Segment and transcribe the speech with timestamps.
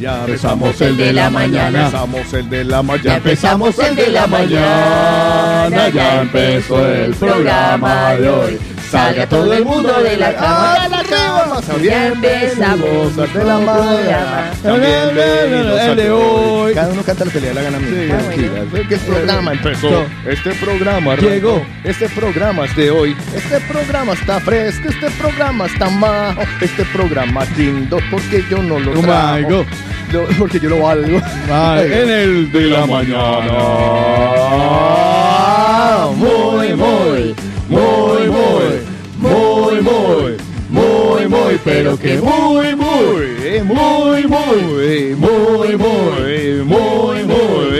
[0.00, 1.86] Ya empezamos el de la mañana.
[1.86, 3.04] Empezamos el de la mañana.
[3.04, 5.88] Ya empezamos el de la mañana.
[5.88, 8.58] Ya empezó el programa de hoy.
[8.90, 10.93] Salga todo el mundo de la cama.
[11.16, 11.78] ¡Ah, cama!
[11.82, 14.50] Ya empezamos el de la mañana.
[14.62, 16.74] También bienvenidos El de hoy.
[16.74, 17.80] Cada uno canta lo que le da la gana a
[18.88, 20.04] que el programa empezó.
[20.26, 21.14] Este programa.
[21.16, 21.62] Llegó.
[21.84, 23.16] Este programa es de hoy.
[23.34, 24.88] Este programa está fresco.
[24.88, 26.42] Este programa está majo.
[26.60, 27.98] Este programa lindo.
[28.10, 29.64] Porque yo no lo Oh.
[30.12, 31.18] Lo- porque yo lo valgo.
[31.48, 33.52] En el de la mañana.
[36.16, 37.34] Muy, muy,
[37.68, 38.28] muy, muy,
[39.18, 40.23] muy, muy,
[41.64, 47.73] pero que muy, muy, muy, muy, muy, muy, muy, muy,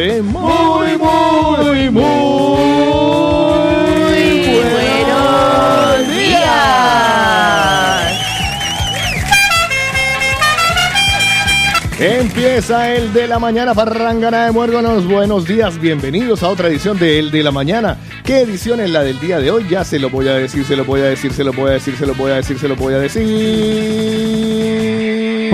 [12.37, 15.07] Empieza el de la mañana, Parrangana de Muérganos.
[15.07, 17.97] Buenos días, bienvenidos a otra edición de El de la Mañana.
[18.25, 19.69] ¿Qué edición es la del día de hoy?
[19.71, 21.75] Ya se lo voy a decir, se lo voy a decir, se lo voy a
[21.75, 23.23] decir, se lo voy a decir, se lo voy a decir.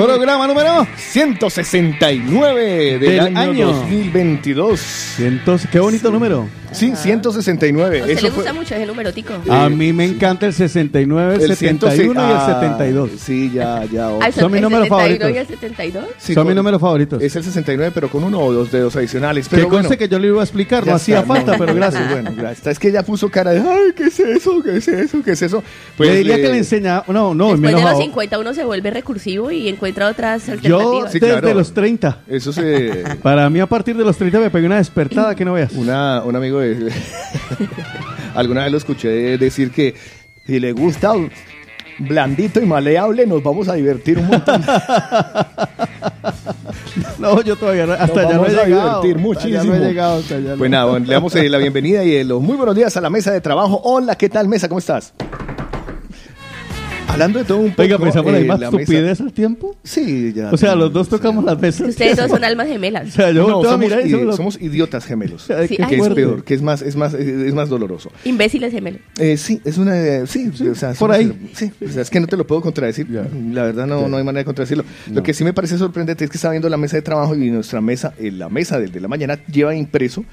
[0.04, 3.66] Programa número 169 del, Del año, año.
[3.66, 5.20] 2022.
[5.20, 6.48] Entonces, qué bonito número.
[6.72, 7.98] Sí, 169.
[7.98, 9.34] A usted Eso le fue- gusta mucho ese número, tico.
[9.50, 13.10] A mí me encanta el 69, el, el 71 y el ah, 72.
[13.18, 14.08] Sí, ya, ya.
[14.20, 15.30] Ah, son mis números 71 favoritos.
[15.32, 16.04] y el 72?
[16.16, 17.20] Sí, Son mis números favoritos.
[17.22, 19.48] Es el 69, pero con uno o dos dedos adicionales.
[19.48, 21.52] que Pero conste bueno, que yo le iba a explicar, no ya hacía está, falta,
[21.52, 22.08] no, pero gracias.
[22.08, 22.66] Bueno, gracias.
[22.68, 24.62] Es que ella puso cara de, ay, ¿qué es eso?
[24.62, 25.22] ¿Qué es eso?
[25.24, 25.64] ¿Qué es eso?
[25.98, 28.00] le diría eh, que le enseñaba, no, no, Después me de los enojaba.
[28.02, 31.06] 50 uno se vuelve recursivo y encuentra otras Yo.
[31.08, 31.54] Sí, desde claro.
[31.58, 32.20] los 30.
[32.28, 33.04] Eso se...
[33.22, 35.72] Para mí a partir de los 30 me pegué una despertada que no veas.
[35.72, 36.92] Una, un amigo de...
[38.34, 39.08] Alguna vez lo escuché
[39.38, 39.94] decir que
[40.46, 41.12] si le gusta
[41.98, 44.62] blandito y maleable, nos vamos a divertir un montón.
[47.18, 49.02] No, yo todavía no- hasta Nos ya no he a llegado.
[49.02, 49.64] divertir muchísimo.
[49.64, 50.56] no he llegado, hasta ya no.
[50.56, 53.10] Pues nada, le damos eh, la bienvenida y eh, los muy buenos días a la
[53.10, 53.80] mesa de trabajo.
[53.84, 54.68] Hola, ¿qué tal mesa?
[54.68, 55.12] ¿Cómo estás?
[57.12, 57.82] Hablando de todo un poco...
[57.82, 59.76] Oiga, pensamos la eh, misma la mesa- estupidez al tiempo.
[59.82, 60.50] Sí, ya.
[60.50, 61.88] O sea, los dos tocamos las mesas.
[61.88, 63.08] Ustedes dos son almas gemelas.
[63.08, 65.42] O sea, yo no, somos, mirar y somos los- somos idiotas gemelos.
[65.42, 68.10] Sí, ay, que es peor, que es más, es más, es más doloroso.
[68.24, 69.00] Imbéciles gemelos.
[69.18, 71.50] Eh, sí, es una, eh, sí, o sea, por ahí.
[71.54, 73.06] Sí, o sea, es que no te lo puedo contradecir.
[73.10, 73.26] Ya.
[73.52, 74.84] La verdad no, no hay manera de contradecirlo.
[75.12, 77.50] Lo que sí me parece sorprendente es que estaba viendo la mesa de trabajo y
[77.50, 80.24] nuestra mesa, en la mesa del de la mañana lleva impreso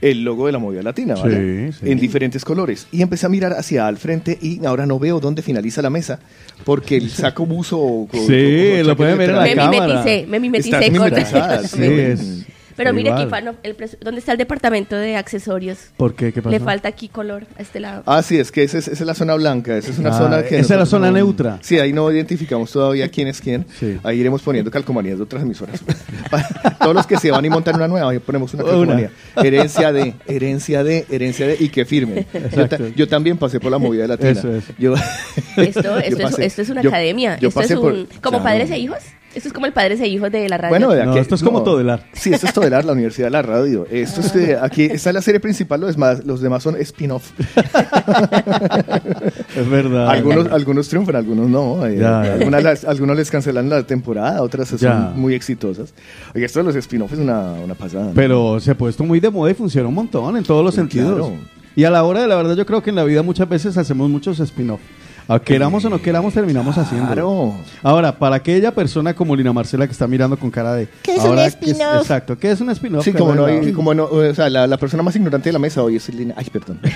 [0.00, 1.72] el logo de la movida latina, ¿vale?
[1.72, 1.90] Sí, sí.
[1.90, 2.86] En diferentes colores.
[2.92, 6.18] Y empecé a mirar hacia al frente y ahora no veo dónde finaliza la mesa
[6.64, 7.78] porque el saco buzo...
[7.78, 9.86] con- con- Sí, con lo pueden ver en la Me cámara.
[9.86, 12.16] mimeticé, me mimeticé Me-.
[12.78, 15.78] Pero mire aquí, Fano, el pres- ¿dónde está el departamento de accesorios?
[15.98, 16.32] ¿Por qué?
[16.32, 16.50] ¿Qué pasó?
[16.50, 18.02] Le falta aquí color a este lado.
[18.06, 20.18] Ah, sí, es que esa es, esa es la zona blanca, esa es una Ah,
[20.18, 20.58] zona que...
[20.58, 21.58] esa es la zona no- neutra.
[21.60, 23.66] Sí, ahí no identificamos todavía quién es quién.
[23.78, 23.98] Sí.
[24.02, 25.82] Ahí iremos poniendo calcomanías de otras emisoras.
[26.30, 28.72] Para Todos los que se van y montan una nueva, ahí ponemos una Una.
[28.72, 29.10] calcomanía.
[29.36, 32.26] Herencia de, herencia de, herencia de, y que firmen.
[32.32, 32.88] Yo, ta- Exacto.
[32.94, 34.30] yo también pasé por la movida latina.
[34.30, 34.64] Eso es.
[34.78, 34.94] Yo,
[35.56, 37.38] Esto, yo esto, es, esto es una yo- academia.
[37.38, 38.44] yo esto es por- como Claro.
[38.44, 38.98] padres e hijos.
[39.34, 40.70] Esto es como el padres e hijos de la radio.
[40.70, 42.04] Bueno, de No, aquí, esto es como Todelar.
[42.12, 43.86] Sí, esto es Todelar, la Universidad de la Radio.
[43.90, 47.30] Esto es de- aquí está la serie principal, los demás, los demás son spin-off.
[49.56, 50.08] Es verdad.
[50.10, 51.84] Algunos, algunos triunfan, algunos no.
[51.86, 55.12] eh, Ya, algunas las- algunos les cancelan la temporada, otras son Ya.
[55.14, 55.92] muy exitosas.
[56.34, 58.06] Oye, esto de los spin-off es una, una pasada.
[58.06, 58.12] ¿no?
[58.14, 60.80] Pero se ha puesto muy de moda y funciona un montón en todos los Sí,
[60.80, 61.14] sentidos.
[61.18, 61.32] claro.
[61.76, 63.76] Y a la hora de la verdad, yo creo que en la vida muchas veces
[63.76, 64.80] hacemos muchos spin-off.
[65.28, 67.06] A queramos o no queramos, terminamos haciendo.
[67.06, 67.54] Claro.
[67.82, 70.88] Ahora, para aquella persona como Lina Marcela que está mirando con cara de.
[71.02, 72.00] ¿Qué es ahora, un spin-off?
[72.00, 73.04] Exacto, ¿qué es un spin-off?
[73.04, 75.58] Sí, como no, hay- como no, o sea, la, la persona más ignorante de la
[75.58, 76.34] mesa hoy es Lina.
[76.36, 76.80] Ay, perdón.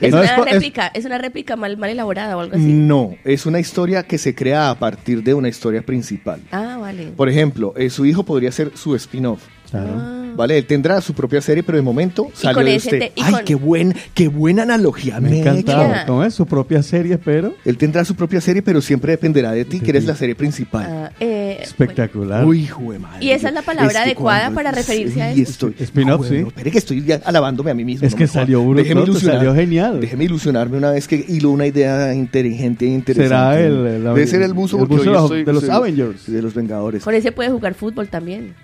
[0.00, 2.56] Es No, una es por- es- réplica, es, una réplica mal, mal elaborada o algo
[2.56, 2.64] así.
[2.64, 6.40] No, es una historia que se crea a partir de una historia principal.
[6.52, 7.08] Ah, vale.
[7.14, 9.42] Por ejemplo, eh, su hijo podría ser su spin-off.
[9.70, 9.90] Claro.
[9.94, 10.17] Ah.
[10.38, 10.56] ¿Vale?
[10.56, 12.98] Él tendrá su propia serie, pero de momento salió de usted.
[13.00, 15.20] te- Ay, con- qué, buen, qué buena analogía.
[15.20, 15.64] Me me.
[16.06, 16.32] ¿Cómo es?
[16.32, 17.54] Su propia serie, pero.
[17.64, 20.86] Él tendrá su propia serie, pero siempre dependerá de ti, que eres la serie principal.
[20.88, 22.44] Ah, eh, Espectacular.
[22.44, 23.24] Uy, hijo de madre.
[23.24, 25.42] Y esa es la palabra Es que adecuada cuando- para referirse a esto.
[25.42, 26.46] estoy- Spin-off, Bueno, sí.
[26.48, 28.06] Espere que estoy ya alabándome a mí mismo.
[28.06, 29.38] Es no que salió bruto, ilusionar.
[29.38, 30.00] salió genial.
[30.00, 33.28] Déjeme ilusionarme una vez que hilo una idea inteligente e interesante.
[33.28, 35.70] Será el- el- Debe ser el buzo, el buzo de los- estoy- de los soy-
[35.74, 36.30] Avengers.
[36.30, 37.02] De los Vengadores.
[37.02, 38.54] Con ese puede jugar fútbol también.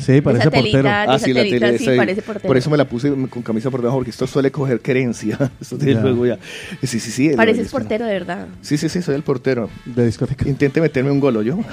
[0.00, 0.88] Sí, parece portero.
[0.88, 1.78] Ah, sí, la tele.
[1.78, 2.46] sí, esa- parece portero.
[2.48, 5.38] por eso me la puse con camisa por debajo, porque esto suele coger querencia.
[5.60, 6.00] Esto Ya.
[6.00, 6.38] luego ya.
[6.82, 7.30] Sí, sí, sí.
[7.36, 8.46] Pareces portero, de verdad.
[8.60, 9.68] Sí, sí, sí, soy el portero.
[9.84, 10.48] De discoteca.
[10.48, 11.58] Intente meterme un golo yo.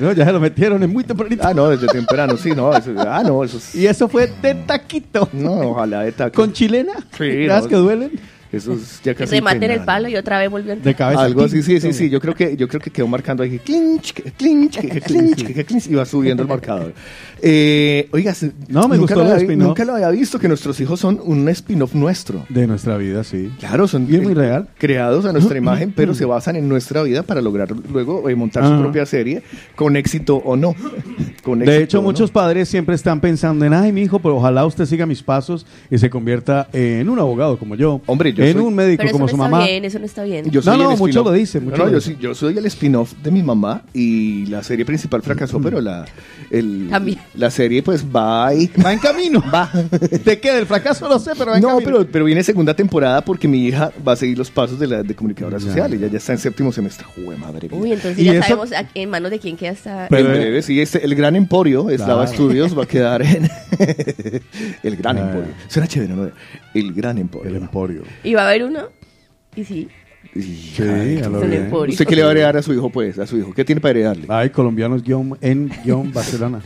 [0.00, 1.46] No, ya se lo metieron, es muy tempranito.
[1.46, 2.74] Ah, no, desde temprano, sí, no.
[2.76, 3.74] Eso, ah, no, eso es.
[3.74, 5.28] Y eso fue de taquito.
[5.32, 6.34] No, ojalá de taco.
[6.34, 6.92] Con chilena.
[7.16, 7.68] Sí, ¿Las no.
[7.68, 8.10] que duelen?
[8.52, 9.34] Eso es ya casi.
[9.34, 10.94] Remate en el palo y otra vez volvió a De entrar.
[10.94, 11.22] cabeza.
[11.22, 12.10] Algo así, sí, sí, sí.
[12.10, 16.04] Yo creo que, yo creo que quedó marcando ahí clinch, clinch, clinch, clinch, y va
[16.04, 16.92] subiendo el marcador.
[17.44, 19.66] Eh, oiga, se- No, me nunca gustó lo había- spin-off.
[19.68, 22.46] Nunca lo había visto que nuestros hijos son un spin-off nuestro.
[22.48, 23.50] De nuestra vida, sí.
[23.58, 24.68] Claro, son es muy real.
[24.78, 28.64] creados a nuestra imagen, pero se basan en nuestra vida para lograr luego eh, montar
[28.64, 28.80] su Ajá.
[28.82, 29.42] propia serie,
[29.74, 30.74] con éxito o no.
[31.42, 32.06] Con De hecho, o no.
[32.08, 35.66] muchos padres siempre están pensando en, ay, mi hijo, pero ojalá usted siga mis pasos
[35.90, 38.00] y se convierta en un abogado como yo.
[38.06, 39.64] Hombre, yo En soy- un médico Pero eso como no su está mamá.
[39.66, 40.44] bien, eso no está bien.
[40.48, 41.26] Yo No, soy no, el mucho spin-off.
[41.26, 42.10] lo dice, No, mucho no, lo yo, dice.
[42.12, 46.04] sí- yo soy el spin-off de mi mamá y la serie principal fracasó, pero la,
[46.52, 47.18] el, También.
[47.34, 48.70] La serie pues va ahí.
[48.84, 49.42] Va en camino.
[49.54, 49.70] Va.
[50.24, 50.52] ¿De qué?
[50.52, 51.84] Del fracaso no sé, pero va en No, camino.
[51.98, 55.02] pero, pero viene segunda temporada porque mi hija va a seguir los pasos de la
[55.02, 55.66] de comunicadora Ya.
[55.66, 55.92] social.
[55.94, 57.06] Ella ya está en séptimo semestre.
[57.14, 57.78] Jue madre mía.
[57.80, 60.06] Uy, entonces Y ya eso- sabemos a- en manos de quién queda esta...
[60.10, 62.32] Pero- en breve, sí, este, el Gran Emporio, Eslava Claro.
[62.36, 63.48] Studios, va a quedar en
[64.82, 65.20] el Gran Ah.
[65.22, 65.48] Emporio.
[65.68, 66.30] Suena chévere, ¿no?
[66.74, 67.50] El Gran Emporio.
[67.50, 68.02] El emporio.
[68.24, 68.80] ¿Y va a haber uno?
[69.56, 69.88] Y sí.
[70.34, 70.82] Y- Sí,
[71.22, 71.64] a lo bien.
[71.64, 71.92] emporio.
[71.92, 73.18] ¿Usted qué le va a heredar a su hijo, pues?
[73.18, 73.52] A su hijo.
[73.52, 74.24] ¿Qué tiene para heredarle?
[74.28, 76.60] Ay, colombianos guion, en guion Barcelona.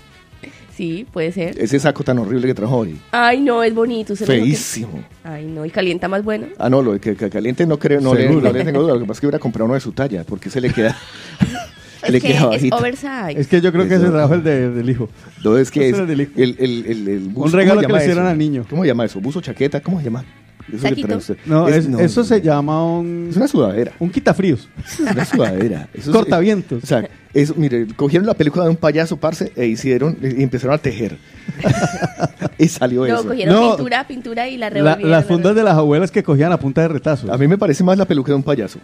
[0.76, 1.58] Sí, puede ser.
[1.58, 2.98] Ese saco tan horrible que trajo hoy.
[3.10, 4.12] Ay, no, es bonito.
[4.12, 5.02] me dijo que- Feísimo.
[5.24, 6.48] Ay, no, y calienta más bueno.
[6.58, 8.92] Ah, no, lo de que, que caliente no creo, no le, no le tengo duda.
[8.94, 10.94] Lo que pasa es que hubiera comprado uno de su talla, porque se le queda.
[12.08, 12.76] le Es que queda es bajito.
[12.76, 13.40] oversize.
[13.40, 14.04] Es que yo creo que Eso.
[14.06, 15.08] se trajo el de- del hijo.
[15.42, 17.98] No, es que Ese es el, el, el, el buzo, Un regalo ¿cómo que le
[18.04, 18.30] hicieron eso?
[18.32, 18.66] al niño.
[18.68, 19.20] ¿Cómo se llama eso?
[19.20, 19.80] ¿Buzo chaqueta?
[19.80, 20.24] ¿Cómo se llama?
[20.72, 21.36] Eso que trae usted.
[21.46, 22.44] No, es- no, eso no, se no.
[22.44, 23.92] llama un, Es una sudadera.
[24.00, 24.68] un quitafríos.
[24.84, 25.88] Es una sudadera.
[25.94, 26.82] Eso es- Cortavientos.
[26.82, 30.74] O sea, eso, mire, cogieron la película de un payaso, parce, e hicieron, y empezaron
[30.74, 31.18] a tejer.
[32.58, 33.28] y salió No, eso.
[33.28, 33.68] cogieron No.
[33.76, 35.10] pintura, pintura y la La- revolvieron.
[35.10, 37.30] las fundas de las abuelas que cogían a punta de retazos.
[37.30, 38.78] A mí me parece más la peluca de un payaso.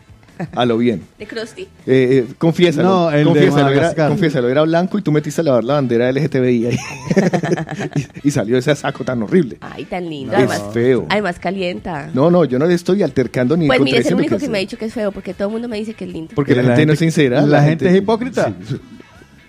[0.57, 1.03] A lo bien.
[1.19, 1.63] ¿De Krusty?
[1.63, 2.89] Eh, eh, confiésalo.
[2.89, 4.09] No, el de confiésalo, era, Madagascar.
[4.09, 6.77] confiésalo, era blanco y tú metiste a lavar la bandera LGTBI ahí.
[8.25, 9.59] y, y salió ese saco tan horrible.
[9.61, 10.33] Ay, tan lindo.
[10.33, 11.07] Es Además, feo.
[11.11, 12.11] además calienta.
[12.15, 14.51] No, no, yo no le estoy altercando ni pues mire, es el único que, es-
[14.51, 16.33] me ha dicho que es feo, porque todo el mundo me dice que es lindo.
[16.35, 17.43] Porque la, gente, no es sincera.
[17.43, 18.53] la gente es hipócrita.
[18.67, 18.81] sí,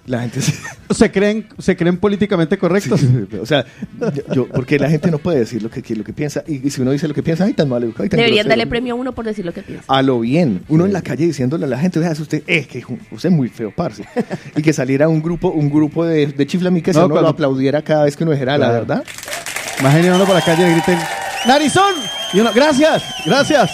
[0.05, 0.39] la gente.
[0.93, 2.99] Se creen, se creen políticamente correctos.
[2.99, 3.07] Sí,
[3.41, 3.65] o sea,
[4.31, 6.43] yo, porque la gente no puede decir lo que, que- lo que piensa.
[6.47, 7.91] Y, y si uno dice lo que piensa, ay, tan mal.
[7.95, 9.85] tan Deberían darle premio a uno por decir lo que piensa.
[9.87, 10.61] A lo bien.
[10.67, 13.49] Uno en la calle diciéndole a la gente, vea, usted, eh, que usted es muy
[13.49, 14.03] feo, parce.
[14.55, 17.33] y que saliera un grupo, un grupo de, de chiflamiques y No, uno cuando- lo
[17.33, 19.03] aplaudiera cada vez que uno dijera la verdad.
[19.79, 20.99] Imaginen uno por la calle y le griten,
[21.47, 21.93] ¡Narizón!
[22.33, 23.03] Y uno, ¡gracias!
[23.25, 23.71] ¡Gracias!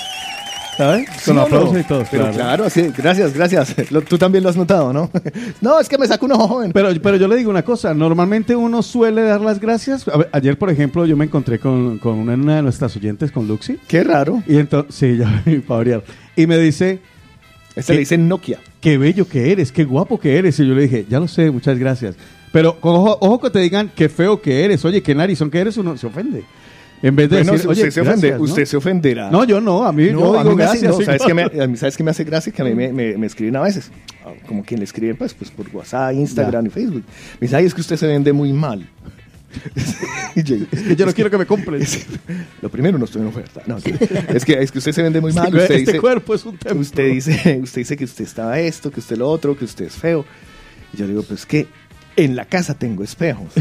[0.79, 1.09] ¿Sabes?
[1.17, 1.41] ¿Sí Con no?
[1.41, 2.05] aplausos y todo.
[2.09, 3.91] Pero claro, así, gracias, gracias.
[3.91, 5.11] Lo- tú también lo has notado, ¿no?
[5.61, 6.71] no, es que me saco un ojo joven.
[6.71, 10.07] Pero, pero yo le digo una cosa, normalmente uno suele dar las gracias.
[10.07, 13.29] A ver, ayer, por ejemplo, yo me encontré con, con una, una de nuestras oyentes,
[13.29, 14.41] con Luxi, Qué raro.
[14.47, 16.03] y entonces, sí, ya, para variar.
[16.37, 17.01] Y me dice,
[17.75, 18.59] Este le dicen Nokia.
[18.79, 20.57] qué bello que eres, qué guapo que eres.
[20.61, 22.15] Y yo le dije, ya lo sé, muchas gracias.
[22.53, 25.59] Pero con ojo, ojo que te digan qué feo que eres, oye, qué narizón que
[25.59, 26.45] eres, uno se ofende.
[27.01, 28.43] En vez de Bueno, decir, usted, oye, se ofende, gracias, ¿no?
[28.45, 29.31] usted se ofenderá.
[29.31, 30.83] No, yo no, a mí No, yo a digo mí gracias.
[30.91, 32.51] no, ¿sabes, qué me, a mí, ¿Sabes qué me hace gracia?
[32.51, 33.89] Que a mí me, me- me escriben a veces.
[34.47, 37.03] Como quien le escriben, pues, pues por WhatsApp, Instagram y Facebook.
[37.39, 38.87] Me dice, ay, es que usted se vende muy mal.
[40.35, 42.05] Yo, Que yo no quiero que me compres.
[42.61, 43.61] Lo primero, no estoy en oferta.
[43.65, 43.77] No,
[44.33, 45.47] es, que, es que usted se vende muy mal.
[45.47, 46.79] Este, Usted este dice, cuerpo es un templo.
[46.81, 49.93] usted, dice, usted dice que usted está esto, que usted lo otro, que usted es
[49.95, 50.23] feo.
[50.93, 51.67] Y yo le digo, pues que
[52.15, 53.51] en la casa tengo espejos.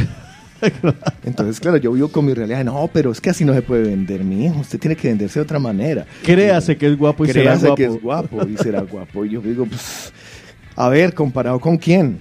[1.25, 2.65] Entonces, claro, yo vivo con mi realidad.
[2.65, 4.61] No, pero es que así no se puede vender, mi hijo.
[4.61, 6.07] Usted tiene que venderse de otra manera.
[6.25, 7.77] Créase que es guapo y será Créase guapo.
[7.77, 9.25] que es guapo y será guapo.
[9.25, 10.13] Y yo digo, pues,
[10.77, 12.19] a ver, comparado con quién.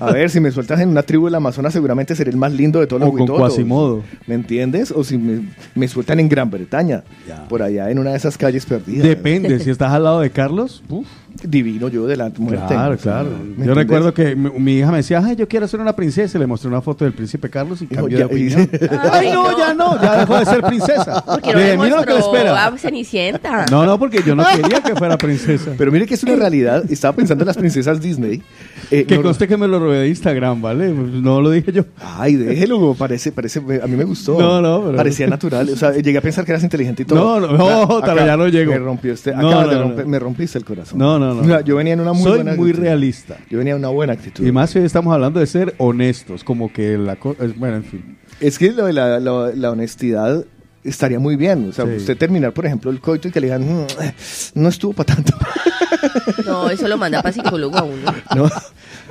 [0.00, 2.80] A ver, si me sueltas en una tribu del Amazonas, seguramente seré el más lindo
[2.80, 3.26] de todos los O con.
[3.38, 4.02] Quasimodo.
[4.26, 4.90] ¿Me entiendes?
[4.90, 5.42] O si me,
[5.74, 7.46] me sueltan en Gran Bretaña, Ya.
[7.48, 9.06] por allá en una de esas calles perdidas.
[9.06, 11.06] Depende, si estás al lado de Carlos, uf,
[11.44, 12.66] Divino yo de la muerte.
[12.68, 13.30] claro, claro.
[13.56, 16.38] ¿me Yo recuerdo que mi, mi hija me decía, ay, yo quiero ser una princesa,
[16.38, 18.70] y le mostré una foto del príncipe Carlos y cambió ya- de opinión.
[19.12, 21.24] Ay, no, ya no, ya dejó de ser princesa.
[21.26, 22.66] Porque no Le mira lo que le mostró espera.
[22.66, 23.66] a Cenicienta.
[23.70, 25.72] No, no, porque yo no quería que fuera princesa.
[25.76, 26.84] Pero mire que es una realidad.
[26.90, 28.42] Estaba pensando en las princesas Disney.
[28.92, 30.90] Eh, que no- conste que me lo robé de Instagram, ¿vale?
[30.92, 31.84] No lo dije yo.
[31.98, 34.38] Ay, déjelo, parece, parece, a mí me gustó.
[34.38, 35.68] No, no, pero- Parecía natural.
[35.70, 37.40] O sea, llegué a pensar que eras inteligente y todo.
[37.40, 38.72] No, no, no, Acá- todavía no llego.
[38.72, 39.84] Me rompió este, No, acabas no, de no.
[39.96, 40.98] romper- me rompiste el corazón.
[40.98, 41.60] No, no, no.
[41.62, 42.84] Yo venía en una muy Soy buena muy actitud.
[42.84, 43.36] realista.
[43.50, 44.46] Yo venía en una buena actitud.
[44.46, 47.44] Y más si hoy estamos hablando de ser honestos, como que la cosa...
[47.56, 48.18] Bueno, en fin.
[48.40, 50.44] Es que lo de la, honestidad
[50.84, 51.68] estaría muy bien.
[51.68, 51.92] O sea, Sí.
[51.96, 54.14] usted terminar, por ejemplo, el coito y que le digan, "Mm, eh,
[54.54, 55.32] no estuvo para tanto.
[56.46, 58.12] No, eso lo manda para psicólogo a uno.
[58.36, 58.50] ¿No?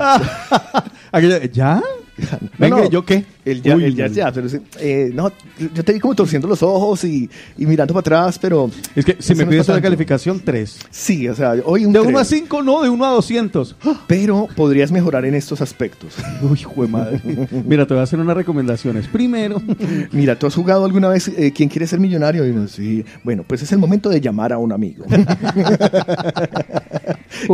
[1.12, 1.82] Aquello, ¿Ya?
[2.18, 3.26] No, Venga, no, ¿yo qué?
[3.44, 4.14] El ya, Uy, el ya, no.
[4.14, 4.48] ya, pero
[4.80, 5.32] eh, no,
[5.74, 9.18] yo te vi como torciendo los ojos y, y mirando para atrás, pero Es que
[9.20, 9.88] si me no pides una tanto.
[9.88, 10.80] calificación, 3.
[10.92, 12.28] sí, o sea, hoy un De 1 a tres.
[12.42, 13.76] 5, no, de 1 a 200.
[14.08, 16.16] pero podrías mejorar en estos aspectos.
[16.42, 17.22] Uy, hijo de madre.
[17.66, 19.08] Mira, te voy a hacer unas recomendaciones.
[19.08, 19.62] Primero,
[20.12, 22.48] Mira, ¿tú has jugado alguna vez eh, ¿Quién quiere ser millonario?
[22.48, 23.04] Y sí.
[23.24, 25.06] Bueno, pues es el momento de llamar a un amigo.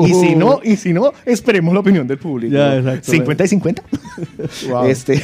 [0.03, 2.53] y si no, y si no, esperemos la opinión del público.
[2.56, 3.12] Ya, exacto.
[3.12, 3.84] 50 y 50.
[4.70, 4.86] Wow.
[4.86, 5.24] Este,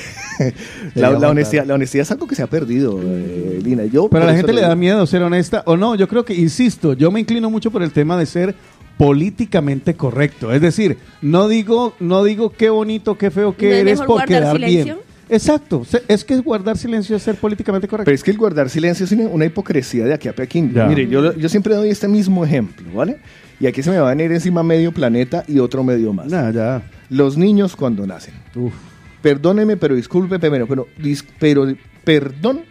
[0.96, 3.86] la, honestidad, la honestidad es algo que se ha perdido, eh, Lina.
[3.86, 5.96] Yo, pero a la gente le da miedo ser honesta o no.
[5.96, 8.56] Yo creo que, insisto, yo me inclino mucho por el tema de ser
[8.98, 10.52] políticamente correcto.
[10.54, 14.08] Es decir, no digo, no digo qué bonito, qué feo que ¿No es eres por
[14.08, 14.84] guardar quedar silencio?
[14.84, 14.98] bien.
[15.30, 15.86] Exacto.
[16.08, 18.06] Es que guardar silencio es ser políticamente correcto.
[18.06, 20.74] Pero es que el guardar silencio es una- hipocresía de aquí a Pekín.
[20.74, 20.86] Ya.
[20.86, 23.18] Mire, yo, yo siempre doy este mismo ejemplo, ¿vale?
[23.60, 26.28] Y aquí se me va a venir encima medio planeta y otro medio más.
[26.28, 26.84] Nah, ya.
[27.10, 28.34] Los niños cuando nacen.
[28.56, 28.74] Uf.
[29.24, 31.66] Perdóneme, pero disculpe, pero, pero, dis- pero
[32.04, 32.62] perdón,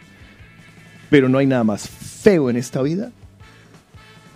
[1.11, 3.11] pero no hay nada más feo en esta vida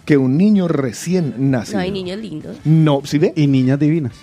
[0.05, 1.79] que un niño recién nacido.
[1.79, 2.57] No hay niños lindos.
[2.65, 3.33] No, ¿sí ve?
[3.37, 4.15] Y niñas divinas.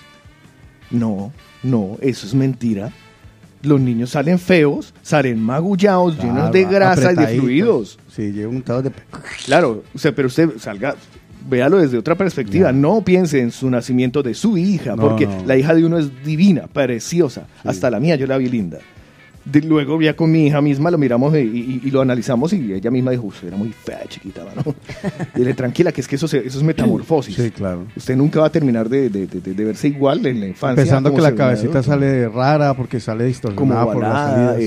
[0.91, 1.31] No,
[1.61, 2.91] no, eso es mentira.
[3.61, 7.97] Los niños salen feos, salen magullados, llenos de grasa y de fluidos.
[8.13, 8.91] Sí, llevo untados de...
[9.45, 10.95] Claro, o sea, pero usted salga,
[11.49, 12.71] véalo desde otra perspectiva.
[12.71, 15.45] No piense en su nacimiento de su hija, No, porque no.
[15.45, 17.47] la hija de uno es divina, preciosa.
[17.63, 18.79] Hasta la mía yo la vi linda.
[19.45, 22.71] De- luego ya con mi hija misma lo miramos y, y- y lo analizamos y
[22.71, 24.73] ella misma dijo, "Usted era muy fea, chiquita, ¿no?
[25.35, 27.35] y le tranquila, que es que eso, se- eso es metamorfosis.
[27.35, 27.85] Sí, claro.
[27.93, 30.81] Usted nunca va a terminar de, de- de- verse igual en la infancia.
[30.81, 34.55] Pensando que la cabecita sale rara porque sale como distorsionada por la salida.
[34.59, 34.63] sí.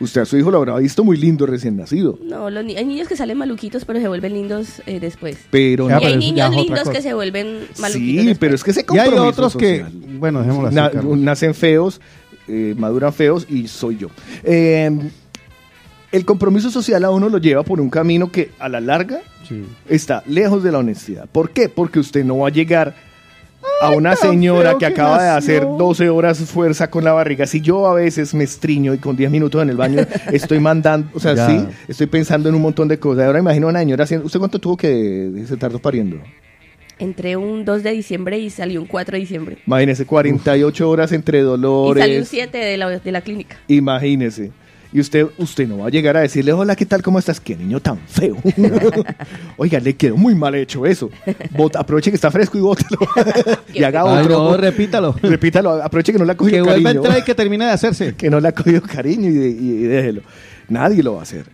[0.00, 2.84] Usted a su hijo lo habrá visto muy lindo recién nacido, No, los ni- hay
[2.84, 5.36] niños que salen maluquitos, pero se vuelven lindos eh, después.
[5.50, 7.46] pero Ya, y no- hay eso ya niños lindos que se vuelven
[7.80, 7.92] maluquitos.
[7.92, 8.38] Sí, después.
[8.38, 9.80] pero es que ese Y hay otros que...
[9.80, 9.92] social.
[10.18, 12.00] Bueno, dejémoslo así, Na- nacen feos,
[12.46, 14.08] eh, maduran feos y soy yo.
[14.44, 14.90] Eh,
[16.12, 19.64] el compromiso social a uno lo lleva por un camino que a la larga Sí.
[19.88, 21.28] está lejos de la honestidad.
[21.30, 21.68] ¿Por qué?
[21.68, 22.94] Porque usted no va a llegar
[23.80, 25.76] a una señora que que acaba de hacer nació.
[25.76, 27.46] 12 horas fuerza con la barriga.
[27.46, 30.00] Si yo a veces me estriño y con 10 minutos en el baño
[30.32, 31.46] estoy mandando, o sea, Ya.
[31.48, 33.26] sí, estoy pensando en un montón de cosas.
[33.26, 36.18] Ahora imagino a una señora haciendo, ¿usted cuánto tuvo que se tardó pariendo?
[36.98, 39.58] Entré un 2 de diciembre y salió un 4 de diciembre.
[39.66, 42.28] Imagínese, 48 horas entre Y salió un dolores.
[42.28, 43.56] 7 de la, de la clínica.
[43.68, 44.50] Imagínese.
[44.90, 47.02] Y usted, usted no va a llegar a decirle, hola, ¿qué tal?
[47.02, 47.40] ¿Cómo estás?
[47.40, 48.36] Qué niño tan feo.
[49.58, 51.10] Oiga, le quedó muy mal hecho eso.
[51.50, 52.98] Bota, aproveche que está fresco y bótelo.
[53.74, 54.38] y haga Ay, otro.
[54.44, 55.14] no, repítalo.
[55.22, 57.00] Repítalo, aproveche que no le ha que cogido vuelva a cariño.
[57.04, 58.14] entrar y que termine de hacerse.
[58.14, 60.22] que no le ha cogido cariño y, de- y- y déjelo.
[60.68, 61.44] Nadie lo va a hacer.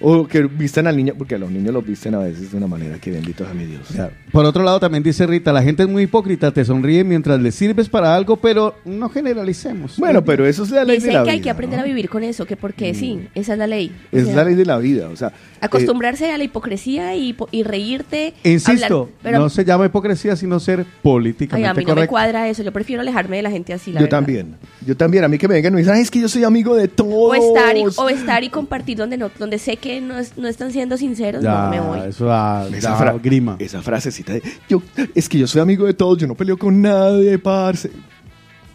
[0.00, 2.68] O que vistan al niño, porque a los niños los visten a veces de una
[2.68, 3.88] manera que benditos a mi Dios.
[4.30, 7.50] Por otro lado, también dice Rita, la gente es muy hipócrita, te sonríe mientras le
[7.50, 9.96] sirves para algo, pero no generalicemos.
[9.98, 11.32] Bueno, pero eso es la ley de la que vida.
[11.32, 11.84] hay que aprender ¿no?
[11.84, 13.90] a vivir con eso, que porque sí, esa es la ley.
[14.12, 15.08] O Es sea, la ley de la vida.
[15.08, 18.34] O sea, eh, Acostumbrarse a la hipocresía y, y reírte.
[18.44, 22.48] Insisto, hablar- pero no se llama hipocresía, sino ser políticamente a mí no me cuadra
[22.48, 22.62] eso.
[22.62, 23.90] Yo prefiero alejarme de la gente así.
[23.92, 24.18] La yo verdad.
[24.18, 24.54] también.
[24.86, 25.24] Yo también.
[25.24, 26.86] A mí que me vengan y me dicen, "Ay, es que yo soy amigo de
[26.86, 27.10] todos.
[27.12, 30.48] O estar, y, o estar y compartir donde no donde sé que no, es- no
[30.48, 32.08] están siendo sinceros, ya, no me voy.
[32.08, 33.56] eso da, Esa, da fra- grima.
[33.58, 34.82] esa frasecita de, yo,
[35.14, 37.90] es que yo soy amigo de todos, yo no peleo con nadie, parce.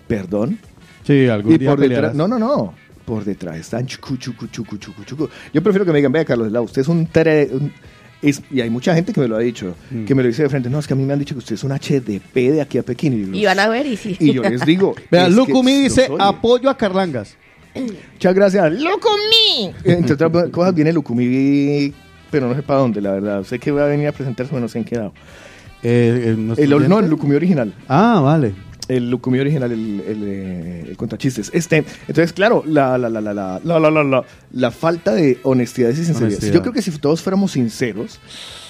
[0.08, 0.60] Perdón.
[1.06, 2.16] Sí, algún Y día por detrás, pelearás.
[2.16, 2.74] no, no, no.
[3.06, 5.30] Por detrás están chucu, chucu, chucu, chucu, chucu.
[5.54, 7.72] Yo prefiero que me digan, vea, Carlos, Lau, usted es un, tre- un-
[8.22, 10.06] es- y hay mucha gente que me lo ha dicho, Mm.
[10.06, 10.70] que me lo dice de frente.
[10.70, 12.78] No, es que a mí me han dicho que usted es un HDP de aquí
[12.78, 13.14] a Pekín.
[13.14, 14.16] Y, yo, Y van a ver y sí.
[14.20, 14.96] y yo les digo.
[15.12, 16.18] Vea, es que Lucumi lo dice soy.
[16.20, 17.36] apoyo a Carlangas.
[17.76, 18.72] Muchas gracias.
[18.74, 19.74] ¡Lucumi!
[19.84, 21.94] Entre otras cosas viene Lucumi,
[22.30, 23.44] pero no sé para dónde, la verdad.
[23.44, 25.14] Sé que va a venir a presentarse, pero no sé en qué lado.
[25.82, 27.74] Eh, eh, ¿nuestro El, no, el Lucumi original.
[27.88, 28.54] Ah, vale.
[28.88, 31.50] El Lucumi original, el, el, eh, el contrachistes.
[31.54, 31.78] Este,
[32.08, 35.90] entonces, claro, la, la, la, la, la, la, la, la, la, la falta de honestidad
[35.90, 36.24] y sinceridad.
[36.24, 36.54] Honestidad.
[36.54, 38.20] Yo creo que si todos fuéramos sinceros,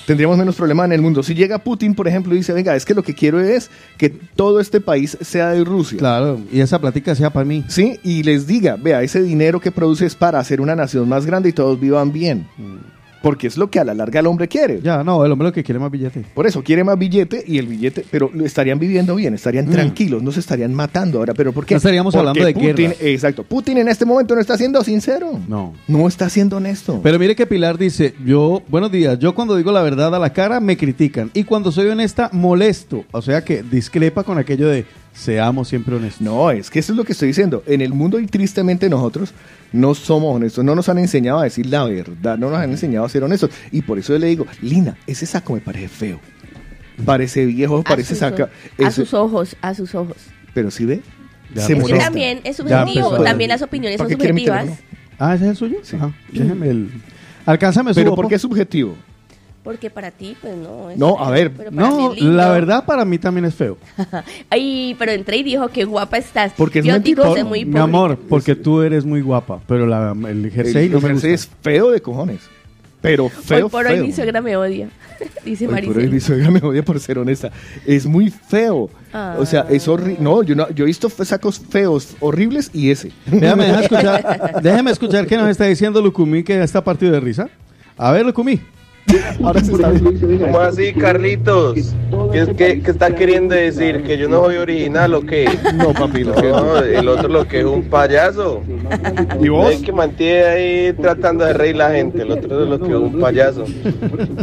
[0.06, 1.24] tendríamos menos problema en el mundo.
[1.24, 4.10] Si llega Putin, por ejemplo, y dice, venga, es que lo que quiero es que
[4.10, 5.98] todo este país sea de Rusia.
[5.98, 7.64] Claro, y esa plática sea para mí.
[7.68, 11.26] Sí, y les diga, vea, ese dinero que produce es para hacer una nación más
[11.26, 12.48] grande y todos vivan bien.
[13.24, 14.82] Porque es lo que a la larga el hombre quiere.
[14.82, 16.26] Ya, no, el hombre lo que quiere es más billete.
[16.34, 20.34] Por eso quiere más billete y el billete, pero estarían viviendo bien, estarían tranquilos, no
[20.34, 21.34] se estarían matando ahora.
[21.34, 21.74] ¿Pero por qué?
[21.74, 21.76] Mm.
[21.76, 22.94] No estaríamos Porque hablando de Putin.
[23.00, 23.46] Exacto.
[23.46, 25.40] Putin en este momento no está siendo sincero.
[25.48, 25.74] No.
[25.88, 27.00] No está siendo honesto.
[27.02, 30.34] Pero mire que Pilar dice, yo, buenos días, yo cuando digo la verdad a la
[30.34, 33.06] cara me critican y cuando soy honesta molesto.
[33.12, 36.22] O sea que discrepa con aquello de seamos siempre honestos.
[36.22, 37.64] no, es que eso es lo que estoy diciendo.
[37.68, 39.34] En el mundo y tristemente nosotros
[39.72, 43.06] no somos honestos, no nos han enseñado a decir la verdad, no nos han enseñado
[43.06, 43.52] a ser honestos.
[43.72, 46.20] Y por eso yo le digo, Lina, ese saco me parece feo.
[47.06, 48.50] Parece viejo, A parece saca.
[48.84, 50.18] A sus ojos, a sus ojos.
[50.54, 51.02] Pero sí ve,
[51.56, 52.04] Ya se Es que molesta.
[52.06, 54.68] también es Ya subjetivo, también las opiniones ¿Para son subjetivas.
[55.18, 55.78] Ah, ¿ese es el suyo?
[55.84, 55.96] Sí.
[55.96, 56.12] Ajá.
[56.32, 56.90] Déjeme el...
[57.46, 58.16] Alcánzame su Pero.
[58.16, 58.96] ¿por qué es subjetivo?
[59.64, 60.90] Porque para ti, pues no.
[60.90, 63.78] es No, feo, a ver, No, la verdad para mí también es feo.
[64.50, 66.52] Ay, pero entré y dijo que guapa estás.
[66.58, 67.30] Porque es Yo mentiroso.
[67.30, 70.92] digo, es muy Mi amor, porque tú eres muy guapa, pero la, el jersey el
[70.92, 71.50] no me jersey gusta.
[71.50, 72.42] es feo de cojones.
[73.02, 73.96] Pero feo, Hoy por feo.
[74.02, 74.90] hoy mi suegra me odia.
[75.46, 76.10] Dice Hoy por hoy Maricel.
[76.12, 77.52] mi suegra me odia por ser honesta.
[77.86, 78.90] Es muy feo.
[79.38, 80.18] O sea, es horrible.
[80.20, 83.12] No, yo no, yo he visto sacos feos, horribles y ese.
[83.26, 87.50] Déjame, escuchar, déjeme escuchar qué nos está diciendo Lucumí que está partido de risa.
[87.98, 88.60] A ver, Lucumí.
[89.44, 90.46] Ahora se está viendo.
[90.46, 91.94] ¿Cómo así, Carlitos?
[92.32, 94.04] ¿Qué, qué, qué está queriendo decir?
[94.04, 95.48] ¿Que yo no soy original o qué?
[95.74, 96.84] No, papi, lo No, siento.
[96.84, 98.62] el otro lo que es un payaso.
[99.42, 99.74] ¿Y vos?
[99.74, 102.22] Es que mantiene ahí tratando de reír la gente.
[102.22, 103.66] El otro es lo que es un payaso.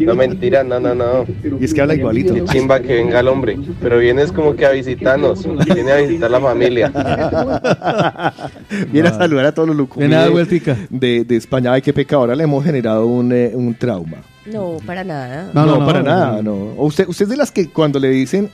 [0.01, 1.25] No, mentira, no, no, no.
[1.61, 2.35] Y es que habla igualito.
[2.35, 3.57] Qué chimba que venga el hombre.
[3.81, 5.47] Pero vienes como que a visitarnos.
[5.73, 6.89] Viene a visitar la familia.
[8.93, 9.89] Viene a saludar a todos los
[10.33, 10.77] vueltica.
[10.91, 11.73] de, de España.
[11.73, 12.23] Ay, qué pecado.
[12.23, 14.19] Ahora le hemos generado un, eh, un trauma.
[14.47, 15.51] No, para nada.
[15.53, 16.43] No, No, no, no, para no, nada, no.
[16.43, 16.53] no.
[16.77, 18.51] O usted, usted es de las que cuando le dicen,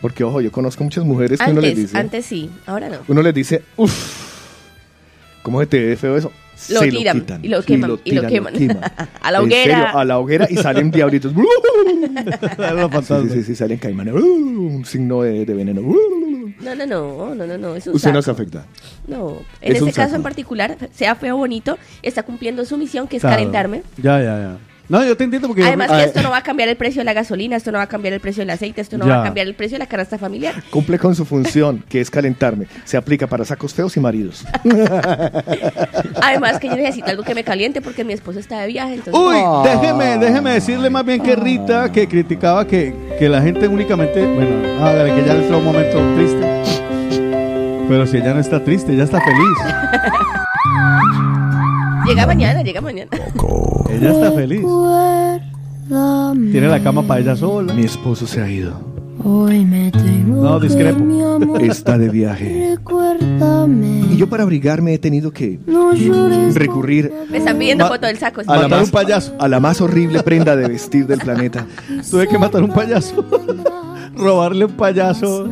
[0.00, 2.98] porque ojo, yo conozco muchas mujeres que uno les Antes, dice, antes sí, ahora no.
[3.08, 4.28] uno les dice, uff,
[5.42, 6.30] ¿cómo se te ve feo eso?
[6.68, 8.54] Lo Se tiran, quitan, y lo queman, y lo tiran, queman.
[9.22, 9.76] A la hoguera.
[9.78, 11.32] serio, a la hoguera y salen diablitos.
[13.32, 14.14] Sí, sí, salen caimanes.
[14.14, 15.80] Un signo de, de veneno.
[15.80, 18.66] No, no, no, no, no, no, es un Usted no se afecta.
[19.08, 20.16] No, en Es este caso saco.
[20.16, 23.36] en particular, sea feo o bonito, está cumpliendo su misión, que es Claro.
[23.36, 23.82] calentarme.
[23.96, 24.58] Ya, ya, ya.
[24.90, 25.62] No, yo te entiendo porque...
[25.62, 27.84] Además que esto no va a cambiar el precio de la gasolina, esto no va
[27.84, 29.14] a cambiar el precio del aceite, esto no Ya.
[29.14, 30.52] va a cambiar el precio de la canasta familiar.
[30.68, 32.66] Cumple con su función, que es calentarme.
[32.84, 34.44] Se aplica para sacos feos y maridos.
[36.20, 39.14] Además que yo necesito algo que me caliente porque mi esposo está de viaje, entonces...
[39.14, 44.26] Uy, déjeme, déjeme decirle más bien que Rita, que criticaba que, que la gente únicamente,
[44.26, 46.44] bueno, hágale que ya le entró un momento triste.
[47.88, 49.58] Pero si ella no está triste, ella está feliz.
[52.10, 53.10] Llega mañana, llega mañana.
[53.88, 54.62] Ella está feliz.
[56.52, 57.72] Tiene la cama para ella sola.
[57.74, 58.72] Mi esposo se ha ido.
[59.22, 60.98] Hoy me tengo No, que ir, discrepo.
[61.04, 61.62] mi amor.
[61.62, 62.70] Está de viaje.
[62.78, 64.06] Recuérdame.
[64.12, 66.54] Y yo para abrigarme he tenido que No llores.
[66.54, 68.40] recurrir Me están pidiendo Ma- foto del saco.
[68.40, 69.34] a la, Matar más, un payaso.
[69.38, 71.66] a la más horrible prenda de vestir del planeta.
[72.10, 73.24] Tuve que matar un payaso.
[74.14, 75.48] Robarle un payaso.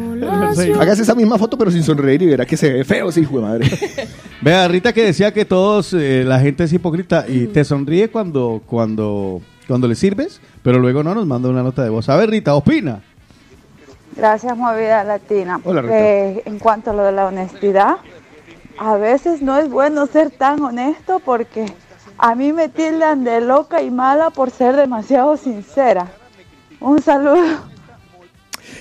[0.81, 3.37] Hágase esa misma foto pero sin sonreír y verá que se ve feo, ese hijo
[3.37, 3.71] de madre.
[4.43, 8.63] Vea, Rita que decía que todos, eh, la gente es hipócrita y te sonríe cuando,
[8.67, 12.09] cuando, cuando le sirves, pero luego no nos manda una nota de voz.
[12.09, 13.03] A ver, Rita, opina.
[14.17, 15.61] Gracias, Movida Latina.
[15.65, 17.97] Hola, Porque en cuanto a lo de la honestidad,
[18.79, 21.67] a veces no es bueno ser tan honesto porque
[22.17, 26.09] a mí me tildan de loca y mala por ser demasiado sincera.
[26.81, 27.59] Un saludo.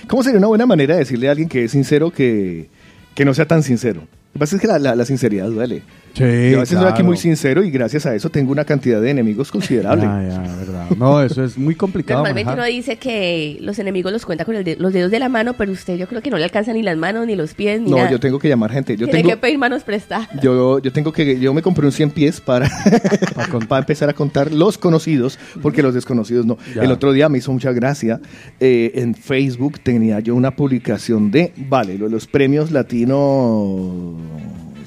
[0.08, 2.68] ¿Cómo sería una buena manera de decirle a alguien que es sincero que,
[3.14, 4.00] que no sea tan sincero?
[4.00, 5.82] Lo que pasa es que la, la- la sinceridad duele.
[6.18, 9.10] Sí, Yo a veces aquí muy sincero y gracias a eso tengo una cantidad de
[9.10, 10.04] enemigos considerable.
[10.06, 10.86] Ah, ya, verdad.
[10.96, 12.20] No, eso es muy complicado.
[12.20, 15.28] Normalmente uno dice que los enemigos los cuenta con el de- los dedos de la
[15.28, 17.80] mano, pero usted yo creo que no le alcanza ni las manos, ni los pies,
[17.80, 18.10] ni No, nada.
[18.10, 18.96] yo tengo que llamar gente.
[18.96, 20.28] Yo Tiene tengo, que pedir manos prestadas.
[20.42, 22.68] yo, yo tengo que, yo me compré un 100 pies para,
[23.68, 26.58] para empezar a contar los conocidos, porque los desconocidos no.
[26.74, 26.82] Ya.
[26.82, 28.20] El otro día me hizo mucha gracia.
[28.60, 34.14] eh, en Facebook tenía yo una publicación de, vale, lo de los premios latinos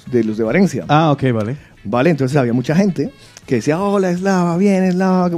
[0.10, 0.86] de los de Valencia.
[0.88, 1.56] Ah, ok, vale.
[1.84, 3.12] Vale, entonces había mucha gente
[3.46, 5.30] que decía, hola Eslava, bien Eslava,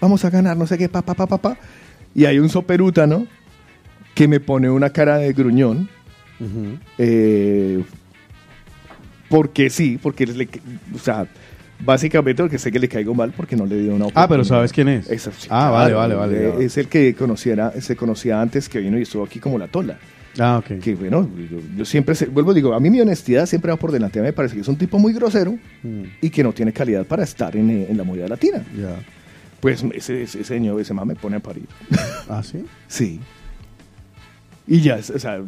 [0.00, 1.56] vamos a ganar, no sé qué, pa, pa, pa, pa, pa.
[2.14, 3.26] Y hay un soperútano
[4.14, 5.88] que me pone una cara de gruñón.
[6.98, 7.82] eh,
[9.28, 10.48] porque sí, porque le,
[10.94, 11.26] o sea,
[11.80, 14.44] básicamente porque sé que le caigo mal porque no le dio una Ah, pero oportunidad.
[14.48, 15.10] ¿sabes quién es?
[15.10, 16.64] Esa- sí, Ah, vale, vale, vale, eh, ya.
[16.64, 19.98] Es el que conociera, se conocía antes que vino y estuvo aquí como la tola.
[20.38, 20.80] Ah, ok.
[20.80, 23.90] Que bueno, yo, yo siempre, se- vuelvo digo, a mí mi honestidad siempre va por
[23.92, 24.18] delante.
[24.18, 26.72] A mí me parece que es un tipo muy grosero Mm, y que no tiene
[26.72, 28.62] calidad para estar en, eh, en la movida latina.
[28.76, 28.96] ya.
[29.60, 31.64] Pues ese, ese señor, ese más me pone a parir.
[32.28, 32.64] Ah, sí.
[32.86, 33.18] Sí.
[34.70, 35.40] Y ya, o sea,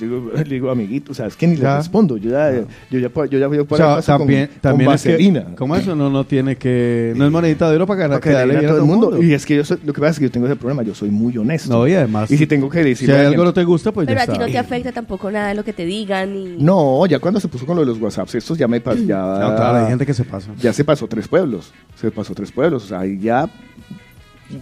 [0.00, 2.16] digo, le digo, amiguito, o sea, es que ni le respondo.
[2.16, 2.52] Yo ya,
[2.90, 5.44] yo ya, yo ya voy O sea, también, con, también con es que.
[5.56, 5.94] ¿cómo eso?
[5.94, 8.68] No, no tiene que, no es monedita de oro para ganar, Para que darle a
[8.68, 9.22] todo el mundo.
[9.22, 10.94] Y es que yo soy- lo que pasa es que yo tengo ese problema, yo
[10.94, 11.68] soy muy honesto.
[11.70, 14.06] No, y además, y si tengo que si decir hay algo no te gusta, pues
[14.06, 16.34] Pero ya a ti no te afecta tampoco nada de lo que te digan.
[16.34, 16.56] Y...
[16.58, 19.18] No, ya cuando se puso con lo de los WhatsApps, estos ya me pasó, ya,
[19.40, 20.50] No, claro, hay gente que se pasa.
[20.60, 23.48] ya se pasó tres pueblos, se pasó tres pueblos, o sea, ahí ya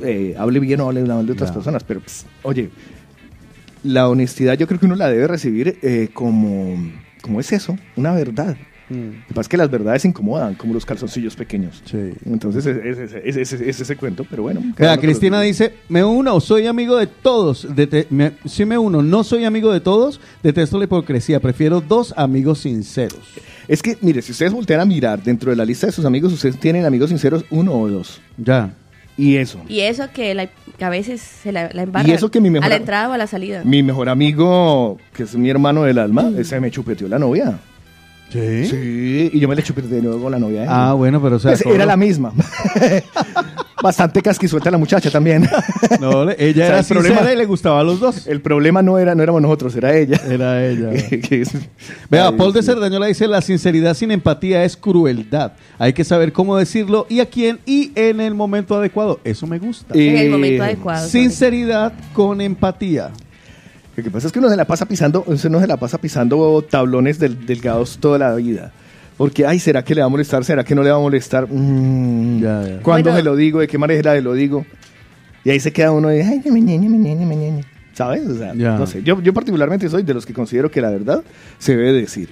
[0.02, 1.54] eh, hable bien o hable mal de otras Ya.
[1.54, 2.70] personas, pero pss, oye,
[3.82, 6.76] la honestidad yo creo que uno la debe recibir eh, como,
[7.20, 8.56] como es eso, una verdad.
[8.88, 8.94] Mm.
[8.94, 11.82] Lo que pasa es que las verdades incomodan, como los calzoncillos pequeños.
[11.86, 12.10] Sí.
[12.26, 14.60] Entonces es, es- es- es- es- es ese cuento, pero bueno.
[14.60, 17.66] con Cristina los- dice, me uno, soy amigo de todos.
[17.74, 22.12] Dete- me- sí me uno, no soy amigo de todos, detesto la hipocresía, prefiero dos
[22.16, 23.20] amigos sinceros.
[23.68, 26.32] Es que, mire, si ustedes voltean a mirar dentro de la lista de sus amigos,
[26.32, 28.20] ustedes tienen amigos sinceros uno o dos.
[28.36, 28.74] Ya.
[29.16, 29.60] Y eso.
[29.68, 32.50] Y eso que, la- que a veces se la, la embarra Y eso que mi
[32.50, 33.62] mejor a la entrada o a la salida.
[33.64, 37.58] Mi mejor amigo, que es mi hermano del alma, ese me chupeteó la novia.
[38.32, 38.66] ¿Sí?
[38.66, 40.60] Sí, y yo me le chupeteé de nuevo con la novia.
[40.60, 40.70] de él.
[40.72, 41.50] Ah, bueno, pero o sea...
[41.52, 42.32] Pues ¿cómo era la misma.
[43.82, 45.48] Bastante casquisuelta la muchacha también.
[46.00, 48.26] No, ella O sea, era el sincera problema- y le gustaba a los dos.
[48.28, 50.20] El problema no era no éramos nosotros, era ella.
[50.28, 50.90] Era ella.
[52.10, 52.62] Vea, Ay, Paul de.
[52.62, 55.52] Cerdañola dice, la sinceridad sin empatía es crueldad.
[55.78, 59.18] Hay que saber cómo decirlo y a quién y en el momento adecuado.
[59.24, 59.94] Eso me gusta.
[59.94, 61.08] En el Eh, momento adecuado.
[61.08, 63.10] Sinceridad con empatía.
[63.96, 66.62] Lo que pasa es que uno se la pasa pisando, uno se la pasa pisando
[66.68, 68.72] tablones del- delgados toda la vida.
[69.18, 70.44] Porque, ay, ¿será que le va a molestar?
[70.44, 71.46] ¿Será que no le va a molestar?
[71.50, 72.80] Mm, Ya, ya.
[72.82, 73.16] ¿Cuándo Bueno.
[73.18, 73.60] se lo digo?
[73.60, 74.64] ¿De qué manera se lo digo?
[75.44, 77.64] Y ahí se queda uno de, ay, me ñeñe, me ñeñe, me ñeñe".
[77.92, 78.26] ¿Sabes?
[78.26, 78.78] O sea, Ya.
[78.78, 79.02] no sé.
[79.02, 81.22] Yo, yo particularmente soy de los que considero que la verdad
[81.58, 82.30] se debe decir.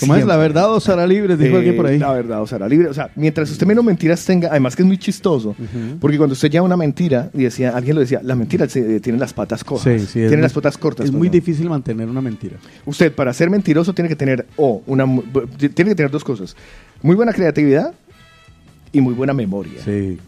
[0.00, 1.36] ¿Cómo es la verdad o será libre?
[1.36, 1.98] Dijo Eh, alguien por ahí.
[1.98, 2.88] La verdad, o la libre.
[2.88, 5.54] O sea, mientras usted menos mentiras tenga, además que es muy chistoso,
[6.00, 9.00] porque cuando usted lleva una mentira, y decía, alguien lo decía, la mentira se, eh,
[9.00, 10.00] tiene las patas cojas.
[10.00, 11.06] Sí, sí, tiene muy- las patas cortas.
[11.06, 12.56] Es muy difícil mantener una mentira.
[12.86, 15.04] Usted, para ser mentiroso, tiene que tener, o una,
[15.58, 16.56] tiene que tener dos cosas.
[17.02, 17.92] Muy buena creatividad
[18.92, 19.80] y muy buena memoria.
[19.84, 20.18] Sí.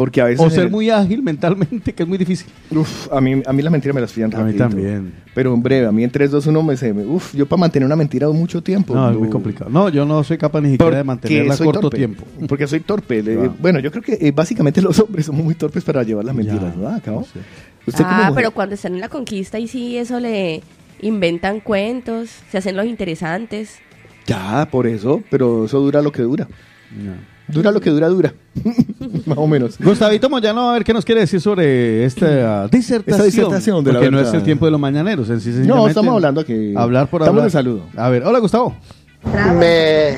[0.00, 0.40] Porque a veces...
[0.46, 2.46] O ser el- muy ágil mentalmente, que es muy difícil.
[2.70, 5.12] Uf, a mí, a mí las mentiras me las pillan A mí también.
[5.34, 7.04] Pero en breve, a mí en 3, 2, 1 me se me...
[7.04, 8.94] Uf, yo para mantener una mentira mucho tiempo.
[8.94, 9.68] No, es muy complicado.
[9.68, 11.98] No, yo no soy capaz ni siquiera de mantenerla corto torpe.
[11.98, 12.24] tiempo.
[12.48, 13.22] Porque soy torpe.
[13.60, 16.74] Bueno, yo creo que eh, básicamente los hombres somos muy torpes para llevar las mentiras,
[16.74, 17.18] Ya, ¿no?
[17.20, 20.62] Usted como Ah, mujer- pero cuando están en la conquista y sí, eso le
[21.02, 23.76] inventan cuentos, se hacen los interesantes.
[24.26, 26.48] Ya, por eso, pero eso dura lo que dura.
[26.96, 27.12] No.
[27.52, 28.32] Dura lo que dura, dura.
[29.26, 29.78] Más o menos.
[29.78, 33.14] Gustavito Moyano, a ver qué nos quiere decir sobre esta disertación.
[33.14, 35.28] Esta disertación de la Porque no es el tiempo de los mañaneros.
[35.28, 36.74] No, estamos hablando aquí.
[36.76, 37.44] Hablar por Estamos hablar.
[37.46, 37.82] de saludo.
[37.96, 38.74] A ver, hola Gustavo.
[39.58, 40.16] Me,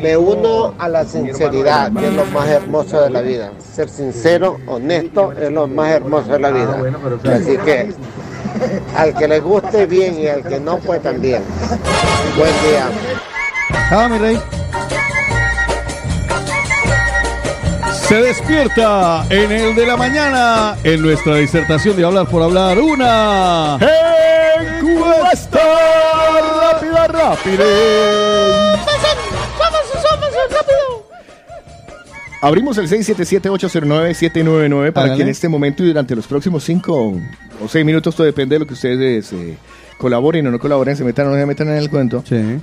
[0.00, 3.52] me uno a la sinceridad, que es lo más hermoso de la vida.
[3.58, 6.78] Ser sincero, honesto, es lo más hermoso de la vida.
[7.24, 7.92] Así que
[8.96, 11.42] al que le guste bien y al que no, pues también.
[12.38, 12.86] Buen día.
[13.90, 14.38] Ah, mi rey.
[18.08, 22.78] Se despierta en el de la mañana en nuestra disertación de hablar por hablar.
[22.78, 23.78] Una.
[24.78, 25.58] Encuesta
[26.60, 27.64] rápida, rápida.
[32.42, 37.14] Abrimos el 677-809-799 para que en este momento y durante los próximos 5
[37.62, 39.56] o 6 minutos, todo depende de lo que ustedes eh,
[39.96, 42.58] colaboren o no colaboren, se metan o no se metan en el cuento, Sí.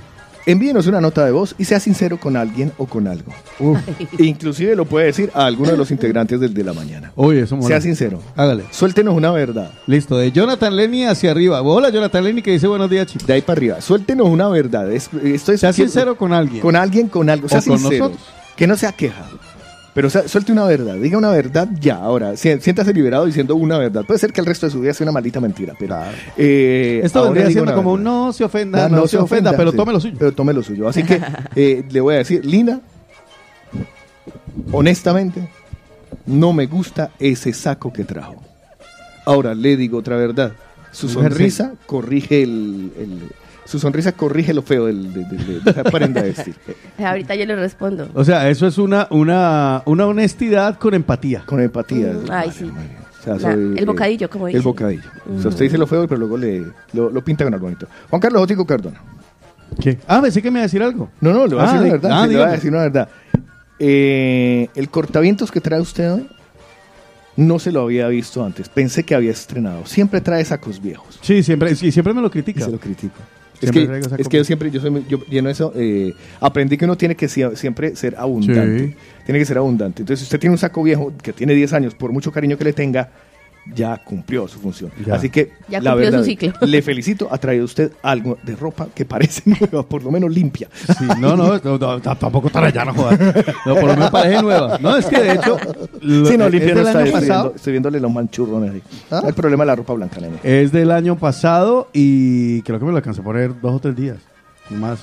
[0.46, 3.32] Envíenos una nota de voz y sea sincero con alguien o con algo.
[4.18, 7.12] Inclusive lo puede decir a alguno de los integrantes del de la mañana.
[7.16, 7.68] Oye, eso mola.
[7.68, 8.20] Sea sincero.
[8.36, 8.64] Hágale.
[8.70, 9.70] Suéltenos una verdad.
[9.86, 11.62] Listo, de Jonathan Lenny hacia arriba.
[11.62, 13.26] Hola Jonathan Lenny que dice buenos días, chicos.
[13.26, 13.80] De ahí para arriba.
[13.80, 14.90] Suéltenos una verdad.
[14.92, 16.60] Es- esto es Sea sincero con alguien.
[16.60, 17.48] Con alguien, con algo.
[17.48, 18.04] Sea O con sincero.
[18.08, 18.28] nosotros.
[18.56, 19.24] Que no sea queja.
[19.94, 20.94] Pero sea- suelte una verdad.
[20.96, 21.96] Diga una verdad ya.
[21.96, 24.04] Ahora, si- siéntase liberado diciendo una verdad.
[24.06, 25.74] Puede ser que el resto de su vida sea una maldita mentira.
[25.78, 25.96] Pero,
[26.38, 28.12] eh, Esto vendría siendo como un verdad.
[28.12, 29.76] no se ofenda, Ah, no, se ofenda, pero sí.
[29.76, 30.16] tome lo suyo.
[30.18, 30.88] Pero tome lo suyo.
[30.88, 31.20] Así que
[31.56, 32.80] eh, le voy a decir, Lina,
[34.70, 35.46] honestamente,
[36.26, 38.36] no me gusta ese saco que trajo.
[39.24, 40.52] Ahora le digo otra verdad.
[40.90, 43.30] Su sonrisa corrige el, el-
[43.64, 46.54] su sonrisa corrige lo feo del- de, de- de- de esa prenda de vestir.
[46.98, 48.08] Ahorita yo le respondo.
[48.14, 51.42] O sea, eso es una, una, una honestidad con empatía.
[51.46, 52.12] Con empatía.
[52.12, 52.64] Mm, ay, sí.
[53.20, 54.64] O sea, La- soy, el bocadillo, como El dicen.
[54.64, 55.02] bocadillo.
[55.26, 55.52] O sea, Mm.
[55.52, 57.86] usted dice lo feo, pero luego le, lo, lo pinta con algo bonito.
[58.10, 59.00] Juan Carlos Ótico Cardona.
[59.80, 59.98] ¿Qué?
[60.06, 61.08] Ah, pensé que me iba a decir algo.
[61.20, 62.10] No, no, le voy a Ah, decir di- una verdad.
[62.12, 63.08] ah, sí, le voy a decir una verdad.
[63.78, 66.28] Eh, el cortavientos que trae usted hoy
[67.36, 68.68] no se lo había visto antes.
[68.68, 69.86] Pensé que había estrenado.
[69.86, 71.18] Siempre trae sacos viejos.
[71.22, 72.64] Sí, siempre, sí, siempre me lo Y critica.
[72.64, 73.14] se lo critico.
[73.66, 73.80] Es que,
[74.18, 77.14] es que yo siempre, yo soy yo lleno de eso, eh, aprendí que uno tiene
[77.14, 78.88] que sie- siempre ser abundante.
[78.88, 78.94] Sí.
[79.24, 80.02] Tiene que ser abundante.
[80.02, 82.64] Entonces, si usted tiene un saco viejo que tiene 10 años, por mucho cariño que
[82.64, 83.10] le tenga,
[83.74, 84.90] ya cumplió su función.
[85.06, 85.14] Ya.
[85.14, 86.52] Así que, Ya la cumplió su verdad, ciclo.
[86.66, 87.28] le felicito.
[87.30, 90.68] Ha traído usted algo de ropa que parece nueva, por lo menos limpia.
[90.74, 93.18] Sí, no, no, no, tampoco tan allá, no jodas.
[93.66, 94.78] No, por lo menos parece nueva.
[94.80, 95.56] No, es que de hecho.
[96.00, 96.98] lo- Sí, no, es limpia no del está.
[96.98, 97.42] año Estoy, pasado.
[97.42, 98.82] viendo- estoy viéndole los manchurrones ahí.
[99.28, 100.36] El problema de la ropa blanca, nene.
[100.42, 103.94] Es del año pasado y creo que me lo alcancé a poner dos o tres
[103.96, 104.16] días.
[104.70, 104.98] Más.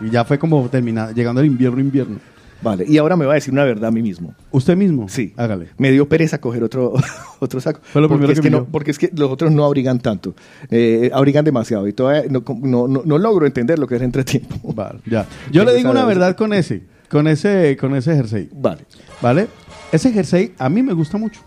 [0.00, 2.18] Y ya fue como terminado, llegando el invierno, invierno.
[2.60, 4.34] Vale, y ahora me va a decir una verdad a mí mismo.
[4.50, 5.08] ¿Usted mismo?
[5.08, 5.32] Sí.
[5.36, 5.68] Hágale.
[5.78, 6.92] Me dio pereza coger otro,
[7.38, 7.80] otro saco.
[7.82, 8.64] Fue lo porque primero es que no.
[8.64, 10.34] Porque es que los otros no abrigan tanto.
[10.70, 11.86] Eh, abrigan demasiado.
[11.86, 14.56] Y todavía no, no, no, no logro entender lo que es entretiempo.
[14.74, 15.26] Vale, ya.
[15.52, 16.36] Yo le digo una verdad.
[16.36, 18.48] con ese, con ese, con ese jersey.
[18.52, 18.84] Vale.
[19.22, 19.48] ¿Vale?
[19.92, 21.40] Ese jersey a mí me gusta mucho.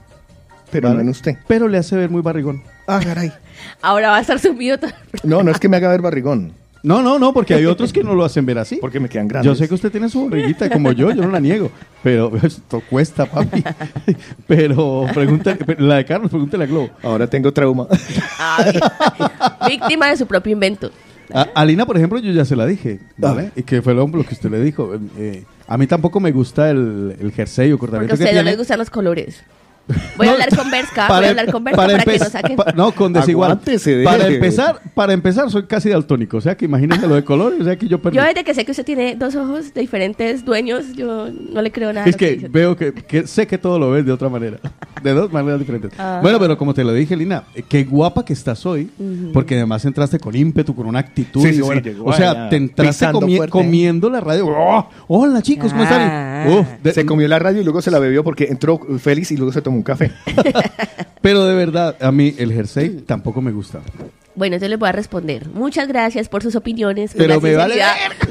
[0.71, 0.97] Pero ¿vale?
[0.97, 1.37] no en usted.
[1.47, 2.63] Pero le hace ver muy barrigón.
[2.87, 3.31] Ah, caray.
[3.81, 4.91] Ahora va a estar sumido todo.
[5.23, 6.53] No, no es que me haga ver barrigón.
[6.83, 8.77] No, no, no, porque hay otros que no lo hacen ver así.
[8.81, 9.45] Porque me quedan grandes.
[9.51, 11.69] Yo sé que usted tiene su barriguita como yo, yo no la niego.
[12.03, 13.63] Pero esto cuesta, papi.
[14.47, 16.89] Pero pregúntale, la de Carlos, pregúntale a Globo.
[17.03, 17.87] Ahora tengo trauma.
[19.67, 20.91] Víctima de su propio invento.
[21.33, 23.51] A, a Lina, por ejemplo, yo ya se la dije, ¿vale?
[23.55, 24.93] Y que fue lo, lo que usted le dijo.
[25.17, 28.35] Eh, a mí tampoco me gusta el, el jersey o Porque cortamiento a que ustedes
[28.35, 28.51] no tiene.
[28.51, 29.43] les gustan los colores.
[30.17, 32.29] Voy a No, hablar con Berska, voy a hablar con Berska para, que empe- nos
[32.29, 32.55] saquen.
[32.55, 33.51] pa- no, con desigual.
[33.51, 34.03] Aguántese.
[34.03, 36.37] Para empezar, para empezar, soy casi daltónico.
[36.37, 38.17] O sea que imagínese lo de colores, o sea que yo perdí.
[38.17, 41.71] Yo desde que sé que usted tiene dos ojos de diferentes dueños, yo no le
[41.71, 42.05] creo nada.
[42.07, 44.57] Es que que veo que, que sé que todo lo ves de otra manera.
[45.01, 45.91] De dos maneras diferentes.
[45.97, 46.19] Ah.
[46.21, 48.87] Bueno, pero como te lo dije, Lina, eh, qué guapa que estás hoy.
[49.33, 51.41] Porque además entraste con ímpetu, con una actitud.
[51.41, 53.51] Sí, sí, sí, bueno, llegó o sea, te entraste pisando comi- fuerte.
[53.51, 54.45] comiendo la radio.
[54.47, 54.87] ¡Oh!
[55.07, 56.01] Hola, chicos, ¿cómo están?
[56.03, 56.45] Ah.
[56.49, 59.37] Uf, de- se comió la radio y luego se la bebió porque entró feliz y
[59.37, 60.11] luego se tomó un café.
[61.21, 63.79] pero de verdad, a mí el jersey tampoco me gusta.
[64.33, 65.47] Bueno, entonces les voy a responder.
[65.49, 67.11] Muchas gracias por sus opiniones.
[67.17, 67.75] Pero me vale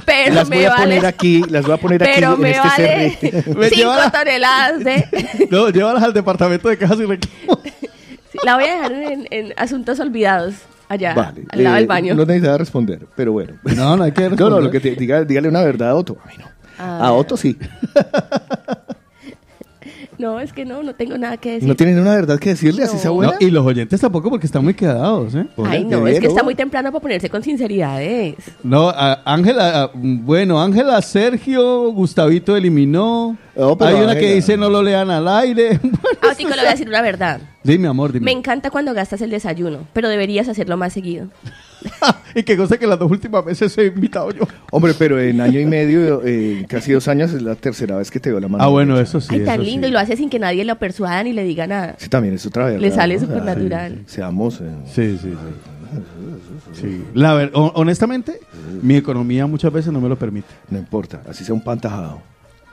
[0.06, 0.82] Pero las me voy a vale.
[0.84, 3.18] poner aquí, las voy a poner aquí pero en me este vale.
[3.58, 5.48] Me cinco toneladas de...
[5.50, 7.58] No, llévalas al departamento de cajas y reclamos.
[8.32, 10.54] Sí, La voy a dejar en, en asuntos olvidados,
[10.88, 11.42] allá, Vale.
[11.50, 12.14] al lado eh, del baño.
[12.14, 13.54] No necesitaba responder, pero bueno.
[13.76, 14.62] No, no hay que No, no, responder.
[14.64, 16.16] lo que te, diga, dígale una verdad a Otto.
[16.24, 16.46] A mí no.
[16.78, 17.08] Ah.
[17.08, 17.58] A Otto sí.
[20.30, 21.68] No, es que no, no tengo nada que decir.
[21.68, 23.00] No tienen una verdad que decirle, así No.
[23.00, 23.32] sea No, buena.
[23.40, 25.46] y los oyentes tampoco porque están muy quedados, ¿eh?
[25.64, 26.44] Ay, no, es que está ¿no?
[26.44, 28.34] muy temprano para ponerse con sinceridades.
[28.62, 28.92] No,
[29.24, 33.36] Ángela, bueno, Ángela, Sergio, Gustavito eliminó.
[33.56, 35.80] No, pero Hay una que dice no lo lean al aire.
[36.22, 37.40] Ah, Tico, le voy a decir una verdad.
[37.64, 38.26] dime, amor, dime.
[38.26, 41.28] Me encanta cuando gastas el desayuno, pero deberías hacerlo más seguido.
[42.34, 44.42] y que cosa que las dos últimas veces he invitado yo.
[44.70, 48.20] Hombre, pero en año y medio, eh, casi dos años, es la tercera vez que
[48.20, 48.62] te veo la mano.
[48.64, 49.18] Ah, bueno, derecha.
[49.18, 49.34] eso sí.
[49.36, 49.90] Ay, tan lindo, sí.
[49.90, 51.96] y lo hace sin que nadie lo persuada ni le diga nada.
[51.98, 52.80] Sí, también es otra verdad.
[52.80, 53.20] Le sale ¿no?
[53.20, 54.02] súper natural.
[54.06, 54.60] Seamos.
[54.60, 55.36] eh, Sí, sí, sí.
[56.72, 57.04] Sí.
[57.14, 58.40] La honestamente,
[58.82, 60.48] mi economía muchas veces no me lo permite.
[60.70, 62.22] no importa, así sea un pantajado.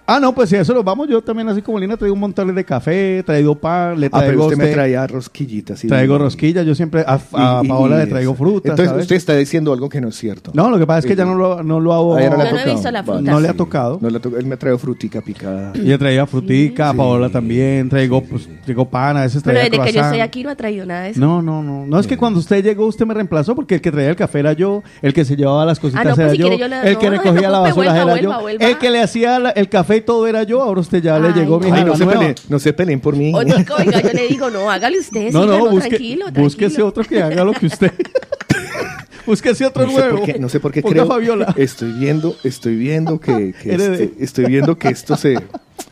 [0.10, 2.22] Ah, no, pues si a eso lo vamos, yo también así como Lina traigo un
[2.22, 5.84] montón de café, traigo pan, le Ah, pero traigo usted me traía rosquillitas.
[5.84, 8.70] y- traigo rosquillas, yo siempre a, a y- y- Paola le traigo frutas.
[8.72, 9.02] Entonces ¿sabes?
[9.04, 10.52] usted está diciendo algo que no es cierto.
[10.54, 12.16] No, lo que pasa es que ya no lo, no lo hago.
[12.16, 12.76] A ella no le ha Yo no he tocado.
[12.76, 13.22] visto la fruta.
[13.32, 13.58] No le ha Sí.
[13.58, 14.00] tocado.
[14.02, 14.40] No le ha tocado.
[14.40, 15.72] Él me frutica picada.
[15.76, 16.98] Y yo traía frutica, Sí.
[16.98, 20.44] Paola también, traigo, pues, traigo pan, a veces Pero traía desde que yo estoy aquí
[20.44, 21.20] no ha traído nada de eso.
[21.20, 21.86] No, no, no.
[21.86, 24.40] No es que cuando usted llegó, usted me reemplazó porque el que traía el café
[24.40, 26.48] era yo, el que se llevaba las cositas Ah, no, pues era si yo,
[26.84, 30.26] el que recogía la basura era yo, el que le hacía el café y todo
[30.28, 30.62] era yo.
[30.62, 33.00] Ahora usted ya le Ay, llegó mi Ay, hija no, se peleen, no se peleen
[33.00, 33.32] por mí.
[33.36, 36.60] O Tico, oiga, yo le digo, no, hágale usted, No, sí, no, busque, tranquilo, búsquese
[36.76, 36.88] tranquilo.
[36.88, 37.92] otro que haga lo que usted.
[39.26, 40.18] búsquese otro No sé nuevo.
[40.18, 41.08] por qué, no sé por qué Ponga creo.
[41.08, 41.54] Fabiola.
[41.58, 45.38] Estoy viendo, estoy viendo que, que este- estoy viendo que esto se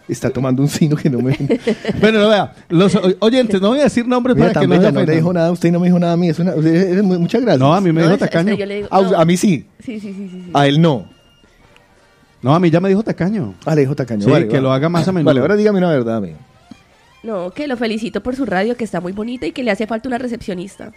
[0.08, 1.36] está tomando un sino que no me.
[2.00, 4.92] Bueno, no vea, los oyentes, no voy a decir nombres Mira, para que no se
[4.92, 6.30] no le dijo nada a usted y no me dijo nada a mí.
[6.30, 7.60] Es una, es- es mu- muchas gracias.
[7.60, 8.56] No, a mí me No, dijo tacaño.
[8.56, 9.18] le digo, A, no.
[9.18, 10.30] a mí sí, Sí, sí, sí, sí.
[10.46, 10.52] sí.
[10.54, 11.10] a él no.
[12.46, 13.56] No, a mí ya me dijo tacaño.
[13.66, 14.24] Ah, le dijo tacaño.
[14.24, 15.26] Sí, vale, que lo haga más a menudo.
[15.26, 16.34] Vale, ahora dígame una verdad a mí.
[17.24, 19.88] No, que lo felicito por su radio, que está muy bonita y que le hace
[19.88, 20.92] falta una recepcionista.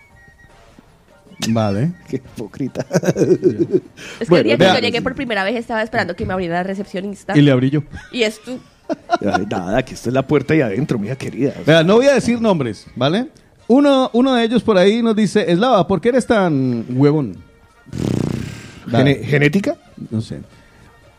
[1.49, 1.93] Vale.
[2.07, 2.85] Qué hipócrita.
[2.91, 6.35] Es que Bueno, el día que yo llegué por primera vez estaba esperando que me
[6.35, 7.35] abriera la recepcionista.
[7.35, 7.83] Y le abrí yo.
[8.13, 8.59] Y es tú.
[9.23, 11.55] Ay, nada, aquí está es la puerta y adentro, mija querida.
[11.67, 13.29] Vea, no voy a decir nombres, ¿vale?
[13.69, 17.37] Uno, uno de ellos por ahí nos dice, Eslava, ¿por qué eres tan huevón?
[18.91, 19.77] Gene- ¿Genética?
[20.11, 20.41] No sé.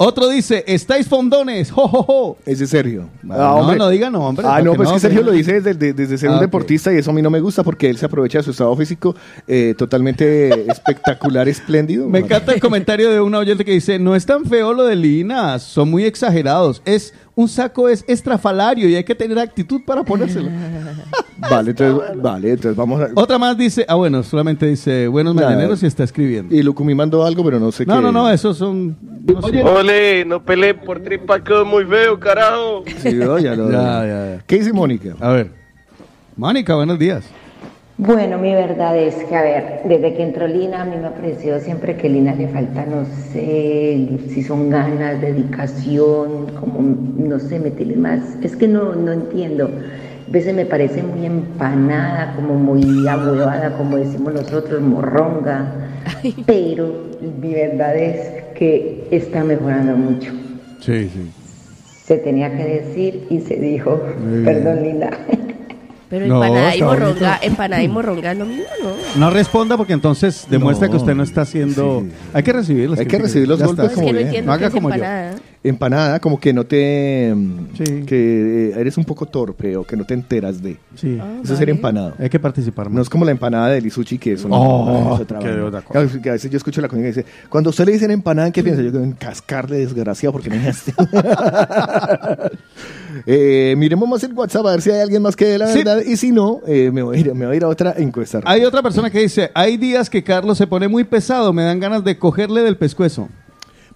[0.01, 2.38] Otro dice, estáis fondones, jo, jo, jo.
[2.45, 3.09] Ese es Sergio.
[3.21, 6.17] no, no diga nombres, Ah, no, pues no, que Sergio lo dice desde, de- desde
[6.17, 6.43] ser Ah, un ok.
[6.43, 8.73] deportista y eso a mí no me gusta porque él se aprovecha de su estado
[8.77, 9.13] físico
[9.45, 12.07] eh, totalmente espectacular, espléndido.
[12.07, 14.95] Me encanta el comentario de una oyente que dice, no es tan feo lo de
[14.95, 16.81] Lina, son muy exagerados.
[16.85, 20.49] Es un saco es estrafalario y hay que tener actitud para ponérselo.
[21.49, 23.08] Vale, entonces, vale, entonces vamos a...
[23.15, 25.47] Otra más dice, ah bueno, solamente dice buenos Nada.
[25.52, 26.54] mañaneros y está escribiendo.
[26.54, 28.02] Y Lucumí mandó algo, pero no sé No, qué.
[28.02, 28.97] no, no, esos son...
[29.25, 29.63] no sé.
[29.63, 32.84] Ole, no peleen por tripa que es muy feo, carajo.
[33.02, 34.43] Sí, no, ya lo- Ya, ya, ya.
[34.45, 35.15] ¿Qué dice Mónica?
[35.21, 35.52] A ver.
[36.36, 37.23] Mónica, buenos días.
[38.01, 41.13] Bueno, mi verdad es que, a ver, desde que entró Lina, a mí me ha
[41.13, 47.59] parecido siempre que Lina le falta, no sé, si son ganas, dedicación, como, no sé,
[47.59, 48.21] meterle más.
[48.41, 49.65] Es que no, no entiendo.
[49.65, 55.69] A veces me parece muy empanada, como muy ahuevada, como decimos nosotros, morronga.
[56.45, 57.03] Pero
[57.41, 60.31] mi verdad es que está mejorando mucho.
[60.79, 61.29] Sí, sí.
[62.05, 64.01] Se tenía que decir y se dijo.
[64.45, 65.09] Perdón, Lina.
[66.10, 69.19] Pero No, empanada, y morronga, empanada y morronga es lo mismo, ¿no?
[69.19, 70.91] No responda porque entonces demuestra No.
[70.91, 72.04] que usted no está haciendo.
[72.34, 74.45] Hay que recibir las Hay que recibir los golpes como bien.
[74.45, 75.04] No haga como yo.
[75.63, 76.19] Empanada.
[76.19, 77.34] Como que no te.
[77.78, 78.04] Sí.
[78.06, 80.78] que eh, eres un poco torpe o que no te enteras de.
[80.95, 81.17] Sí.
[81.22, 81.78] Ah, Eso sería vale.
[81.78, 82.13] empanado.
[82.19, 83.04] Hay que participar No más.
[83.04, 85.39] es como la empanada del Isuchi, que es una Oh, es otra.
[85.39, 85.72] Claro,
[86.22, 88.48] que a veces yo escucho la coña que dice, cuando a usted le dicen empanada,
[88.48, 88.82] ¿en qué piensa?
[88.82, 90.91] Yo digo, en cascarle desgraciado porque no es así.
[93.26, 95.80] eh, miremos más el WhatsApp a ver si hay alguien más que dé la Sí.
[95.84, 96.02] verdad.
[96.06, 98.41] Y si no, eh, me, voy a ir, me voy a ir a otra encuesta.
[98.45, 101.80] Hay otra persona que dice: Hay días que Carlos se pone muy pesado, me dan
[101.80, 103.30] ganas de cogerle del pescuezo.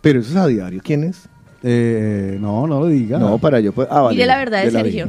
[0.01, 0.81] Pero eso es a diario.
[0.83, 1.29] ¿Quién es?
[1.63, 3.17] Eh, no, no lo diga.
[3.17, 3.71] No, para yo.
[3.71, 5.07] pues- ah, vale, Mire la verdad de Sergio.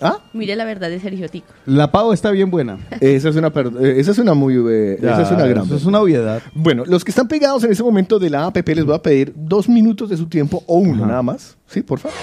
[0.00, 0.18] ¿Ah?
[0.32, 1.46] Mire la verdad de Sergio Tico.
[1.66, 2.78] La pavo está bien buena.
[3.00, 4.54] Esa es una, eh, esa es una muy.
[4.68, 5.64] eh, esa es una gran.
[5.64, 6.42] Eso es una obviedad.
[6.54, 9.32] Bueno, los que están pegados en ese momento de la app les voy a pedir
[9.36, 11.56] dos minutos de su tiempo o uno nada más.
[11.66, 12.16] Sí, por favor.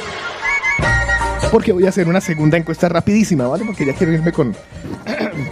[1.52, 3.66] Porque voy a hacer una segunda encuesta rapidísima, ¿vale?
[3.66, 4.56] Porque ya quiero irme con,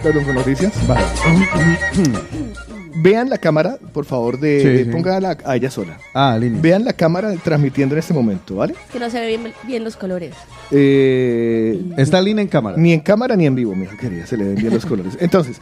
[0.02, 0.72] perdón, con noticias.
[0.86, 1.04] Vale.
[2.96, 4.90] Vean la cámara, por favor, de, Sí, de- sí.
[4.90, 5.98] póngala a ella sola.
[6.14, 6.60] Ah, línea.
[6.60, 8.74] Vean la cámara transmitiendo en este momento, ¿vale?
[8.92, 10.34] Que no se ve bien, bien los colores.
[10.70, 12.76] Eh, Está línea en cámara.
[12.76, 15.16] ni en cámara ni en vivo, mija querida, se le ven bien los colores.
[15.20, 15.60] Entonces,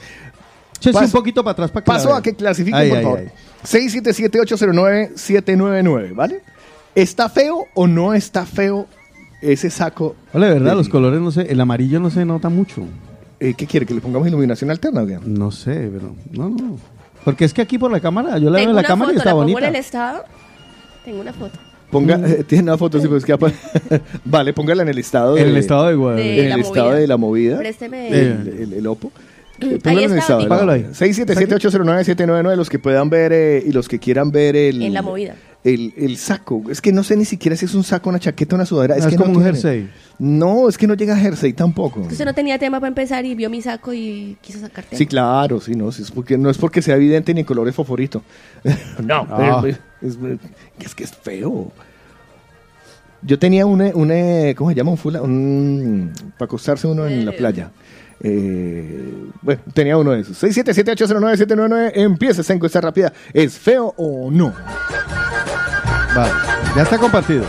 [0.76, 3.02] Échese Paso- un poquito para atrás para que Paso a que clasifiquen, Ay, por ay,
[3.04, 3.18] favor.
[3.18, 3.28] ay.
[3.64, 6.40] 677-809-799, ¿vale?
[6.94, 8.86] ¿Está feo o no está feo
[9.42, 10.14] ese saco?
[10.32, 12.82] Hola, de verdad, de- los colores no sé, el amarillo no se nota mucho.
[13.40, 13.86] Eh, ¿Qué quiere?
[13.86, 15.18] ¿Que le pongamos iluminación alterna qué?
[15.24, 16.76] No sé, pero no, no.
[17.24, 19.18] Porque es que aquí por la cámara, yo la veo en la cámara y foto,
[19.20, 19.68] está la pongo bonita.
[19.68, 20.24] en el estado.
[21.04, 21.58] Tengo una foto.
[21.90, 22.24] Ponga, Mm.
[22.26, 23.34] eh, tiene una foto, sí, pues que
[24.24, 25.42] Vale, póngala en el estado de...
[25.42, 26.40] En el estado de Guadalupe.
[26.42, 26.98] En la el estado movida.
[27.00, 27.58] de la movida.
[27.58, 28.08] Présteme.
[28.08, 29.10] El, el- el Opo.
[29.60, 30.48] Eh, Ahí póngalo en el está, estado.
[30.48, 30.82] Págalo ahí.
[30.82, 30.94] movida.
[30.94, 34.82] 677-809-799, los que puedan ver eh, y los que quieran ver el...
[34.82, 35.34] En la movida.
[35.64, 36.62] El, el saco.
[36.70, 38.94] Es que no sé ni siquiera si es un saco, una chaqueta, una sudadera.
[38.94, 39.58] Ah, es es que como no un tiene.
[39.58, 39.90] jersey.
[40.18, 42.00] No, es que no llega a jersey tampoco.
[42.00, 44.96] Usted no tenía tema para empezar y vio mi saco y quiso sacarte.
[44.96, 47.74] Sí, claro, sí, no, sí, es porque, no es porque sea evidente ni en colores
[47.74, 48.22] favorito.
[49.04, 49.62] no, Ah.
[49.66, 50.18] es, es-
[50.80, 51.70] es que es feo.
[53.22, 54.90] Yo tenía un, un ¿cómo se llama?
[54.92, 57.70] Un fula, un, para acostarse uno en la playa.
[58.20, 60.42] Eh, bueno, tenía uno de esos.
[60.42, 63.12] 677-809-799, empieza esa encuesta rápida.
[63.32, 64.52] ¿Es feo o no?
[66.14, 66.32] Vale,
[66.76, 67.44] ya está compartido.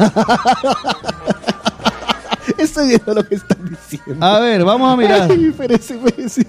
[2.60, 4.24] Estoy viendo lo que están diciendo.
[4.24, 5.30] A ver, vamos a mirar.
[5.30, 6.46] Ay, espérese, espérese.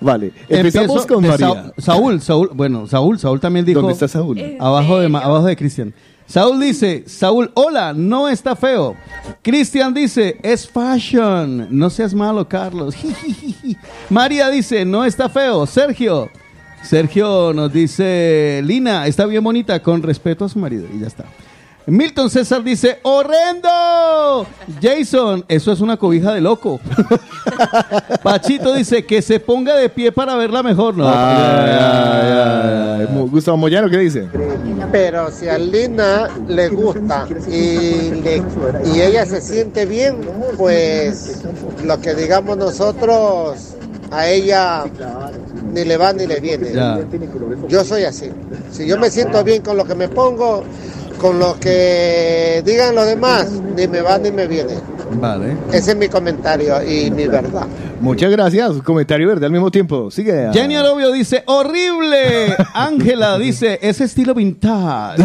[0.00, 1.48] vale, empezamos Empiezo con de María.
[1.76, 3.80] Sa- Saúl, Saúl, bueno, Saúl, Saúl también dijo.
[3.80, 4.38] ¿Dónde está Saúl?
[4.38, 5.92] Eh, Abajo de, ma- abajo de Cristian.
[6.26, 8.94] Saúl dice, Saúl, hola, no está feo.
[9.42, 11.66] Cristian dice, es fashion.
[11.70, 12.94] No seas malo, Carlos.
[14.10, 15.66] María dice, no está feo.
[15.66, 16.30] Sergio.
[16.84, 20.86] Sergio nos dice, Lina, está bien bonita, con respeto a su marido.
[20.94, 21.24] Y ya está.
[21.90, 24.46] Milton César dice, horrendo.
[24.80, 26.80] Jason, eso es una cobija de loco.
[28.22, 30.96] Pachito dice, que se ponga de pie para verla mejor.
[30.96, 33.06] No, Ah.
[33.12, 34.28] Mo- Gustavo Moyano, ¿qué dice?
[34.92, 38.42] Pero si a Lina le gusta y, le-
[38.94, 40.16] y ella se siente bien,
[40.56, 41.42] pues
[41.84, 43.74] lo que digamos nosotros
[44.12, 44.84] a ella
[45.72, 46.72] ni le va ni le viene.
[46.72, 47.00] Ya.
[47.68, 48.30] Yo soy así.
[48.70, 50.64] Si yo me siento bien con lo que me pongo,
[51.20, 54.74] con lo que digan los demás, ni me va ni me viene.
[55.20, 55.56] Vale.
[55.70, 57.66] Ese es mi comentario y mi verdad.
[58.00, 58.72] Muchas gracias.
[58.82, 60.10] Comentario verde al mismo tiempo.
[60.10, 60.46] Sigue.
[60.46, 62.56] a- Jenny Arobio dice, horrible.
[62.74, 65.22] Ángela dice, es estilo vintage.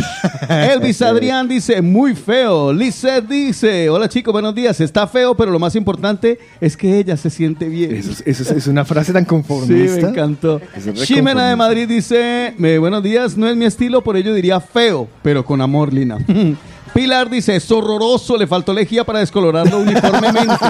[0.49, 2.73] Elvis Adrián dice, muy feo.
[2.73, 4.79] Lizeth dice, hola chicos, buenos días.
[4.81, 7.95] Está feo, pero lo más importante es que ella se siente bien.
[7.95, 10.01] Eso es, eso es- una frase tan Sí, conformista.
[10.01, 10.61] me encantó.
[11.05, 11.55] Ximena de.
[11.55, 15.61] Madrid dice, "Me- buenos días, no es mi estilo, por ello diría feo, pero con
[15.61, 16.17] amor, Lina.
[16.95, 20.65] Pilar dice, es horroroso, le faltó lejía para descolorarlo uniformemente.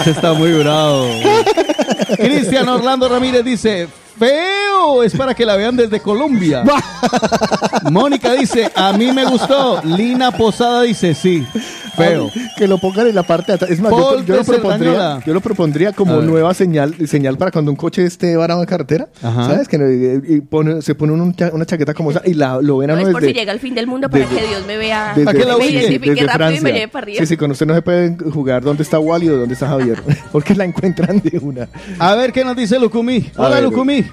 [0.00, 1.06] Ese está muy bravo.
[2.16, 6.64] Cristian Orlando Ramírez dice, feo, es para que la vean desde Colombia.
[7.92, 9.80] Mónica dice, a mí me gustó.
[9.84, 11.46] Lina Posada dice, sí,
[11.90, 12.30] feo.
[12.34, 13.70] Ay, Que lo pongan en la parte de atrás.
[13.70, 17.76] Es más, yo, lo propondría, yo lo propondría como nueva señal, señal para cuando un
[17.76, 19.08] coche esté varado en carretera.
[19.22, 19.44] Ajá.
[19.46, 19.68] ¿Sabes?
[19.68, 22.90] Que eh, y pone- se pone un una chaqueta como esa y la, lo ven
[22.90, 24.66] a No uno es por si llega el fin del mundo para desde- que Dios
[24.66, 25.08] me vea.
[25.14, 27.18] desde- ¿Para qué la me identifique desde rápido y me lleve para arriba.
[27.20, 30.00] Sí, sí, con usted no se puede jugar dónde está Wally o dónde está Javier.
[30.32, 31.68] Porque la encuentran de una.
[31.98, 33.30] A ver qué nos dice Lucumí.
[33.36, 33.64] Hola, ver.
[33.64, 34.04] Lucumí.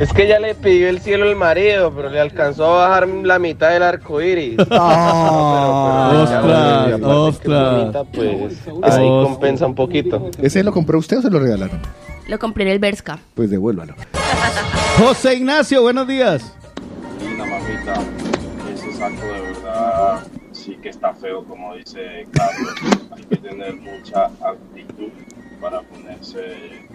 [0.00, 3.38] Es que ya le pidió el cielo al marido, pero le alcanzó a bajar la
[3.40, 4.56] mitad del arco iris.
[4.60, 4.80] Ostras,
[7.02, 8.06] ostras.
[8.14, 8.72] Pues ahí
[9.08, 9.24] Ostras.
[9.24, 10.30] compensa un poquito.
[10.40, 11.80] ¿Ese lo compró usted o se lo regalaron?
[12.28, 13.18] Lo compré en el Berska.
[13.34, 13.94] Pues devuélvalo.
[14.98, 16.54] José Ignacio, buenos días.
[17.20, 17.44] Linda,
[18.72, 20.20] ese saco de verdad
[20.52, 22.74] sí que está feo, como dice Carlos.
[23.16, 25.08] Hay que tener mucha actitud
[25.60, 26.86] para ponerse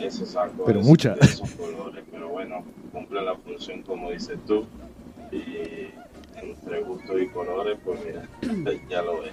[0.00, 0.64] ese saco.
[0.66, 1.14] Pero ese- mucha.
[1.14, 2.04] de esos colores.
[2.10, 4.64] Pero bueno, cumple la función como dices tú.
[5.32, 5.88] Y
[6.40, 9.32] entre gusto y colores, pues mira, ya lo ves.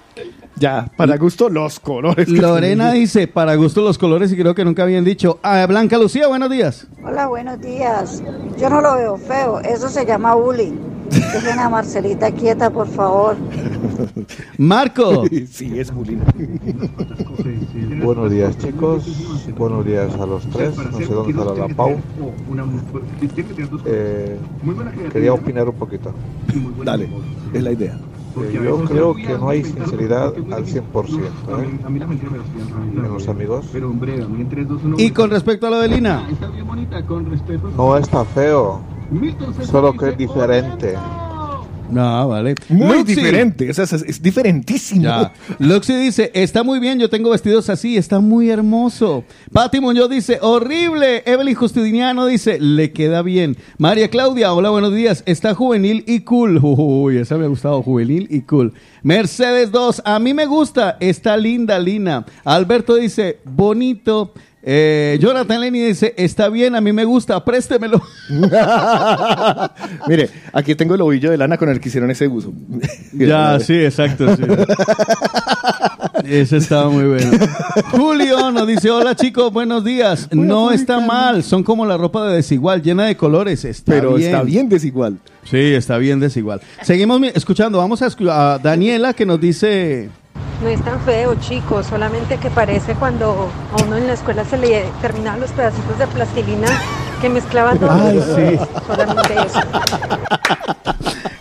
[0.55, 2.28] Ya, para gusto, los colores.
[2.30, 5.39] Lorena dice, para gusto los colores y creo que nunca habían dicho.
[5.43, 6.88] Ah, Blanca Lucía, buenos días.
[7.03, 8.24] Hola, buenos días.
[8.57, 10.78] Yo no lo veo feo, eso se llama bullying.
[11.12, 13.36] Dejen a Marcelita quieta, por favor.
[14.57, 15.26] Marco.
[15.51, 16.20] sí, es bullying.
[18.03, 19.05] Buenos días chicos,
[19.57, 21.97] buenos días a los tres, no sé dónde estará la Pau.
[23.86, 24.38] Eh,
[25.12, 26.14] quería opinar un poquito.
[26.84, 27.09] Dale,
[27.53, 27.97] es la idea.
[28.38, 31.80] Eh, yo creo que no hay sinceridad al 100% ¿eh?
[32.95, 33.66] en los amigos.
[34.97, 36.28] Y con respecto a lo de Lina.
[37.76, 38.80] No está feo,
[39.64, 40.95] solo que es diferente.
[41.91, 42.55] No, vale.
[42.70, 43.16] Muy Luxi.
[43.16, 45.03] diferente, o sea, es, es diferentísimo.
[45.03, 45.34] Ya.
[45.59, 49.26] Luxi dice, está muy bien, yo tengo vestidos así, está muy hermoso.
[49.51, 51.22] Pati Muñoz dice, horrible.
[51.26, 53.57] Evelyn Justiniano dice, le queda bien.
[53.78, 55.22] María Claudia, hola, buenos días.
[55.26, 56.59] Está juvenil y cool.
[56.64, 58.74] Uy, esa me ha gustado, juvenil y cool.
[59.03, 62.26] Mercedes 2, a mí me gusta, está linda, Lina.
[62.45, 64.32] Alberto dice, bonito.
[64.64, 68.01] Eh, Jonathan Lenny dice, está bien, a mí me gusta, préstemelo.
[70.07, 72.53] Mire, aquí tengo el ovillo de lana con el que hicieron ese uso.
[73.14, 74.36] Ya, sí, exacto.
[74.36, 74.43] sí.
[76.26, 77.32] Ese estaba muy bueno.
[77.91, 80.30] Julio nos dice, hola chicos, buenos días.
[80.32, 83.66] no está mal, son como la ropa de desigual, llena de colores.
[83.66, 84.30] Está Pero bien.
[84.32, 85.18] está bien desigual.
[85.43, 86.62] Sí, está bien desigual.
[86.84, 90.09] Seguimos escuchando, vamos a, a Daniela que nos dice...
[90.61, 94.57] No es tan feo, chicos, solamente que parece cuando a uno en la escuela se
[94.57, 96.67] le terminaban los pedacitos de plastilina
[97.19, 97.89] que mezclaban todo.
[97.91, 98.59] Ay, sí.
[98.86, 99.59] Solamente eso.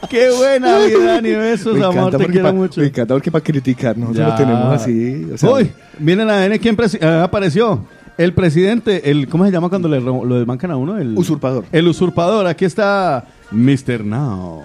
[0.09, 2.81] Qué buena, mi Dani, besos, Me amor, te quiero pa- mucho.
[2.81, 4.31] Me encanta porque para criticar nosotros Ya.
[4.33, 5.31] lo tenemos así.
[5.35, 7.85] O sea, Uy, miren a ver quién ah, apareció.
[8.17, 10.99] El presidente, el ¿cómo se llama cuando le lo desmancan a uno?
[10.99, 11.65] El Usurpador.
[11.73, 12.47] El usurpador.
[12.47, 14.05] Aquí está Mr.
[14.05, 14.65] Now.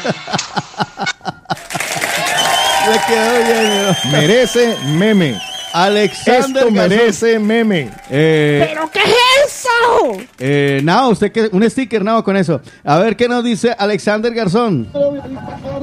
[4.12, 5.49] Merece meme.
[5.72, 7.90] Alexander Esto merece meme.
[8.10, 10.20] Eh, ¿Pero qué es eso?
[10.38, 12.60] eh, usted que un sticker Now con eso.
[12.84, 14.88] A ver qué nos dice Alexander Garzón.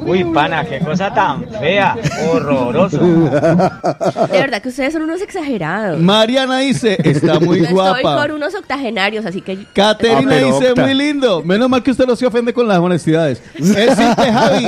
[0.06, 1.96] Uy, pana, qué cosa tan fea,
[2.32, 2.98] horroroso.
[2.98, 6.00] De verdad que ustedes son unos exagerados.
[6.00, 8.22] Mariana dice, está muy Yo Estoy guapa.
[8.28, 9.66] con unos octogenarios, así que...
[9.74, 10.84] Caterina Ah, dice, Octa.
[10.84, 11.44] muy lindo.
[11.44, 13.42] Menos mal que usted no se ofende con las honestidades.
[13.56, 14.68] Es simple, Javi.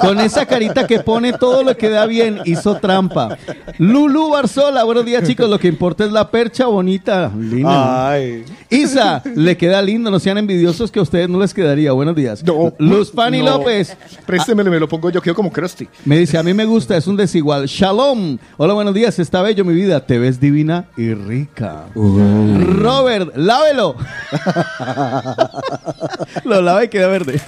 [0.00, 3.36] Con esa carita que pone todo lo que da bien, hizo trampa.
[3.78, 5.50] Lulu Barzola, buenos días, chicos.
[5.50, 7.32] Lo que importa es la percha bonita.
[7.36, 8.10] Linda.
[8.10, 8.44] Ay.
[8.70, 10.12] Isa, le queda lindo.
[10.12, 11.90] No sean envidiosos que a ustedes no les quedaría.
[11.90, 12.44] Buenos días.
[12.44, 12.72] No.
[12.78, 13.58] Luz Fanny No.
[13.58, 13.96] López.
[14.24, 15.88] Préstemelo, me lo pongo yo, quedo como Krusty.
[16.04, 17.66] Me dice, a mí me gusta, es un desigual.
[17.66, 18.38] Shalom.
[18.56, 19.18] Hola, buenos días.
[19.18, 20.06] Está bello mi vida.
[20.06, 21.86] Te ves divina y rica.
[21.96, 23.96] Robert, lávelo.
[26.44, 27.40] lo lava y queda verde.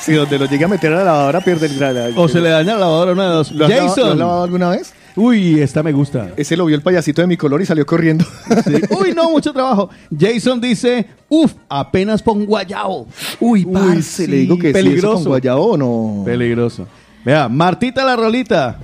[0.00, 2.10] Si donde lo llegue a meter a la lavadora pierde el grado.
[2.16, 3.52] O se le daña la lavadora una de dos.
[3.52, 4.04] ¿Lo has, lavado, Jason.
[4.06, 4.94] ¿Lo has lavado alguna vez?
[5.18, 6.32] Uy, esta me gusta.
[6.36, 8.24] Ese lo vio el payasito de mi color y salió corriendo.
[8.64, 8.74] Sí.
[9.00, 9.90] Uy, no, mucho trabajo.
[10.16, 13.06] Jason dice, uf, apenas pongo guayao.
[13.40, 15.14] Uy, Uy, parce, le digo que sí, eso peligroso.
[15.16, 16.24] con guayabo o no.
[16.24, 16.86] Peligroso.
[17.28, 18.78] Vea, Martita la rolita.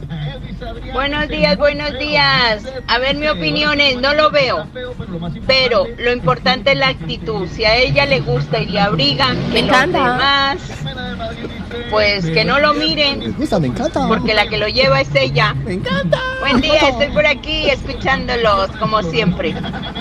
[0.93, 2.63] Buenos días, buenos días.
[2.89, 4.67] A ver, mi opinión es, no lo veo.
[5.47, 7.49] Pero lo importante es la actitud.
[7.49, 9.99] Si a ella le gusta y le abrigan, que Me los encanta.
[9.99, 10.59] demás,
[11.91, 13.21] pues que no lo miren.
[13.21, 14.07] Me gusta, me encanta.
[14.07, 15.55] Porque la que lo lleva es ella.
[15.65, 16.21] Me encanta.
[16.41, 19.55] Buen día, estoy por aquí escuchándolos, como siempre.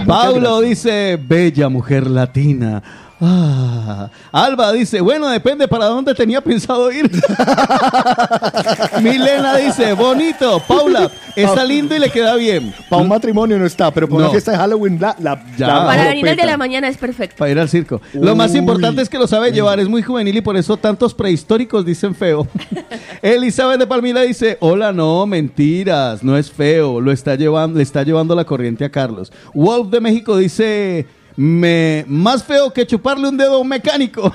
[0.05, 2.83] Paulo dice, bella mujer latina.
[3.25, 4.09] Ah.
[4.33, 7.09] Alba dice, bueno, depende para dónde tenía pensado ir.
[9.01, 10.61] Milena dice, bonito.
[10.67, 12.73] Paula, está lindo y le queda bien.
[12.89, 14.25] Para un matrimonio no está, pero para No.
[14.25, 15.67] una fiesta de Halloween la, la, Ya.
[15.67, 17.37] la Para niña de la mañana es perfecto.
[17.37, 18.01] Para ir al circo.
[18.13, 21.13] Lo más importante es que lo sabe llevar, es muy juvenil y por eso tantos
[21.13, 22.47] prehistóricos dicen feo.
[23.21, 28.03] Elizabeth de Palmira dice, hola, no, mentiras, no es feo, lo está llevando, le está
[28.03, 29.31] llevando la corriente a Carlos.
[29.53, 31.05] Wolf de México dice,
[31.35, 34.31] me, más feo que chuparle un dedo a un mecánico.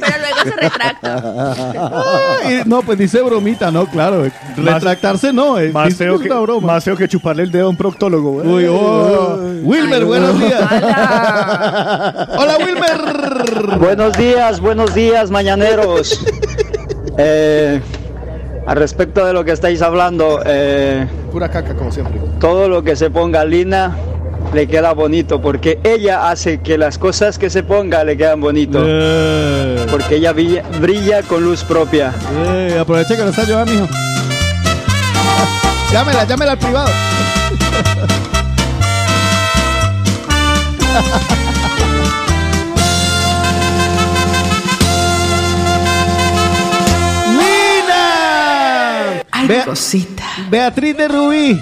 [0.00, 1.54] Pero luego se retracta.
[2.44, 4.24] Ay, no, pues dice bromita, no, claro.
[4.56, 6.66] Retractarse no, es, Más feo, es que, una broma.
[6.74, 8.42] más feo que chuparle el dedo a un proctólogo.
[8.42, 9.38] Uy, oh.
[9.62, 10.62] Wilmer, Ay, buenos días.
[10.70, 12.26] Hola.
[12.38, 13.78] Hola, Wilmer.
[13.78, 16.20] Buenos días, buenos días, mañaneros.
[17.20, 17.80] Eh,
[18.64, 22.20] al respecto de lo que estáis hablando, eh, Pura caca, como siempre.
[22.38, 23.96] todo lo que se ponga Lina
[24.52, 28.78] le queda bonito porque ella hace que las cosas que se ponga le quedan bonito.
[29.90, 32.14] Porque ella brilla, brilla con luz propia.
[32.46, 33.86] Eh, aprovecha que lo está llevando, mijo.
[35.92, 36.90] Llámela, llámela al privado.
[47.88, 49.22] ¡Lina!
[49.30, 50.24] Ay, Bea- cosita.
[50.50, 51.60] Beatriz de Rubí.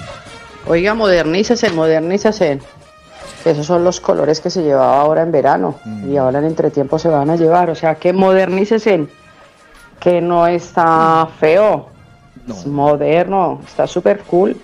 [0.69, 2.59] Oiga, modernícese, modernícese.
[3.45, 7.09] Esos son los colores que se llevaba ahora en verano y ahora en entretiempo se
[7.09, 7.71] van a llevar.
[7.71, 9.07] O sea, que modernícese,
[10.01, 11.91] que no está feo,
[12.49, 14.57] es moderno, está súper cool.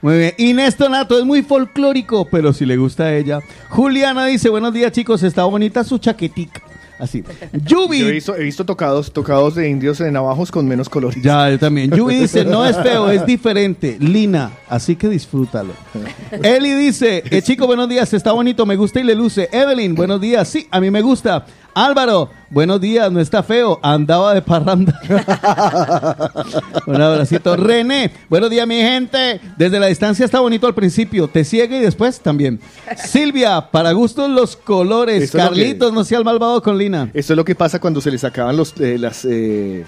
[0.00, 0.34] Muy bien.
[0.38, 3.40] Inés Donato es muy folclórico, pero si le gusta a ella.
[3.70, 6.62] Juliana dice, buenos días chicos, está bonita su chaquetica.
[6.98, 7.22] Así.
[7.64, 8.00] Yubi.
[8.00, 11.22] Yo he visto, he visto tocados, tocados de indios de navajos con menos colores.
[11.22, 11.90] Ya, yo también.
[11.90, 13.96] Yubi dice, no es feo, es diferente.
[14.00, 15.72] Lina, así que disfrútalo.
[16.42, 19.48] Eli dice, eh, chico, buenos días, está bonito, me gusta y le luce.
[19.52, 21.44] Evelyn, buenos días, sí, a mí me gusta.
[21.74, 25.00] Álvaro, buenos días, no está feo, andaba de parranda.
[26.86, 27.56] Un abracito.
[27.56, 29.40] René, buenos días, mi gente.
[29.56, 32.58] Desde la distancia está bonito al principio, te ciega y después también.
[32.96, 35.30] Silvia, para gustos los colores.
[35.30, 36.87] Carlitos, no sea el malvado con Lina.
[37.14, 39.84] Esto es lo que pasa cuando se les acaban los, eh, las, eh,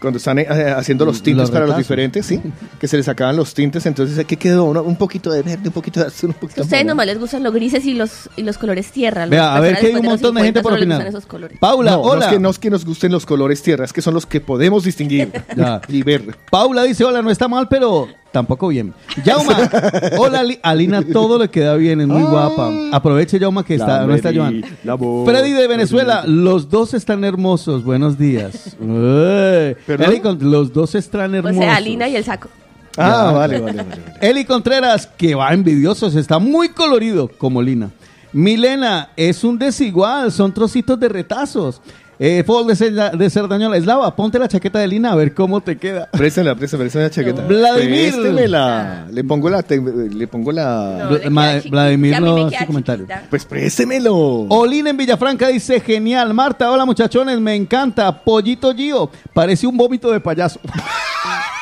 [0.00, 2.38] cuando están eh, haciendo los tintes Los para los diferentes, ¿sí?
[2.80, 4.64] Que se les acaban los tintes, entonces ¿qué quedó?
[4.64, 7.06] Uno- un poquito de verde, un poquito de azul, un poquito A de ustedes nomás
[7.06, 9.24] les gustan los grises y los, y los colores tierra.
[9.26, 11.58] Vea, a ver que hay un los montón de gente 50 por opinar.
[11.58, 12.26] Paula, no, No hola.
[12.26, 14.40] es, que, no es que nos gusten los colores tierra, es que son los que
[14.40, 15.80] podemos distinguir Ya.
[15.88, 16.36] y ver.
[16.50, 18.06] Paula dice, hola, no está mal, pero
[18.36, 18.92] tampoco bien.
[19.24, 19.56] Yauma,
[20.18, 22.70] hola, Li- a Lina todo le queda bien, es muy guapa.
[22.92, 24.62] Aproveche, Yauma, que está, no está Joan.
[25.24, 28.76] Freddy de Venezuela, los dos están hermosos, buenos días.
[28.78, 31.58] Los dos están O hermosos.
[31.58, 32.48] sea, Alina y el saco.
[32.98, 33.32] Ah, Ya.
[33.32, 34.02] vale, vale, vale.
[34.20, 37.90] Eli Contreras, que va envidiosos, está muy colorido como Lina.
[38.32, 41.80] Milena, es un desigual, son trocitos de retazos.
[42.18, 45.60] Eh, Fol de, Cerda- de Cerdañola, Eslava, ponte la chaqueta de Lina a ver cómo
[45.60, 46.08] te queda.
[46.12, 47.42] Préstemela, préstemela, préstemela la chaqueta.
[47.42, 48.12] Vladimir.
[48.12, 49.06] Préstemela.
[49.12, 49.62] Le pongo la...
[49.62, 51.10] te- le pongo la...
[51.30, 53.06] Ma- Vladimir no hace comentario.
[53.28, 54.14] Pues préstemelo.
[54.48, 56.32] Olina en Villafranca dice, genial.
[56.32, 58.10] Marta, hola muchachones, me encanta.
[58.24, 60.58] Pollito Gio, parece un vómito de payaso.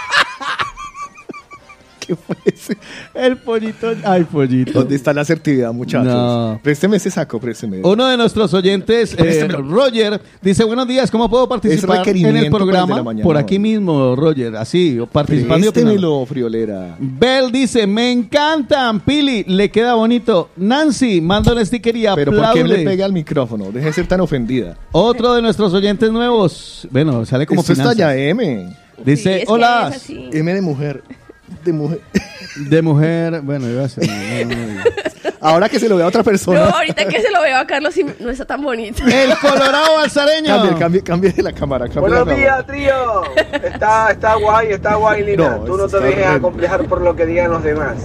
[2.07, 2.77] ¿Qué fue ese?
[3.15, 4.73] El pollito, ay pollito.
[4.81, 6.07] ¿Dónde está la asertividad, muchachos?
[6.13, 6.61] No.
[6.63, 7.81] Présteme ese saco, présteme.
[7.83, 9.49] Uno de nuestros oyentes, eh.
[9.49, 13.03] Roger, dice, buenos días, ¿cómo puedo participar en el programa?
[13.03, 15.73] mañana, Por aquí mismo, Roger, así, participando.
[15.73, 16.97] Préstemelo, friolera.
[16.99, 20.51] Bell dice, me encantan, Pili, le queda bonito.
[20.57, 22.79] Nancy, manda una sticker y Pero ¿por qué aplaude.
[22.79, 23.71] le pega al micrófono?
[23.73, 24.77] Deje de ser tan ofendida.
[24.93, 27.99] Otro de nuestros oyentes nuevos, bueno, sale como Esto está finanzas.
[27.99, 28.77] ya M.
[29.05, 29.93] Dice, Sí, es que hola.
[30.33, 31.03] M de mujer.
[31.65, 32.01] De mujer.
[32.57, 34.07] de mujer, bueno, iba a ser...
[34.09, 34.81] no, no, no.
[35.41, 36.65] Ahora que se lo vea a otra No, persona.
[36.71, 39.03] ahorita que se lo veo a Carlos y no está tan bonito.
[39.07, 40.57] El Colorado Balsareño.
[40.57, 41.85] Cambie, cambie, cambie de la cámara.
[41.87, 42.37] cambie Buenos la cámara.
[42.39, 43.23] días, trío.
[43.63, 45.51] Está, está guay, está guay, Lina.
[45.51, 47.97] No, Tú no te dejes acomplejar por lo que digan los demás.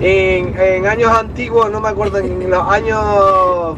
[0.00, 3.00] En, en años antiguos, no me acuerdo, en los años...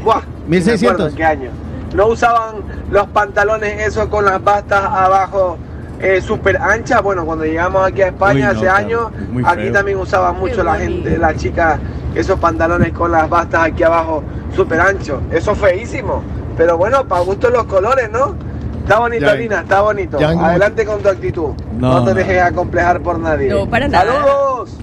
[0.02, 0.90] Buah, no me 1600.
[0.92, 1.50] acuerdo en qué año.
[1.94, 2.56] No usaban
[2.90, 5.58] los pantalones esos con las bastas abajo
[6.00, 7.02] eh, súper anchas.
[7.02, 9.72] Bueno, cuando llegamos aquí a España Uy, no, hace años, muy aquí feo.
[9.72, 11.78] también usaban mucho la gente, las chicas,
[12.14, 14.22] esos pantalones con las bastas aquí abajo
[14.54, 15.20] súper anchos.
[15.30, 16.22] Eso es feísimo.
[16.56, 18.34] Pero bueno, para gusto los colores, ¿no?
[18.82, 20.18] Está bonito, Ya, Lina, está bonito.
[20.18, 21.50] ya Adelante con tu actitud.
[21.78, 22.14] No, No, te no.
[22.16, 23.48] dejes acomplejar por nadie.
[23.50, 24.04] No, para nada.
[24.12, 24.76] ¡Saludos!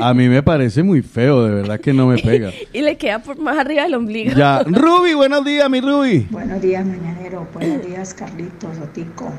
[0.00, 2.50] A mí me parece muy feo, de verdad que no me pega.
[2.72, 4.32] Y le queda por más arriba del ombligo.
[4.36, 6.28] Ya, Ruby, buenos días, mi Ruby.
[6.30, 7.48] Buenos días, mañanero.
[7.52, 9.32] Buenos días, Carlitos, Otico.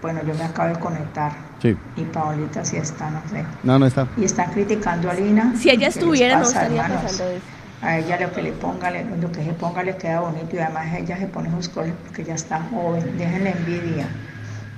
[0.00, 1.32] Bueno, yo me acabo de conectar.
[1.60, 3.44] Sí, Y Paolita sí está, no sé.
[3.64, 4.06] no, no está.
[4.16, 5.54] Y están criticando a Lina.
[5.56, 7.02] Si ella ¿Qué les estuviera, no estaría hermanos?
[7.02, 7.42] pasando eso.
[7.82, 10.86] A ella lo que le ponga, lo que se ponga le queda bonito y además
[10.96, 13.16] ella se pone sus colores porque ya está joven.
[13.18, 14.08] Déjenle envidia.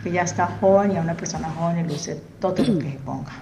[0.02, 2.98] Que ya está joven y a una persona joven le luce todo lo que se
[2.98, 3.32] ponga.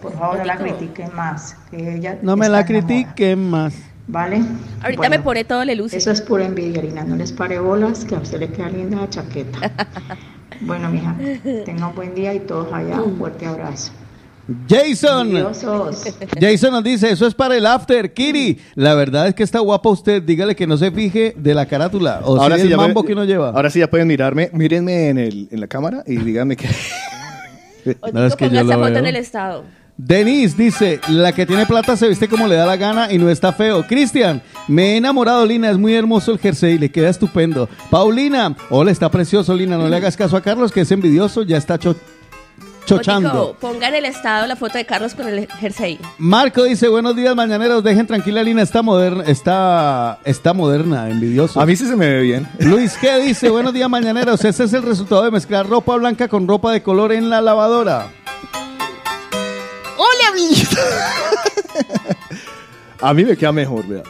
[0.00, 1.56] Por favor, no la critiquen más.
[1.70, 3.74] Que ella No me la critiquen más.
[4.08, 4.42] ¿Vale?
[4.82, 5.96] Ahorita Bueno, me pone todo le luce.
[5.96, 7.04] Eso es pura envidia, Lina.
[7.04, 9.58] No les pare bolas, que a usted le queda linda la chaqueta.
[10.60, 11.16] bueno, mija,
[11.64, 13.00] tenga un buen día y todos allá.
[13.00, 13.92] Un fuerte abrazo.
[14.68, 15.32] Jason.
[16.40, 18.58] Jason nos dice, eso es para el after, Kiri.
[18.74, 20.20] La verdad es que está guapa usted.
[20.22, 22.20] Dígale que no se fije de la carátula.
[22.24, 23.50] O Ahora si sí el ya mambo pueden- que uno lleva.
[23.50, 24.50] Ahora sí ya pueden mirarme.
[24.52, 26.68] Mírenme en, el, en la cámara y díganme que...
[28.12, 28.96] No, es que yo lo foto veo.
[28.96, 29.64] en el estado.
[29.96, 33.28] Denise dice, la que tiene plata se viste como le da la gana y no
[33.30, 33.86] está feo.
[33.86, 37.68] Cristian, me he enamorado, Lina, es muy hermoso el jersey, le queda estupendo.
[37.90, 41.56] Paulina, hola, está precioso, Lina, no le hagas caso a Carlos, que es envidioso, ya
[41.58, 41.94] está cho-
[42.86, 43.30] chochando.
[43.32, 46.00] Botico, ponga en el estado la foto de Carlos con el jersey.
[46.18, 51.60] Marco dice, buenos días, mañaneros, dejen tranquila Lina, está moderna, está, está moderna, envidioso.
[51.60, 52.48] A mí sí se me ve bien.
[52.58, 56.48] Luis G dice, buenos días, mañaneros, ese es el resultado de mezclar ropa blanca con
[56.48, 58.08] ropa de color en la lavadora.
[60.02, 60.80] ¡Hola, amiguito!
[63.06, 64.02] A mí me queda mejor, vea.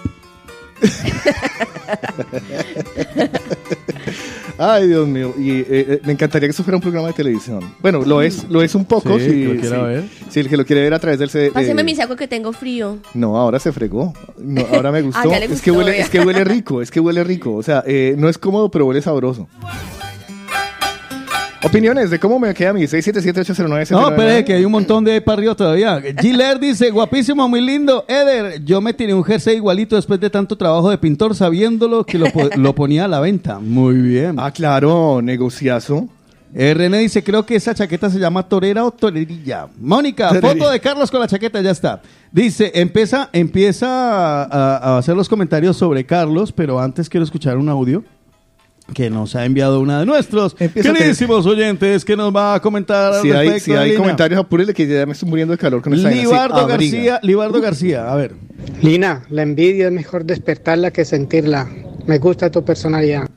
[4.59, 5.35] Ay, Dios mío.
[5.39, 7.75] Y eh, eh, me encantaría que eso fuera un programa de televisión.
[7.81, 9.19] Bueno, lo es, lo es un poco.
[9.19, 10.05] Sí, si, que lo quiera ver.
[10.31, 11.51] Si el que lo quiere ver a través del CD.
[11.51, 12.97] Páseme eh, mi saco que tengo frío.
[13.13, 14.15] No, ahora se fregó.
[14.39, 15.21] No, ahora me gustó.
[15.21, 17.55] Ah, ya le es que gustó, huele, es que huele rico, es que huele rico.
[17.55, 19.47] O sea, eh, no es cómodo, pero huele sabroso.
[21.65, 23.91] Opiniones de cómo me queda mi 677-809.
[23.93, 26.03] No, pero es que hay un montón de arriba todavía.
[26.21, 28.05] Giler dice, guapísimo, muy lindo.
[28.09, 32.19] Eder, yo me tiré un jersey igualito después de tanto trabajo de pintor sabiéndolo que
[32.19, 33.61] lo, po- lo ponía a la venta.
[33.61, 34.37] Muy bien.
[34.39, 36.09] Ah, claro, negociazo.
[36.55, 39.69] Eh, René dice, creo que esa chaqueta se llama torera o torerilla.
[39.81, 40.53] Mónica, Torerilla.
[40.65, 42.03] foto de Carlos con la chaqueta, ya está.
[42.33, 48.03] Dice, empieza, empieza a hacer los comentarios sobre Carlos, pero antes quiero escuchar un audio
[48.95, 53.15] que nos ha enviado una de nuestros Empieza queridísimos oyentes que nos va a comentar
[53.15, 54.01] al Si hay, respecto si hay Lina.
[54.01, 55.97] comentarios, apúrele que ya me estoy muriendo de calor con.
[55.97, 56.77] Sí, Libardo abriga.
[56.77, 58.35] García, Libardo García, a ver.
[58.83, 61.69] Lina, la envidia es mejor despertarla que sentirla.
[62.07, 63.29] Me gusta tu personalidad.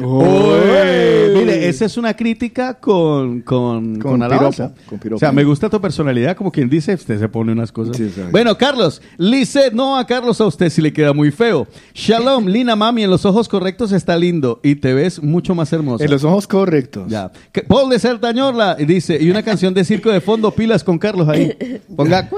[0.00, 4.68] Uy, mire, esa es una crítica con, con, con, Con alabanza.
[4.68, 5.16] piropo, con piropo.
[5.16, 7.96] O sea, me gusta tu personalidad, como quien dice, usted se pone unas cosas.
[7.96, 11.66] Sí, bueno, Carlos, Lisette, no a Carlos a usted si le queda muy feo.
[11.94, 16.04] Shalom, Lina Mami, en los ojos correctos está lindo y te ves mucho más hermosa.
[16.04, 17.08] En los ojos correctos.
[17.08, 17.30] Ya.
[17.68, 21.56] Paul de Sertañorla dice, y una canción de circo de fondo, pilas con Carlos ahí.
[21.96, 22.28] Ponga.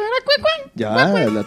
[0.75, 1.45] Ya, la-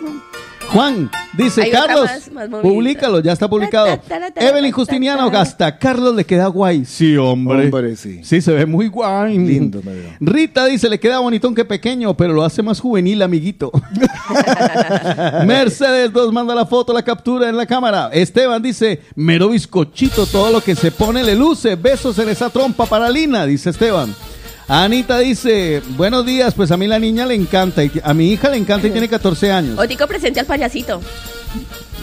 [0.75, 2.61] Juan dice, Carlos, más- más movida.
[2.69, 3.87] públicalo, ya está publicado.
[4.35, 6.83] Evelyn Justiniano, hasta Carlos le queda guay.
[6.85, 7.65] Sí, hombre.
[7.65, 8.19] Hombre, sí.
[8.23, 9.37] Sí, se ve muy guay.
[9.37, 10.09] Lindo, me veo.
[10.19, 13.71] Rita dice, le queda bonitón que pequeño, pero lo hace más juvenil, amiguito.
[15.45, 18.09] Mercedes 2 manda la foto, la captura en la cámara.
[18.11, 21.75] Esteban dice, mero bizcochito, todo lo que se pone le luce.
[21.75, 24.13] Besos en esa trompa para Lina, dice Esteban.
[24.67, 28.49] Anita dice, buenos días, pues a mí la niña le encanta, y a mi hija
[28.49, 29.77] le encanta y tiene 14 años.
[29.77, 31.01] Otico presente al payasito.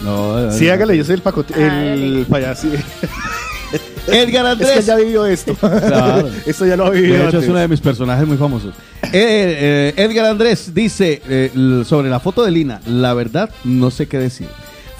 [0.03, 2.67] No, Sí, hágale, yo soy el, pacote, el payaso.
[4.07, 4.69] Edgar Andrés.
[4.71, 5.55] Es que ya vivió esto.
[5.55, 6.29] Claro.
[6.45, 7.19] esto ya lo ha vivido.
[7.19, 8.73] De hecho, es uno de mis personajes muy famosos.
[9.01, 14.07] Eh, eh, Edgar Andrés dice eh, sobre la foto de Lina, la verdad, no sé
[14.07, 14.47] qué decir.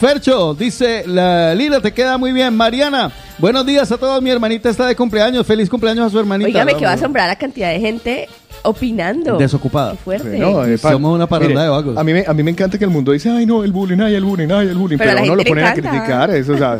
[0.07, 2.53] Fercho dice, la, Lina te queda muy bien.
[2.57, 4.21] Mariana, buenos días a todos.
[4.21, 5.47] Mi hermanita está de cumpleaños.
[5.47, 6.47] Feliz cumpleaños a su hermanita.
[6.49, 8.27] Oígame que va a asombrar la cantidad de gente
[8.63, 9.37] opinando.
[9.37, 9.91] Desocupada.
[9.93, 10.37] Qué fuerte.
[10.39, 11.97] No, eh, pa- Somos una parranda mire, de vagos.
[11.97, 13.99] A mí, me, a mí me encanta que el mundo dice, ay no, el bullying,
[14.01, 14.97] ay el bullying, ay el bullying.
[14.97, 15.89] Pero Pero, a la uno lo gente le ponen a encanta.
[15.89, 16.79] criticar, eso, o sea,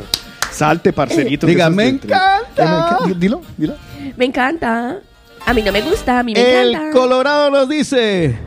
[0.51, 1.47] salte, parcerito.
[1.47, 2.39] Diga, "Me encanta".
[2.57, 3.75] Eh, me enca- Dilo, dilo.
[4.17, 4.97] Me encanta.
[5.45, 6.91] A mí no me gusta, a mí me El encanta.
[6.99, 8.37] Colorado nos dice,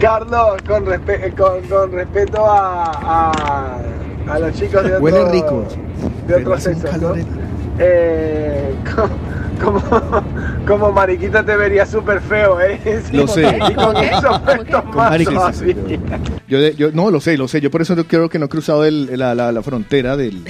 [0.00, 3.78] Carlos, con, respe- con, con respeto a, a,
[4.32, 5.64] a los chicos de otro, Huele rico.
[6.26, 7.14] de otro sexo, ¿no?
[7.78, 8.74] Eh,
[9.62, 9.82] como,
[10.66, 12.80] como mariquita te vería súper feo, ¿eh?
[13.12, 13.58] Lo sé.
[13.70, 13.94] Y con
[14.94, 15.98] más Sí, sí, sí.
[16.48, 17.60] Yo, de- yo no lo sé, lo sé.
[17.60, 20.42] Yo por eso yo creo que no he cruzado el- la, la- la frontera del,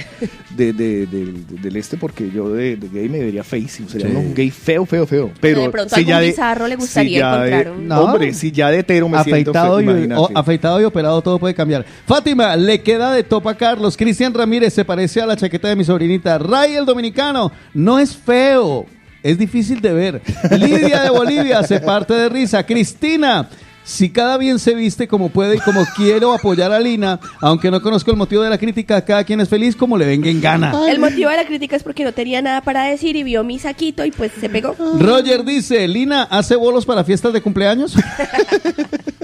[0.49, 3.87] de- de- del- del este, porque yo de, de gay me vería feísimo.
[3.89, 4.15] Sería Sí.
[4.15, 5.29] un gay feo, feo, feo.
[5.39, 8.01] Pero de pronto si algún ya de, bizarro le gustaría ya de- encontrar un- No.
[8.01, 11.53] Hombre, si ya de hetero me afeitado siento y, o- afeitado y operado todo puede
[11.53, 11.85] cambiar.
[12.07, 13.95] Fátima, le queda de topa a Carlos.
[13.97, 16.37] Cristian Ramírez se parece a la chaqueta de mi sobrinita.
[16.39, 18.85] Ray el dominicano, no es feo.
[19.23, 20.21] Es difícil de ver.
[20.51, 22.65] Lidia de Bolivia se parte de risa.
[22.65, 23.47] Cristina,
[23.83, 27.81] si cada bien se viste como puede y como quiero apoyar a Lina, aunque no
[27.81, 30.73] conozco el motivo de la crítica, cada quien es feliz como le venga en gana.
[30.89, 33.59] El motivo de la crítica es porque no tenía nada para decir y vio mi
[33.59, 34.75] saquito y pues se pegó.
[34.99, 37.95] Roger dice, Lina, ¿hace bolos para fiestas de cumpleaños?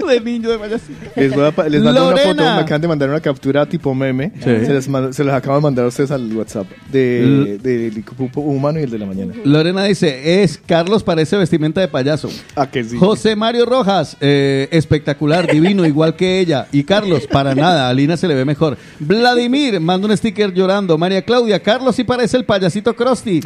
[0.08, 0.98] de niño de payasito.
[1.16, 3.94] Les, voy a pa- les mando una foto, me acaban de mandar una captura tipo
[3.94, 4.32] meme.
[4.36, 4.40] Sí.
[4.44, 8.40] Se, les mando- se los acabo de mandar a ustedes al WhatsApp de, del cupo
[8.40, 9.34] humano y el de la mañana.
[9.44, 12.30] Lorena dice, es Carlos parece vestimenta de payaso.
[12.56, 12.96] ¿A que sí?
[12.96, 16.66] José Mario Rojas, eh, espectacular, divino, igual que ella.
[16.72, 18.76] Y Carlos, para nada, a Lina se le ve mejor.
[18.98, 20.96] Vladimir, manda un sticker llorando.
[20.98, 23.40] María Claudia, Carlos sí parece el payasito Krusty.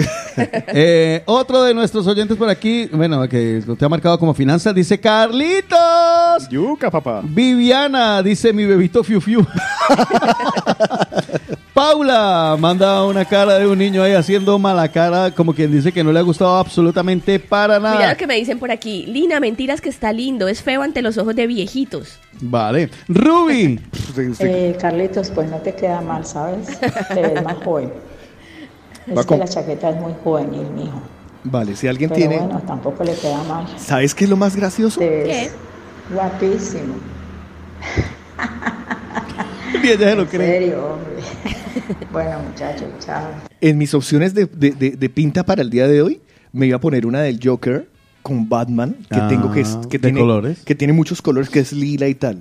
[0.74, 4.98] Eh, otro de nuestros oyentes por aquí, bueno, que te ha marcado como finanzas, dice
[4.98, 6.48] Carlitos.
[6.50, 7.20] Yuca, papá.
[7.22, 9.46] Viviana, dice mi bebito Fiu Fiu.
[11.86, 16.04] Paula manda una cara de un niño ahí haciendo mala cara, como quien dice que
[16.04, 18.10] no le ha gustado absolutamente para Mira nada.
[18.12, 19.04] lo que me dicen por aquí.
[19.06, 20.46] Lina, mentiras que está lindo.
[20.46, 22.20] Es feo ante los ojos de viejitos.
[22.40, 22.88] Vale.
[23.08, 23.80] Ruby.
[24.38, 26.78] Eh, Carlitos, pues no te queda mal, ¿sabes?
[27.08, 27.90] Te ves más joven.
[29.16, 31.02] Va Es con- que la chaqueta es muy juvenil, mijo.
[31.44, 32.38] Vale, si alguien Pero tiene...
[32.44, 33.66] bueno, tampoco le queda mal.
[33.76, 35.00] ¿Sabes qué es lo más gracioso?
[35.00, 35.50] Es
[36.12, 36.94] guapísimo.
[39.82, 40.46] Bien, ya se lo En cree.
[40.60, 41.22] serio, hombre.
[42.12, 43.28] bueno, muchachos, chao.
[43.60, 46.20] En mis opciones de, de- de- de pinta para el día de hoy,
[46.52, 47.88] me iba a poner una del Joker
[48.22, 50.58] con Batman, que Ah, tengo que, es- que ¿de tiene, colores?
[50.64, 52.38] que tiene muchos colores, que es lila y tal.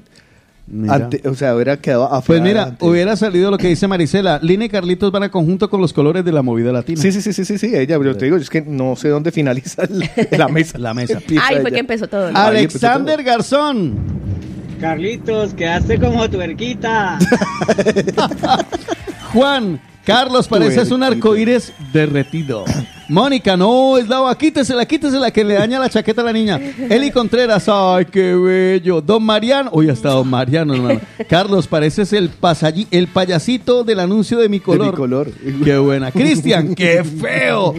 [0.88, 4.40] Ante- o sea, hubiera quedado Pues mira, hubiera salido lo que dice Marisela.
[4.42, 7.02] Lina y Carlitos van a conjunto con los colores de la movida latina.
[7.02, 9.32] Sí, sí, sí, sí, sí, sí, ella, pero te digo, es que no sé dónde
[9.32, 10.78] finaliza el- la mesa.
[10.78, 11.20] la mesa.
[11.42, 12.32] Ay, fue que empezó todo.
[12.32, 12.38] ¿no?
[12.40, 13.96] Alexander Garzón.
[14.82, 17.20] Carlitos, quedaste como tuerquita.
[19.32, 22.66] Juan, Carlos, pareces un arcoíris derretido.
[23.12, 26.58] Mónica, no, es la quítesela, quítesela, que le daña la chaqueta a la niña.
[26.90, 29.02] Eli Contreras, ay, qué bello.
[29.02, 31.02] Don Mariano, hoy hasta Don Mariano, hermano.
[31.28, 32.32] Carlos, pareces el,
[32.90, 34.92] el payasito del anuncio de mi color.
[34.92, 35.32] mi color.
[35.62, 36.10] Qué buena.
[36.12, 37.76] Cristian, qué feo.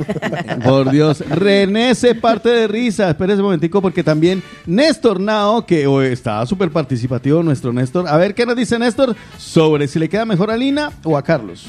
[0.62, 1.20] Por Dios.
[1.26, 3.08] René se parte de risa.
[3.08, 8.06] Espérese un momentico porque también Néstor Nao, que hoy está súper participativo nuestro Néstor.
[8.06, 11.22] A ver qué nos dice Néstor sobre si le queda mejor a Lina o a
[11.22, 11.68] Carlos.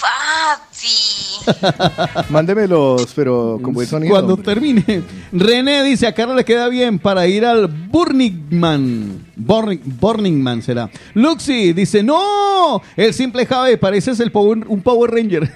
[0.00, 2.26] Papi!
[2.30, 4.12] Mándemelos, pero con buen sonido.
[4.12, 4.54] Cuando hombre.
[4.54, 5.02] termine.
[5.32, 9.26] René dice, a Carlos le queda bien para ir al Burning Man.
[9.36, 10.90] Burning, Burning Man será.
[11.14, 15.50] Luxi dice, no, el simple Jave, pareces el power- un Power Ranger.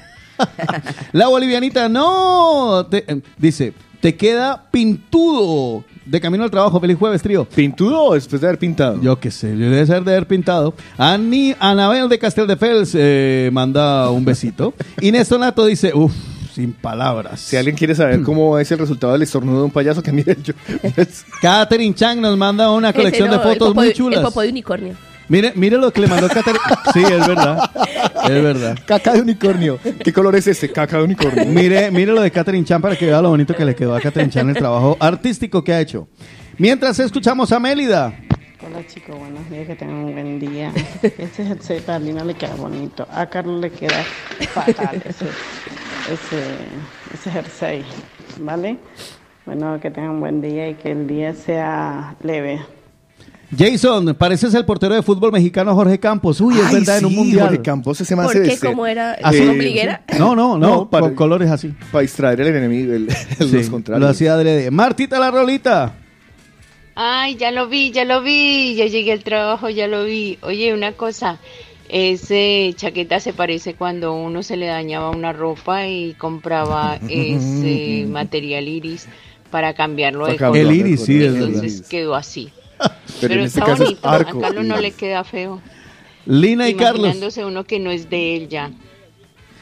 [1.13, 2.87] La bolivianita, no.
[2.91, 3.73] Te- eh, dice,
[4.03, 5.85] te queda pintudo.
[6.05, 7.45] De camino al trabajo, feliz jueves, trío.
[7.45, 9.01] ¿Pintudo o después de haber pintado?
[9.01, 10.75] Yo qué sé, yo debe ser de haber pintado.
[10.99, 14.75] Ani, Anabel de Casteldefels eh, manda un besito.
[15.01, 16.13] Y Néstor Nato dice, uff,
[16.53, 17.39] sin palabras.
[17.41, 20.37] Si alguien quiere saber cómo es el resultado del estornudo de un payaso, que mire
[20.43, 20.53] yo.
[21.41, 24.19] Catherine Chang nos manda una Ese colección no, de el fotos popo muy de- chulas.
[24.19, 24.95] El popo de unicornio.
[25.33, 26.61] Mire, mire lo que le mandó Catherine.
[26.93, 27.71] Sí, es verdad.
[28.25, 28.79] Es verdad.
[28.85, 29.79] Caca de unicornio.
[30.05, 30.71] ¿Qué color es este?
[30.71, 31.47] Caca de unicornio.
[31.47, 34.01] Mire, mire lo de Catherine Chan para que vea lo bonito que le quedó a
[34.03, 36.07] Catherine Chan el trabajo artístico que ha hecho.
[36.59, 38.13] Mientras escuchamos a Mélida.
[38.63, 40.71] Hola chicos, buenos días, que tengan un buen día.
[41.03, 44.05] Este jersey a Lina le queda bonito, a Carlos le queda
[44.53, 45.25] fatal ese,
[46.13, 46.43] ese,
[47.15, 47.85] ese jersey,
[48.39, 48.77] ¿vale?
[49.47, 52.61] Bueno, que tengan un buen día y que el día sea leve.
[53.57, 56.41] Jason, pareces el portero de fútbol mexicano Jorge Campos.
[56.41, 57.49] Uy, es Ay, verdad, en un mundial.
[57.49, 58.49] Jorge Campos ¿Por se qué?
[58.49, 59.13] veste- ¿Cómo era?
[59.23, 59.39] Así.
[59.41, 60.03] ¿Con ombliguera?
[60.19, 61.69] No, no, no, No, para- con colores así.
[61.91, 64.01] Para distraer el enemigo, el, el- Sí, los contrarios.
[64.03, 64.71] lo hacía adrede.
[64.71, 65.95] Martita la rolita.
[66.95, 70.39] Ay, ya lo vi, ya lo vi, ya llegué al trabajo, ya lo vi.
[70.43, 71.39] Oye, una cosa,
[71.89, 78.67] ese chaqueta se parece cuando uno se le dañaba una ropa y compraba ese material
[78.69, 79.09] iris
[79.51, 80.57] para cambiarlo de color.
[80.57, 81.89] El iris, sí, es Entonces verdad.
[81.91, 82.51] quedó así.
[83.21, 85.61] Pero Pero, en este está caso es bonito, arco a Carlos no le queda feo.
[86.27, 87.01] Lina y Carlos.
[87.05, 88.71] Imaginándose uno que no es de él ya.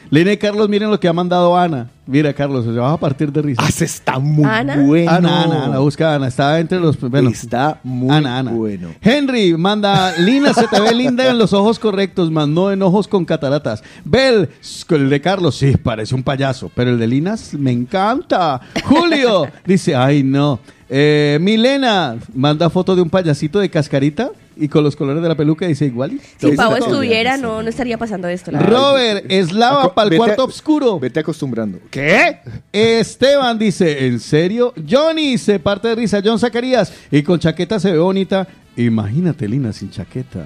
[0.09, 1.89] Lina y Carlos, miren lo que ha mandado Ana.
[2.05, 3.61] Mira, Carlos, se va a partir de risa.
[3.63, 4.75] Ah, ese está muy Ana.
[4.75, 5.09] bueno.
[5.09, 6.27] Ana, Ana, Ana, busca a Ana.
[6.27, 6.99] Está entre los.
[6.99, 8.51] Bueno, Está muy Ana, Ana.
[8.51, 8.89] bueno.
[8.99, 13.07] Henry manda, Lina se te ve linda en los ojos correctos, más no en ojos
[13.07, 13.81] con cataratas.
[14.03, 14.49] Bel,
[14.89, 18.59] el de Carlos, sí, parece un payaso, pero el de Linas me encanta.
[18.83, 20.59] Julio dice, ay no.
[20.93, 25.35] Eh, Milena manda foto de un payasito de cascarita y con los colores de la
[25.35, 26.19] peluca dice igual.
[26.37, 28.51] Si Pavo estuviera, no, no estaría pasando esto.
[28.51, 28.59] la.
[28.59, 30.99] Robert, eslava para el cuarto a- oscuro.
[30.99, 31.79] Vete acostumbrando.
[31.89, 32.39] ¿Qué?
[32.73, 34.73] Esteban dice, ¿en serio?
[34.89, 36.21] Johnny se parte de risa.
[36.21, 36.91] John Zacarías.
[37.09, 38.45] Y con chaqueta se ve bonita.
[38.75, 40.45] Imagínate, Lina, sin chaqueta.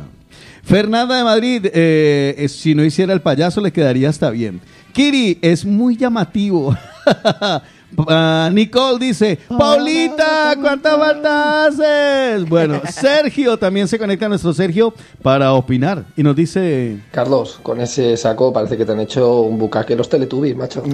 [0.64, 4.62] Fernanda de Madrid, eh, eh, si no hiciera el payaso le quedaría hasta bien.
[4.94, 6.76] Kiri, es muy llamativo.
[8.08, 12.48] Ah, Nicole dice, Paulita, ¿cuánta falta haces?
[12.48, 17.00] Bueno, Sergio también se conecta a nuestro Sergio para opinar y nos dice...
[17.12, 20.84] Carlos, con ese saco parece que te han hecho un bucaque los Teletubbies, macho.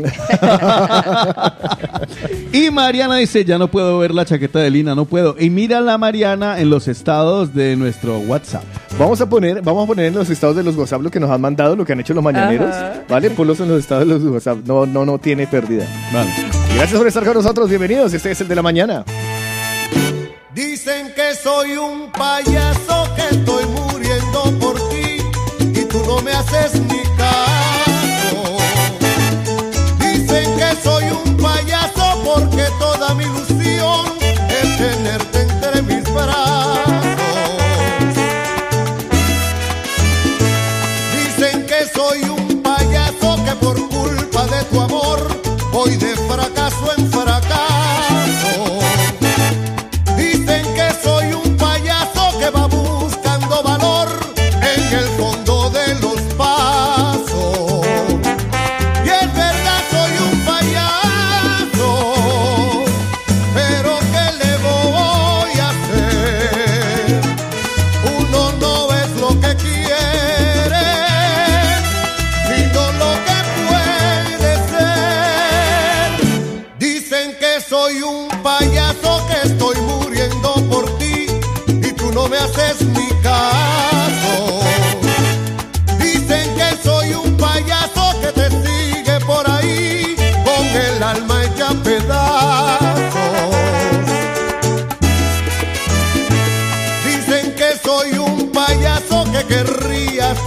[2.54, 5.36] Y Mariana dice, ya no puedo ver la chaqueta de Lina, no puedo.
[5.40, 8.64] Y mira la Mariana en los estados de nuestro WhatsApp.
[9.00, 11.30] Vamos a poner, vamos a poner en los estados de los WhatsApp lo que nos
[11.30, 12.76] han mandado, lo que han hecho los mañaneros.
[12.76, 13.04] Ajá.
[13.08, 13.30] ¿Vale?
[13.32, 14.60] Ponlos en los estados de los WhatsApp.
[14.66, 15.86] No, no, no tiene pérdida.
[16.14, 16.61] Vale.
[16.76, 17.70] Gracias por estar con nosotros.
[17.70, 18.14] Bienvenidos.
[18.14, 19.04] Este es el de la mañana.
[20.54, 25.18] Dicen que soy un payaso, que estoy muriendo por ti
[25.74, 28.58] y tú no me haces ni caso.
[30.00, 32.91] Dicen que soy un payaso porque toda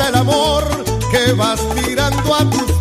[0.00, 0.64] el amor
[1.10, 2.73] que vas tirando a tus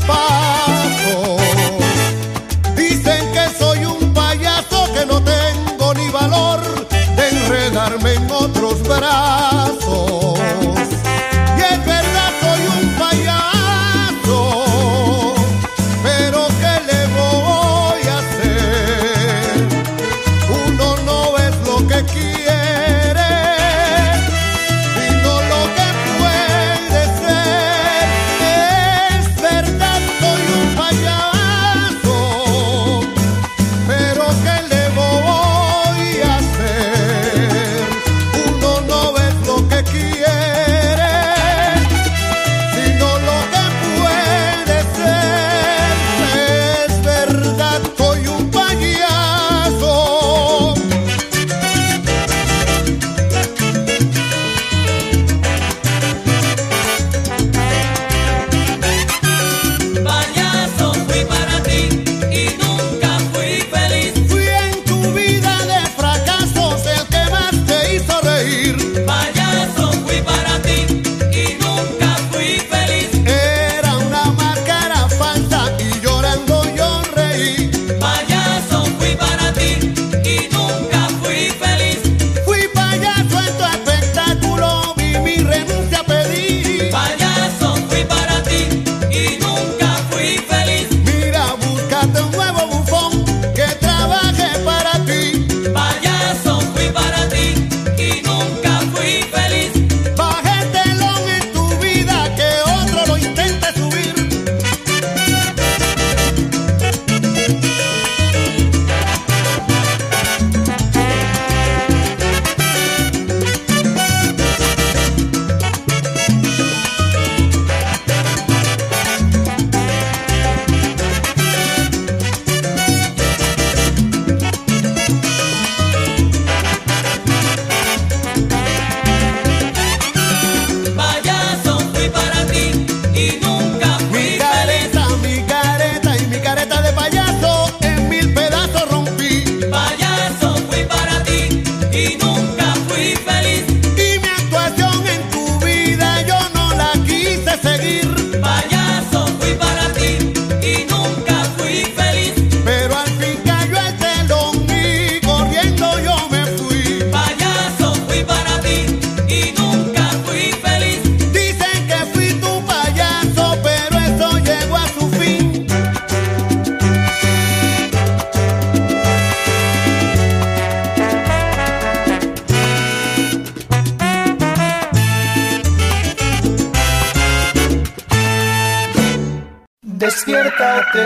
[180.03, 180.99] Despiértate.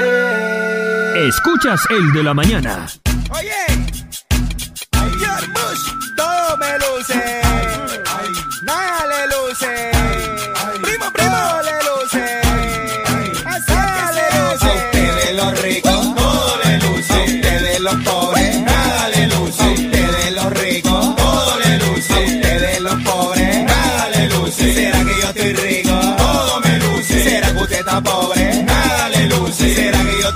[1.28, 2.88] Escuchas el de la mañana.
[3.30, 3.52] Oye,
[5.20, 7.42] George Bush, todo me luce.
[8.64, 9.97] Nada le luce.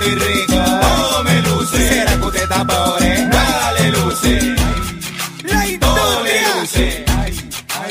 [0.02, 0.54] Estoy rico?
[0.82, 1.89] Todo me luce.
[1.89, 3.26] ¿Será que usted está pobre?
[3.28, 4.56] Nada le luce.
[5.80, 7.06] Todo le luce.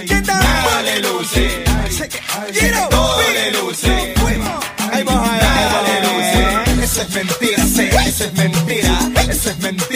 [0.06, 0.42] ¿Qué tal?
[0.42, 1.64] Nada le luce.
[2.90, 3.90] Todo le luce.
[3.90, 4.60] Ahí va,
[4.92, 5.36] ahí va, ahí va.
[5.36, 6.84] Nada le luce.
[6.84, 7.64] Eso es mentira.
[7.64, 8.98] Eso es mentira.
[9.28, 9.89] Eso es mentira,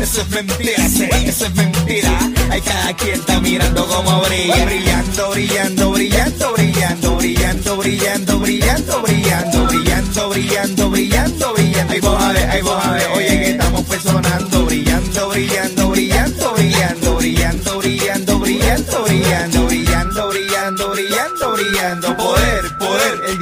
[0.00, 1.10] Eso es mentira, sé.
[1.26, 2.18] Eso es mentira.
[2.50, 4.64] Hay cada quien está mirando como brilla.
[4.64, 11.92] Brillando, brillando, brillando, brillando, brillando, brillando, brillando, brillando, brillando, brillando, brillando, brillando.
[11.92, 12.82] Ahí vos a ver, ahí vos.
[13.14, 14.64] Oye, que estamos personando.
[14.64, 22.16] Brillando, brillando, brillando, brillando, brillando, brillando, brillando, brillando, brillando, brillando, brillando, brillando.
[22.16, 22.78] Poder,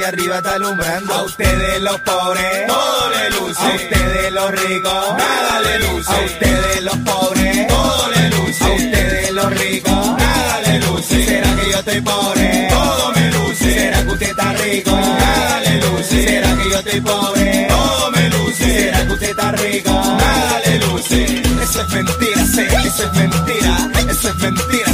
[0.08, 1.12] arriba está alumbrando.
[1.12, 3.62] A ustedes los pobres, todo le luce.
[3.62, 6.12] A ustedes los ricos, nada le luce.
[6.12, 8.64] A ustedes los pobres, todo le luce.
[8.64, 11.24] A ustedes los ricos, nada le luce.
[11.26, 12.68] ¿Será que yo estoy pobre?
[12.70, 13.74] Todo me luce.
[13.74, 14.90] ¿Será que usted está rico?
[14.90, 16.28] Nada le luce.
[16.28, 17.66] ¿Será que yo estoy pobre?
[17.68, 18.64] Todo me luce.
[18.64, 19.90] ¿Será que usted está rico?
[19.90, 21.42] Nada le luce.
[21.62, 22.66] Eso es mentira, sé.
[22.86, 23.90] Eso es mentira.
[24.10, 24.84] Eso es mentira.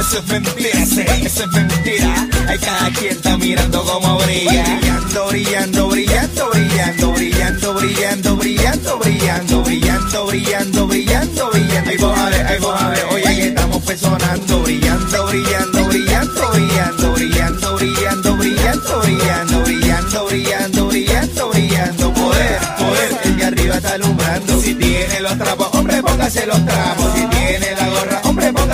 [0.00, 2.25] eso es mentira, sí, eso es mentira.
[2.48, 4.64] Hay cada quien está mirando como brilla.
[4.64, 11.90] Brillando, brillando, brillando, brillando, brillando, brillando, brillando, brillando, brillando, brillando, brillando, brillando.
[11.90, 12.80] Ay, vos a ver, ay, vos
[13.12, 14.62] oye, estamos personando.
[14.62, 22.14] Brillando, brillando, brillando, brillando, brillando, brillando, brillando, brillando, brillando, brillando, brillando, brillando.
[22.14, 24.60] Poder, poder, el de arriba está alumbrando.
[24.60, 27.06] Si tiene los trapos, hombre, póngase los trapos.
[27.14, 28.20] Si tiene la gorra,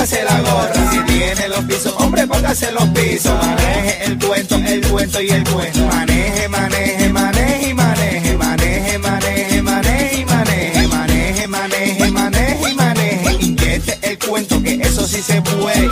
[0.02, 0.90] póngase la gorra.
[0.90, 3.32] Si tiene los pisos, hombre, póngase los pisos.
[3.46, 5.86] Maneje el cuento, el cuento y el cuento.
[5.86, 13.32] Maneje, maneje, maneje y maneje, maneje, maneje, maneje y maneje, maneje, maneje, maneje y maneje.
[13.40, 15.88] Inyecte el cuento que eso sí se puede.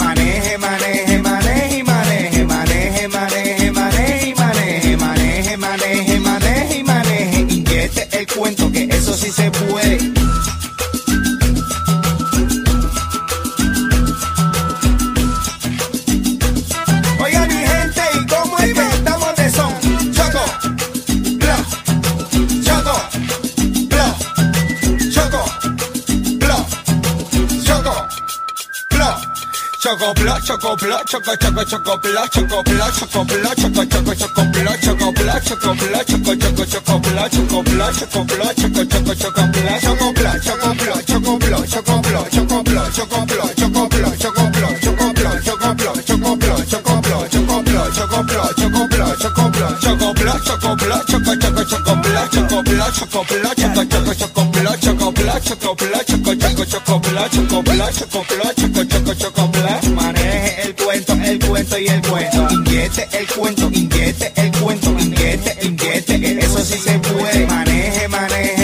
[29.90, 34.44] Choco bla, choco bla, choco choco choco bla, choco bla, choco bla, choco choco choco
[34.44, 39.14] bla, choco bla, choco bla, choco choco choco bla, choco bla, choco bla, choco choco
[39.16, 43.88] choco bla, choco bla, choco bla, choco bla, choco bla, choco bla, choco bla, choco
[43.88, 47.90] bla, choco bla, choco bla, choco bla, choco bla, choco bla, choco bla, choco bla,
[47.92, 53.84] choco bla, choco choco bla, choco bla, choco choco choco bla, choco bla, choco choco
[53.86, 58.54] choco choco bla, choco bla, choco bla, choco choco choco bla, choco bla, choco bla,
[58.54, 59.80] choco choco choco bla.
[59.94, 62.48] Maneje el cuento, el cuento y el cuento.
[62.50, 67.46] Inyecte el cuento, inyecte el cuento, inyecte, que eso sí se puede.
[67.46, 68.59] Maneje, maneje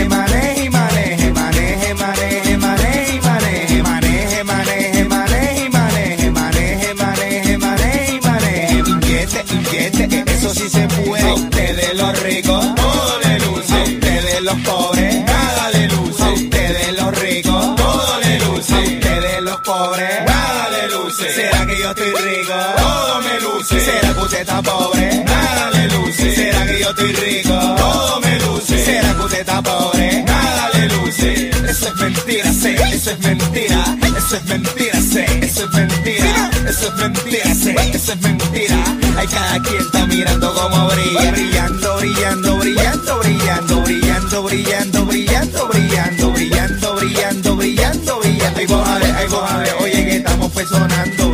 [24.56, 25.24] está pobre?
[25.24, 26.34] Nada le luce.
[26.34, 27.74] ¿Será que yo estoy rico?
[27.76, 28.84] Todo me luce.
[28.84, 30.22] ¿Será que usted está pobre?
[30.22, 31.50] Nada le luce.
[31.68, 32.74] Eso es mentira, sé.
[32.94, 33.96] Eso es mentira.
[34.16, 35.24] Eso es mentira, sé.
[35.42, 36.50] Eso es mentira.
[36.68, 37.74] Eso es mentira, sé.
[37.94, 38.84] Eso es mentira.
[39.18, 41.30] Hay cada quien está mirando como brilla.
[41.32, 48.62] Brillando, brillando, brillando, brillando, brillando, brillando, brillando, brillando, brillando, brillando, brillando, brillando.
[48.62, 50.54] Y vos a ver, ay, vos a ver, oye que estamos.
[50.54, 51.25] Brillando,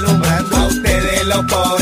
[0.00, 0.56] alumbrando.
[0.56, 1.79] A ustedes los pobres,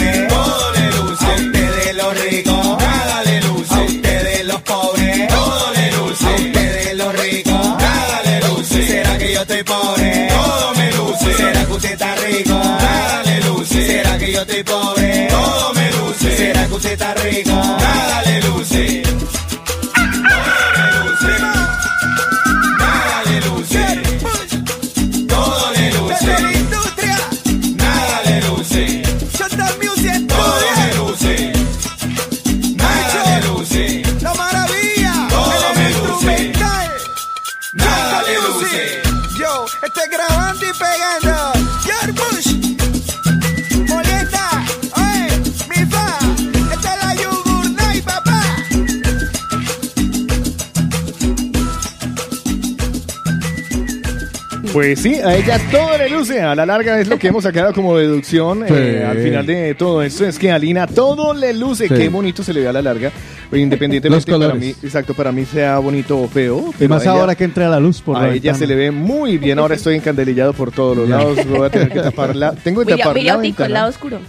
[54.78, 56.40] Pues sí, a ella todo le luce.
[56.40, 60.02] A la larga es lo que hemos sacado como deducción eh, al final de todo
[60.02, 60.24] esto.
[60.24, 61.88] Es que a Alina todo le luce.
[61.88, 61.94] Sí.
[61.96, 63.10] Qué bonito se le ve a la larga.
[63.50, 64.76] Pero independientemente Los para colores.
[64.78, 66.72] mí, exacto, para mí sea bonito o feo.
[66.78, 68.58] Y más a ella- ahora que entra la luz por a la ella ventana.
[68.58, 69.58] se le ve muy bien.
[69.58, 71.44] Ahora estoy encandelillado por todos los lados.
[71.48, 72.52] Voy a tener que tapar la.
[72.52, 74.20] Tengo que Mira, tapar mira la el lado oscuro.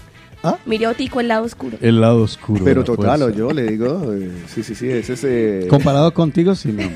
[0.41, 0.57] ¿Ah?
[0.65, 1.77] Mira Otico, el lado oscuro.
[1.81, 2.63] El lado oscuro.
[2.63, 4.13] Pero total, yo le digo.
[4.13, 5.23] eh, sí, sí, sí, ese es.
[5.25, 6.89] eh, Comparado contigo, sí, no.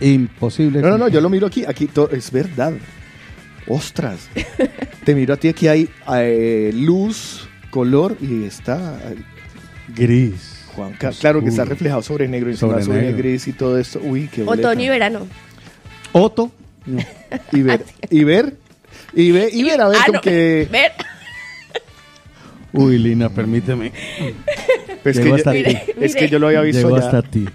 [0.00, 0.80] Imposible.
[0.80, 2.72] No, no, no, yo lo miro aquí, aquí to- es verdad.
[3.66, 4.28] Ostras.
[5.04, 9.16] Te miro a ti, aquí hay eh, luz, color y está eh,
[9.96, 10.52] Gris.
[10.74, 11.10] Juanca.
[11.20, 13.18] Claro que está reflejado sobre negro y Sobre sobre, negro.
[13.18, 14.00] gris y todo esto.
[14.02, 14.68] Uy, qué boleta.
[14.70, 15.26] Otoño y verano.
[16.12, 16.50] Otto.
[17.52, 18.56] Y ver, y ver,
[19.12, 20.68] y ver, y ver, a ver Ah, con no, que...
[20.70, 20.92] ver.
[22.74, 23.92] Uy, Lina, permíteme.
[25.02, 25.76] Pues Llegó que hasta yo- ti.
[26.00, 27.04] es que yo lo había visto Llegó ya.
[27.04, 27.46] hasta ti.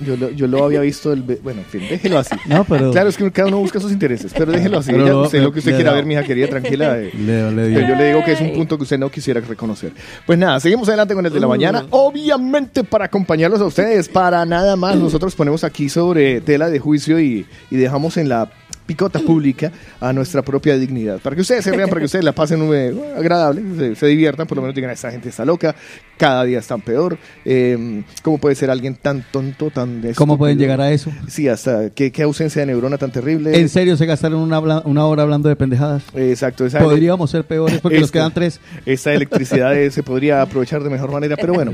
[0.00, 2.36] Yo lo, yo lo había visto, el, bueno, en fin, déjelo así.
[2.46, 4.92] No, pero- Claro, es que cada uno busca sus intereses, pero déjelo así.
[4.92, 6.98] Pero Ella- lo- usted lo que usted le quiera da- ver, mija querida, tranquila.
[7.00, 7.10] eh.
[7.18, 7.78] Le- le dio.
[7.80, 9.92] Pero yo le digo que es un punto que usted no quisiera reconocer.
[10.24, 11.84] Pues nada, seguimos adelante con el de la mañana.
[11.90, 17.18] Obviamente para acompañarlos a ustedes, para nada más, nosotros ponemos aquí sobre tela de juicio
[17.18, 18.48] y, y dejamos en la
[18.88, 19.70] picota pública
[20.00, 21.20] a nuestra propia dignidad.
[21.20, 24.46] Para que ustedes se vean, para que ustedes la pasen eh, agradable, se, se diviertan,
[24.46, 25.76] por lo menos digan, esta gente está loca,
[26.16, 27.18] cada día están peor.
[27.44, 30.00] Eh, ¿Cómo puede ser alguien tan tonto, tan...
[30.16, 30.74] ¿Cómo pueden estúpido?
[30.76, 31.12] llegar a eso?
[31.28, 33.60] Sí, hasta qué, qué ausencia de neurona tan terrible.
[33.60, 36.02] ¿En serio se gastaron una, una hora hablando de pendejadas?
[36.14, 36.64] Exacto.
[36.64, 38.58] Esa Podríamos ser peores porque nos quedan tres.
[38.86, 41.72] Esta electricidad eh, se podría aprovechar de mejor manera, pero bueno.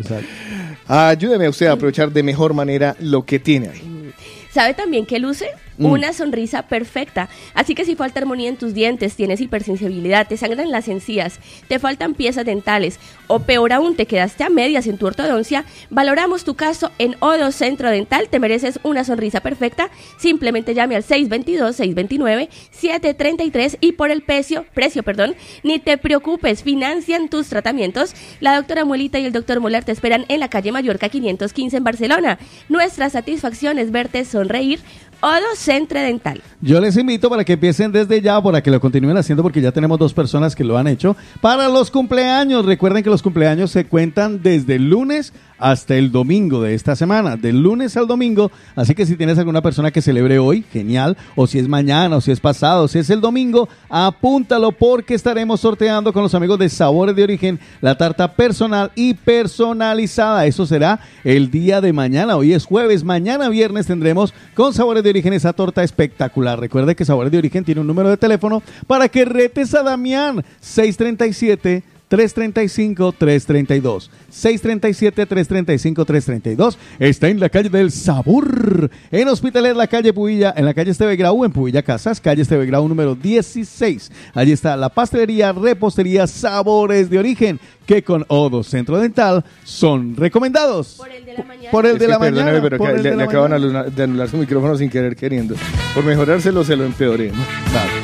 [0.89, 4.13] Ayúdeme a usted a aprovechar de mejor manera lo que tiene ahí.
[4.51, 5.47] ¿Sabe también que luce?
[5.79, 5.87] Mm.
[5.87, 7.29] Una sonrisa perfecta.
[7.55, 11.79] Así que si falta armonía en tus dientes, tienes hipersensibilidad, te sangran las encías, te
[11.79, 16.55] faltan piezas dentales o peor aún, te quedaste a medias en tu ortodoncia, valoramos tu
[16.55, 18.29] caso en Odo Centro Dental.
[18.29, 19.89] Te mereces una sonrisa perfecta.
[20.19, 27.49] Simplemente llame al 622-629-733 y por el precio, precio, perdón, ni te preocupes, financian tus
[27.49, 28.15] tratamientos.
[28.41, 31.85] La doctora Muelita y el doctor Molar te esperan en la calle Mallorca 515 en
[31.85, 32.39] Barcelona.
[32.69, 34.81] Nuestra satisfacción es verte sonreír.
[35.25, 36.43] Odo Centro Dental.
[36.61, 39.73] Yo les invito para que empiecen desde ya, para que lo continúen haciendo, porque ya
[39.73, 41.17] tenemos dos personas que lo han hecho.
[41.41, 46.63] Para los cumpleaños, recuerden que los cumpleaños se cuentan desde el lunes hasta el domingo
[46.63, 48.51] de esta semana, del lunes al domingo.
[48.77, 51.17] Así que si tienes alguna persona que celebre hoy, genial.
[51.37, 55.15] O si es mañana, o si es pasado, o si es el domingo, apúntalo porque
[55.15, 60.47] estaremos sorteando con los amigos de Sabores de Origen la tarta personal y personalizada.
[60.47, 62.37] Eso será el día de mañana.
[62.37, 66.59] Hoy es jueves, mañana viernes tendremos con Sabores de Origen esa torta espectacular.
[66.59, 70.45] Recuerde que Sabores de Origen tiene un número de teléfono para que retes a Damián
[70.61, 74.09] 637 335-332.
[74.33, 76.77] 637-335-332.
[76.99, 78.91] Está en la calle del Sabor.
[79.11, 82.67] En Hospitalet, la calle Pubilla, en la calle Esteve Grau, en Pubilla Casas, calle Esteve
[82.67, 84.11] Grau número 16.
[84.35, 90.95] Allí está la pastelería, repostería, sabores de origen, que con Odo Centro Dental son recomendados.
[90.97, 91.71] Por el de la mañana.
[91.71, 92.59] Por el Es de que la mañana.
[92.63, 95.55] pero que le, le acaban de anular su micrófono sin querer queriendo.
[95.95, 97.29] Por mejorárselo se lo empeoré.
[97.31, 98.04] ¿no?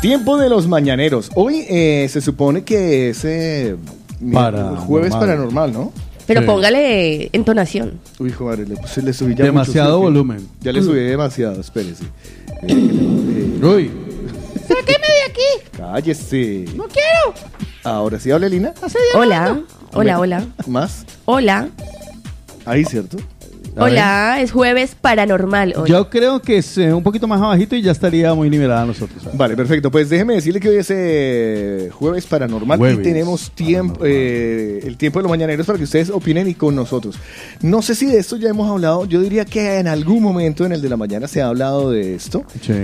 [0.00, 1.30] Tiempo de los mañaneros.
[1.34, 3.76] Hoy eh, se supone que es eh,
[4.32, 4.76] Paranormal.
[4.84, 5.92] jueves paranormal, ¿no?
[6.26, 6.46] Pero Sí.
[6.46, 7.98] póngale entonación.
[8.18, 10.48] Uy, joder, le, puse- le subí ya Demasiado mucho, sí, volumen.
[10.60, 12.04] Ya le subí demasiado, espérese.
[12.62, 13.90] Eh, eh, Uy.
[14.66, 15.68] ¡Sáqueme de aquí!
[15.76, 16.64] cállese.
[16.74, 17.34] ¡No quiero!
[17.84, 18.72] Ahora sí habla Lina.
[19.14, 19.60] Hola,
[19.92, 20.46] hola, hola.
[20.66, 21.04] Más.
[21.26, 21.68] Hola,
[22.64, 23.18] Ahí, ¿cierto?
[23.76, 24.40] Hola.
[24.40, 25.88] Es jueves paranormal hoy.
[25.90, 28.86] Yo creo que es eh, un poquito más abajito y ya estaría muy nivelada a
[28.86, 29.22] nosotros.
[29.22, 29.36] ¿sabes?
[29.38, 29.90] Vale, perfecto.
[29.90, 34.96] Pues déjeme decirle que hoy es eh, jueves paranormal Jueves y tenemos tiempo, eh, el
[34.96, 37.16] tiempo de los mañaneros para que ustedes opinen y con nosotros.
[37.62, 39.04] No sé si de esto ya hemos hablado.
[39.04, 42.14] Yo diría que en algún momento en el de la mañana se ha hablado de
[42.14, 42.74] esto, Sí.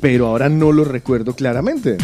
[0.00, 1.98] pero ahora no lo recuerdo claramente.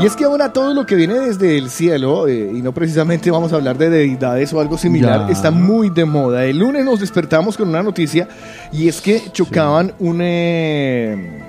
[0.00, 3.30] Y es que ahora todo lo que viene desde el cielo, eh, y no precisamente
[3.30, 5.32] vamos a hablar de deidades o algo similar, Ya.
[5.32, 6.44] está muy de moda.
[6.44, 8.28] El lunes nos despertamos con una noticia
[8.72, 11.42] y es que chocaban un eh,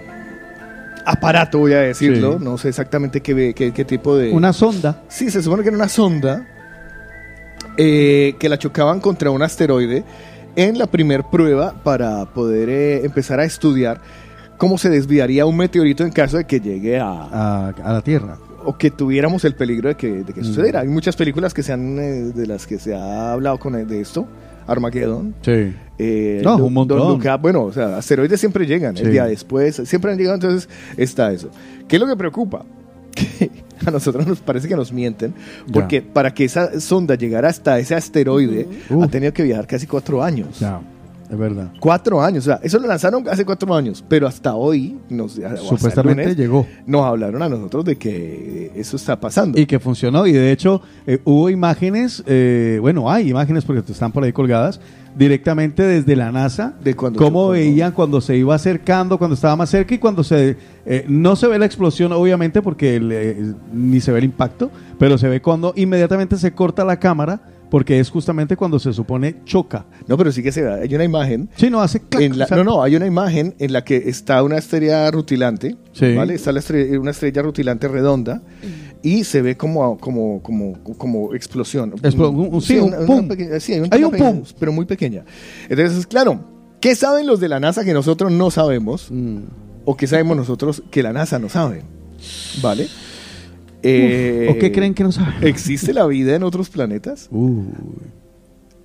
[1.06, 2.44] aparato, voy a decirlo, Sí.
[2.44, 4.32] no sé exactamente qué, qué- qué tipo de...
[4.32, 5.02] Una sonda.
[5.10, 6.46] Sí, se supone que era una sonda
[7.78, 10.04] eh, que la chocaban contra un asteroide
[10.56, 14.02] en la primer prueba para poder eh, empezar a estudiar
[14.60, 18.38] cómo se desviaría un meteorito en caso de que llegue a, A, a la Tierra.
[18.64, 20.44] o que tuviéramos el peligro de que, de que Mm.
[20.44, 20.82] sucediera.
[20.82, 24.00] Hay muchas películas que se han, eh, de las que se ha hablado con de
[24.02, 24.28] esto.
[24.68, 25.34] Armageddon.
[25.42, 25.74] Sí.
[25.98, 27.00] Eh, No, un montón.
[27.20, 27.42] Up.
[27.42, 29.04] bueno, o sea, asteroides siempre llegan, Sí.
[29.04, 31.50] el día después, siempre han llegado, entonces está eso.
[31.88, 32.64] ¿Qué es lo que preocupa?
[33.80, 35.34] Que a nosotros nos parece que nos mienten,
[35.72, 38.68] porque para que esa sonda llegara hasta ese asteroide,
[39.02, 40.60] ha tenido que viajar casi cuatro años.
[40.60, 40.82] Ya,
[41.30, 41.72] es verdad.
[41.80, 46.24] Cuatro años, o sea, eso lo lanzaron hace cuatro años, pero hasta hoy, nos, Supuestamente
[46.24, 46.66] lunes, llegó.
[46.88, 49.60] nos hablaron a nosotros de que eso está pasando.
[49.60, 50.26] Y que funcionó.
[50.26, 54.80] Y de hecho, eh, hubo imágenes, eh, bueno, hay imágenes porque están por ahí colgadas,
[55.16, 59.70] directamente desde la NASA, de cuando cómo veían cuando se iba acercando, cuando estaba más
[59.70, 60.58] cerca y cuando se...
[60.86, 64.72] eh, no se ve la explosión, obviamente, porque el, eh, ni se ve el impacto,
[64.98, 69.38] pero se ve cuando inmediatamente se corta la cámara porque es justamente cuando se supone
[69.46, 69.86] choca.
[70.08, 70.82] No, pero sí que se ve.
[70.82, 71.50] Hay una imagen.
[71.56, 73.84] Sí, no hace clac, en la- o sea- no, no, hay una imagen en la
[73.84, 75.76] que está una estrella rutilante.
[75.94, 76.16] Sí.
[76.16, 76.34] ¿Vale?
[76.36, 78.42] Está la estrella- una estrella rutilante redonda
[79.02, 81.92] y se ve como, como, como, como explosión.
[81.94, 83.28] Explo- un- sí, un pum.
[83.28, 84.44] pequeña- sí, hay un, Hay una un pequeña- pum.
[84.60, 85.24] Pero muy pequeña.
[85.70, 86.40] Entonces, claro,
[86.82, 89.08] ¿qué saben los de la NASA que nosotros no sabemos?
[89.12, 89.38] Mm.
[89.86, 91.84] ¿O qué sabemos nosotros que la NASA no sabe?
[92.62, 92.88] ¿Vale?
[93.84, 95.36] Eh, ¿O qué creen que no saben?
[95.42, 97.30] ¿Existe la vida en otros planetas?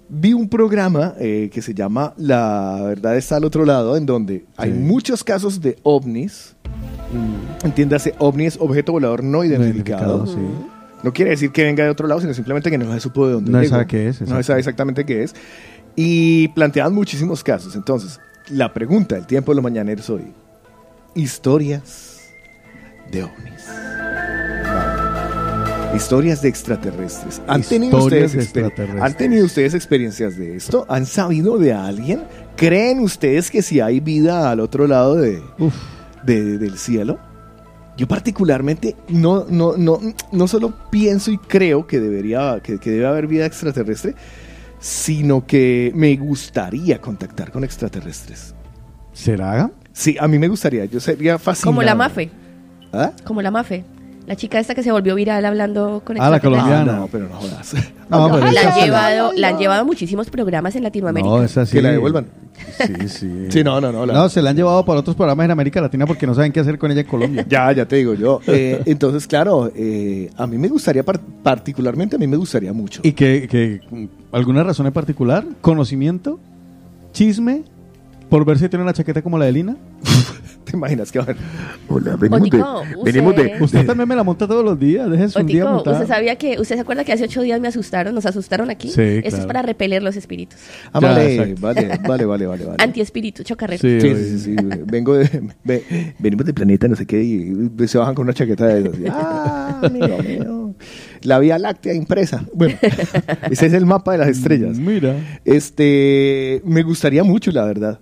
[0.08, 4.44] Vi un programa eh, que se llama La verdad está al otro lado, en donde
[4.56, 6.54] hay muchos casos de ovnis.
[7.64, 10.24] Entiéndase, ovni es objeto volador no identificado.
[10.24, 10.74] identificado, sí.
[11.02, 13.34] No quiere decir que venga de otro lado, sino simplemente que no se supo de
[13.34, 13.74] dónde No se llegó.
[13.74, 15.34] sabe qué es, No sabe exactamente qué es.
[15.96, 17.76] Y planteaban muchísimos casos.
[17.76, 20.22] Entonces, la pregunta del tiempo de los mañaneros hoy.
[21.14, 22.20] Historias
[23.12, 23.64] de ovnis.
[25.94, 27.40] Historias de extraterrestres.
[27.46, 29.02] ¿Han tenido, ustedes de exper- extraterrestres.
[29.02, 30.86] ¿Han tenido ustedes experiencias de esto?
[30.88, 32.24] ¿Han sabido de alguien?
[32.56, 35.40] ¿Creen ustedes que si hay vida al otro lado de,
[36.24, 37.18] de- del cielo?
[37.96, 40.00] Yo particularmente no, no, no,
[40.32, 44.16] no solo pienso y creo que, debería, que, que debe haber vida extraterrestre,
[44.80, 48.52] sino que me gustaría contactar con extraterrestres.
[49.12, 49.70] ¿Será?
[49.92, 50.86] Sí, a mí me gustaría.
[50.86, 51.70] Yo sería fascinado.
[51.72, 52.30] Como la Mafe.
[52.92, 53.12] ¿Ah?
[53.24, 53.84] Como la Mafe.
[54.26, 56.92] La chica esta que se volvió viral hablando con Ah, la colombiana.
[56.96, 57.74] No, pero no jodas.
[58.10, 58.80] No, pero la, han sí.
[58.82, 61.28] llevado, la han llevado a muchísimos programas en Latinoamérica.
[61.28, 61.72] No, es así.
[61.76, 62.26] Que la devuelvan.
[62.78, 63.46] Sí, sí.
[63.50, 64.04] Sí, no, no, no.
[64.06, 66.52] la- No, se la han llevado para otros programas en América Latina porque no saben
[66.52, 67.44] qué hacer con ella en Colombia.
[67.48, 68.40] Ya, ya te digo yo.
[68.46, 73.00] Eh, entonces, claro, eh, a mí me gustaría, par- particularmente a mí me gustaría mucho.
[73.02, 73.80] ¿Y que, que
[74.32, 75.44] alguna razón en particular?
[75.62, 76.38] ¿Conocimiento?
[77.12, 77.64] ¿Chisme?
[78.28, 79.76] ¿Por ver si tiene una chaqueta como la de Lina?
[80.70, 81.36] ¿Te imaginas que va a haber?
[81.88, 83.42] Hola, Otico, venimos de...
[83.42, 85.10] usted- Usted también me la monta todos los días.
[85.10, 85.64] Déjese un día.
[85.76, 88.88] ¿usted sabía que, usted se acuerda que hace ocho días me asustaron, nos asustaron aquí?
[88.88, 90.58] Sí, Esto es para repeler los espíritus.
[90.92, 92.82] Ah, Ya, vale, vale, vale, vale, vale, vale.
[92.82, 93.80] Antiespíritu, chocarrero.
[93.80, 94.56] Sí, Sí, sí.
[94.86, 98.66] Vengo de, ve- venimos del planeta, no sé qué, y se bajan con una chaqueta
[98.66, 98.94] de esas.
[99.14, 100.74] Ah, amigo mío.
[101.22, 102.44] La Vía Láctea impresa.
[102.52, 102.76] Bueno,
[103.50, 104.78] ese es el mapa de las estrellas.
[104.78, 105.14] Mira.
[105.44, 108.00] Este, me gustaría mucho, la verdad.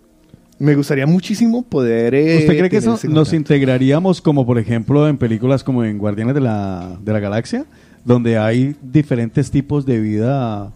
[0.62, 2.14] Me gustaría muchísimo poder.
[2.14, 6.34] eh, ¿Usted cree que eso nos integraríamos como por ejemplo en películas como en Guardianes
[6.34, 7.64] de la, de la Galaxia?
[8.04, 10.70] Donde hay diferentes tipos de vida.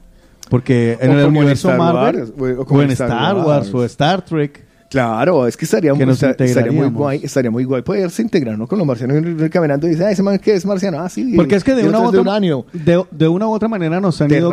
[0.50, 3.46] Porque en O el en universo Star Marvel, Wars, o- en en Star, Star Wars,
[3.46, 3.74] Wars.
[3.74, 4.64] o Star Trek.
[4.88, 6.92] Claro, es que estaría, Que muy, nos esta- estaría muy integraríamos.
[6.98, 8.66] guay, estaría muy guay poderse integrar ¿no?
[8.68, 11.32] con los marcianos y caminando y dice, ah, ese man que es marciano, ah, sí.
[11.34, 12.66] Porque es que de una, u otra, de uranio.
[12.72, 14.52] de, de una u otra manera nos han ido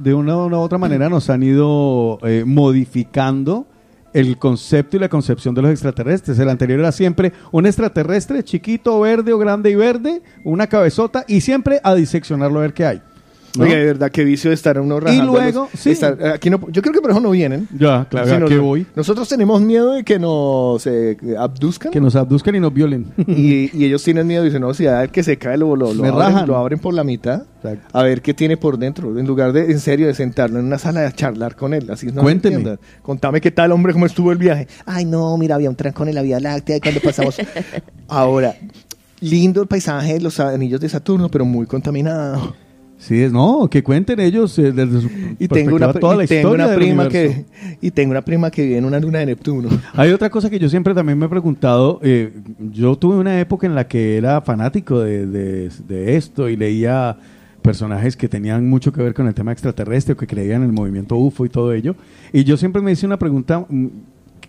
[0.00, 3.66] de una u otra manera nos han ido eh, modificando
[4.12, 6.38] el concepto y la concepción de los extraterrestres.
[6.38, 11.40] El anterior era siempre un extraterrestre chiquito, verde o grande y verde, una cabezota y
[11.40, 13.02] siempre a diseccionarlo a ver qué hay.
[13.56, 13.64] ¿No?
[13.64, 15.32] Oiga, de verdad, qué vicio de estar uno rajando.
[15.32, 15.92] luego, sí.
[16.34, 17.68] aquí no, yo creo que por eso no vienen.
[17.78, 18.86] Ya, claro, Sí, ¿a nos- qué voy?
[18.94, 21.90] Nosotros tenemos miedo de que nos eh, abduzcan.
[21.92, 23.06] Que nos abduzcan y nos violen.
[23.26, 25.74] y, y ellos tienen miedo y dicen, no, si a ver que se cae, lo,
[25.76, 26.46] lo, lo Me abren, rajan.
[26.48, 27.42] lo abren por la mitad,
[27.92, 30.78] a ver qué tiene por dentro, en lugar de, en serio, de sentarlo en una
[30.78, 31.90] sala a charlar con él.
[31.90, 32.76] Así, no, Cuénteme.
[33.02, 34.68] Contame qué tal, hombre, cómo estuvo el viaje.
[34.86, 37.36] Ay, no, mira, había un trancón en la Vía Láctea y cuando pasamos...
[38.08, 38.54] Ahora,
[39.20, 42.54] lindo el paisaje de los anillos de Saturno, pero muy contaminado.
[42.98, 45.08] Sí, es, no, que cuenten ellos eh, desde su
[45.38, 47.44] Y tengo una, perspectiva toda la y tengo historia una prima que
[47.80, 49.68] y tengo una prima que vive en una luna de Neptuno.
[49.94, 52.00] Hay otra cosa que yo siempre también me he preguntado.
[52.02, 52.32] eh,
[52.72, 57.16] yo tuve una época en la que era fanático de, de- de esto y leía
[57.62, 60.72] personajes que tenían mucho que ver con el tema extraterrestre o que creían en el
[60.72, 61.94] movimiento UFO y todo ello.
[62.32, 63.86] Y yo siempre me hice una pregunta, mm,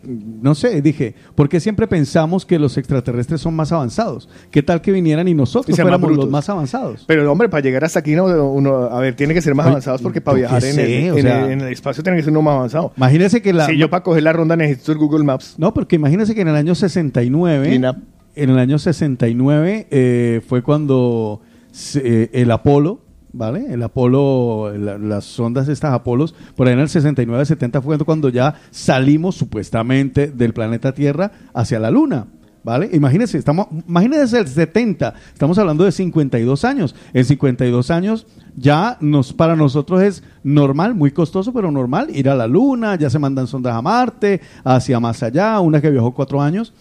[0.03, 4.29] no sé, dije, ¿por qué siempre pensamos que los extraterrestres son más avanzados?
[4.51, 7.03] ¿Qué tal que vinieran y nosotros Y más fuéramos los más avanzados?
[7.07, 9.71] Pero hombre, para llegar hasta aquí no uno, a ver, tiene que ser más Oye,
[9.71, 12.17] avanzados porque para viajar en, sé, el, o en sea- el- en el espacio tiene
[12.17, 12.93] que ser uno más avanzado.
[12.97, 13.65] Imagínese que la...
[13.67, 15.55] Si yo para coger la ronda necesito el Google Maps.
[15.57, 18.01] No, porque imagínese que en el año 69, Clean up.
[18.35, 23.01] en el año 69 eh, fue cuando se- eh, el Apolo,
[23.33, 23.73] ¿vale?
[23.73, 28.29] El Apolo, la- las sondas estas Apolos, por ahí en el 69, 70 fue cuando
[28.29, 32.27] ya salimos supuestamente del planeta Tierra hacia la Luna.
[32.61, 32.89] ¿Vale?
[32.91, 36.93] Imagínense, estamos, imagínense el 70, estamos hablando de 52 años.
[37.13, 38.27] En 52 años
[38.57, 43.09] ya nos, para nosotros es normal, muy costoso, pero normal, ir a la Luna, ya
[43.09, 46.73] se mandan sondas a Marte, hacia más allá, una que viajó cuatro años.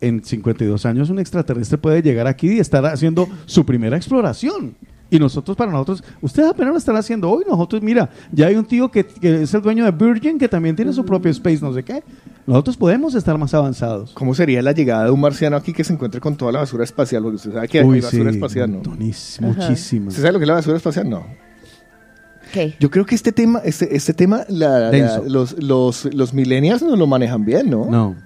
[0.00, 4.76] En 52 años un extraterrestre puede llegar aquí y estar haciendo su primera exploración.
[5.14, 7.44] Y nosotros, para nosotros, ustedes apenas lo están haciendo hoy.
[7.48, 10.74] Nosotros, mira, ya hay un tío que, que es el dueño de Virgin que también
[10.74, 12.02] tiene su propio space, no sé qué.
[12.48, 14.10] Nosotros podemos estar más avanzados.
[14.14, 16.82] ¿Cómo sería la llegada de un marciano aquí que se encuentre con toda la basura
[16.82, 17.22] espacial?
[17.22, 18.82] Porque usted sabe que Uy, hay basura sí, espacial, ¿no?
[19.40, 20.08] muchísima.
[20.08, 21.08] ¿Usted sabe lo que es la basura espacial?
[21.08, 21.24] No.
[22.52, 22.74] ¿Qué?
[22.80, 25.24] Yo creo que este tema, este, este tema, la- la- Denso.
[25.28, 27.86] los, los, los millennials no lo manejan bien, ¿no?
[27.86, 28.16] No.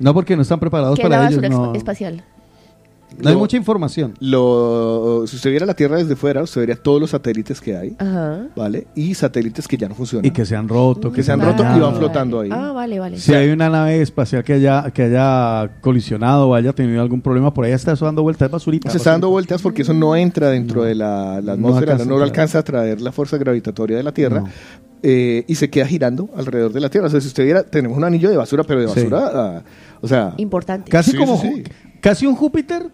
[0.00, 1.40] No, porque no están preparados ¿Qué es la para ellos.
[1.40, 2.22] basura No, espacial?
[3.20, 4.14] No hay mucha información.
[4.20, 7.96] Lo, si usted viera la Tierra desde fuera, usted vería todos los satélites que hay,
[7.98, 8.46] Ajá.
[8.56, 8.86] ¿vale?
[8.94, 10.26] Y satélites que ya no funcionan.
[10.26, 11.12] Y que se han roto.
[11.12, 12.50] que se han roto y van flotando ahí.
[12.52, 13.18] Ah, vale, vale.
[13.18, 17.52] Si hay una nave espacial que haya, que haya colisionado o haya tenido algún problema,
[17.52, 18.90] por ahí está eso dando vueltas, es basurita.
[18.90, 22.22] Se está dando vueltas porque eso no entra dentro de la, atmósfera, no, alcanza no
[22.22, 24.44] alcanza a traer la fuerza gravitatoria de la Tierra
[25.02, 27.06] eh, y se queda girando alrededor de la Tierra.
[27.06, 29.00] O sea, si usted viera, tenemos un anillo de basura, pero de Sí.
[29.06, 29.62] basura, ah,
[30.00, 30.34] o sea...
[30.36, 30.90] Importante.
[30.90, 31.64] Casi Sí, como sí, sí.
[32.00, 32.90] casi un Júpiter.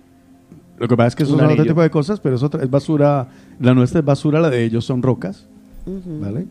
[0.82, 2.60] Lo que pasa es que eso Un son otro tipo de cosas, pero es, otra,
[2.60, 3.28] es basura.
[3.60, 5.46] La nuestra es basura, la de ellos son rocas.
[5.86, 6.46] ¿vale?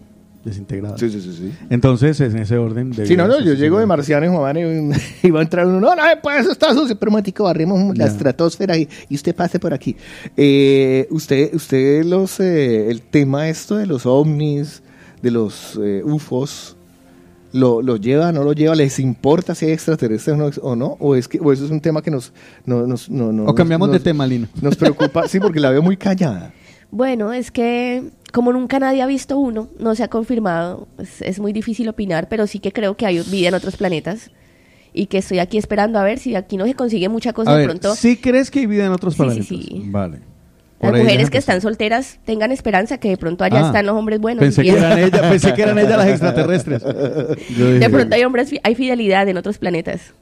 [0.45, 1.02] Desintegradas.
[1.02, 1.52] Sí, sí, sí, sí.
[1.70, 2.94] Entonces, en ese orden.
[2.94, 4.91] Sí, no, no, yo llego de marciano y Juan y,
[5.28, 7.98] y va a entrar uno, no, no, pues eso está sucio, pero un momentico, barrimos
[7.98, 9.98] la estratosfera y, y usted pase por aquí.
[10.38, 14.82] Eh, usted, usted los, eh, el tema esto de los ovnis,
[15.22, 16.78] de los eh, UFOs,
[17.53, 18.76] ¿lo, ¿lo lleva, no lo lleva?
[18.76, 20.49] ¿Les importa si hay extraterrestres o no?
[20.61, 20.98] O, no?
[20.99, 22.34] ¿O, es que, o eso es un tema que nos...
[22.65, 24.48] no- nos- no- no- O cambiamos nos- de tema, Lina.
[24.61, 26.53] Nos preocupa, sí, porque la veo muy callada.
[26.91, 28.03] Bueno, es que
[28.34, 32.28] como nunca nadie ha visto uno, no se ha confirmado, es, es muy difícil opinar,
[32.30, 34.30] pero sí que creo que hay vida en otros planetas
[34.94, 37.53] y que estoy aquí esperando a ver si aquí no se consigue mucha cosa A
[37.53, 37.95] de ver, pronto.
[37.95, 39.48] ¿sí crees que hay vida en otros Sí, sí, planetas?
[39.48, 39.82] sí.
[39.86, 40.19] Vale.
[40.82, 43.95] Las Por mujeres que están solteras tengan esperanza que de pronto allá Ah, están los
[43.95, 44.41] hombres buenos.
[44.41, 46.84] Pensé que eran ellas, pensé que eran ellas las extraterrestres.
[46.84, 50.14] De pronto hay hombres, hay fidelidad en otros planetas.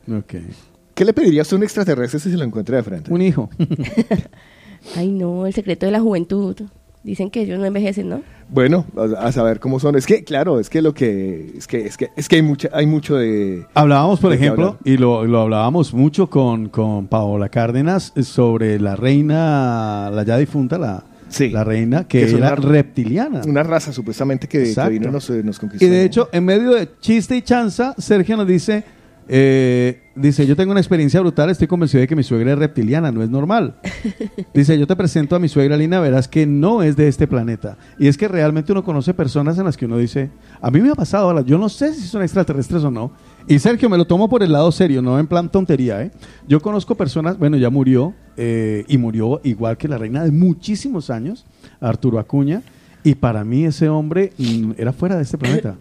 [0.93, 3.13] ¿Qué le pedirías a un extraterrestre si se lo encuentra de frente?
[3.13, 3.49] Un hijo.
[4.97, 6.55] Ay, no, el secreto de la juventud.
[7.03, 8.21] Dicen que ellos no envejecen, ¿no?
[8.49, 9.95] Bueno, a, a saber cómo son.
[9.95, 11.53] Es que, claro, es que lo que...
[11.57, 13.65] Es que, es que, es que hay, mucha, hay mucho de...
[13.73, 18.95] Hablábamos, por de ejemplo, y lo, lo hablábamos mucho con, con Paola Cárdenas sobre la
[18.97, 21.03] reina, la ya difunta, la,
[21.51, 23.41] la reina, que, son era una- reptiliana.
[23.47, 25.85] Una raza supuestamente que, que vino y nos, eh, nos conquistó.
[25.85, 28.83] Y de hecho, en medio de chiste y chanza, Sergio nos dice,
[29.31, 33.11] eh, dice, yo tengo una experiencia brutal, estoy convencido de que mi suegra es reptiliana,
[33.11, 33.75] no es normal.
[34.55, 37.77] Dice, yo te presento a mi suegra Lina, verás que no es de este planeta.
[37.99, 40.89] Y es que realmente uno conoce personas en las que uno dice, a mí me
[40.89, 43.11] ha pasado, ahora, yo no sé si son extraterrestres o no.
[43.47, 46.11] Y Sergio, me lo tomo por el lado serio, no en plan tontería, ¿eh?
[46.47, 51.11] Yo conozco personas, bueno, ya murió, eh, y murió igual que la reina de muchísimos
[51.11, 51.45] años,
[51.79, 52.63] Arturo Acuña,
[53.03, 55.75] y para mí ese hombre mm, era fuera de este planeta.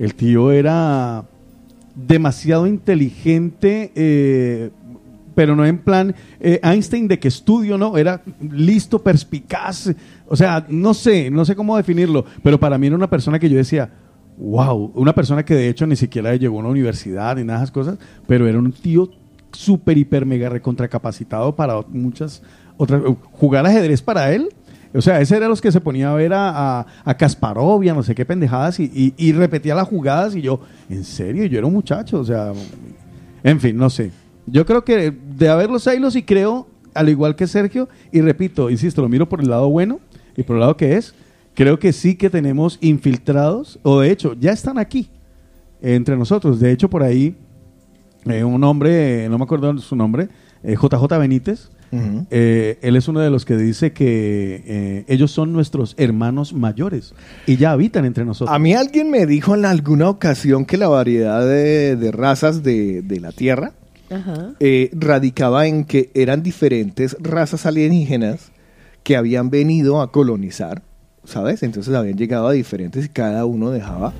[0.00, 1.24] El tío era
[2.06, 4.70] demasiado inteligente, eh,
[5.34, 9.94] pero no en plan eh, Einstein de que estudio, no, era listo, perspicaz,
[10.26, 13.48] o sea, no sé, no sé cómo definirlo, pero para mí era una persona que
[13.48, 13.90] yo decía,
[14.36, 17.64] wow, una persona que de hecho ni siquiera llegó a una universidad ni nada de
[17.64, 19.10] esas cosas, pero era un tío
[19.52, 22.42] súper, hiper, mega recontracapacitado para muchas
[22.76, 23.02] otras,
[23.32, 24.48] jugar ajedrez para él.
[24.94, 27.88] O sea, ese era los que se ponía a ver a, a, a Kasparov y
[27.90, 31.58] a no sé qué pendejadas y, y- repetía las jugadas y yo, en serio, yo
[31.58, 32.52] era un muchacho, o sea,
[33.42, 34.10] en fin, no sé.
[34.46, 38.70] Yo creo que de haber los hilos y creo, al igual que Sergio, y repito,
[38.70, 40.00] insisto, lo miro por el lado bueno
[40.36, 41.14] y por el lado que es,
[41.54, 45.10] creo que sí que tenemos infiltrados, o de hecho, ya están aquí,
[45.82, 46.60] eh, entre nosotros.
[46.60, 47.36] De hecho, por ahí,
[48.24, 50.28] eh, un hombre, eh, no me acuerdo su nombre,
[50.62, 55.52] eh, JJ Benítez, Eh, él es uno de los que dice que eh, ellos son
[55.52, 57.14] nuestros hermanos mayores
[57.46, 58.54] y ya habitan entre nosotros.
[58.54, 63.02] A mí alguien me dijo en alguna ocasión que la variedad de, de razas de,
[63.02, 63.72] de la Tierra
[64.60, 68.52] eh, radicaba en que eran diferentes razas alienígenas
[69.02, 70.82] que habían venido a colonizar,
[71.24, 71.62] ¿sabes?
[71.62, 74.12] Entonces habían llegado a diferentes y cada uno dejaba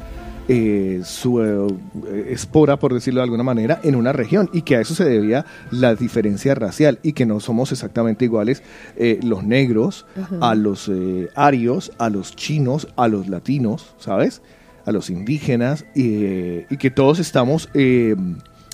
[0.49, 4.81] eh, su eh, espora, por decirlo de alguna manera, en una región y que a
[4.81, 8.63] eso se debía la diferencia racial y que no somos exactamente iguales
[8.97, 10.07] eh, los negros
[10.41, 14.43] a los eh, arios, a los chinos, a los latinos, ¿sabes?
[14.87, 17.69] A los indígenas eh, y que todos estamos...
[17.75, 18.17] eh,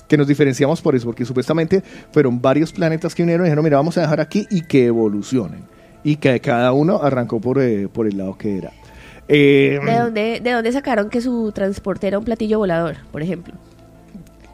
[0.07, 1.81] que nos diferenciamos por eso, porque supuestamente
[2.11, 5.61] fueron varios planetas que vinieron y dijeron, mira, vamos a dejar aquí y que evolucionen.
[6.03, 8.71] Y que cada uno arrancó por, eh, por el lado que era.
[9.27, 13.53] Eh, ¿De dónde, ¿De dónde sacaron que su transporte era un platillo volador, por ejemplo?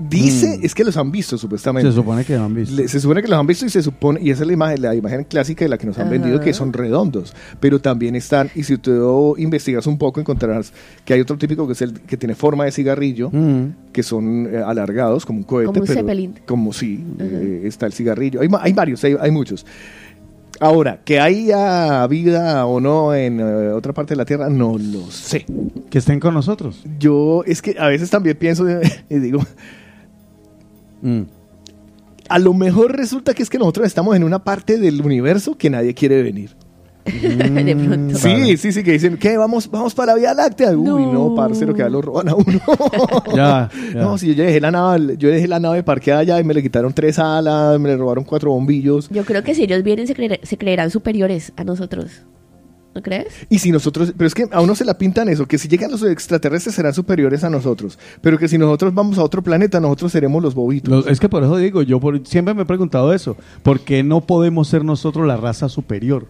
[0.09, 1.87] Dice, es que los han visto supuestamente.
[1.91, 2.75] Se supone que lo han visto.
[2.75, 4.81] Le- se supone que los han visto y se supone, y esa es la imagen,
[4.81, 6.11] la imagen clásica de la que nos han Ajá.
[6.11, 7.35] vendido, que son redondos.
[7.59, 10.73] Pero también están, y si tú investigas un poco, encontrarás
[11.05, 13.91] que hay otro típico que es el que tiene forma de cigarrillo, Mm.
[13.93, 15.67] que son eh, alargados, como un cohete.
[15.67, 16.33] Como un pero- Zeppelin.
[16.47, 18.41] Como sí, eh, está el cigarrillo.
[18.41, 19.67] Hay, ma- hay varios, hay, hay muchos.
[20.61, 25.09] Ahora, que haya vida o no en eh, otra parte de la Tierra, no lo
[25.09, 25.45] sé.
[25.89, 26.83] Que estén con nosotros.
[26.99, 28.65] Yo es que a veces también pienso
[29.09, 29.41] y digo,
[31.01, 31.21] Mm.
[32.29, 35.69] a lo mejor resulta que es que nosotros estamos en una parte del universo que
[35.71, 36.51] nadie quiere venir.
[37.05, 38.15] de pronto.
[38.17, 39.37] Sí, sí, sí, que dicen, ¿qué?
[39.37, 40.71] Vamos, vamos para la Vía Láctea.
[40.77, 42.59] Uy, no, parcero, que ya lo roban a uno.
[43.35, 44.01] Ya, ya.
[44.01, 46.61] No, si yo dejé la nave, yo dejé la nave parqueada allá y me le
[46.61, 49.09] quitaron tres alas, me le robaron cuatro bombillos.
[49.09, 52.23] Yo creo que si ellos vienen se, creer- se creerán superiores a nosotros.
[52.93, 53.27] ¿No crees?
[53.47, 55.91] Y si nosotros, pero es que a uno se la pintan eso, que si llegan
[55.91, 60.11] los extraterrestres serán superiores a nosotros, pero que si nosotros vamos a otro planeta, nosotros
[60.11, 60.91] seremos los bobitos.
[60.91, 63.37] Los- es que por eso digo, yo por- siempre me he preguntado eso.
[63.63, 66.27] ¿Por qué no podemos ser nosotros la raza superior?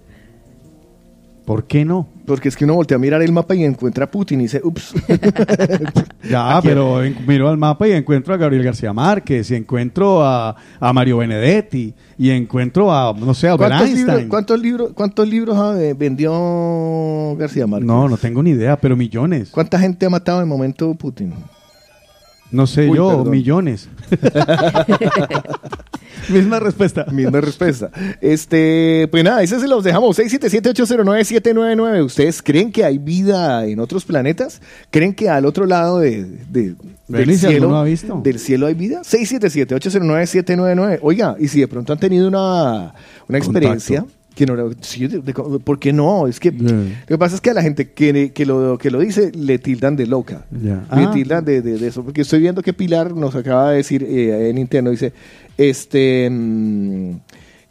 [1.52, 2.08] ¿Por qué no?
[2.26, 4.62] Porque es que uno voltea a mirar el mapa y encuentra a Putin y dice,
[4.64, 4.94] ups.
[6.30, 10.24] Ya, Aquí- pero en- miro al mapa y encuentro a Gabriel García Márquez, y encuentro
[10.24, 15.28] a, a Mario Benedetti, y encuentro a, no sé, a ¿Cuántos libros, cuántos libros, cuántos
[15.28, 17.86] libros ah, eh, vendió García Márquez?
[17.86, 19.50] No, no tengo ni idea, pero millones.
[19.52, 21.34] ¿Cuánta gente ha matado en el momento Putin?
[22.50, 23.30] No sé Uy, yo, perdón.
[23.30, 23.90] millones.
[26.40, 27.06] Misma respuesta.
[27.12, 27.90] Misma respuesta.
[28.22, 30.18] Este, pues nada, ese se los dejamos.
[30.20, 32.04] 677-809-799.
[32.06, 34.62] ¿Ustedes creen que hay vida en otros planetas?
[34.90, 36.76] ¿Creen que al otro lado de, de-
[37.08, 38.22] del, cielo, ¿alguno ha visto?
[38.24, 39.02] del cielo hay vida?
[39.02, 41.00] 677-809-799.
[41.02, 42.94] Oiga, y si de pronto han tenido una,
[43.28, 44.06] una experiencia
[44.36, 46.26] que no, sí, de- de- ¿por qué no?
[46.28, 49.00] Es que lo que pasa es que a la gente que, que, lo, que lo
[49.00, 50.46] dice le tildan de loca.
[50.52, 51.12] Le Ah.
[51.14, 54.50] tildan de, de- de eso, porque estoy viendo que Pilar nos acaba de decir eh,
[54.50, 55.12] en interno, dice,
[55.58, 57.12] este, mm,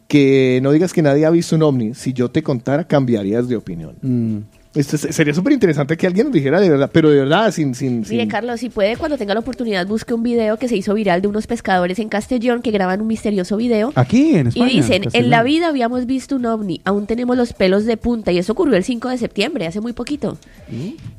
[0.06, 3.56] que no digas que nadie ha visto un ovni, si yo te contara cambiarías de
[3.56, 3.94] opinión.
[4.02, 4.38] Mm.
[4.72, 7.74] Esto es- sería súper interesante que alguien nos dijera de verdad, pero de verdad, sin...
[7.74, 10.94] sin, Mire, Carlos, si puede, cuando tenga la oportunidad, busque un video que se hizo
[10.94, 13.92] viral de unos pescadores en Castellón que graban un misterioso video.
[13.96, 14.66] Aquí, en Y España.
[14.70, 15.24] dicen, Castellón.
[15.24, 18.30] en la vida habíamos visto un ovni, aún tenemos los pelos de punta.
[18.30, 20.38] Y eso ocurrió el 5 de septiembre, hace muy poquito.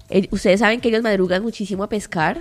[0.10, 2.40] Eh, ustedes saben que ellos madrugan muchísimo a pescar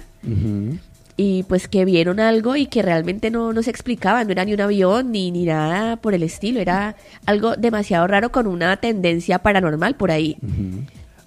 [1.17, 4.55] y pues que vieron algo y que realmente no, no se explicaba, no era ni
[4.55, 6.95] un avión ni, ni nada por el estilo, era
[7.27, 10.37] algo demasiado raro con una tendencia paranormal por ahí.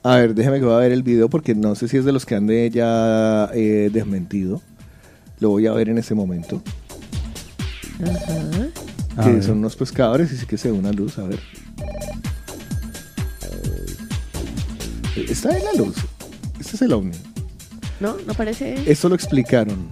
[0.03, 2.11] A ver, déjame que voy a ver el video porque no sé si es de
[2.11, 4.61] los que han de ya eh, desmentido.
[5.39, 6.61] Lo voy a ver en ese momento.
[9.17, 11.39] A Que son unos pescadores y sí que se ve una luz, a ver.
[15.29, 15.95] Está en la luz.
[16.59, 17.15] Este es el ovni.
[17.99, 18.15] ¿No?
[18.27, 18.75] ¿No parece?
[18.85, 19.87] Esto lo explicaron.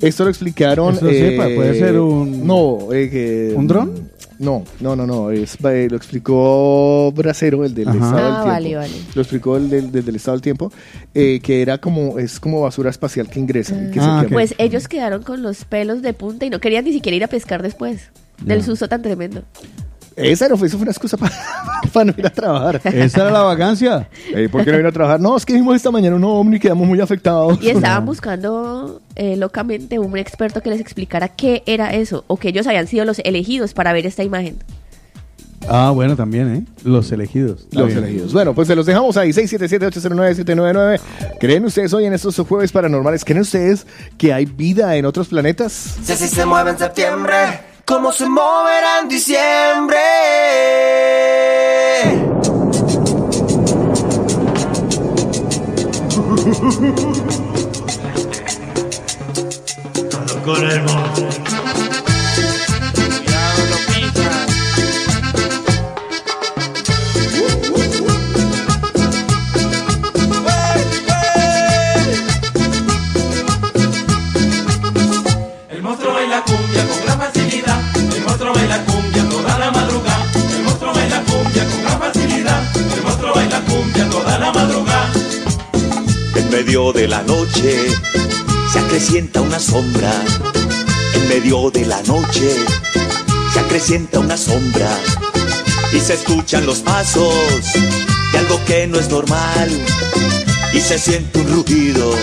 [0.00, 0.94] Esto lo explicaron.
[0.94, 4.10] Eso sí, pa- puede ser un- No, eh, que- ¿Un dron?
[4.38, 5.30] No, no, no, no.
[5.30, 7.96] Es, eh, lo explicó Bracero, el del Ajá.
[7.98, 8.48] Estado del Ah, Tiempo.
[8.48, 8.92] vale, vale.
[9.14, 10.72] Lo explicó el del, del- del Estado del Tiempo,
[11.14, 13.74] eh, que era como, es como basura espacial que ingresa.
[13.74, 14.24] y que se Ah.
[14.30, 17.28] Pues ellos quedaron con los pelos de punta y no querían ni siquiera ir a
[17.28, 18.10] pescar después.
[18.44, 19.42] Del susto tan tremendo.
[20.18, 21.32] Esa no fue, eso fue una excusa para,
[21.92, 22.80] para no ir a trabajar.
[22.84, 24.08] Esa era la vacancia.
[24.34, 25.20] Eh, ¿Por qué no ir a trabajar?
[25.20, 27.58] No, es que vimos esta mañana un ovni y quedamos muy afectados.
[27.62, 32.48] Y estaban buscando eh, locamente un experto que les explicara qué era eso o que
[32.48, 34.58] ellos habían sido los elegidos para ver esta imagen.
[35.66, 36.64] Ah, bueno, también, ¿eh?
[36.84, 37.66] Los elegidos.
[37.72, 37.98] Los bien.
[37.98, 38.32] elegidos.
[38.32, 39.30] Bueno, pues se los dejamos ahí.
[39.30, 41.00] 677-809-799.
[41.40, 43.24] ¿Creen ustedes hoy en estos jueves paranormales?
[43.24, 43.86] ¿Creen ustedes
[44.16, 45.72] que hay vida en otros planetas?
[46.02, 47.34] Si así se mueve en septiembre,
[47.88, 49.98] ¿cómo se moverá en diciembre?
[60.44, 61.57] Con el.
[86.48, 87.88] En medio de la noche
[88.72, 90.10] se acrecienta una sombra.
[91.12, 92.56] En medio de la noche
[93.52, 94.88] se acrecienta una sombra.
[95.92, 97.34] Y se escuchan los pasos
[98.32, 99.68] de algo que no es normal.
[100.72, 102.14] Y se siente un rugido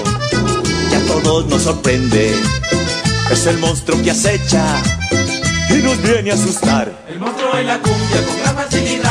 [0.90, 2.34] que a todos nos sorprende.
[3.32, 4.66] Es el monstruo que acecha
[5.70, 6.92] y nos viene a asustar.
[7.08, 9.05] El monstruo baila cumbia con gran facilidad.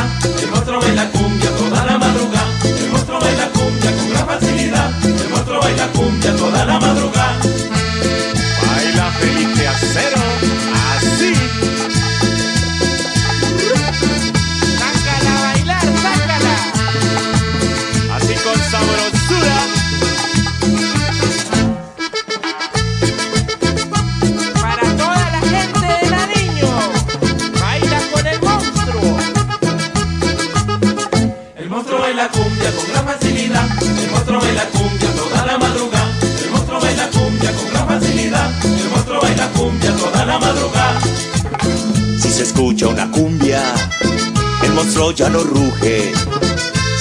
[44.95, 46.13] Monstruo ya no ruge.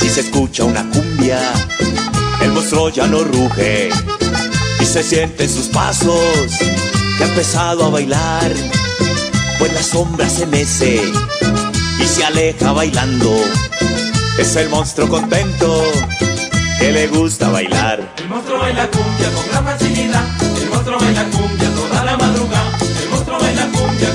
[0.00, 1.38] Si se escucha una cumbia,
[2.40, 3.88] el monstruo ya no ruge.
[4.80, 6.18] Y se siente en sus pasos
[7.16, 8.52] que ha empezado a bailar.
[9.60, 11.02] Pues la sombra se mece
[12.00, 13.32] y se aleja bailando.
[14.38, 15.84] Es el monstruo contento
[16.80, 18.12] que le gusta bailar.
[18.16, 20.24] El monstruo baila cumbia con gran facilidad.
[20.60, 22.76] El monstruo baila cumbia toda la madrugada.
[23.02, 24.13] El monstruo baila cumbia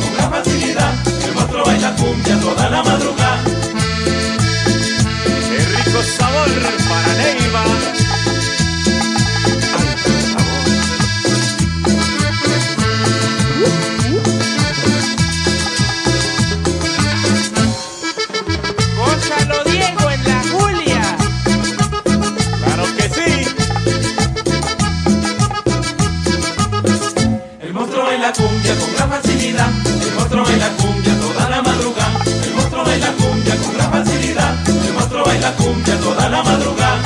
[36.28, 37.02] la madrugada.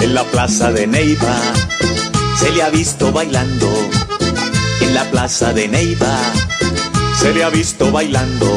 [0.00, 1.36] En la plaza de Neiva
[2.38, 3.70] se le ha visto bailando.
[4.80, 6.16] En la plaza de Neiva
[7.20, 8.50] se le ha visto bailando.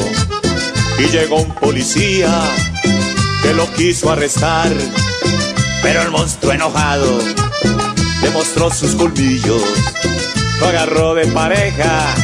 [0.97, 2.29] Y llegó un policía
[3.43, 4.71] que lo quiso arrestar.
[5.83, 7.19] Pero el monstruo enojado
[8.21, 9.61] le mostró sus colmillos.
[10.59, 12.15] Lo agarró de pareja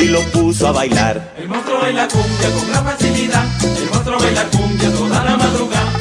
[0.00, 1.32] y lo puso a bailar.
[1.38, 3.44] El monstruo baila cumbia con gran facilidad.
[3.62, 5.93] El monstruo baila cumbia toda la madrugada.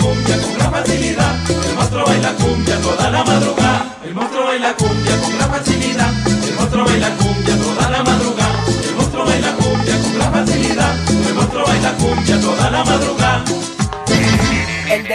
[0.00, 3.96] El monstruo baila cumbia toda la madrugada.
[4.02, 6.10] El monstruo baila cumbia con gran facilidad.
[6.48, 8.64] El monstruo baila cumbia toda la madrugada.
[8.88, 10.94] El monstruo baila cumbia con gran facilidad.
[11.28, 13.39] El monstruo baila cumbia toda la madrugada.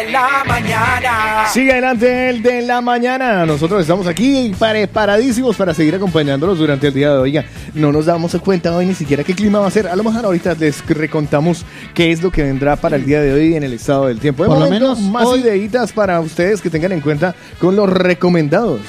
[0.06, 1.48] De la mañana.
[1.52, 3.46] Sigue adelante el de la mañana.
[3.46, 7.26] Nosotros estamos aquí preparadísimos para seguir acompañándolos durante el día de hoy.
[7.26, 9.88] Oiga, no nos damos cuenta hoy ni siquiera qué clima va a ser.
[9.88, 11.66] A lo mejor ahorita les recontamos
[11.96, 14.44] qué es lo que vendrá para el día de hoy en el estado del tiempo.
[14.44, 17.76] De Por lo momento, menos más hoy- ideitas para ustedes que tengan en cuenta con
[17.76, 18.82] los recomendados.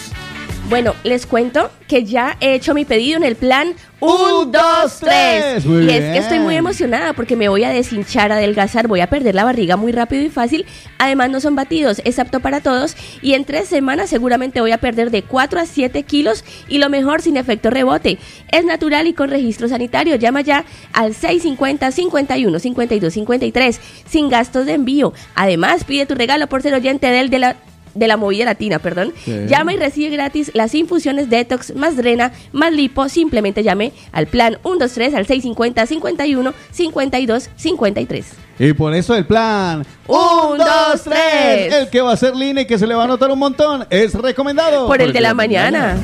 [0.68, 4.52] Bueno, les cuento que ya he hecho mi pedido en el plan 1, Un, 2,
[4.52, 5.00] dos, 3.
[5.00, 5.64] tres.
[5.64, 9.06] Muy Y es que estoy muy emocionada porque me voy a deshinchar, adelgazar, voy a
[9.06, 10.66] perder la barriga muy rápido y fácil.
[10.98, 12.96] Además, no son batidos, es apto para todos.
[13.22, 16.90] Y en tres semanas seguramente voy a perder de 4 a 7 kilos y lo
[16.90, 18.18] mejor sin efecto rebote.
[18.50, 20.16] Es natural y con registro sanitario.
[20.16, 25.12] Llama ya al 650 51 52 53 sin gastos de envío.
[25.36, 27.56] Además, pide tu regalo por ser oyente del de la
[27.96, 29.12] de la movida latina, perdón.
[29.24, 29.32] Sí.
[29.48, 33.08] Llama y recibe gratis las infusiones detox más drena más lipo.
[33.08, 38.26] Simplemente llame al plan 123 al 650 51 52 53.
[38.58, 39.84] Y por eso el plan.
[40.06, 41.72] Un, dos, tres.
[41.72, 43.86] El que va a ser línea y que se le va a notar un montón
[43.90, 44.86] es recomendado.
[44.86, 45.96] Por el de la mañana.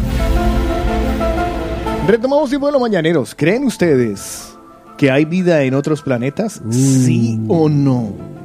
[2.06, 3.34] Retomamos tiempo de los mañaneros.
[3.34, 4.54] ¿Creen ustedes
[4.98, 6.60] que hay vida en otros planetas?
[6.70, 8.41] ¿Sí o no?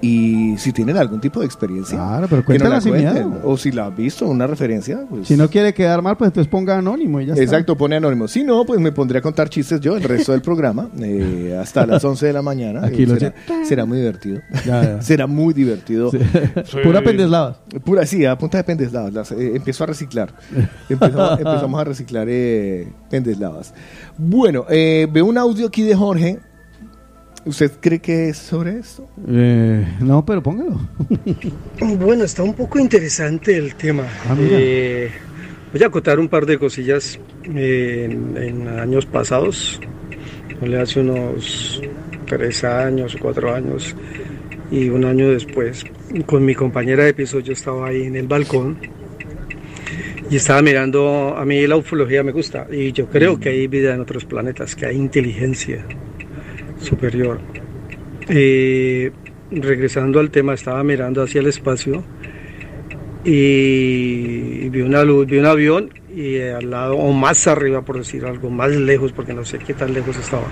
[0.00, 1.96] Y si tienen algún tipo de experiencia.
[1.98, 3.14] Claro, pero que nos la sin cuenten.
[3.30, 3.40] miedo.
[3.44, 5.00] O si la han visto, una referencia.
[5.10, 7.42] Pues, Si no quiere quedar mal, pues entonces ponga anónimo y ya está.
[7.42, 8.28] Exacto, pone anónimo.
[8.28, 11.84] Si no, pues me pondré a contar chistes yo el resto del programa eh, hasta
[11.84, 12.86] las 11 de la mañana.
[12.86, 13.34] Aquí Eh, lo será,
[13.64, 14.40] será muy divertido.
[14.64, 15.02] Ya, ya.
[15.02, 16.10] será muy divertido.
[16.12, 16.18] Sí.
[16.84, 17.58] Pura pendeslava.
[17.84, 19.12] Pura, sí, a punta de pendeslavas.
[19.12, 20.32] Las, eh, empiezo a reciclar.
[20.88, 23.74] Empezamos, empezamos a reciclar eh, pendeslavas.
[24.16, 26.38] Bueno, eh, veo un audio aquí de Jorge.
[27.48, 29.08] ¿Usted cree que es sobre esto?
[29.26, 30.78] Eh, no, pero póngalo.
[31.98, 34.04] Bueno, está un poco interesante el tema.
[34.28, 34.36] Ah.
[34.38, 35.10] Eh,
[35.72, 39.80] voy a acotar un par de cosillas eh, en, en años pasados,
[40.78, 41.80] hace unos
[42.26, 43.96] tres años o cuatro años
[44.70, 45.86] y un año después,
[46.26, 48.76] con mi compañera de piso, yo estaba ahí en el balcón
[50.30, 53.94] y estaba mirando, a mí la ufología me gusta y yo creo que hay vida
[53.94, 55.82] en otros planetas, que hay inteligencia
[56.80, 57.40] superior.
[58.28, 59.10] Eh,
[59.50, 62.04] regresando al tema, estaba mirando hacia el espacio
[63.24, 67.98] y vi una luz, vi un avión y eh, al lado, o más arriba por
[67.98, 70.46] decir algo, más lejos, porque no sé qué tan lejos estaba.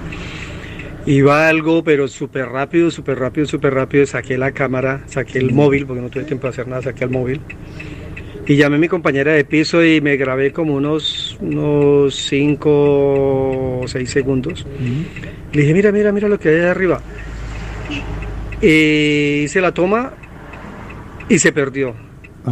[1.07, 4.07] Iba algo, pero súper rápido, súper rápido, súper rápido.
[4.07, 7.11] Saqué la cámara, saqué el móvil, porque no tuve tiempo de hacer nada, saqué el
[7.11, 7.41] móvil.
[8.47, 13.81] Y llamé a mi compañera de piso y me grabé como unos 5 unos cinco
[13.81, 14.65] o 6 segundos.
[15.53, 17.01] Le dije, mira, mira, mira lo que hay allá arriba.
[18.63, 20.13] Y hice la toma
[21.29, 21.95] y se perdió.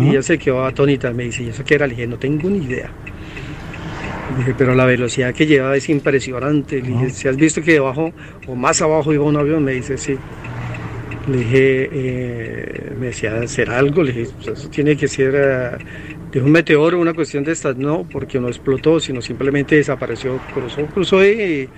[0.01, 1.13] Y ella se quedó atónita.
[1.13, 1.87] Me dice, ¿y eso qué era?
[1.87, 2.91] Le dije, no tengo ni idea.
[4.33, 6.83] Le dije, pero la velocidad que lleva es impresionante.
[6.83, 8.13] Le dije, si has visto que debajo
[8.49, 10.17] o más abajo iba un avión, me dice, sí.
[11.27, 14.03] Le dije, eh, me decía, ¿será algo?
[14.03, 15.85] Le dije, pues eso tiene que ser eh,
[16.31, 17.77] de un meteoro, una cuestión de estas.
[17.77, 21.69] No, porque no explotó, sino simplemente desapareció, cruzó, cruzó y,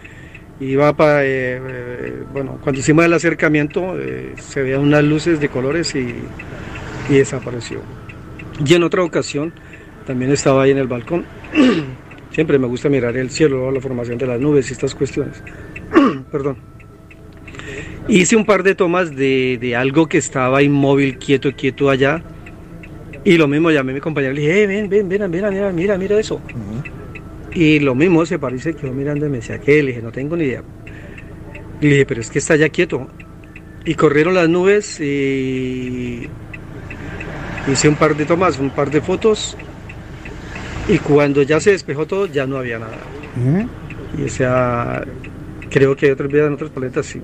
[0.58, 3.94] Iba para, eh, eh, bueno, cuando hicimos el acercamiento
[4.38, 6.14] se veían unas luces de colores y,
[7.10, 7.82] y desapareció.
[8.64, 9.52] Y en otra ocasión
[10.06, 11.26] también estaba ahí en el balcón.
[12.30, 15.42] Siempre me gusta mirar el cielo, la formación de las nubes y estas cuestiones.
[16.32, 16.75] Perdón.
[18.08, 22.22] Hice un par de tomas de, de algo que estaba inmóvil, quieto, quieto allá.
[23.24, 25.50] Y lo mismo llamé a mi compañero y le dije, "Eh, ven, ven, ven, mira,
[25.50, 26.40] mira, mira, mira eso.
[27.52, 29.82] Y lo mismo se parece que quedó mirando y me decía, ¿qué?
[29.82, 30.62] Le dije, no tengo ni idea.
[31.80, 33.08] Le dije, pero es que está ya quieto.
[33.84, 36.28] Y corrieron las nubes y
[37.70, 39.56] hice un par de tomas, un par de fotos.
[40.88, 42.98] Y cuando ya se despejó todo, ya no había nada.
[44.18, 45.02] Y o sea,
[45.70, 47.20] creo que hay otras vidas en otros planetas, sí.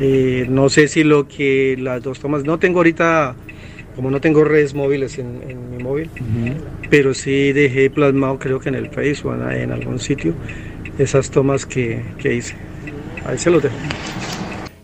[0.00, 3.34] Eh, no sé si lo que las dos tomas, no tengo ahorita,
[3.94, 6.08] como no tengo redes móviles en, en mi móvil,
[6.88, 10.32] pero sí dejé plasmado, creo que en el Face o en, en algún sitio,
[10.98, 12.54] esas tomas que, que hice.
[13.26, 13.76] Ahí se los dejo.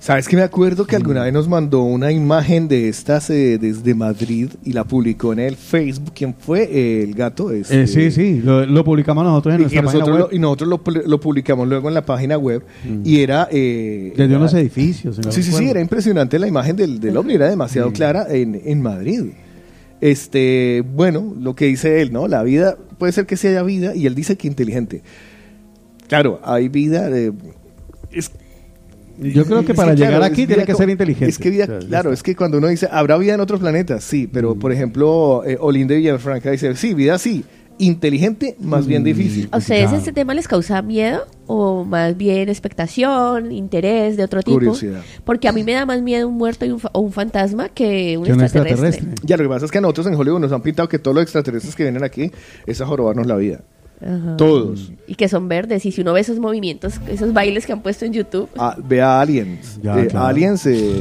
[0.06, 3.92] ¿Sabes que me acuerdo que alguna vez nos mandó una imagen de estas eh, desde
[3.92, 6.12] Madrid y la publicó en el Facebook?
[6.14, 6.62] ¿Quién fue?
[6.62, 7.50] Eh, el gato.
[7.50, 10.30] Este, Eh, sí, sí, lo, lo publicamos nosotros en y, nuestra y nosotros, página web.
[10.30, 12.62] lo, y nosotros lo, pu- lo publicamos luego en la página web
[13.02, 13.48] y era...
[13.50, 15.18] Eh, Desde era- unos edificios.
[15.30, 18.80] Sí, sí, sí, era impresionante la imagen del, del ovni, era demasiado clara en, en
[18.82, 19.24] Madrid.
[20.00, 22.28] Este, bueno, lo que dice él, ¿no?
[22.28, 25.02] La vida, puede ser que sí haya vida, y él dice que inteligente.
[26.06, 27.32] Claro, hay vida de...
[28.12, 28.30] es-
[29.18, 31.30] Yo creo que para claro, llegar aquí tiene que ser inteligente.
[31.30, 33.40] Es que vida, O sea, ya claro, es que cuando uno dice, habrá vida en
[33.40, 37.44] otros planetas, sí, pero por ejemplo, eh, Olinda Villafranca dice, sí, vida sí,
[37.78, 39.48] inteligente, más bien difícil.
[39.52, 44.56] ¿A ustedes este tema les causa miedo o más bien expectación, interés de otro tipo?
[44.56, 45.02] Curiosidad.
[45.24, 47.68] Porque a mí me da más miedo un muerto y un fa- o un fantasma
[47.68, 49.06] que un Que un extraterrestre.
[49.22, 51.14] Ya, lo que pasa es que a nosotros en Hollywood nos han pintado que todos
[51.14, 52.30] los extraterrestres que vienen aquí
[52.66, 53.60] es a jorobarnos la vida.
[54.01, 54.36] Ajá.
[54.36, 54.93] Todos.
[55.06, 55.86] Y que son verdes.
[55.86, 59.01] Y si uno ve esos movimientos, esos bailes que han puesto en YouTube, Ah, ve
[59.01, 59.81] a Aliens.
[59.82, 60.27] Ya, Eh, claro.
[60.27, 60.93] Aliens eh,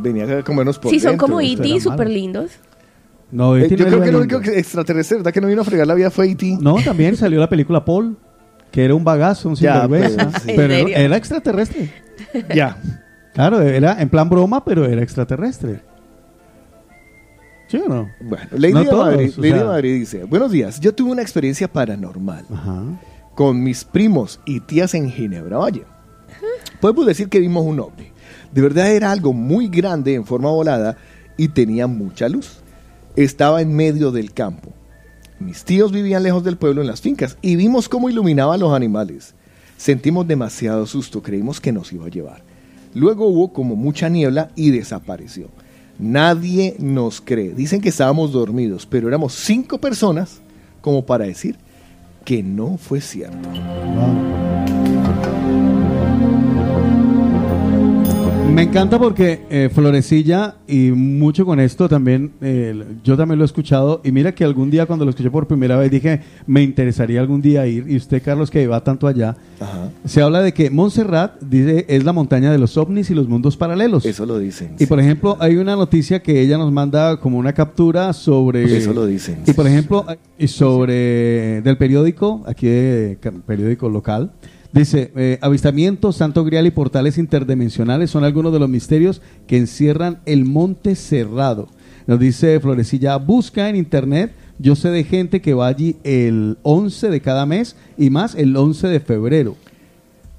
[0.00, 1.26] venía a comernos por sí son dentro.
[1.28, 2.50] como E.T., súper lindos.
[3.30, 3.76] No, Eh, E.T.
[3.76, 4.38] yo no creo que lo lindo.
[4.38, 5.32] único extraterrestre, ¿verdad?
[5.32, 6.58] Que no vino a fregar la vida fue E.T.
[6.60, 8.16] No, también salió la película Paul,
[8.72, 10.16] que era un bagazo, un Ya, sinvergüenza.
[10.16, 10.52] pero- sí.
[10.56, 10.96] Pero ¿En era, serio?
[10.96, 11.90] era extraterrestre.
[12.54, 12.76] Ya.
[13.34, 15.80] Claro, era en plan broma, pero era extraterrestre.
[17.70, 18.10] ¿Sí o no?
[18.20, 19.64] Bueno, Lady, No de, todos, Madrid, o Lady de sea.
[19.64, 22.44] Madrid dice, buenos días, yo tuve una experiencia paranormal
[23.36, 25.84] con mis primos y tías en Ginebra Valle.
[26.80, 28.08] Podemos decir que vimos un ovni.
[28.52, 30.96] De verdad era algo muy grande en forma volada
[31.36, 32.58] y tenía mucha luz.
[33.14, 34.72] Estaba en medio del campo.
[35.38, 38.72] Mis tíos vivían lejos del pueblo en las fincas y vimos cómo iluminaba a los
[38.72, 39.34] animales.
[39.76, 42.42] Sentimos demasiado susto, creímos que nos iba a llevar.
[42.94, 45.50] Luego hubo como mucha niebla y desapareció.
[46.00, 47.50] Nadie nos cree.
[47.50, 50.40] Dicen que estábamos dormidos, pero éramos cinco personas
[50.80, 51.56] como para decir
[52.24, 53.48] que no fue cierto.
[58.60, 63.46] Me encanta porque eh, Florecilla y mucho con esto también, eh, yo también lo he
[63.46, 67.22] escuchado y mira que algún día cuando lo escuché por primera vez dije, me interesaría
[67.22, 69.34] algún día ir y usted Carlos que va tanto allá,
[70.04, 73.56] se habla de que Montserrat dice es la montaña de los ovnis y los mundos
[73.56, 74.04] paralelos.
[74.04, 74.74] Eso lo dicen.
[74.78, 78.76] Y por ejemplo hay una noticia que ella nos manda como una captura sobre...
[78.76, 79.38] Eso lo dicen.
[79.46, 80.04] Y por ejemplo,
[80.38, 84.32] y sobre del periódico, aquí de periódico local,
[84.72, 90.18] dice, eh, avistamientos, Santo Grial y portales interdimensionales son algunos de los misterios que encierran
[90.26, 91.68] el monte cerrado.
[92.06, 97.08] Nos dice Florecilla, busca en internet, yo sé de gente que va allí el 11
[97.10, 99.56] de cada mes y más el 11 de febrero.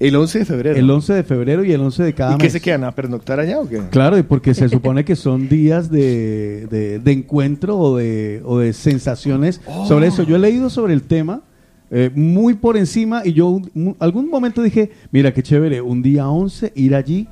[0.00, 0.76] El 11 de febrero.
[0.76, 2.52] El 11 de febrero y el 11 de cada ¿Y qué mes.
[2.52, 3.80] se quedan a pernoctar allá o qué?
[3.90, 8.58] Claro, y porque se supone que son días de, de- de encuentro o de, o
[8.58, 10.24] de sensaciones sobre eso.
[10.24, 11.42] Yo he leído sobre el tema
[11.94, 16.28] eh, muy por encima y yo un- algún momento dije, mira qué chévere, un día
[16.28, 17.28] 11 ir allí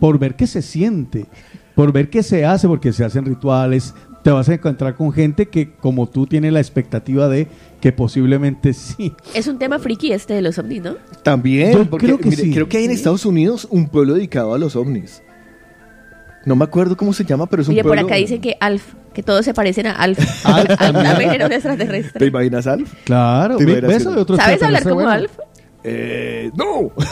[0.00, 1.26] por ver qué se siente,
[1.74, 3.94] por ver qué se hace, porque se hacen rituales.
[4.24, 7.46] Te vas a encontrar con gente que como tú tiene la expectativa de
[7.80, 9.12] que posiblemente sí.
[9.32, 10.96] Es un tema friki este de los ovnis, ¿no?
[11.22, 12.52] También, Yo porque creo que mire, sí.
[12.52, 15.22] creo que hay en Estados Unidos un pueblo dedicado a los ovnis.
[16.44, 18.06] No me acuerdo cómo se llama, pero es un Oye, por pueblo...
[18.06, 20.16] acá dicen que Alf, que todos se parecen a Alf.
[20.46, 22.20] Alf también era un extraterrestre.
[22.20, 22.94] ¿Te imaginas Alf?
[23.02, 25.10] Claro, ¿Te imaginas Hay otro ¿Sabes hablar como bueno.
[25.10, 25.32] Alf?
[25.82, 26.92] Eh, no.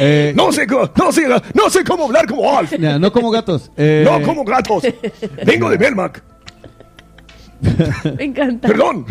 [0.00, 2.72] Eh, no sé, no sé, no sé cómo hablar como Alf.
[2.76, 3.70] Ya, no como gatos.
[3.76, 4.82] Eh, No como gatos.
[5.44, 6.24] Vengo de Melmac.
[8.18, 8.66] Me encanta.
[8.66, 9.06] Perdón.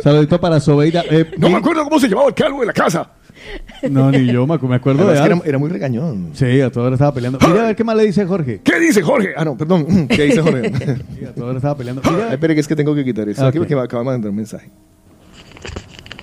[0.00, 1.02] Saludito para Sobeida.
[1.10, 3.10] Eh, No me acuerdo cómo se llamaba el calvo de la casa.
[3.90, 5.40] No, ni yo me acu- me acuerdo Además de que Alf.
[5.42, 6.30] era, era muy regañón.
[6.34, 7.38] Sí, a toda hora estaba peleando.
[7.46, 8.60] Mira a ver qué más le dice Jorge.
[8.62, 9.30] ¿Qué dice Jorge?
[9.36, 10.06] Ah, no, perdón.
[10.08, 10.72] ¿Qué dice Jorge?
[11.18, 12.02] Sí, a toda hora estaba peleando.
[12.04, 13.44] Ay, espere, que es que tengo que quitar eso.
[13.44, 14.70] Ah, Aquí me acaba de mandar un mensaje.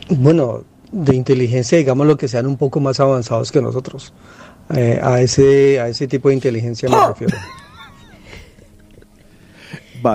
[0.09, 4.13] Bueno, de inteligencia, digamos lo que sean un poco más avanzados que nosotros.
[4.75, 7.35] Eh, a, ese, a ese tipo de inteligencia me refiero.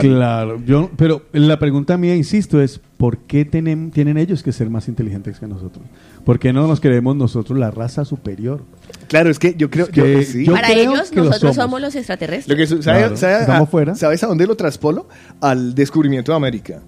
[0.00, 4.70] Claro, yo, pero la pregunta mía, insisto, es ¿por qué tienen, tienen ellos que ser
[4.70, 5.84] más inteligentes que nosotros?
[6.24, 8.62] ¿Por qué no nos creemos nosotros la raza superior?
[9.08, 10.44] Claro, es que yo creo Es yo- que sí.
[10.44, 11.56] yo Para creo ellos, que lo nosotros somos.
[11.56, 12.48] somos los extraterrestres.
[12.48, 13.94] Lo que su- ¿sabe- Claro, sabe- estamos a- fuera.
[13.94, 15.08] ¿Sabes a dónde lo traspolo?
[15.40, 16.80] Al descubrimiento de América.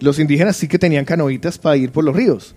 [0.00, 2.54] Los indígenas sí que tenían canoitas para ir por los ríos.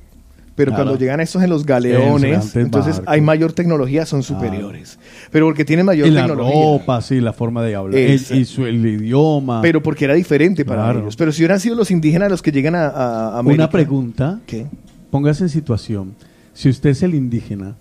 [0.55, 0.85] Pero Claro.
[0.85, 4.97] cuando llegan estos en los galeones, entonces hay mayor tecnología, son superiores.
[5.31, 6.55] Pero porque tienen mayor Y la tecnología.
[6.55, 7.99] ropa, sí, la forma de hablar.
[7.99, 9.61] El, y su- el idioma.
[9.61, 11.15] Pero porque era diferente para ellos.
[11.15, 13.65] Pero si hubieran sido los indígenas los que llegan a, a América.
[13.65, 14.39] Una pregunta.
[14.47, 14.65] ¿Qué?
[15.17, 16.13] Póngase en situación.
[16.53, 17.75] Si usted es el indígena,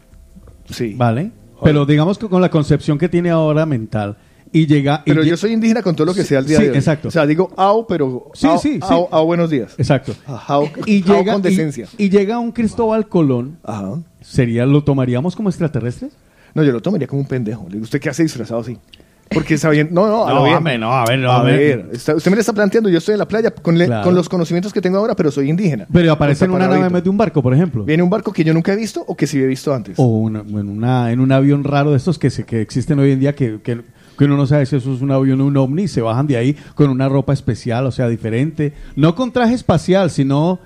[0.70, 0.94] Sí.
[0.96, 1.32] ¿vale?
[1.62, 4.16] Pero digamos que con la concepción que tiene ahora mental
[4.52, 5.02] y llega...
[5.04, 6.76] y Pero yo soy indígena con todo lo que sea al día sí, de hoy.
[6.78, 7.08] exacto.
[7.08, 8.30] O sea, digo au, pero.
[8.32, 9.74] Sí, au, sí, au, au, buenos días.
[9.76, 10.14] Exacto.
[10.46, 11.86] Au, Y llega, con y- decencia.
[11.98, 13.58] y, llega un Cristóbal Colón.
[13.64, 14.00] Ajá.
[14.22, 16.12] ¿Sería, ¿Lo tomaríamos como extraterrestres?
[16.54, 17.64] No, yo lo tomaría como un pendejo.
[17.68, 18.78] Le digo, ¿usted qué hace disfrazado así?
[19.28, 19.92] Porque sabiendo.
[19.92, 20.80] No, no, a No, bien.
[20.80, 21.58] no, a ver, no, a a ver.
[21.58, 21.88] ver.
[21.92, 22.88] está- usted me lo está planteando.
[22.88, 24.04] Yo estoy en la playa con, le- Claro.
[24.04, 25.86] con los conocimientos que tengo ahora, pero soy indígena.
[25.92, 26.94] Pero aparece en Con una nave en taparadito.
[26.94, 27.84] vez de un barco, por ejemplo.
[27.84, 29.98] Viene un barco que yo nunca he visto o que sí he visto antes.
[29.98, 33.10] O una- en, una, en un avión raro de estos que, se, que existen hoy
[33.12, 33.80] en día que, que,
[34.16, 36.36] que uno no sabe si eso es un avión o un ovni, se bajan de
[36.36, 38.72] ahí con una ropa especial, o sea, diferente.
[38.94, 40.60] No con traje espacial, sino,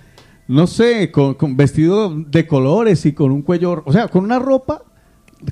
[0.48, 4.38] no sé, con, con vestido de colores y con un cuello, o sea, con una
[4.38, 4.82] ropa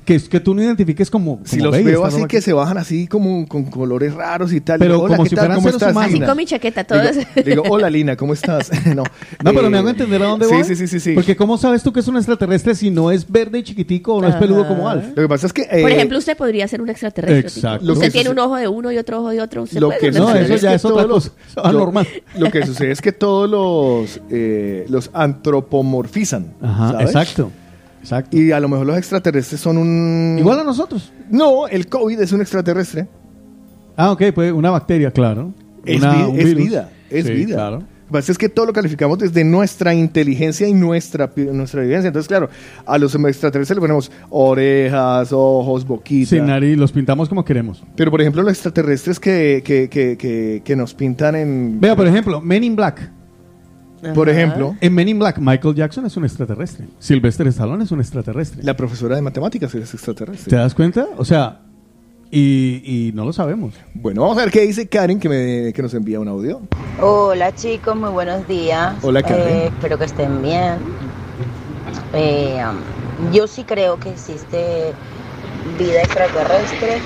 [0.05, 1.39] que, que tú no identifiques como...
[1.45, 4.61] Si como, los "Ve, veo así que se bajan así como con colores raros y
[4.61, 4.77] tal.
[4.79, 5.45] Pero Digo, Hola, como ¿qué si tal?
[5.45, 6.13] fueran ¿Cómo estás, humanos.
[6.13, 7.25] Así con mi chaqueta, Digo, todos.
[7.45, 8.69] digo, hola Lina, ¿cómo estás?
[8.95, 9.03] no,
[9.43, 10.63] No, pero me Eh, hago entender a dónde sí, voy.
[10.63, 11.13] Sí, sí, sí, sí.
[11.13, 14.21] Porque ¿cómo sabes tú que es un extraterrestre si no es verde y chiquitico o
[14.21, 15.07] no es peludo como Alf?
[15.15, 15.63] Lo que pasa es que...
[15.63, 17.39] eh, Por ejemplo, usted podría ser un extraterrestre.
[17.39, 17.79] Exacto.
[17.79, 17.93] tipo.
[17.93, 19.63] Usted tiene un ojo de uno y otro ojo de otro.
[19.63, 21.31] Usted lo puede que No, eso ya es otra cosa.
[21.55, 22.07] Ah, lo- normal.
[22.37, 26.53] Lo que sucede es que todos los, eh, los antropomorfizan.
[26.61, 27.51] Ajá, exacto.
[28.09, 28.35] Exacto.
[28.35, 30.35] Y a lo mejor los extraterrestres son un...
[30.39, 31.13] Igual a nosotros.
[31.29, 33.07] No, el COVID es un extraterrestre.
[33.95, 35.53] Ah, ok, pues una bacteria, claro.
[35.85, 36.63] Es, Una- vi- un es virus.
[36.63, 37.55] vida, es Sí, vida.
[37.55, 37.75] Claro.
[37.77, 42.07] Lo que pasa es que todo lo calificamos desde nuestra inteligencia y nuestra, nuestra evidencia.
[42.07, 42.49] Entonces, claro,
[42.87, 46.31] a los extraterrestres le ponemos orejas, ojos, boquita.
[46.31, 47.83] Sin nariz, los pintamos como queremos.
[47.95, 51.79] Pero, por ejemplo, los extraterrestres que, que, que, que, que nos pintan en...
[51.79, 53.11] Vea, por ejemplo, Men in Black.
[54.13, 56.87] Por ejemplo, En Men in Black, Michael Jackson es un extraterrestre.
[56.99, 58.63] Sylvester Stallone es un extraterrestre.
[58.63, 60.49] la profesora de matemáticas es extraterrestre.
[60.49, 61.07] ¿Te das cuenta?
[61.17, 61.61] O sea,
[62.31, 63.73] y, y no lo sabemos.
[63.93, 66.61] Bueno, vamos a ver qué dice Karen, que, me, que nos envía un audio.
[67.01, 68.95] Hola chicos, muy buenos días.
[69.01, 69.47] Hola, Karen.
[69.47, 70.77] Eh, espero que estén bien.
[72.13, 74.93] Eh, um, yo sí creo que existe
[75.77, 76.97] vida extraterrestre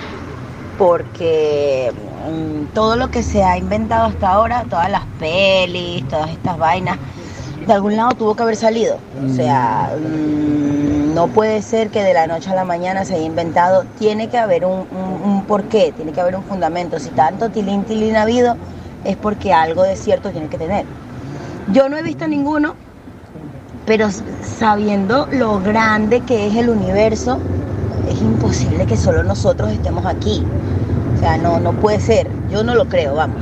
[0.78, 1.91] porque
[2.74, 6.98] todo lo que se ha inventado hasta ahora, todas las pelis, todas estas vainas,
[7.66, 8.98] de algún lado tuvo que haber salido.
[9.26, 13.26] O sea, mm, no puede ser que de la noche a la mañana se haya
[13.26, 13.86] inventado.
[14.00, 17.00] Tiene que haber un, un- un porqué, tiene que haber un fundamento.
[17.00, 18.58] Si tanto tilín tilín ha habido,
[19.04, 20.86] es porque algo de cierto tiene que tener.
[21.72, 22.76] Yo no he visto ninguno,
[23.86, 24.08] pero
[24.41, 27.38] sabiendo lo grande que es el universo,
[28.10, 30.44] es imposible que solo nosotros estemos aquí.
[31.24, 32.28] Sea, no, no puede ser.
[32.52, 33.38] Yo no lo creo, vamos.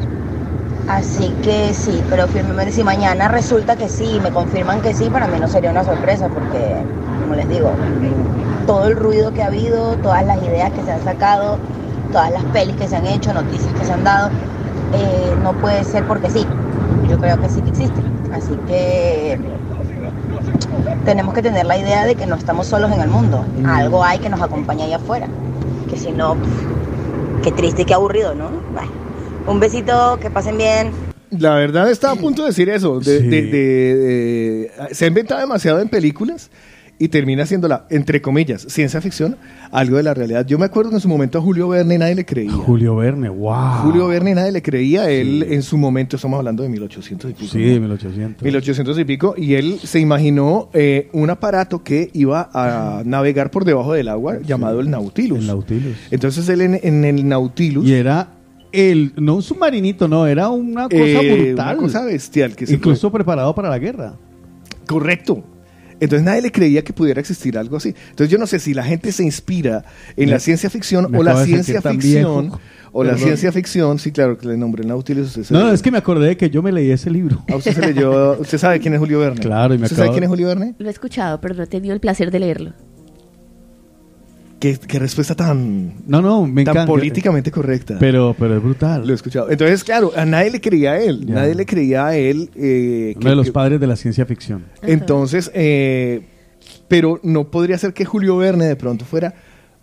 [0.88, 5.26] Así que sí, pero firmemente si mañana resulta que sí me confirman que sí, para
[5.26, 6.76] mí no sería una sorpresa porque,
[7.24, 7.72] como les digo,
[8.68, 11.58] todo el ruido que ha habido, todas las ideas que se han sacado,
[12.12, 14.30] todas las pelis que se han hecho, noticias que se han dado,
[14.94, 16.46] eh, no puede ser porque sí.
[17.10, 18.00] Yo creo que sí que existe.
[18.32, 19.40] Así que
[21.04, 23.44] tenemos que tener la idea de que no estamos solos en el mundo.
[23.66, 25.26] Algo hay que nos acompaña allá afuera.
[25.90, 26.36] Que si no,
[27.44, 28.50] qué triste qué aburrido, ¿no?
[28.74, 28.90] Bueno,
[29.48, 30.92] un besito, que pasen bien.
[31.32, 33.00] La verdad estaba a punto de decir eso.
[33.00, 33.28] de- Sí.
[33.28, 36.50] de- de- de- se ha inventado demasiado en películas
[37.02, 39.36] y termina siendo la, entre comillas, ciencia ficción,
[39.72, 40.46] algo de la realidad.
[40.46, 42.52] Yo me acuerdo que en su momento a Julio Verne nadie le creía.
[42.52, 43.82] Julio Verne, wow.
[43.82, 45.10] Julio Verne nadie le creía.
[45.10, 47.52] Él en su momento, estamos hablando de 1800 y pico.
[47.52, 47.74] Sí, ¿no?
[47.74, 48.44] de 1800.
[48.44, 53.66] 1800 y pico, y él se imaginó eh, un aparato que iba a navegar por
[53.66, 55.40] debajo del agua llamado el Nautilus.
[55.40, 55.98] El Nautilus.
[56.12, 57.84] Entonces él en, en el Nautilus...
[57.84, 58.30] Y era
[58.72, 61.78] el, no un submarinito, no, era una cosa eh, brutal.
[61.80, 62.56] Una cosa bestial.
[62.56, 64.14] Que se Incluso preparado para la guerra.
[64.86, 65.44] Correcto.
[66.02, 67.96] Entonces nadie le creía que pudiera existir algo así.
[68.10, 69.86] Entonces yo no sé si la gente se inspira
[70.18, 72.60] en Me- la ciencia ficción o la ciencia ficción viejo.
[72.92, 73.98] o la ciencia ficción.
[74.00, 75.38] Sí, claro que le nombré Nautilus.
[75.38, 77.44] Usted No, es que me acordé de que yo me leí ese libro.
[77.50, 78.38] ¿A usted se leyó?
[78.40, 79.40] ¿Usted sabe quién es Julio Verne?
[79.40, 80.76] Claro, y me ¿Usted sabe quién es Julio Verne?
[80.78, 82.74] Lo he escuchado, pero no he tenido el placer de leerlo.
[84.62, 86.86] Qué, qué respuesta tan, No, no, me tan encanta.
[86.86, 87.98] políticamente correcta.
[88.00, 89.06] Pero, pero es brutal.
[89.08, 89.50] Lo he escuchado.
[89.50, 91.26] Entonces, claro, a nadie le creía a él.
[91.26, 91.34] Ya.
[91.34, 92.50] Nadie le creía a él.
[92.56, 94.66] eh, Uno de los que- padres de la ciencia ficción.
[94.84, 96.28] Entonces, eh,
[96.88, 99.34] pero no podría ser que Julio Verne de pronto fuera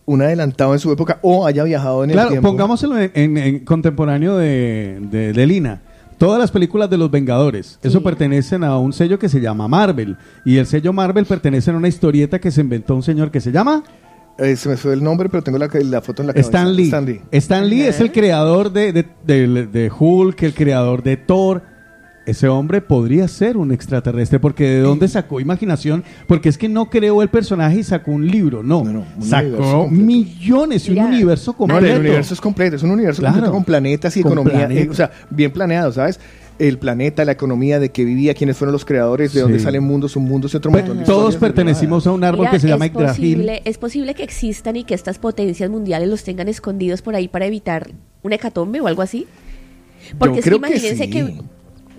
[0.07, 2.49] un adelantado en su época o haya viajado en el Claro, tiempo.
[2.49, 5.83] pongámoselo en, en- en contemporáneo de, de, de Lina.
[6.19, 10.17] Todas las películas de los Vengadores, eso pertenecen a un sello que se llama Marvel.
[10.45, 13.53] Y el sello Marvel pertenece a una historieta que se inventó un señor que se
[13.53, 13.83] llama
[14.39, 16.49] Eh, se me fue el nombre, pero tengo la, la foto en la cabeza.
[16.51, 16.85] Stan Lee.
[16.85, 17.21] Stan Lee.
[17.33, 21.63] Stan Lee es el creador de, de, de- de Hulk, el creador de Thor.
[22.25, 26.05] Ese hombre podría ser un extraterrestre, porque ¿de dónde sacó imaginación?
[26.27, 28.81] Porque es que no creó el personaje y sacó un libro, no.
[28.81, 29.89] universo sacó completo.
[30.05, 31.87] millones y un universo No, completo.
[31.87, 33.33] el universo es completo, es un universo Claro.
[33.37, 34.85] completo con planetas y Con economía, planetas.
[34.87, 36.21] eh, o sea, bien planeado, ¿sabes?
[36.59, 39.43] El planeta, la economía, de qué vivía, quiénes fueron los creadores, de Sí.
[39.43, 42.61] dónde salen mundos, un mundo y otro de todos pertenecimos a un árbol Mira, que
[42.61, 43.35] se llama es Yggdrasil.
[43.37, 47.29] posible, es posible que existan y que estas potencias mundiales los tengan escondidos por ahí
[47.29, 47.91] para evitar
[48.23, 49.27] una hecatombe o algo así.
[50.19, 51.11] Porque es que creo que imagínense sí.
[51.11, 51.35] que,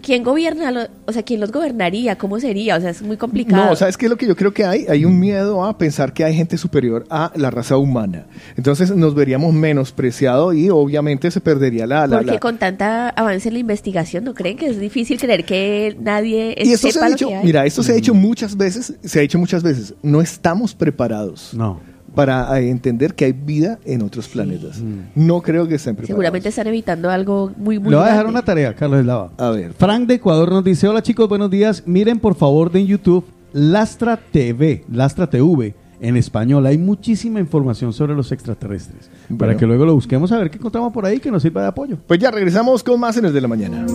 [0.02, 3.66] quién gobierna, lo- o sea, quién los gobernaría, cómo sería, o sea, es muy complicado.
[3.70, 4.86] No, ¿sabes qué es lo que yo creo que hay?
[4.90, 8.26] Hay un miedo a pensar que hay gente superior a la raza humana.
[8.58, 12.08] Entonces nos veríamos menospreciado y obviamente se perdería la...
[12.08, 15.46] la- Porque la- con tanta avance en la investigación, ¿no creen que es difícil creer
[15.46, 18.56] que nadie Y esto se sepa ha lo dicho, mira, esto se ha dicho muchas
[18.58, 21.80] veces, se ha dicho muchas veces, no estamos preparados No.
[22.14, 24.82] Para eh, entender que hay vida en otros planetas.
[25.16, 26.16] No creo que estén preparados.
[26.16, 29.32] Seguramente están evitando algo muy, muy Le voy a dejar una tarea, Carlos Eslava.
[29.38, 29.74] A ver.
[29.74, 31.84] Frank de Ecuador nos dice, hola chicos, buenos días.
[31.86, 36.66] Miren por favor de en YouTube Lastra TV, Lastra TV en español.
[36.66, 39.10] Hay muchísima información sobre los extraterrestres.
[39.38, 41.68] Para que luego lo busquemos a ver qué encontramos por ahí que nos sirva de
[41.68, 41.98] apoyo.
[42.08, 43.86] Pues ya regresamos con más en el de la mañana.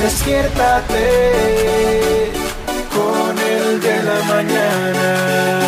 [0.00, 0.96] Despiértate
[2.94, 5.61] con el de la mañana.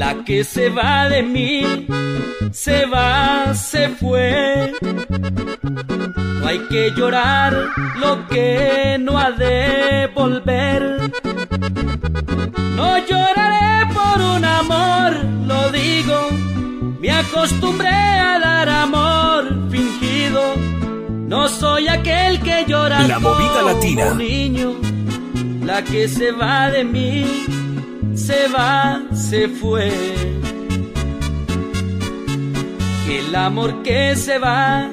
[0.00, 1.86] La que se va de mí,
[2.52, 4.72] se va, se fue.
[6.40, 7.52] No hay que llorar
[7.98, 10.82] lo que no ha de volver.
[12.76, 15.10] No lloraré por un amor,
[15.46, 16.18] lo digo.
[16.98, 20.54] Me acostumbré a dar amor fingido.
[21.28, 24.12] No soy aquel que llora La movida latina.
[24.12, 24.68] un niño.
[25.62, 27.26] La que se va de mí,
[28.26, 29.90] se va, se fue.
[33.08, 34.88] El amor que se va,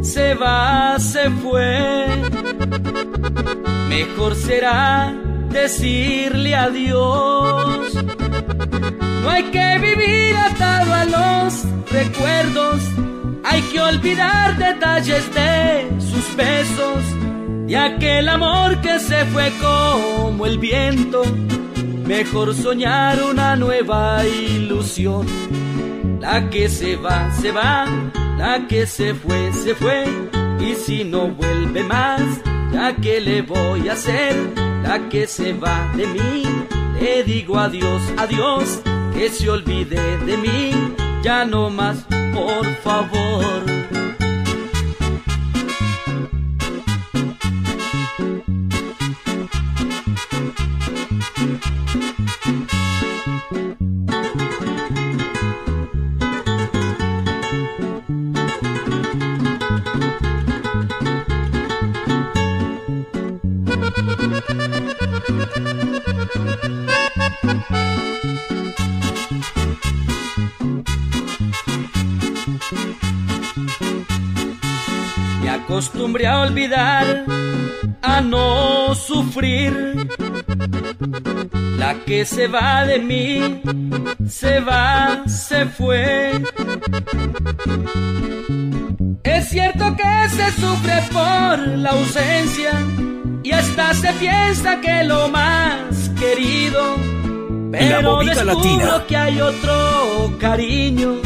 [0.00, 2.06] se va, se fue.
[3.88, 5.12] Mejor será
[5.50, 7.94] decirle adiós.
[9.22, 12.80] No hay que vivir atado a los recuerdos.
[13.44, 17.02] Hay que olvidar detalles de sus besos.
[17.66, 21.22] De aquel amor que se fue como el viento.
[22.04, 25.26] Mejor soñar una nueva ilusión.
[26.20, 27.86] La que se va, se va.
[28.36, 30.04] La que se fue, se fue.
[30.60, 32.20] Y si no vuelve más,
[32.72, 34.34] ya que le voy a hacer.
[34.82, 36.42] La que se va de mí,
[37.00, 38.80] le digo adiós, adiós.
[39.14, 40.72] Que se olvide de mí,
[41.22, 42.04] ya no más,
[42.34, 44.01] por favor.
[75.42, 77.24] Me acostumbré a olvidar,
[78.02, 80.08] a no sufrir.
[81.78, 83.62] La que se va de mí,
[84.28, 86.32] se va, se fue.
[89.24, 92.72] Es cierto que se sufre por la ausencia
[93.42, 96.96] y hasta se piensa que lo más querido.
[97.72, 99.04] Pero movida descubro latina.
[99.08, 101.16] que hay otro cariño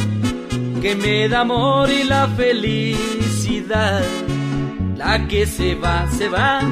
[0.86, 4.04] que me da amor y la felicidad.
[4.96, 6.62] La que se va, se va,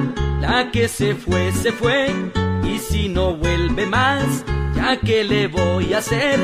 [0.41, 2.15] la que se fue, se fue.
[2.62, 4.45] Y si no vuelve más,
[4.77, 6.39] ya que le voy a hacer,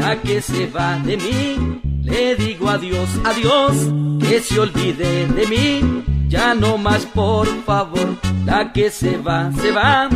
[0.00, 3.72] la que se va de mí, le digo adiós, adiós,
[4.18, 6.04] que se olvide de mí.
[6.26, 10.08] Ya no más, por favor, la que se va, se va,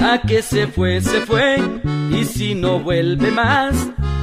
[0.00, 1.58] la que se fue, se fue.
[2.10, 3.74] Y si no vuelve más,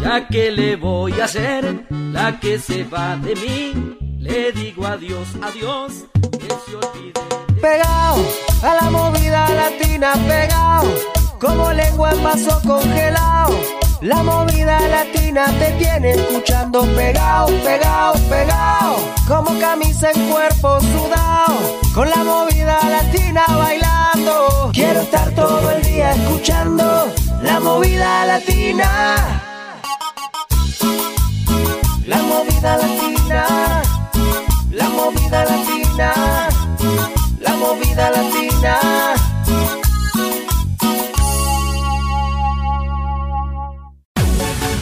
[0.06, 5.28] ya que le voy a hacer, la que se va de mí, le digo adiós,
[5.42, 7.20] adiós, que se olvide.
[7.60, 8.24] Pegado
[8.62, 10.94] a la movida latina, pegado
[11.40, 13.60] como lengua en vaso congelado.
[14.02, 18.96] La movida latina te tiene escuchando pegado, pegado, pegado.
[19.28, 21.80] Como camisa en cuerpo sudado.
[21.96, 24.70] Con la movida latina bailando.
[24.72, 27.12] Quiero estar todo el día escuchando
[27.42, 29.45] la movida latina.
[32.08, 33.82] La movida latina.
[34.72, 36.14] La movida latina.
[37.40, 38.80] La movida latina.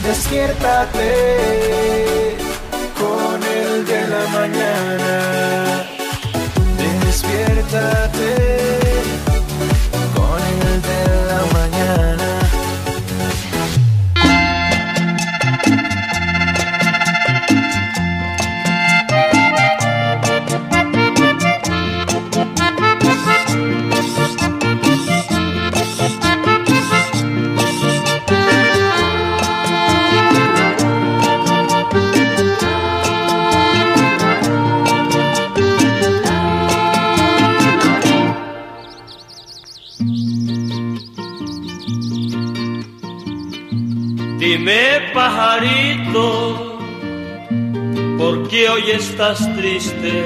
[0.02, 1.10] Despiértate
[3.00, 5.86] con el de la mañana.
[7.06, 8.43] Despiértate
[44.64, 46.78] Dime pajarito,
[48.16, 50.24] ¿por qué hoy estás triste?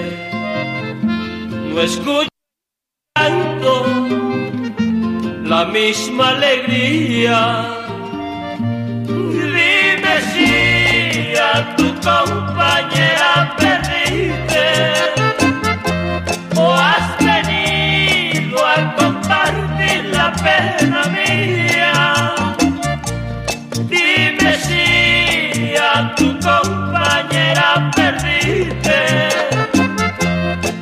[1.02, 2.28] No escucho
[3.16, 3.84] tanto
[5.42, 7.66] la misma alegría.
[9.08, 14.68] Dime si a tu compañera perdiste
[16.54, 21.57] o has venido a compartir la pena mía.
[26.48, 29.00] Compañera perdiste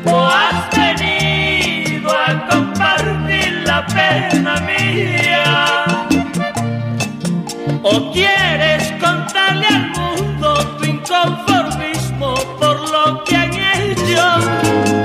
[0.05, 5.85] o has venido a compartir la pena mía.
[7.83, 10.49] O quieres contarle al mundo
[10.79, 14.25] tu inconformismo por lo que han hecho.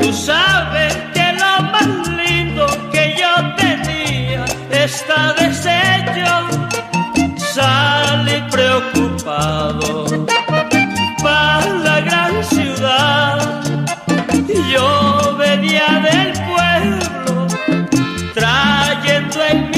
[0.01, 5.31] Tú sabes que lo más lindo que yo tenía está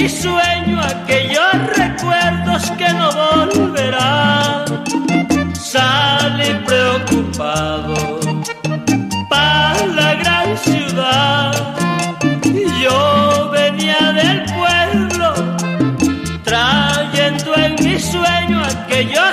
[0.03, 4.65] mi sueño aquellos recuerdos que no volverán.
[5.55, 8.19] Salí preocupado
[9.29, 11.53] para la gran ciudad.
[12.83, 15.33] Yo venía del pueblo
[16.43, 19.32] trayendo en mi sueño aquellos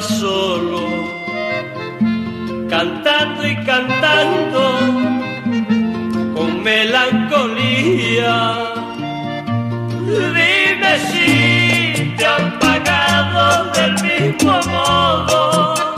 [0.00, 0.80] solo?
[2.68, 4.78] Cantando y cantando
[6.34, 8.58] con melancolía.
[10.06, 15.91] Dime si te han pagado del mismo modo.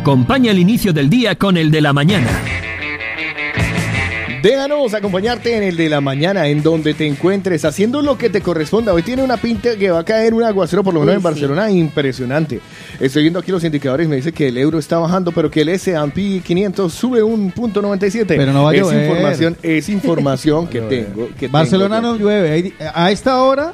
[0.00, 2.28] Acompaña el inicio del día con el de la mañana.
[4.42, 8.42] Déjanos acompañarte en el de la mañana, en donde te encuentres, haciendo lo que te
[8.42, 8.92] corresponda.
[8.92, 11.24] Hoy tiene una pinta que va a caer un aguacero, por lo menos en sí.
[11.24, 12.60] Barcelona, impresionante.
[13.00, 15.70] Estoy viendo aquí los indicadores, me dice que el euro está bajando, pero que el
[15.70, 18.36] S&P 500 sube un punto 97.
[18.36, 19.02] Pero no va a es llover.
[19.08, 21.30] información, es información que tengo.
[21.40, 22.12] que Barcelona tengo.
[22.12, 22.74] no llueve.
[22.94, 23.72] A esta hora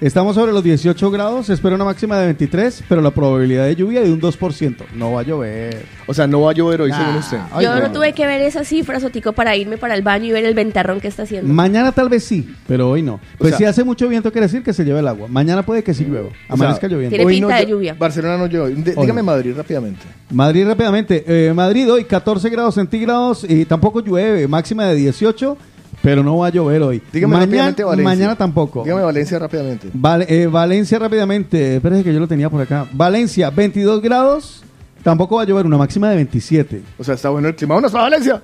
[0.00, 1.46] estamos sobre los 18 grados.
[1.46, 4.76] Se espera una máxima de 23, pero la probabilidad de lluvia de un 2%.
[4.94, 5.84] No va a llover.
[6.06, 7.38] O sea, no va a llover hoy, Nah, según usted.
[7.52, 10.32] ay, Yo no tuve que ver esas cifras, Otico, para irme para el baño y
[10.32, 11.52] ver el ventarrón que está haciendo.
[11.52, 13.20] Mañana tal vez sí, pero hoy no.
[13.38, 15.28] Pues sea- si hace mucho viento, quiere decir que se lleve el agua.
[15.28, 16.28] Mañana puede que sí llueva.
[16.28, 17.10] O sea, Amanezca lloviendo.
[17.10, 17.94] Tiene hoy pinta no de lluvia.
[17.98, 18.74] Barcelona no llueve.
[18.74, 19.22] Dígame.
[19.22, 20.00] Madrid rápidamente.
[20.30, 21.24] Madrid rápidamente.
[21.26, 24.46] Eh, Madrid hoy 14 grados centígrados y tampoco llueve.
[24.48, 25.56] Máxima de 18,
[26.02, 27.02] pero no va a llover hoy.
[27.12, 28.04] Dígame mañana, rápidamente Valencia.
[28.04, 28.82] mañana tampoco.
[28.84, 29.88] Dígame Valencia rápidamente.
[30.28, 31.76] Eh, Valencia rápidamente.
[31.76, 32.86] Espérese que yo lo tenía por acá.
[32.92, 34.62] Valencia 22 grados.
[35.02, 35.64] Tampoco va a llover.
[35.64, 36.82] Una máxima de 27.
[36.98, 37.74] O sea, está bueno el clima.
[37.74, 38.42] ¡Vámonos para Valencia!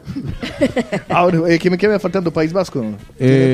[1.10, 2.30] Ahora, eh, ¿qué me queda faltando?
[2.30, 2.80] País Vasco.
[2.80, 2.96] Tiene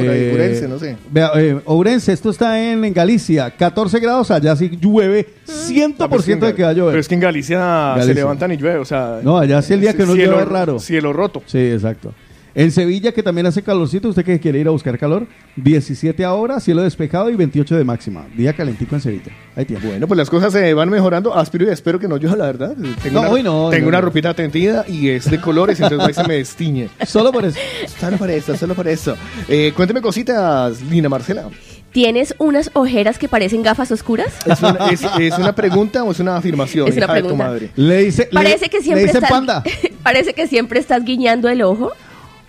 [0.02, 0.96] por ahí, Eh, Urense, no sé.
[1.10, 3.50] Vea, eh, Ourense, esto está en, en Galicia.
[3.50, 4.30] 14 grados.
[4.30, 5.26] Allá sí llueve.
[5.48, 6.92] 100% No, pero es que de que va a llover.
[6.92, 9.18] Pero es que en Galicia, se levantan y llueve, o sea...
[9.22, 10.78] No, allá sí el día que no cielo- llueve es raro.
[10.78, 11.42] Cielo roto.
[11.46, 12.14] Sí, exacto.
[12.54, 15.26] En Sevilla, que también hace calorcito, usted que quiere ir a buscar calor,
[15.56, 18.26] 17 ahora, cielo despejado y 28 de máxima.
[18.36, 19.32] Día calentico en Sevilla.
[19.56, 19.86] Ahí tiene.
[19.86, 21.34] Bueno, pues las cosas se van mejorando.
[21.34, 22.74] Aspiro y espero que no llueva, la verdad.
[23.02, 24.04] Tengo No, una, hoy no, Tengo no, una no.
[24.06, 26.88] ropita tendida y es de colores, entonces ahí se me destiñe.
[27.06, 27.58] Solo por eso.
[27.98, 29.16] Solo por eso, solo por eso.
[29.48, 31.48] Eh, cuénteme cositas, Lina Marcela.
[31.90, 34.32] ¿Tienes unas ojeras que parecen gafas oscuras?
[34.46, 36.88] ¿Es una, es- es una pregunta o es una afirmación?
[36.88, 37.70] Es una hija de tu madre?
[37.76, 39.62] Le dice, Parece que siempre le estás, panda.
[40.02, 41.92] parece que siempre estás guiñando el ojo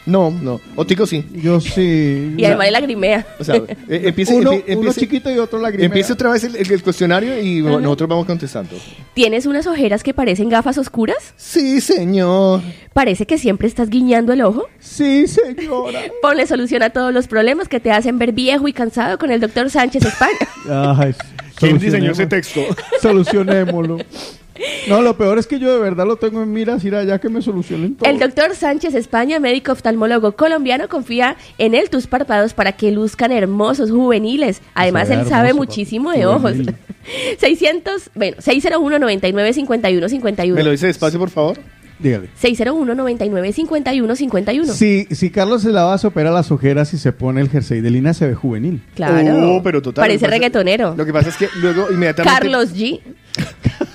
[0.05, 0.59] No, no.
[0.75, 1.23] Otico sí.
[1.33, 2.33] Yo sí.
[2.37, 3.25] y además lagrimea.
[3.39, 3.75] O sea, eh,
[4.05, 5.85] empiece, uno, empie- uno empiece- chiquito y otro lagrimea.
[5.85, 8.75] empiece otra vez el, el- el cuestionario y nosotros vamos contestando.
[9.13, 11.33] ¿Tienes unas ojeras que parecen gafas oscuras?
[11.37, 12.61] Sí, señor.
[12.93, 14.67] Parece que siempre estás guiñando el ojo.
[14.79, 16.01] Sí, señora.
[16.21, 19.39] Ponle solución a todos los problemas que te hacen ver viejo y cansado con el
[19.39, 20.95] doctor Sánchez España.
[20.97, 21.15] Ay,
[21.55, 22.61] ¿Quién diseñó ese texto?
[23.01, 23.99] Solucionémoslo.
[24.87, 27.29] No, lo peor es que yo de verdad lo tengo en miras, ir allá que
[27.29, 28.09] me solucionen todo.
[28.09, 33.31] El doctor Sánchez España, médico oftalmólogo colombiano, confía en él tus párpados para que luzcan
[33.31, 34.61] hermosos, juveniles.
[34.75, 36.51] Además, ve él sabe muchísimo de ojos.
[36.51, 36.75] Juvenil.
[37.39, 40.55] 600, bueno, 601 99 51 51.
[40.55, 41.57] ¿Me lo dice despacio, por favor?
[41.99, 42.29] Dígale.
[42.35, 44.73] 601 99 51 51.
[44.73, 47.89] Si, si Carlos se lava, se opera las ojeras y se pone el jersey de
[47.91, 48.81] Lina, se ve juvenil.
[48.95, 49.55] Claro.
[49.55, 50.03] Oh, pero total.
[50.03, 50.95] Parece lo pasa- reggaetonero.
[50.97, 52.39] Lo que pasa es que luego inmediatamente...
[52.39, 52.99] Carlos G.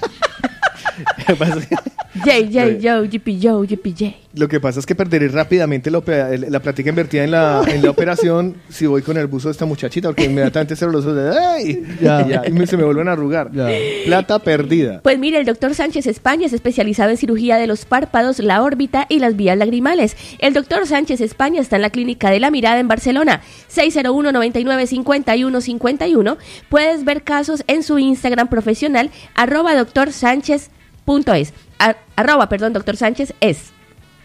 [0.98, 1.76] Lo que pasa es que-
[2.20, 4.16] J, J, Joe, GP Joe, GP J.
[4.34, 6.02] Lo que pasa es que perderé rápidamente la,
[6.48, 9.66] la plática invertida en la, en la operación si voy con el buzo de esta
[9.66, 11.82] muchachita, porque inmediatamente cierro los ojos de ¡ay!
[12.00, 12.22] Ya.
[12.26, 13.50] Y, ya, y me- se me vuelven a arrugar.
[13.52, 13.68] Ya.
[14.06, 15.00] Plata perdida.
[15.02, 19.06] Pues mire, el doctor Sánchez España es especializado en cirugía de los párpados, la órbita
[19.08, 20.16] y las vías lagrimales.
[20.38, 24.86] El doctor Sánchez España está en la Clínica de la Mirada en Barcelona, 601 99
[24.86, 26.38] 51 51.
[26.68, 30.70] Puedes ver casos en su Instagram profesional, arroba doctor Sánchez
[31.08, 31.54] punto es.
[31.78, 33.70] Ar- arroba, perdón, doctor Sánchez es.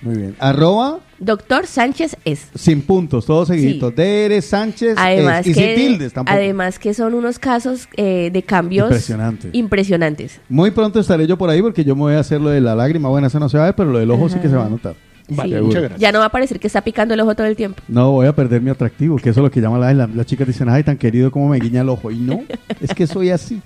[0.02, 0.36] Muy bien.
[0.40, 2.48] Arroba Doctor Sánchez es.
[2.56, 3.92] sin puntos, todos seguiditos.
[3.92, 3.96] Sí.
[3.96, 5.48] Dere Sánchez Además es.
[5.48, 6.36] y sin que, tildes tampoco.
[6.38, 9.50] además que son unos casos eh, de cambios Impresionantes.
[9.54, 10.42] impresionantes.
[10.50, 12.76] Muy pronto estaré yo por ahí porque yo me voy a hacer lo de la
[12.76, 13.08] lágrima.
[13.08, 14.66] Bueno, eso no se va a ver, pero lo del ojo sí que se va
[14.66, 14.96] a notar.
[15.30, 15.64] Vale, Sí.
[15.64, 16.02] muchas gracias.
[16.02, 17.82] Ya no va a parecer que está picando el ojo todo el tiempo.
[17.88, 20.26] No voy a perder mi atractivo, que eso es lo que llaman las la, las
[20.26, 22.12] chicas dicen, ay, tan querido como me guiña el ojo.
[22.12, 22.42] Y no,
[22.82, 23.62] es que soy así.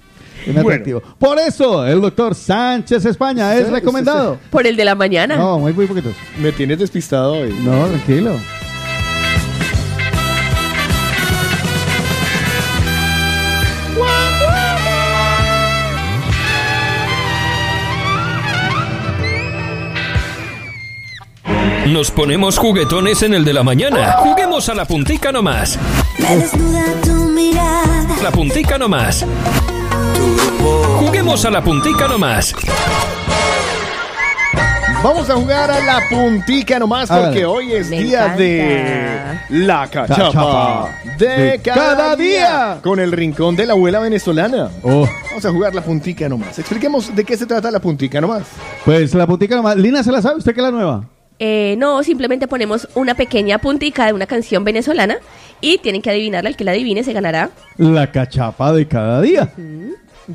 [0.53, 1.01] Bueno.
[1.17, 4.37] Por eso, el doctor Sánchez España es Sí, recomendado.
[4.49, 5.35] Por el de la mañana.
[5.37, 6.13] No, muy, muy poquitos.
[6.39, 7.53] Me tienes despistado hoy.
[7.63, 8.37] No, tranquilo.
[21.87, 24.13] Nos ponemos juguetones en el de la mañana.
[24.17, 25.79] Juguemos a la puntica nomás.
[26.19, 28.05] Me desnuda tu mirada.
[28.21, 29.25] La puntica nomás.
[30.99, 32.53] Juguemos a la puntica nomás.
[35.03, 38.41] Vamos a jugar a la puntica nomás porque hoy es Me día encanta.
[38.43, 40.89] de la cachapa Cachapa
[41.19, 42.27] de, de cada, cada día.
[42.27, 42.79] día.
[42.81, 44.69] con el rincón de la abuela venezolana.
[44.81, 46.57] Oh, Vamos a jugar la puntica nomás.
[46.57, 48.43] Expliquemos de qué se trata la puntica nomás.
[48.83, 49.77] pues la puntica nomás.
[49.77, 51.05] Lina, ¿se la sabe usted que es la nueva?
[51.39, 55.17] Eh, no, simplemente ponemos una pequeña puntica de una canción venezolana
[55.61, 56.49] y tienen que adivinarla.
[56.49, 57.51] El que la adivine se ganará.
[57.77, 59.53] La cachapa de cada día.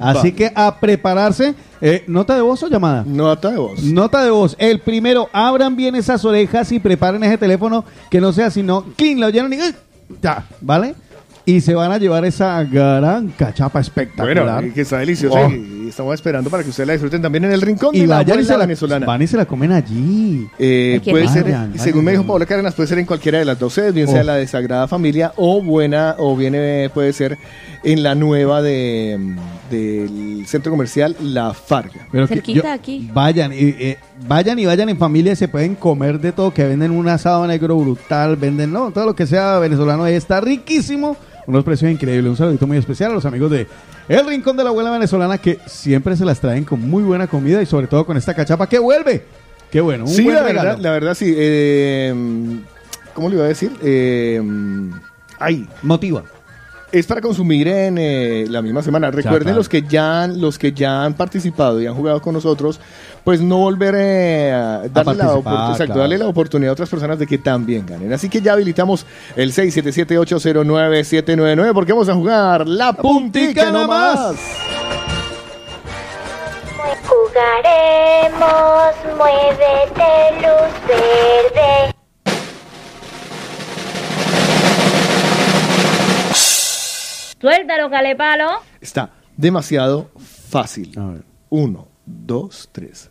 [0.01, 0.37] Así Va.
[0.37, 1.55] que a prepararse.
[1.81, 3.05] Eh, ¿Nota de voz o llamada?
[3.07, 3.83] Nota de voz.
[3.83, 4.55] Nota de voz.
[4.59, 9.21] El primero, abran bien esas orejas y preparen ese teléfono que no sea sino clean,
[9.21, 9.59] lo llenan y
[10.23, 10.95] ya, ¿vale?
[11.45, 14.61] Y se van a llevar esa gran cachapa espectacular.
[14.61, 15.51] Bueno, que está deliciosa Oh.
[15.51, 18.19] y estamos esperando para que ustedes la disfruten también en el rincón Y de la
[18.19, 19.05] vayan y se la, venezolana.
[19.07, 20.47] van y se la comen allí.
[20.57, 22.05] Eh, puede ser, Vayan, según vayan.
[22.05, 24.25] me dijo Paola Cárdenas, puede ser en cualquiera de las dos sedes, bien sea Oh.
[24.25, 27.37] la de Sagrada Familia o buena, o bien eh, puede ser
[27.85, 29.37] en la nueva de, mm,
[29.71, 32.07] del centro comercial La Farga.
[32.13, 33.11] Pero Cerquita yo- aquí.
[33.13, 33.99] Vayan y, eh,
[34.29, 37.77] vayan y vayan en familia, se pueden comer de todo, que venden un asado negro
[37.77, 42.31] brutal, venden, no, todo lo que sea venezolano ahí está riquísimo, unos precios increíbles.
[42.31, 43.67] Un saludito muy especial a los amigos de
[44.09, 47.61] El Rincón de la Abuela Venezolana que siempre se las traen con muy buena comida
[47.63, 49.25] y sobre todo con esta cachapa que vuelve.
[49.73, 50.69] Qué bueno, un Sí, buen la regalo.
[50.69, 51.35] verdad, la verdad sí.
[51.37, 52.15] eh,
[53.15, 53.73] ¿Cómo le iba a decir?
[53.83, 54.41] Eh,
[55.39, 56.23] ay, Motiva.
[56.93, 59.11] Es para consumir en eh, la misma semana.
[59.11, 59.57] Recuerden claro.
[59.57, 62.81] los que ya han, los que ya han participado y han jugado con nosotros,
[63.25, 66.01] pues no volver eh, a darle, la, exacto, claro.
[66.01, 68.13] darle la oportunidad a otras personas de que también ganen.
[68.13, 74.37] Así que ya habilitamos el 677-809-799 porque vamos a jugar la puntica nomás.
[77.09, 81.93] Jugaremos, muévete luz verde.
[87.43, 88.49] Suéltalo, calepalo.
[88.81, 90.11] Está demasiado
[90.49, 90.99] fácil.
[90.99, 91.23] A ver.
[91.51, 93.11] Uno, dos, tres.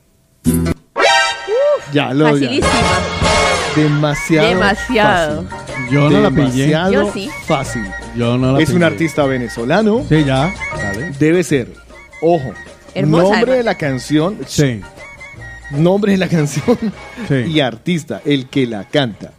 [1.93, 2.47] Ya lo ya.
[2.47, 2.69] Facilísima.
[3.75, 4.47] Demasiado.
[4.47, 5.43] Demasiado.
[5.43, 5.89] fácil.
[5.91, 6.67] Yo no la pillé.
[6.67, 7.29] Demasiado Yo sí.
[7.45, 7.83] fácil.
[8.15, 8.85] Yo no la es un pillé.
[8.85, 10.05] artista venezolano.
[10.07, 10.53] Sí, ya.
[10.77, 11.11] Dale.
[11.19, 11.73] Debe ser,
[12.21, 12.53] ojo,
[12.93, 13.57] Hermosa, nombre además.
[13.57, 14.81] de la canción, Sí.
[15.71, 16.77] nombre de la canción
[17.27, 17.35] Sí.
[17.47, 19.33] y artista, el que la canta.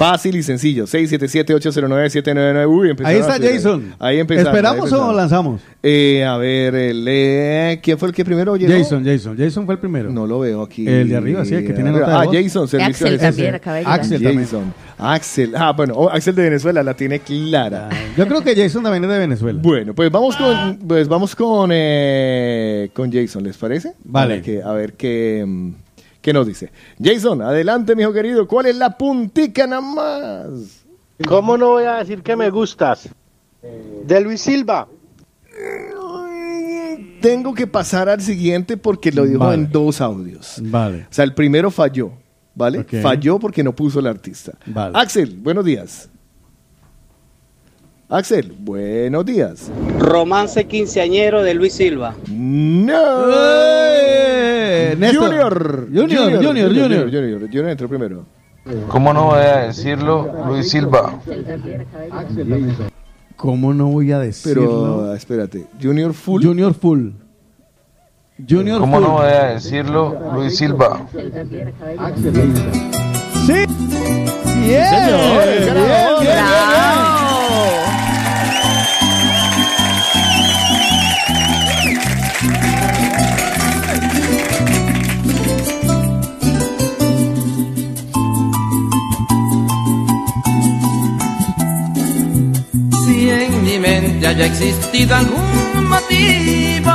[0.00, 0.86] Fácil y sencillo.
[0.86, 2.66] 677-809-799.
[2.66, 3.94] Uy, empezaron Ahí está Jason.
[3.98, 4.48] Ahí empezaron.
[4.54, 5.60] ¿Esperamos ahí o lanzamos?
[5.82, 8.72] Eh, a ver, el, eh, ¿quién fue el que primero llegó?
[8.72, 9.36] Jason, Jason.
[9.36, 10.10] Jason fue el primero.
[10.10, 10.88] No lo veo aquí.
[10.88, 12.34] El de arriba, sí, el que tiene nota Ah, voz.
[12.34, 14.00] Jason, servicio Axel de también acaba de llegar.
[14.00, 14.44] Axel también.
[14.44, 14.74] Jason.
[14.96, 15.52] Axel.
[15.54, 17.90] Ah, bueno, oh, Axel de Venezuela la tiene clara.
[18.16, 19.60] Yo creo que Jason también es de Venezuela.
[19.62, 23.92] Bueno, pues vamos con, pues vamos con, eh, con Jason, ¿les parece?
[24.04, 24.32] Vale.
[24.32, 25.72] A ver, qué, a ver qué, mm,
[26.20, 26.70] qué nos dice.
[27.02, 28.46] Jason, adelante, mi hijo querido.
[28.46, 30.84] ¿Cuál es la puntica nada más?
[31.26, 33.08] ¿Cómo no voy a decir que me gustas?
[34.04, 34.88] De Luis Silva.
[37.20, 39.54] Tengo que pasar al siguiente porque lo dijo Vale.
[39.54, 40.56] en dos audios.
[40.62, 41.02] Vale.
[41.02, 42.12] O sea, el primero falló,
[42.54, 42.84] ¿vale?
[42.84, 44.52] Falló porque no puso el artista.
[44.66, 44.98] Vale.
[44.98, 46.09] Axel, buenos días.
[48.10, 49.70] Axel, buenos días.
[50.00, 52.16] Romance quinceañero de Luis Silva.
[52.28, 53.24] No.
[53.32, 54.96] ¡Eh!
[54.98, 55.86] Junior.
[55.86, 56.68] Junior, Junior, Junior.
[56.74, 58.26] Junior, Junior, Junior entró primero.
[58.88, 60.28] ¿Cómo no voy a decirlo?
[60.48, 61.20] Luis Silva.
[63.36, 64.62] ¿Cómo no voy a decirlo?
[64.62, 65.66] Pero, espérate.
[65.80, 66.44] Junior Full.
[66.44, 67.10] Junior Full.
[68.48, 69.06] Junior ¿Cómo Full.
[69.06, 70.18] no voy a decirlo?
[70.34, 71.06] Luis Silva.
[73.46, 73.52] Sí.
[74.60, 74.84] Bien.
[74.84, 75.84] señor, bien, bien,
[76.20, 76.44] bien,
[94.30, 96.92] haya existido algún motivo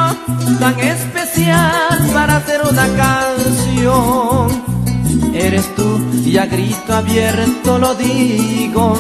[0.58, 4.48] tan especial para hacer una canción,
[5.34, 8.98] eres tú y a grito abierto lo digo.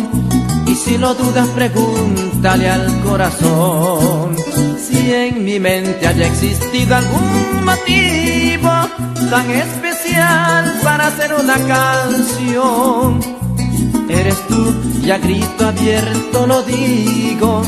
[0.68, 4.36] Y si lo dudas, pregúntale al corazón.
[4.86, 8.72] Si en mi mente haya existido algún motivo
[9.30, 13.36] tan especial para hacer una canción,
[14.10, 17.64] Eres tú y a grito abierto lo digo.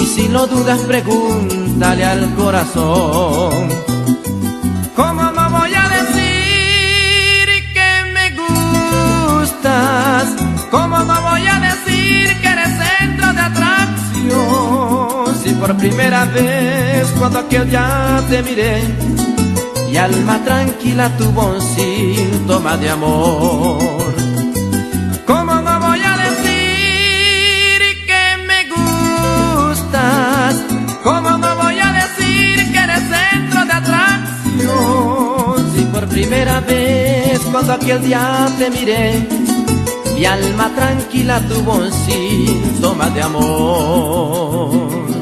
[0.00, 3.68] Y si lo dudas, pregúntale al corazón.
[4.96, 10.24] ¿Cómo no voy a decir que me gustas?
[10.70, 15.36] ¿Cómo no voy a decir que eres centro de atracción?
[15.42, 18.82] Si por primera vez cuando aquel día te miré,
[19.90, 24.39] y alma tranquila tuvo un síntoma de amor.
[31.02, 35.72] ¿Cómo no voy a decir que eres centro de atracción?
[35.74, 39.26] Si por primera vez cuando aquel día te miré,
[40.14, 45.19] mi alma tranquila tuvo un síntoma de amor.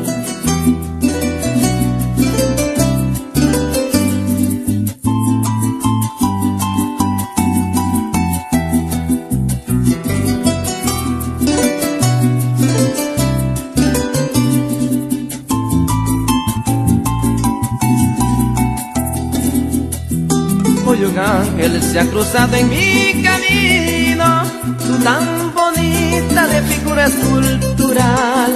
[21.01, 24.43] Un ángel se ha cruzado en mi camino,
[24.79, 28.53] tú tan bonita de figura escultural,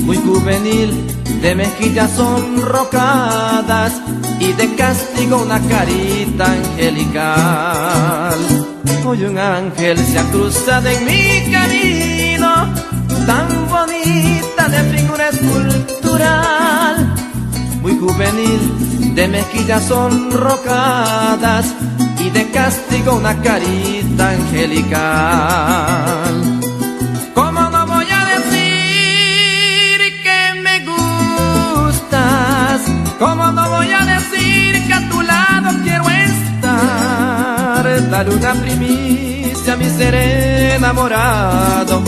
[0.00, 1.06] muy juvenil,
[1.40, 3.94] de mejillas sonrocadas
[4.38, 8.38] y de castigo una carita angelical.
[9.06, 12.74] Hoy un ángel se ha cruzado en mi camino,
[13.26, 17.14] tan bonita de figura escultural,
[17.80, 21.66] muy juvenil, de mejillas sonrocadas
[22.20, 25.00] y de castigo una carita angelical.
[27.34, 32.80] ¿Cómo no voy a decir que me gustas?
[33.18, 37.84] ¿Cómo no voy a decir que a tu lado quiero estar?
[38.10, 42.02] Dar una primicia mi ser enamorado.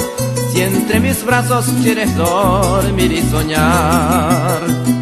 [0.52, 4.99] Si entre mis brazos quieres dormir y soñar.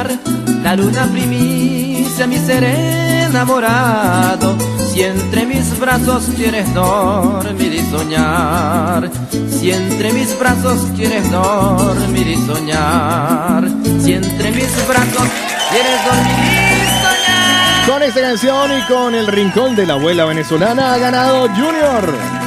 [0.00, 0.62] Estar?
[0.62, 4.56] Dar una primicia mi ser enamorado.
[4.92, 9.10] Si entre mis brazos quieres dormir y soñar.
[9.50, 13.68] Si entre mis brazos quieres dormir y soñar.
[14.02, 15.28] Si entre mis brazos
[15.70, 17.86] quieres dormir y soñar.
[17.86, 22.39] Con esta canción y con el rincón de la abuela venezolana ha ganado Junior.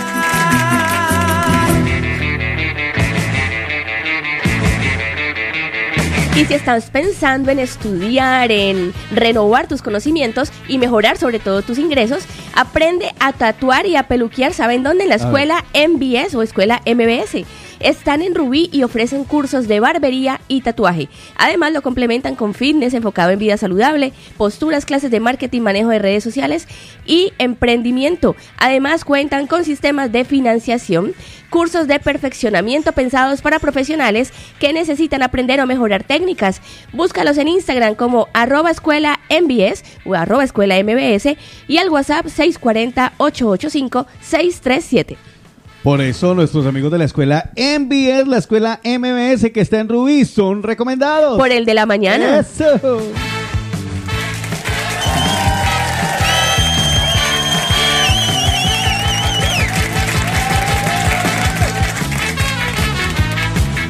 [6.35, 11.77] Y si estás pensando en estudiar, en renovar tus conocimientos y mejorar sobre todo tus
[11.77, 12.23] ingresos,
[12.55, 14.51] aprende a tatuar y a peluquear.
[14.51, 15.03] ¿Saben dónde?
[15.03, 17.45] En la escuela MBS o escuela MBS.
[17.83, 21.09] Están en Rubí y ofrecen cursos de barbería y tatuaje.
[21.35, 25.99] Además lo complementan con fitness enfocado en vida saludable, posturas, clases de marketing, manejo de
[25.99, 26.65] redes sociales
[27.05, 28.37] y emprendimiento.
[28.57, 31.13] Además cuentan con sistemas de financiación,
[31.49, 36.61] cursos de perfeccionamiento pensados para profesionales que necesitan aprender o mejorar técnicas.
[36.93, 41.35] Búscalos en Instagram como arroba escuela MBS o arroba escuela MBS
[41.67, 45.17] y al WhatsApp 640-885-637.
[45.83, 50.23] Por eso nuestros amigos de la escuela MBS, la escuela MMS que está en Rubí,
[50.23, 51.37] son recomendados.
[51.37, 52.39] Por el de la mañana.
[52.39, 53.01] Eso.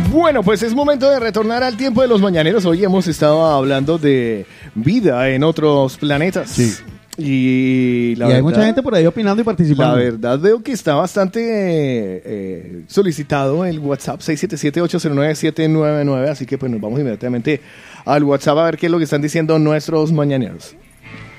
[0.10, 2.66] Bueno, pues es momento de retornar al tiempo de los mañaneros.
[2.66, 6.50] Hoy hemos estado hablando de vida en otros planetas.
[6.50, 6.74] Sí.
[7.18, 9.96] Y, la y hay verdad- mucha gente por ahí opinando y participando.
[9.96, 16.72] La verdad veo que está bastante eh, eh, solicitado el WhatsApp 677-809-799, así que pues
[16.72, 17.62] nos vamos inmediatamente
[18.06, 20.76] al WhatsApp a ver qué es lo que están diciendo nuestros mañaneros.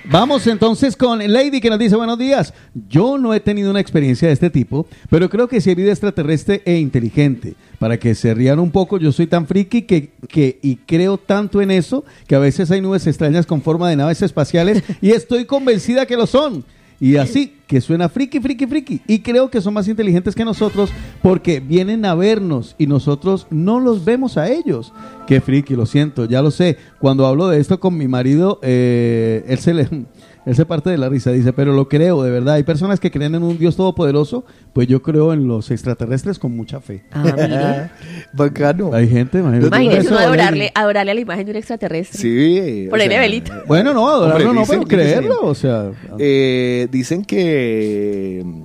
[0.06, 2.52] Vamos entonces con Lady que nos dice buenos días.
[2.90, 5.92] Yo no he tenido una experiencia de este tipo, pero creo que sí hay vida
[5.92, 7.54] extraterrestre e inteligente.
[7.78, 11.62] Para que se rían un poco, yo soy tan friki que, que y creo tanto
[11.62, 15.46] en eso que a veces hay nubes extrañas con forma de naves espaciales y estoy
[15.46, 16.64] convencida que lo son.
[17.00, 19.00] Y así, que suena friki, friki, friki.
[19.06, 20.90] Y creo que son más inteligentes que nosotros
[21.22, 24.92] porque vienen a vernos y nosotros no los vemos a ellos.
[25.26, 26.76] Qué friki, lo siento, ya lo sé.
[27.00, 29.88] Cuando hablo de esto con mi marido, eh, él, se le,
[30.46, 31.30] él se parte de la risa.
[31.30, 32.54] Dice, pero lo creo, de verdad.
[32.54, 36.54] Hay personas que creen en un Dios todopoderoso, pues yo creo en los extraterrestres con
[36.56, 37.04] mucha fe.
[37.12, 37.88] Ah.
[38.32, 38.92] Bacano.
[38.94, 39.66] Hay gente, imagínate.
[39.68, 42.18] Imagínese uno Eso, adorarle, adorarle a la imagen de un extraterrestre.
[42.20, 42.86] Sí.
[42.90, 43.62] Por ahí velita.
[43.66, 45.90] Bueno, no, adorarlo no, dicen- pero creerlo, dicen- o sea...
[46.18, 48.62] Eh, dicen que mm,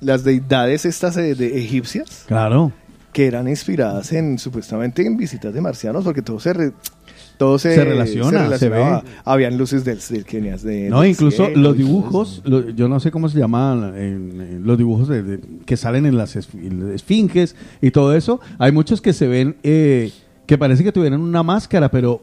[0.00, 2.72] las deidades estas eh, de egipcias Claro.
[3.12, 6.72] que eran inspiradas en supuestamente en visitas de marcianos porque todo se re-
[7.40, 9.00] todo se, Se relaciona, se ve.
[9.24, 12.42] habían luces del, del que venías de No, del incluso cielo los dibujos,
[12.76, 17.56] yo no sé cómo se en los dibujos de- de- que salen en las esfinges
[17.80, 18.40] y todo eso.
[18.58, 20.12] Hay muchos que se ven eh,
[20.44, 22.20] que parece que tuvieran una máscara, pero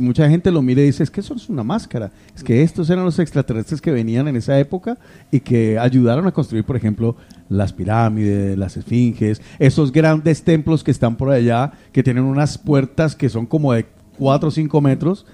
[0.00, 2.10] mucha gente lo mira y dice, es que eso es una máscara.
[2.34, 4.98] Es que estos eran los extraterrestres que venían en esa época
[5.30, 7.14] y que ayudaron a construir, por ejemplo,
[7.48, 13.14] las pirámides, las esfinges, esos grandes templos que están por allá, que tienen unas puertas
[13.14, 13.86] que son como de
[14.20, 15.26] 4 o 5 metros.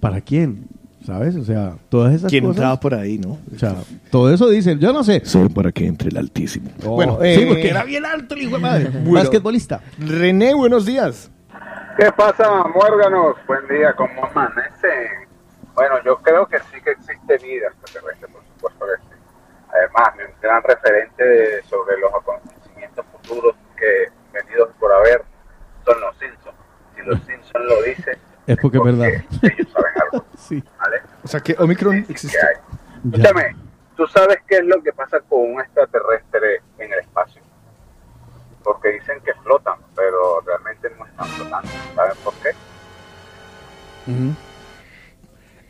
[0.00, 0.66] ¿Para quién?
[1.04, 1.34] ¿sabes?
[1.34, 2.56] O sea, todas esas ¿Quién cosas.
[2.58, 3.38] entraba por ahí, no?
[3.54, 3.74] O sea,
[4.10, 5.24] todo eso dicen, yo no sé.
[5.24, 6.70] Solo para que entre el altísimo.
[6.84, 8.84] Oh, bueno, sí, eh, porque era bien alto el hijo de madre.
[8.92, 9.12] Bueno.
[9.14, 9.80] Basquetbolista.
[9.98, 11.30] René, buenos días.
[11.98, 13.34] ¿Qué pasa, muérganos?
[13.46, 14.88] Buen día, ¿cómo amanece?
[15.74, 19.20] Bueno, yo creo que sí que existe vida extraterrestre, por supuesto que sí.
[19.72, 25.22] Además, un gran referente de- sobre los acontecimientos futuros que venidos por haber
[25.86, 26.14] son los
[27.18, 27.26] Simpsons.
[27.26, 29.08] Si los Simpsons lo dicen, Es porque es verdad.
[29.08, 30.24] ellos saben algo.
[30.38, 30.64] Sí.
[30.78, 31.02] ¿vale?
[31.22, 32.38] O sea que Omicron existe.
[33.04, 33.56] Escúchame,
[33.96, 37.40] ¿tú sabes qué es lo que pasa con un extraterrestre en el espacio?
[38.64, 41.68] Porque dicen que flotan, pero realmente no están flotando.
[41.94, 42.50] ¿Saben por qué?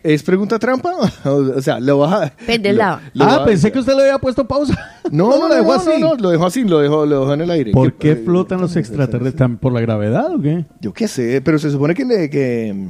[0.03, 0.93] ¿Es pregunta trampa?
[1.25, 2.33] o sea, lo baja.
[2.47, 3.01] Del lo- lado.
[3.15, 4.75] lo ah, baja- pensé que usted le había puesto pausa.
[5.11, 5.91] No, no, lo dejó no, así.
[5.99, 7.73] no, no, lo dejó así, lo dejó, lo dejó en el aire.
[7.73, 9.51] ¿Por ¿Qué- qué flotan los extraterrestres?
[9.61, 10.67] ¿Por la gravedad o qué?
[10.81, 12.89] Yo qué sé, pero se supone que, le- que,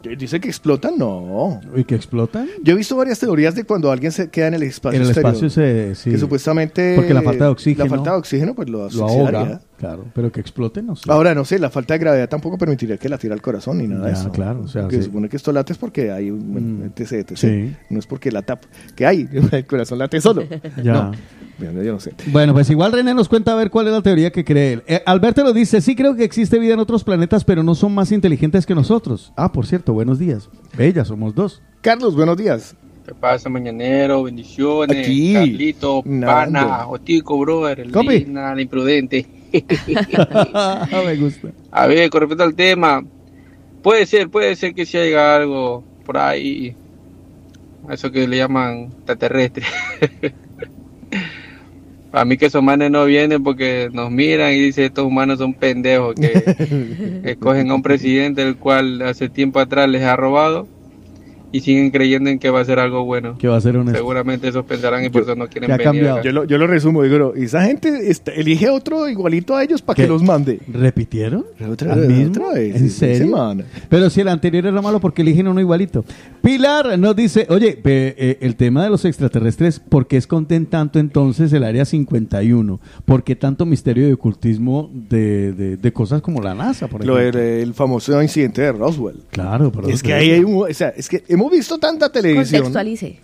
[0.00, 1.60] que dice que explotan, no.
[1.74, 2.46] ¿Y que explotan?
[2.62, 5.08] Yo he visto varias teorías de cuando alguien se queda en el espacio En el
[5.08, 5.94] exterior, espacio se...
[5.96, 6.10] sí.
[6.10, 7.84] que supuestamente Porque la falta de oxígeno...
[7.84, 9.60] la falta de oxígeno pues lo, lo ahoga.
[9.78, 11.10] Claro, pero que explote no sé.
[11.12, 13.86] Ahora no sé, la falta de gravedad tampoco permitiría que la tire al corazón ni
[13.86, 14.32] nada de eso.
[14.32, 15.02] claro, o sea, Porque sí.
[15.02, 17.36] se supone que esto late es porque hay un bueno, etc, etc.
[17.36, 17.76] Sí.
[17.90, 20.44] No es porque la tapa, que hay, el corazón late solo.
[20.82, 20.92] Ya.
[20.92, 21.12] No,
[21.58, 22.14] bueno, yo no sé.
[22.28, 24.82] Bueno, pues igual René nos cuenta a ver cuál es la teoría que cree él.
[24.86, 27.94] Eh, Alberto lo dice, sí creo que existe vida en otros planetas, pero no son
[27.94, 29.32] más inteligentes que nosotros.
[29.36, 30.48] Ah, por cierto, buenos días.
[30.76, 31.62] Bella, somos dos.
[31.80, 32.74] Carlos, buenos días.
[33.06, 34.24] ¿Qué pasa, mañanero?
[34.24, 34.98] Bendiciones.
[35.06, 37.86] Aquí, Carlito, pana, Otico, brother.
[37.86, 39.26] Lina, el imprudente.
[41.06, 41.48] Me gusta.
[41.70, 43.04] A ver, con respecto al tema,
[43.82, 46.74] puede ser, puede ser que si haya algo por ahí,
[47.90, 49.64] eso que le llaman extraterrestre.
[52.12, 55.52] A mí que esos manes no vienen porque nos miran y dicen estos humanos son
[55.52, 60.66] pendejos que escogen a un presidente el cual hace tiempo atrás les ha robado
[61.52, 63.36] y siguen creyendo en que va a ser algo bueno.
[63.38, 63.96] Que va a ser honesto.
[63.98, 66.08] Seguramente esos pensarán y por eso no quieren venir.
[66.08, 66.22] acá.
[66.22, 69.96] Yo lo, yo lo resumo, digo, esa gente está- elige otro igualito a ellos para
[69.96, 70.60] que los mande.
[70.72, 71.44] ¿Repitieron?
[71.70, 72.30] Otra, ¿Al mismo?
[72.44, 73.16] otra vez, ¿En serio?
[73.18, 73.64] semana.
[73.88, 76.04] Pero si el anterior era malo porque eligen uno igualito.
[76.42, 81.52] Pilar nos dice, oye, eh, el tema de los extraterrestres, ¿por qué esconden tanto entonces
[81.52, 82.80] el Área 51?
[83.04, 87.18] ¿Por qué tanto misterio de ocultismo de, de- de cosas como la NASA, por Lo
[87.18, 87.40] ejemplo?
[87.40, 89.16] del el famoso incidente de Roswell.
[89.30, 92.62] Claro, pero Es que ahí hay un, o sea, es que hemos visto tanta televisión.
[92.62, 93.20] Contextualice.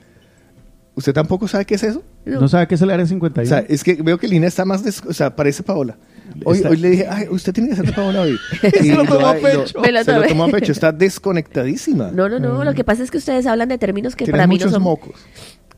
[0.94, 2.02] ¿Usted tampoco sabe qué es eso?
[2.26, 3.42] ¿No sabe qué es el Área 51?
[3.46, 5.96] O sea, es que veo que Lina está más, des- o sea, parece Paola.
[6.44, 8.36] Hoy, Está- hoy le dije, ay, usted tiene que ser de Paola hoy.
[8.60, 9.64] Se lo tomó a pecho.
[9.74, 12.10] Lo se lo tomó a pecho, está desconectadísima.
[12.12, 12.62] No, no, no.
[12.62, 14.82] Lo que pasa es que ustedes hablan de términos que para mí no muchos son
[14.82, 15.12] mocos.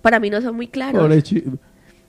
[0.02, 1.00] para mí no son muy claros.
[1.00, 1.44] Pobre chi-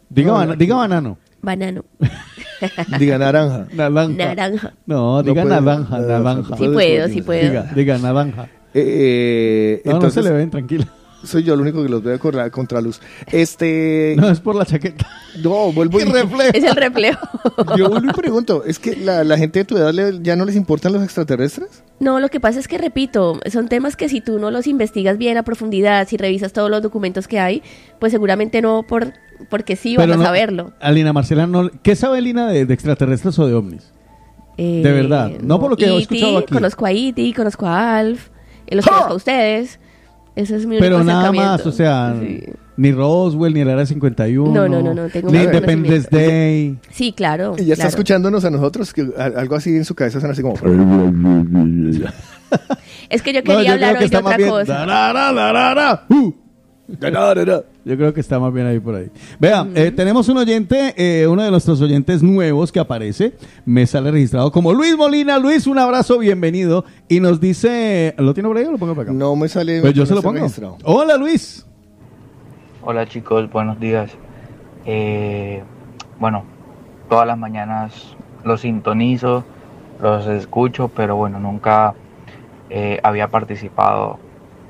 [0.09, 1.17] Diga, No, diga banano.
[1.41, 1.85] Banano.
[2.99, 3.67] Diga naranja.
[3.73, 4.13] Naranja.
[4.25, 4.73] Naranja.
[4.87, 6.57] No, diga puede- naranja, naranja.
[6.57, 7.49] Sí puedo, sí puedo.
[7.49, 8.47] Diga, diga naranja.
[8.77, 10.85] Eh, No, no entonces, se le ven, tranquila.
[11.23, 12.99] soy yo el único que los veo contra, contra luz.
[13.31, 15.07] Este, No, es por la chaqueta.
[15.43, 17.25] no, vuelvo y Es el reflejo.
[17.77, 20.45] Yo vuelvo y pregunto, ¿es que la, la gente de tu edad le- ya no
[20.45, 21.83] les importan los extraterrestres?
[21.99, 25.17] No, lo que pasa es que, repito, son temas que si tú no los investigas
[25.17, 27.63] bien a profundidad, si revisas todos los documentos que hay,
[27.99, 29.13] pues seguramente no por
[29.49, 30.73] porque sí vas a no- saberlo.
[30.81, 33.91] A Lina Marcela, no, ¿qué sabe Lina de, de extraterrestres o de ovnis?
[34.57, 36.53] Eh, De verdad, no por lo que he E.T., escuchado aquí.
[36.53, 38.31] Conozco a Iti, conozco a Alf, eh,
[38.69, 39.79] los conozco a ustedes.
[40.35, 42.43] Ese es mi Pero único nada más, o sea, Sí.
[42.75, 44.51] ni Roswell, ni el Área 51.
[44.53, 46.77] No, no, no, no, tengo Ni Independence Day.
[46.89, 47.53] Sí, claro.
[47.57, 47.89] Y ya está claro.
[47.89, 50.55] escuchándonos a nosotros, que algo así en su cabeza suena así como...
[53.09, 54.49] Es que yo No, quería yo creo hablar que hoy de está más otra bien.
[54.49, 54.73] cosa.
[54.73, 56.33] Darara, darara, uh.
[56.87, 59.09] Yo creo que está más bien ahí por ahí.
[59.39, 63.33] Vea, eh, tenemos un oyente, eh, uno de nuestros oyentes nuevos que aparece,
[63.65, 65.39] me sale registrado como Luis Molina.
[65.39, 66.85] Luis, un abrazo, bienvenido.
[67.07, 69.13] Y nos dice, ¿lo tiene por ahí o lo pongo para acá?
[69.13, 69.81] No me sale...
[69.81, 70.39] Pues yo no se lo pongo.
[70.39, 70.77] registrado.
[70.83, 71.65] Hola Luis.
[72.83, 74.11] Hola chicos, buenos días.
[74.85, 75.63] Eh,
[76.19, 76.45] bueno,
[77.09, 79.43] todas las mañanas los sintonizo,
[79.99, 81.95] los escucho, pero bueno, nunca
[82.69, 84.19] eh, había participado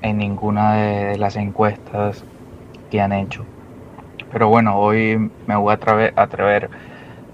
[0.05, 2.23] en ninguna de, las encuestas
[2.91, 3.43] que han hecho.
[4.31, 6.69] Pero bueno, hoy me voy a atrever, atrever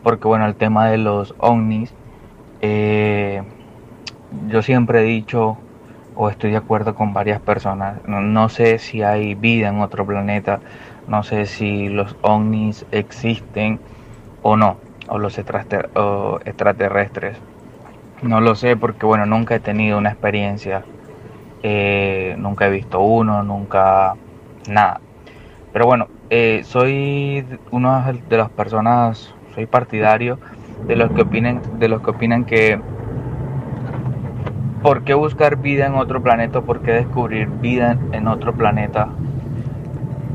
[0.03, 1.93] porque bueno, el tema de los ovnis,
[2.61, 3.43] eh,
[4.47, 5.57] yo siempre he dicho
[6.15, 7.97] o estoy de acuerdo con varias personas.
[8.07, 10.59] No, sé si hay vida en otro planeta,
[11.07, 13.79] no sé si los ovnis existen
[14.43, 14.77] o no,
[15.07, 17.37] o los extraterrestres.
[18.21, 20.83] No lo sé porque bueno, nunca he tenido una experiencia,
[21.63, 24.15] eh, nunca he visto uno, nunca
[24.67, 25.01] nada.
[25.73, 30.39] Pero bueno, eh, soy una de las personas, soy partidario
[30.87, 32.79] de los que opinen, de los que opinan que
[34.81, 36.61] ¿por qué buscar vida en otro planeta?
[36.61, 39.09] ¿Por qué descubrir vida en otro planeta?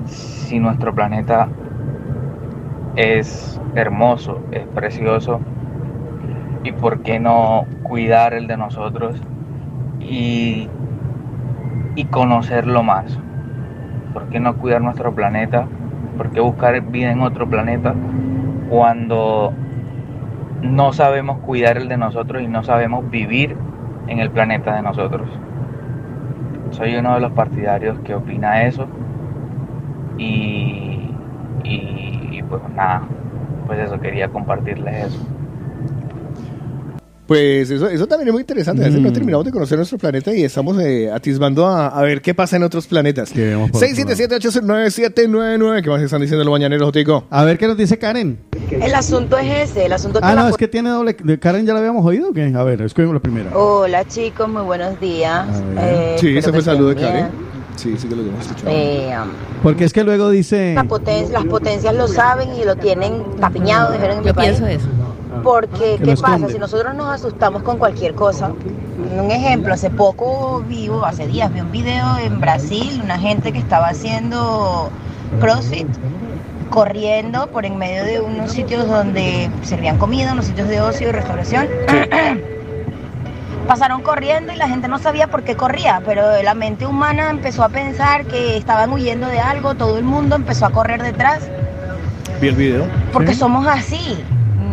[0.07, 1.49] Si nuestro planeta
[2.95, 5.41] es hermoso, es precioso,
[6.63, 9.17] ¿y por qué no cuidar el de nosotros
[10.01, 10.69] y,
[11.97, 13.19] y conocerlo más?
[14.13, 15.67] ¿Por qué no cuidar nuestro planeta?
[16.17, 17.95] ¿Por qué buscar vida en otro planeta
[18.69, 19.53] cuando
[20.63, 23.57] no sabemos cuidar el de nosotros y no sabemos vivir
[24.07, 25.29] en el planeta de nosotros?
[26.71, 28.87] Soy uno de los partidarios que opina eso
[30.19, 31.11] y,
[31.65, 33.03] y, pues nada,
[33.67, 35.36] pues eso, quería compartirles eso.
[37.27, 38.83] Pues eso, eso también es muy interesante.
[38.83, 42.23] A veces no terminamos de conocer nuestro planeta y estamos eh, atisbando a, a ver
[42.23, 43.35] qué pasa en otros planetas.
[43.35, 45.83] 677-897-99.
[45.83, 47.25] ¿Qué más están diciendo los mañaneros, Jotico?
[47.31, 48.39] A ver qué nos dice Karen.
[48.71, 51.17] El asunto es ese, el asunto es que Ah, la no, es que tiene doble.
[51.23, 52.53] de Karen ya la habíamos oído o qué?
[52.55, 53.51] A ver, escogemos la primera.
[53.57, 55.47] Hola chicos, muy buenos días.
[55.79, 57.13] Eh, sí, ese fue el saludo de Karen.
[57.15, 57.29] bien.
[57.77, 58.71] Sí, sí que lo hemos escuchado.
[58.73, 59.29] Eh, um,
[59.63, 60.73] Porque es que luego dice.
[60.75, 64.51] la poten- las potencias lo saben y lo tienen tapiñado, dijeron en mi Yo país.
[64.53, 64.87] pienso eso.
[65.43, 66.49] Porque, Que ¿qué pasa?
[66.49, 68.51] Si nosotros nos asustamos con cualquier cosa,
[69.19, 73.59] un ejemplo, hace poco vivo, hace días vi un video en Brasil, una gente que
[73.59, 74.91] estaba haciendo
[75.41, 75.87] CrossFit,
[76.71, 81.13] corriendo por en medio de unos sitios donde servían comida, unos sitios de ocio y
[81.13, 81.69] restauración.
[83.69, 87.65] Pasaron corriendo y la gente no sabía por qué corría, pero la mente humana empezó
[87.65, 91.41] a pensar que estaban huyendo de algo, todo el mundo empezó a correr detrás
[92.41, 92.85] Vi el video.
[93.13, 94.23] porque somos así.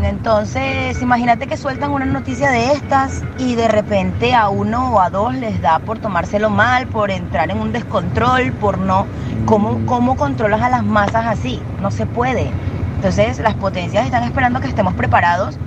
[0.05, 5.09] Entonces, imagínate que sueltan una noticia de estas y de repente a uno o a
[5.09, 9.05] dos les da por tomárselo mal, por entrar en un descontrol, por no...
[9.45, 11.61] ¿Cómo, cómo controlas a las masas así?
[11.81, 12.51] No se puede.
[12.95, 15.57] Entonces, las potencias están esperando que estemos preparados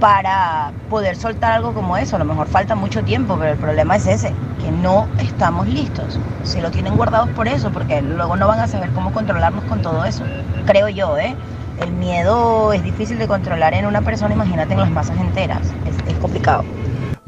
[0.00, 2.16] para poder soltar algo como eso.
[2.16, 6.18] A lo mejor falta mucho tiempo, pero el problema es ese, que no estamos listos.
[6.42, 9.82] Se lo tienen guardados por eso, porque luego no van a saber cómo controlarnos con
[9.82, 10.24] todo eso.
[10.66, 11.36] Creo yo, ¿eh?
[11.80, 15.72] El miedo es difícil de controlar en una persona, imagínate en las masas enteras.
[16.08, 16.64] Es, complicado.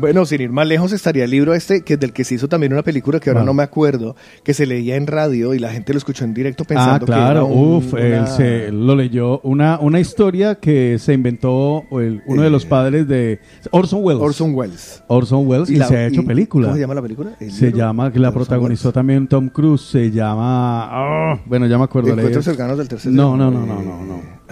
[0.02, 2.72] Bueno, sin ir más lejos, estaría el libro este, que del que se hizo también
[2.72, 3.44] una película que ahora Ah.
[3.44, 6.64] no me acuerdo, que se leía en radio y la gente lo escuchó en directo
[6.64, 9.38] Ah, pensando que era claro, un- uf, él una- se lo leyó.
[9.44, 13.38] Una, una historia que se inventó el- uno de los padres de
[13.70, 14.20] Orson Welles.
[14.20, 15.02] Eh, Orson Welles.
[15.06, 16.66] Orson Welles y, Y la- se ha hecho y- película.
[16.66, 17.30] ¿Cómo se llama la película?
[17.38, 17.78] El Se libro.
[17.78, 20.88] llama, que la protagonizó también Tom Cruise, se llama...
[20.90, 22.08] ah, bueno, ya me acuerdo.
[22.10, 24.42] Encuentros cercanos del tercer No, no, no, no, Eh, no, no.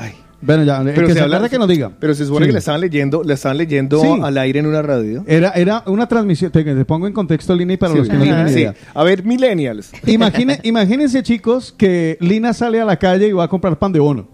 [0.42, 1.90] Bueno, ya, Pero que se se habla- acuerde que nos diga.
[2.00, 2.48] Pero se supone Sí.
[2.48, 4.08] que le estaban leyendo, le estaban leyendo Sí.
[4.22, 5.22] al aire en una radio.
[5.26, 8.16] Era, era una transmisión, te, te pongo en contexto, Lina, y para Sí, los que
[8.16, 8.54] no tienen Sí.
[8.54, 8.74] idea.
[8.94, 9.92] A ver, millennials.
[10.06, 14.00] Imagine, imagínense, chicos, que Lina sale a la calle y va a comprar pan de
[14.00, 14.28] bono,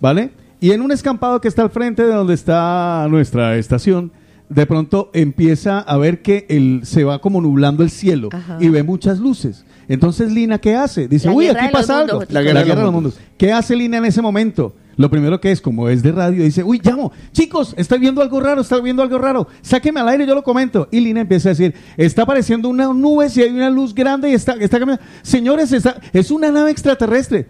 [0.00, 0.30] ¿vale?
[0.60, 4.12] Y en un escampado que está al frente de donde está nuestra estación,
[4.48, 8.56] de pronto empieza a ver que el, se va como nublando el cielo Ajá.
[8.60, 9.64] y ve muchas luces.
[9.88, 11.06] Entonces Lina, ¿qué hace?
[11.08, 12.32] Dice, La uy, aquí de pasa mundos, algo.
[12.32, 13.18] La guerra, de los mundos.
[13.38, 14.74] ¿Qué hace Lina en ese momento?
[15.00, 18.38] Lo primero que es, como es de radio, dice, uy, llamo, chicos, estoy viendo algo
[18.38, 20.88] raro, estoy viendo algo raro, sáqueme al aire, yo lo comento.
[20.90, 24.34] Y Lina empieza a decir, está apareciendo una nube, si hay una luz grande y
[24.34, 25.02] está, está caminando.
[25.22, 27.48] Señores, está- es una nave extraterrestre.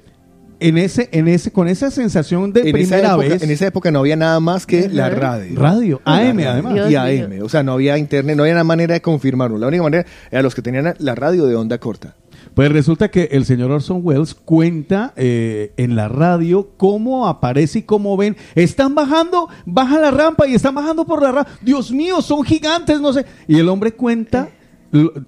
[0.61, 3.43] En ese, en ese, con esa sensación de En esa, primera época, vez.
[3.43, 5.59] en esa época no había nada más que la radio.
[5.59, 6.51] Radio, La AM radio.
[6.51, 6.73] además.
[6.73, 7.43] Y Dios AM.
[7.43, 9.59] O sea, no había internet, no había una manera de confirmarlo.
[9.59, 12.15] La única manera era los que tenían la radio de onda corta.
[12.55, 17.83] Pues resulta que el señor Orson Welles cuenta eh, en la radio cómo aparece y
[17.83, 18.37] cómo ven.
[18.55, 21.51] Están bajando, baja la rampa y están bajando por la rampa.
[21.63, 23.25] Dios mío, son gigantes, no sé.
[23.47, 24.49] Y el hombre cuenta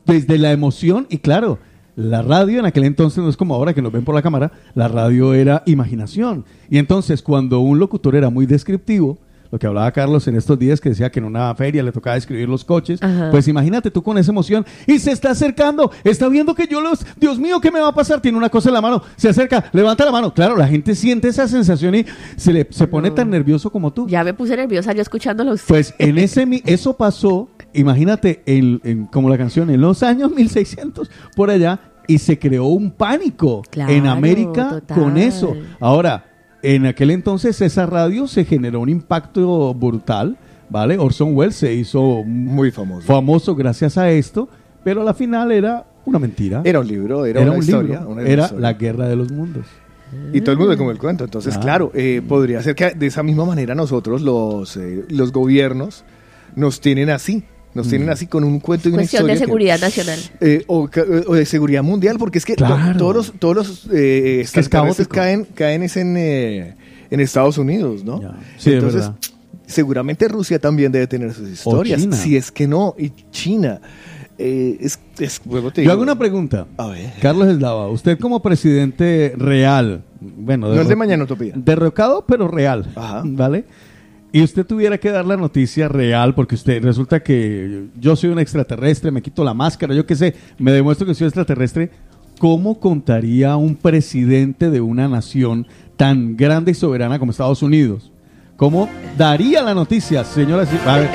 [0.05, 1.59] desde la emoción y claro,
[1.94, 4.53] la radio en aquel entonces no es como ahora que nos ven por la cámara,
[4.74, 6.44] la radio era imaginación.
[6.70, 9.19] Y entonces cuando un locutor era muy descriptivo,
[9.52, 12.14] lo que hablaba Carlos en estos días que decía que en una feria le tocaba
[12.14, 13.30] describir los coches, Ajá.
[13.30, 17.04] pues imagínate tú con esa emoción y se está acercando, está viendo que yo los,
[17.18, 18.20] Dios mío, ¿qué me va a pasar?
[18.22, 20.32] Tiene una cosa en la mano, se acerca, levanta la mano.
[20.32, 22.06] Claro, la gente siente esa sensación y
[22.36, 24.08] se le se pone tan nervioso como tú.
[24.08, 25.54] Ya me puse nerviosa yo escuchándolo.
[25.68, 31.10] Pues en ese eso pasó, imagínate, el, en- como la canción, en los años 1600,
[31.36, 34.98] por allá, y se creó un pánico Claro, en América total.
[34.98, 35.54] con eso.
[35.78, 36.31] Ahora,
[36.62, 40.36] en aquel entonces esa radio se generó un impacto brutal,
[40.70, 40.98] ¿vale?
[40.98, 43.06] Orson Welles se hizo muy famoso.
[43.06, 44.48] Famoso gracias a esto,
[44.84, 46.62] pero a la final era una mentira.
[46.64, 47.98] Era un libro, era, una un historia.
[48.01, 49.66] libro, una era la guerra de los mundos.
[50.32, 51.24] Y todo el mundo como el cuento.
[51.24, 51.60] Entonces, Ah.
[51.60, 56.05] claro, eh, podría ser que de esa misma manera nosotros, los, eh, los gobiernos,
[56.55, 57.44] nos tienen así.
[57.74, 58.12] Nos tienen Mm.
[58.12, 59.35] así con un cuento y una Cuestión historia.
[59.35, 60.19] de que- seguridad nacional.
[60.40, 62.99] eh, o, ca- o de seguridad mundial, porque es que to- Claro.
[62.99, 66.74] todos los, todos los eh, Es que caen, caen es en, eh,
[67.11, 68.20] en Estados Unidos, ¿no?
[68.59, 69.11] Sí, Entonces.
[69.66, 72.01] Seguramente Rusia también debe tener sus historias.
[72.01, 72.16] China.
[72.16, 73.81] Si es que no, y China.
[74.39, 76.66] Eh, es, es- luego te Yo digo- hago una pregunta.
[76.77, 77.12] A ver.
[77.23, 81.53] Carlos Eslava, usted como presidente real, bueno, No es de Mañana Utopía.
[81.57, 82.86] derrocado pero real,
[83.24, 83.65] ¿vale?
[84.34, 88.38] Y usted tuviera que dar la noticia real, porque usted resulta que yo soy un
[88.38, 91.90] extraterrestre, me quito la máscara, yo qué sé, me demuestro que soy extraterrestre.
[92.38, 95.66] ¿Cómo contaría un presidente de una nación
[95.98, 98.10] tan grande y soberana como Estados Unidos?
[98.56, 98.88] ¿Cómo
[99.18, 101.10] daría la noticia, señoras y a ver,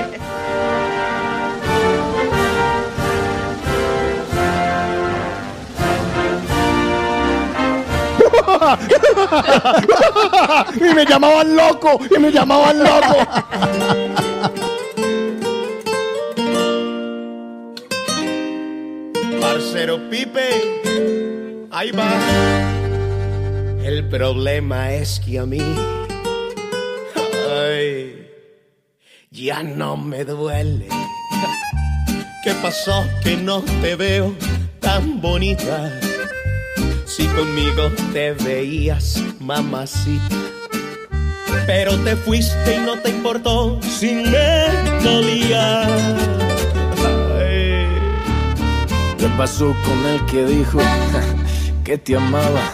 [10.76, 13.28] y me llamaban loco, y me llamaban loco.
[19.42, 22.10] Parcero Pipe, ahí va.
[23.84, 25.62] El problema es que a mí,
[27.50, 28.28] ay,
[29.32, 30.90] ya no me duele.
[32.44, 34.36] ¿Qué pasó que no te veo
[34.80, 35.92] tan bonita?
[37.08, 40.36] Si conmigo te veías, mamacita.
[41.66, 44.68] Pero te fuiste y no te importó si me
[45.02, 45.88] dolía.
[49.18, 50.80] ¿Qué pasó con el que dijo
[51.86, 52.74] que te amaba?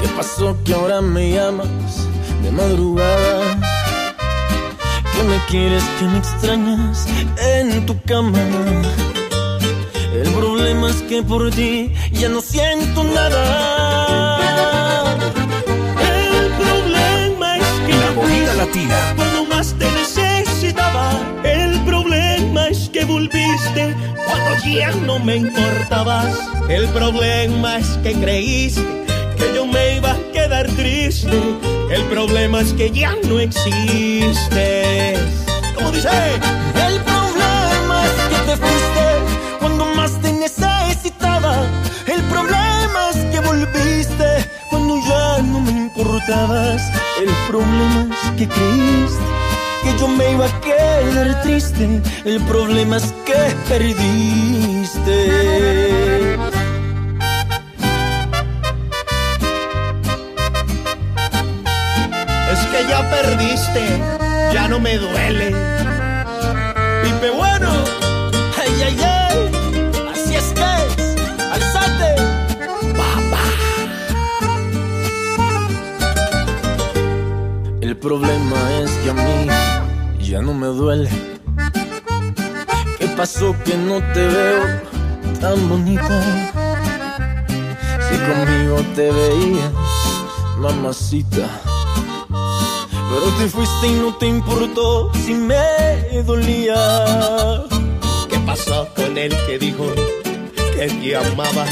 [0.00, 2.06] ¿Qué pasó que ahora me llamas
[2.42, 3.58] de madrugada?
[5.16, 7.06] Que me quieres, que me extrañas
[7.38, 8.38] en tu cama.
[10.14, 15.16] El problema es que por ti ya no siento nada.
[16.00, 19.14] El problema es que La movida latina.
[19.16, 21.12] Cuando más te necesitaba.
[21.44, 23.94] El problema es que volviste
[24.26, 26.34] cuando ya no me importabas.
[26.68, 28.82] El problema es que creíste
[29.36, 31.40] que yo me iba a quedar triste.
[31.90, 35.20] El problema es que ya no existes.
[35.76, 36.08] ¿Cómo dice?
[36.08, 38.97] El problema es que te fuiste
[46.30, 49.24] El problema es que creíste
[49.82, 52.02] que yo me iba a quedar triste.
[52.26, 55.14] El problema es que perdiste.
[62.52, 63.86] Es que ya perdiste,
[64.52, 65.46] ya no me duele.
[67.04, 67.70] Pipe bueno,
[68.58, 69.27] Ay, ay, ay,
[78.08, 79.46] problema es que a mí
[80.18, 81.10] ya no me duele.
[82.98, 84.62] ¿Qué pasó que no te veo
[85.42, 86.18] tan bonita?
[88.06, 89.72] Si conmigo te veías,
[90.56, 91.46] mamacita.
[93.10, 96.80] Pero te fuiste y no te importó si me dolía.
[98.30, 99.84] ¿qué pasó con el que dijo
[100.56, 101.66] que te amaba?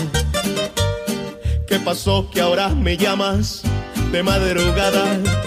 [1.66, 3.62] ¿Qué pasó que ahora me llamas
[4.12, 5.45] de madrugada?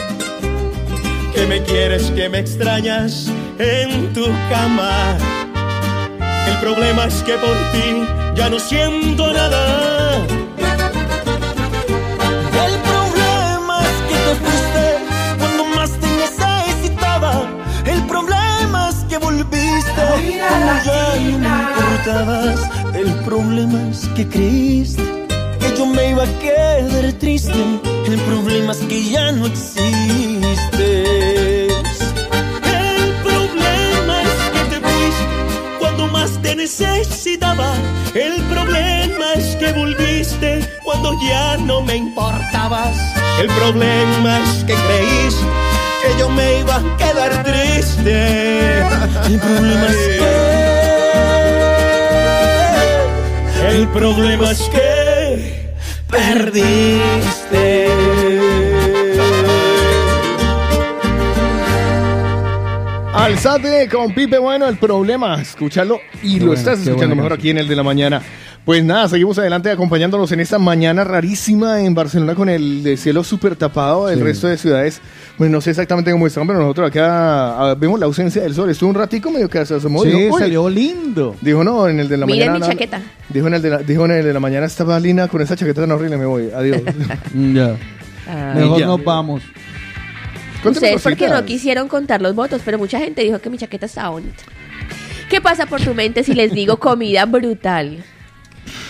[1.39, 5.15] Que me quieres, que me extrañas en tu cama.
[6.49, 10.17] El problema es que por ti ya no siento nada.
[12.65, 14.85] El problema es que te fuiste
[15.39, 17.43] cuando más te necesitaba.
[17.85, 20.01] El problema es que volviste
[20.45, 22.69] cuando ya no me importabas.
[22.93, 25.25] El problema es que creíste
[25.61, 27.63] que yo me iba a quedar triste.
[28.07, 30.28] El problema es que ya no existes.
[36.59, 37.73] Necesitaba.
[38.13, 42.97] El problema es que volviste cuando ya no me importabas.
[43.39, 45.45] El problema es que creíste
[46.01, 48.79] que yo me iba a quedar triste.
[49.25, 50.29] El problema es que.
[53.69, 55.73] El problema es que
[56.09, 57.69] perdiste.
[63.19, 67.39] Alzate con Pipe Bueno, el problema, escúchalo y Qué lo estás escuchando mejor canción.
[67.39, 68.21] aquí en el de la mañana.
[68.63, 73.23] Pues nada, seguimos adelante acompañándonos en esta mañana rarísima en Barcelona con el de cielo
[73.25, 74.09] súper tapado.
[74.09, 74.23] El Sí.
[74.23, 75.01] resto de ciudades,
[75.37, 78.69] pues no sé exactamente cómo están, pero nosotros acá ah, vemos la ausencia del sol.
[78.69, 80.03] Estuvo un ratico medio que se asomó.
[80.03, 81.35] Sí, salió lindo.
[81.41, 82.53] Dijo, no, en el de la Miren mañana.
[82.53, 83.01] mi no, chaqueta.
[83.27, 85.57] Dijo en, el de la, dijo en el de la mañana estaba Lina con esa
[85.57, 86.81] chaqueta tan horrible, me voy, adiós.
[87.53, 87.75] Ya.
[88.29, 88.53] Ah.
[88.55, 88.85] Mejor Ya.
[88.85, 89.41] nos vamos.
[90.61, 93.85] Cuéntame Ustedes porque no quisieron contar los votos, pero mucha gente dijo que mi chaqueta
[93.85, 94.43] estaba bonita.
[95.29, 98.03] ¿Qué pasa por tu mente si les digo comida brutal?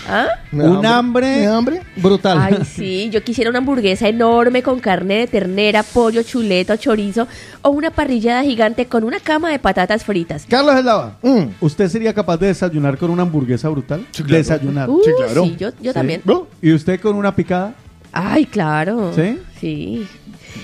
[0.08, 0.28] ¿Ah?
[0.52, 2.38] Un hambre, brutal.
[2.42, 7.28] Ay, sí, yo quisiera una hamburguesa enorme con carne de ternera, pollo, chuleta chorizo
[7.62, 10.46] o una parrillada gigante con una cama de patatas fritas.
[10.50, 11.18] Carlos Eslava,
[11.62, 14.06] ¿usted sería capaz de desayunar con una hamburguesa brutal?
[14.14, 14.34] claro.
[14.34, 14.90] Desayunar.
[14.90, 15.44] Uh, Sí, claro.
[15.44, 16.24] sí, yo- yo también.
[16.62, 17.76] ¿Y usted con una picada?
[18.12, 19.14] Ay, claro.
[19.14, 19.40] ¿Sí?
[19.60, 20.08] Sí.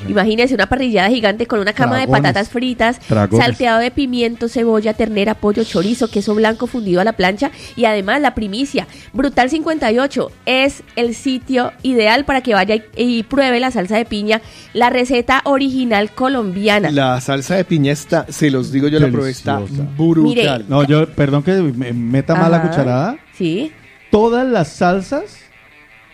[0.07, 3.43] Imagínese una parrillada gigante con una cama de patatas fritas, Dragones.
[3.45, 8.21] salteado de pimiento, cebolla, ternera, pollo, chorizo, queso blanco fundido a la plancha y además
[8.21, 8.87] la primicia.
[9.13, 14.05] Brutal 58 es el sitio ideal para que vaya y, y pruebe la salsa de
[14.05, 14.41] piña,
[14.73, 16.91] la receta original colombiana.
[16.91, 19.87] La salsa de piña está, se los digo yo, la probé, está brutal.
[19.97, 20.59] Mire.
[20.67, 23.17] No, yo, perdón que me meta mal la cucharada.
[23.33, 23.71] Sí.
[24.11, 25.37] Todas las salsas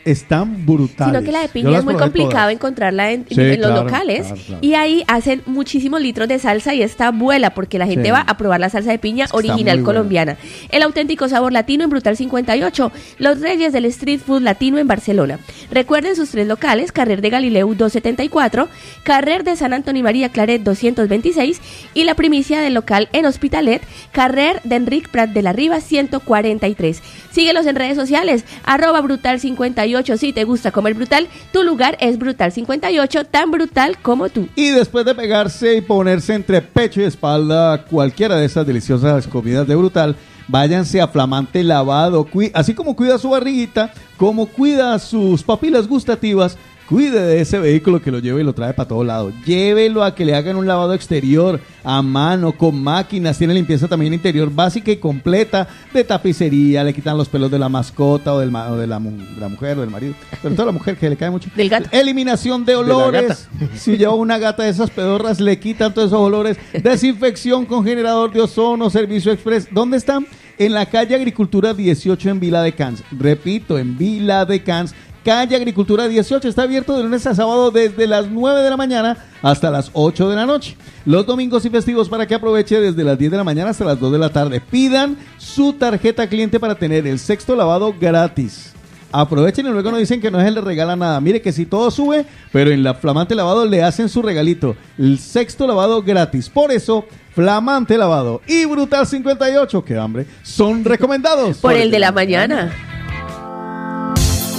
[0.05, 1.13] están brutales.
[1.13, 2.53] Sino que la de piña es muy complicado todas.
[2.53, 4.27] encontrarla en, Sí, en los claro, locales.
[4.27, 4.57] claro, claro.
[4.61, 8.11] Y ahí hacen muchísimos litros de salsa y esta vuela porque la gente Sí.
[8.11, 9.83] va a probar la salsa de piña original buena.
[9.83, 10.37] colombiana.
[10.69, 12.91] El auténtico sabor latino en Brutal 58.
[13.19, 15.39] Los reyes del street food latino en Barcelona.
[15.71, 18.67] Recuerden sus tres locales, Carrer de Galileu 274,
[19.03, 21.61] Carrer de San Antonio y María Claret 226
[21.93, 23.81] y la primicia del local en Hospitalet,
[24.11, 27.01] Carrer de Enric Prat de la Riva 143.
[27.31, 30.17] Síguelos en redes sociales, arroba brutal 58.
[30.17, 34.47] Si te gusta comer brutal, tu lugar es brutal 58, tan brutal como tú.
[34.55, 39.67] Y después de pegarse y ponerse entre pecho y espalda cualquiera de esas deliciosas comidas
[39.67, 40.15] de brutal,
[40.47, 42.27] váyanse a flamante lavado.
[42.53, 46.57] Así como cuida su barriguita, como cuida sus papilas gustativas,
[46.91, 49.31] cuide de ese vehículo que lo lleve y lo trae para todo lado.
[49.45, 53.37] Llévelo a que le hagan un lavado exterior, a mano, con máquinas.
[53.37, 56.83] Tiene limpieza también interior básica y completa de tapicería.
[56.83, 59.39] Le quitan los pelos de la mascota o, del ma- o de, la, mu- de
[59.39, 60.13] la mujer o del marido.
[60.41, 61.49] Pero toda la mujer que le cae mucho.
[61.55, 61.89] Del gato.
[61.91, 63.47] Eliminación de olores.
[63.75, 66.57] Si lleva una gata de esas pedorras, le quitan todos esos olores.
[66.95, 69.67] Desinfección con generador de ozono, servicio express.
[69.71, 70.27] ¿Dónde están?
[70.57, 73.01] En la calle Agricultura 18 en Vila de Cans.
[73.17, 74.93] Repito, en Vila de Cans.
[75.23, 79.17] Calle Agricultura 18 está abierto de lunes a sábado desde las 9 de la mañana
[79.43, 80.75] hasta las 8 de la noche.
[81.05, 83.99] Los domingos y festivos para que aproveche desde las 10 de la mañana hasta las
[83.99, 84.61] 2 de la tarde.
[84.61, 88.73] Pidan su tarjeta cliente para tener el sexto lavado gratis.
[89.11, 91.19] Aprovechen y luego no dicen que no se les regala nada.
[91.19, 94.75] Mire que si todo sube, pero en la Flamante Lavado le hacen su regalito.
[94.97, 96.49] El sexto lavado gratis.
[96.49, 101.57] Por eso, Flamante Lavado y Brutal 58, que hambre, son recomendados.
[101.57, 102.71] Por el de la mañana.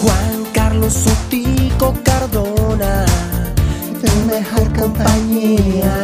[0.03, 0.42] Juan
[0.83, 3.07] Carlos Sotico Cardona,
[4.03, 5.95] tu mejor compañía.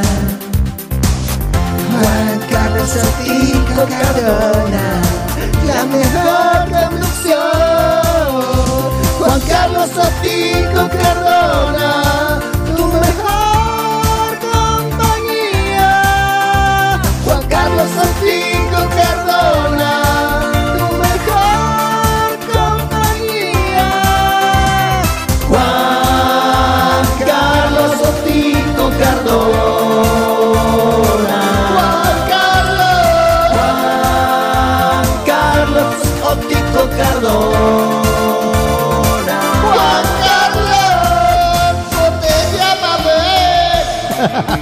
[1.90, 4.84] Juan Carlos Sotico Cardona,
[5.66, 7.40] la mejor conducción.
[9.18, 12.40] Juan Carlos Sotico Cardona,
[12.76, 15.90] tu mejor compañía.
[17.24, 18.57] Juan Carlos Sotico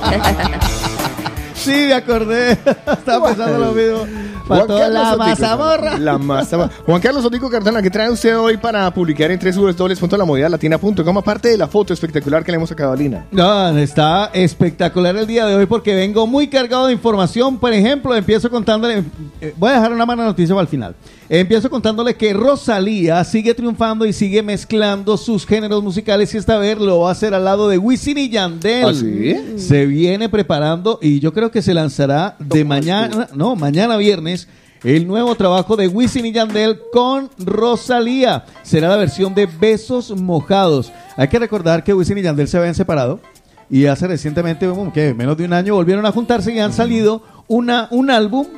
[0.08, 0.55] 全是白
[1.96, 2.52] acordé.
[2.86, 4.06] Estaba pensando lo mismo.
[4.46, 5.98] Para toda la mazamorra.
[5.98, 6.70] La mazamorra.
[6.84, 11.18] Juan Carlos Otico Cardona, ¿qué trae usted hoy para publicar en www.lamovidalatina.com?
[11.18, 13.26] Aparte de la foto espectacular que le hemos sacado a Lina.
[13.32, 17.58] No, está espectacular el día de hoy porque vengo muy cargado de información.
[17.58, 19.02] Por ejemplo, empiezo contándole,
[19.40, 20.94] eh, voy a dejar una mala noticia para el final.
[21.28, 26.78] Empiezo contándole que Rosalía sigue triunfando y sigue mezclando sus géneros musicales y esta vez
[26.78, 28.86] lo va a hacer al lado de Wisin y Yandel.
[28.86, 29.58] ¿Ah, sí?
[29.58, 34.48] Se viene preparando y yo creo que se lanzará de mañana, no, mañana viernes.
[34.82, 40.92] El nuevo trabajo de Wisin y Yandel con Rosalía será la versión de Besos Mojados.
[41.16, 43.20] Hay que recordar que Wisin y Yandel se habían separado
[43.70, 47.22] y hace recientemente, como que menos de un año, volvieron a juntarse y han salido
[47.46, 48.48] una, un álbum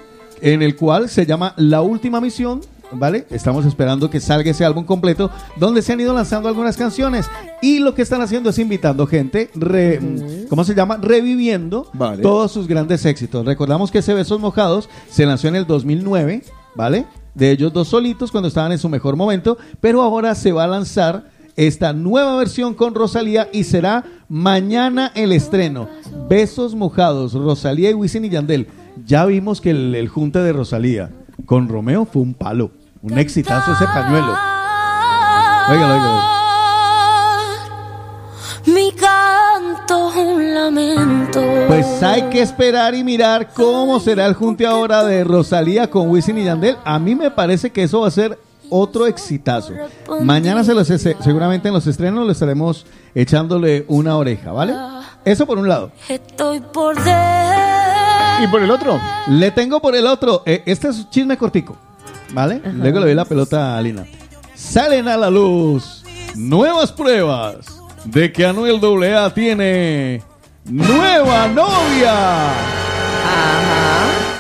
[0.41, 2.63] en el cual se llama La Última Misión.
[2.93, 3.27] ¿Vale?
[3.31, 7.27] Estamos esperando que salga ese álbum completo donde se han ido lanzando algunas canciones
[7.61, 10.01] y lo que están haciendo es invitando gente, re-
[10.49, 10.97] ¿cómo se llama?
[10.97, 12.23] Reviviendo Vale.
[12.23, 13.45] todos sus grandes éxitos.
[13.45, 16.43] Recordamos que ese Besos Mojados se lanzó en el 2009,
[16.75, 17.05] ¿vale?
[17.35, 20.69] De ellos dos solitos cuando estaban en su mejor momento, pero ahora se va a
[20.69, 25.89] lanzar esta nueva versión con Rosalía y será mañana el estreno.
[26.29, 28.69] Besos Mojados, Rosalía y Wisin y Yandel.
[29.05, 31.11] Ya vimos que el, el junte de Rosalía
[31.47, 32.71] con Romeo fue un palo,
[33.03, 34.35] un exitazo ese pañuelo.
[35.71, 36.39] Óigalo, óigalo.
[38.67, 41.41] Mi canto un lamento.
[41.69, 46.39] Pues hay que esperar y mirar cómo será el junte ahora de Rosalía con Wisin
[46.39, 46.77] y Yandel.
[46.85, 48.39] A mí me parece que eso va a ser
[48.71, 49.73] otro exitazo.
[50.21, 54.75] Mañana se los, se- seguramente en los estrenos le estaremos echándole una oreja, ¿vale?
[55.25, 55.91] Eso por un lado.
[56.09, 56.95] Estoy por.
[58.43, 59.01] ¿Y por el otro?
[59.29, 60.43] Le tengo por el otro.
[60.45, 61.77] eh, este es un chisme cortico,
[62.33, 62.61] ¿vale?
[62.65, 64.07] Luego le doy la pelota a Lina.
[64.55, 70.23] Salen a la luz nuevas pruebas de que Anuel AA tiene
[70.65, 72.53] nueva novia.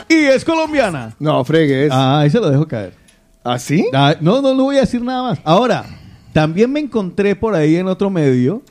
[0.09, 1.15] Y es colombiana.
[1.19, 1.91] No, fregues.
[1.93, 2.95] Ah, ahí se lo dejo caer.
[3.45, 3.87] ¿Ah, sí?
[3.93, 5.39] Ah, no, no, no voy a decir nada más.
[5.45, 5.85] Ahora,
[6.33, 8.63] también me encontré por ahí en otro medio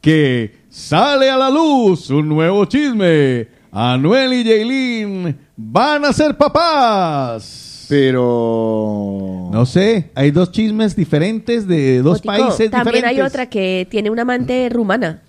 [0.00, 3.48] que sale a la luz un nuevo chisme.
[3.72, 7.65] Anuel y Jaylin van a ser papás.
[7.88, 9.48] Pero...
[9.52, 13.32] No sé, hay dos chismes diferentes de dos Botico, países También hay diferentes.
[13.32, 15.22] otra que tiene una amante rumana.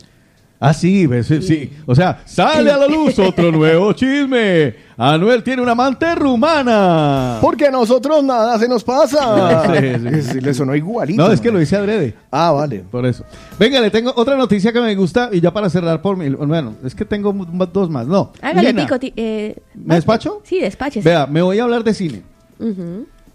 [0.59, 1.71] Ah, sí, ves, sí, sí.
[1.85, 4.73] O sea, sale a la luz otro nuevo chisme.
[4.97, 7.37] Anuel tiene una amante rumana.
[7.41, 9.65] Porque a nosotros nada se nos pasa.
[9.77, 10.21] Sí, sí.
[10.23, 11.21] Sí, Le sonó igualito.
[11.21, 12.15] No, es que lo hice adrede.
[12.31, 12.83] Ah, vale.
[12.89, 13.23] Por eso.
[13.59, 16.29] Venga, le tengo otra noticia que me gusta y ya para cerrar por mi...
[16.29, 17.33] Bueno, es que tengo
[17.71, 18.07] dos más.
[18.07, 18.31] No.
[18.41, 20.41] Hágale, Lina, eh, ¿Me despacho?
[20.43, 21.07] Sí, despáchese.
[21.07, 22.23] Vea, me voy a hablar de cine.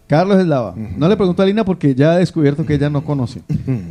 [0.06, 0.74] Carlos Eslava.
[0.76, 3.42] No le pregunto a Lina porque ya he descubierto que ella no conoce.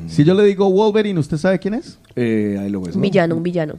[0.08, 1.98] si yo le digo Wolverine, ¿usted sabe quién es?
[2.16, 3.76] Eh, ahí lo ves, Un villano, un villano.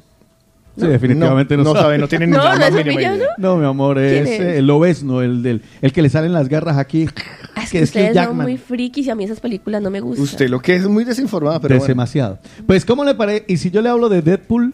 [0.74, 3.24] Sí, definitivamente no, no sabe, no tiene ni No, no más es un villano.
[3.36, 4.40] No, mi amor, ¿Quién es es?
[4.40, 7.06] eh, el Lobezno, el, del, el que le salen las garras aquí.
[7.55, 9.90] Ah, es que que es ustedes son muy frikis y a mí esas películas no
[9.90, 10.24] me gustan.
[10.24, 11.89] Usted lo que es muy desinformada, pero Es bueno.
[11.92, 12.39] demasiado.
[12.66, 13.44] Pues, ¿cómo le parece?
[13.48, 14.72] Y si yo le hablo de Deadpool,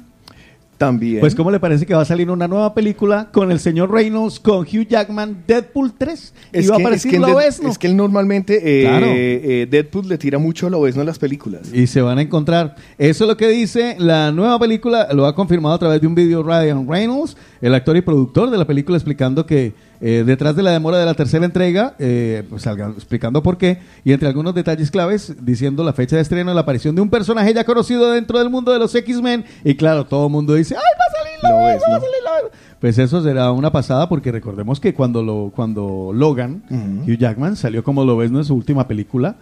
[0.78, 1.20] También.
[1.20, 4.40] pues, ¿cómo le parece que va a salir una nueva película con el señor Reynolds,
[4.40, 6.34] con Hugh Jackman, Deadpool 3?
[6.52, 7.68] y es a que, es, que Lobezno.
[7.68, 9.06] es que él normalmente eh, Claro.
[9.08, 11.72] eh, Deadpool le tira mucho a lo en las películas.
[11.72, 12.76] Y se van a encontrar.
[12.96, 15.08] Eso es lo que dice la nueva película.
[15.12, 18.56] Lo ha confirmado a través de un video Ryan Reynolds, el actor y productor de
[18.58, 22.66] la película, explicando que eh, detrás de la demora de la tercera entrega, eh, pues
[22.66, 26.94] explicando por qué, y entre algunos detalles claves, diciendo la fecha de estreno, la aparición
[26.94, 29.44] de un personaje ya conocido dentro del mundo de los X-Men.
[29.64, 32.00] Y claro, todo el mundo dice, ¡ay, va a salir Lo Lobezno, ves, va a
[32.00, 32.58] salir Lobezno".
[32.80, 37.10] Pues eso será una pasada porque recordemos que cuando, lo, cuando Logan, Ujú.
[37.10, 39.34] Hugh Jackman, salió como Lobezno en su última película,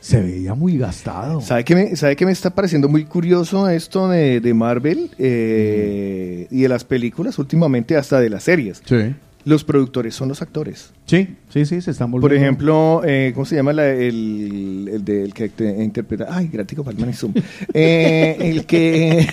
[0.00, 1.42] se veía muy gastado.
[1.42, 6.46] ¿Sabe qué me, sabe qué me está pareciendo muy curioso esto de, de Marvel eh,
[6.50, 8.80] y de las películas últimamente hasta de las series?
[8.86, 9.14] Sí.
[9.44, 10.92] Los productores son los actores.
[11.06, 12.28] Sí, sí, sí, se están volviendo.
[12.28, 16.26] Por ejemplo, eh, ¿cómo se llama la- el, el, de- el que te- interpreta?
[16.30, 17.32] Ay, Gratico Palman y Zoom.
[17.74, 19.26] Eh, el que,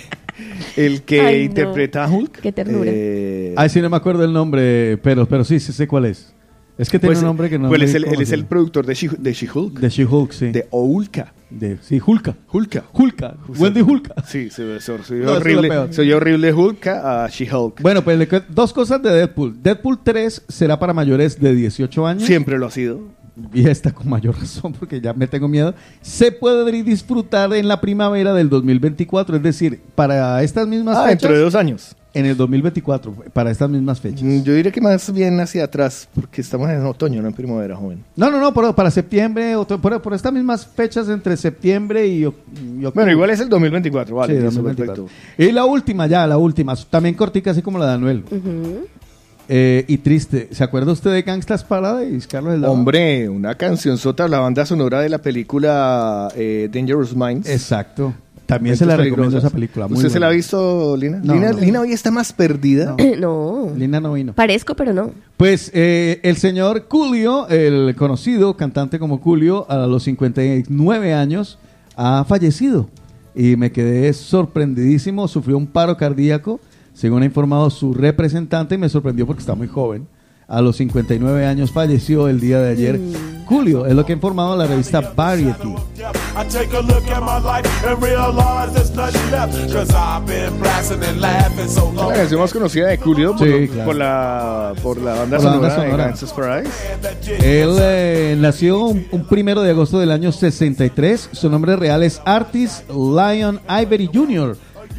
[0.78, 1.44] el que Ay, no.
[1.46, 2.40] interpreta a Hulk.
[2.42, 2.90] Qué ternura.
[2.94, 6.34] eh, Ay, sí, no me acuerdo el nombre, pero, pero sí, sí sé cuál es.
[6.78, 8.32] Es que tiene pues, un nombre que no pues me él es el, él es
[8.32, 9.80] el productor de She- de She-Hulk.
[9.80, 10.52] De She-Hulk, sí.
[10.52, 11.34] De Oulka.
[11.50, 12.36] De, sí, Hulka.
[12.52, 12.84] Hulka.
[12.94, 13.36] Hulka.
[13.58, 14.16] Wendy Hulka.
[14.26, 15.70] Sí, se, se, se No, es horrible.
[15.70, 15.94] peor.
[15.94, 17.82] Se oye horrible Hulka a She-Hulk.
[17.82, 18.20] Bueno, pues
[18.50, 19.62] dos cosas de Deadpool.
[19.64, 22.24] Deadpool 3 será para mayores de 18 años.
[22.24, 23.02] Siempre lo ha sido.
[23.54, 25.74] Y está con mayor razón porque ya me tengo miedo.
[26.02, 31.22] Se puede disfrutar en la primavera del 2024, es decir, para estas mismas Ah, fechas.
[31.22, 31.96] dentro de dos años.
[32.18, 34.24] En el 2024, para estas mismas fechas.
[34.24, 37.76] Mm, Yo diría que más bien hacia atrás, porque estamos en otoño, no en primavera,
[37.76, 38.04] joven.
[38.16, 42.24] No, no, no, por- para septiembre, otro- por, por estas mismas fechas entre septiembre y,
[42.24, 42.92] oc- y octubre.
[42.96, 44.34] Bueno, igual es el 2024, vale.
[44.34, 45.04] Sí, eso, 2024.
[45.06, 45.44] perfecto.
[45.44, 48.24] Y la última, ya, la última, también cortica, así como la de Anuel.
[49.50, 50.50] Eh, y triste.
[50.52, 52.74] ¿Se acuerda usted de Gangstas Paradise, Carlos Eslava?
[52.74, 57.48] Hombre, una canción sota, la banda sonora de la película eh, Dangerous Minds.
[57.50, 58.14] Exacto.
[58.48, 59.88] También se la recomiendo esa película.
[59.90, 61.20] muy ¿Usted se la ha visto, Lina?
[61.22, 61.60] No, Lina, no.
[61.60, 62.96] Lina hoy está más perdida.
[63.20, 63.74] no.
[63.78, 64.34] Linda no vino.
[64.34, 65.12] Parezco, pero no.
[65.36, 71.60] Pues eh, el señor Julio, el conocido cantante como Julio, a los 59 años,
[71.98, 72.90] ha fallecido.
[73.36, 75.28] Y me quedé sorprendidísimo.
[75.28, 76.62] Sufrió un paro cardíaco,
[76.94, 80.08] según ha informado su representante, y me sorprendió porque está muy joven.
[80.48, 83.00] A los 59 años falleció el día de ayer.
[83.48, 85.74] Julio, es lo que ha informado la revista Variety.
[92.10, 93.86] La canción más conocida de Julio por, Sí, claro.
[93.86, 96.64] por la, por la banda Por la banda sonora de sonora.
[96.64, 97.62] Paradise.
[97.62, 101.30] Él eh, nació un, un primero de agosto del año 63.
[101.32, 104.58] Su nombre real es Artis Lion Ivory Jr.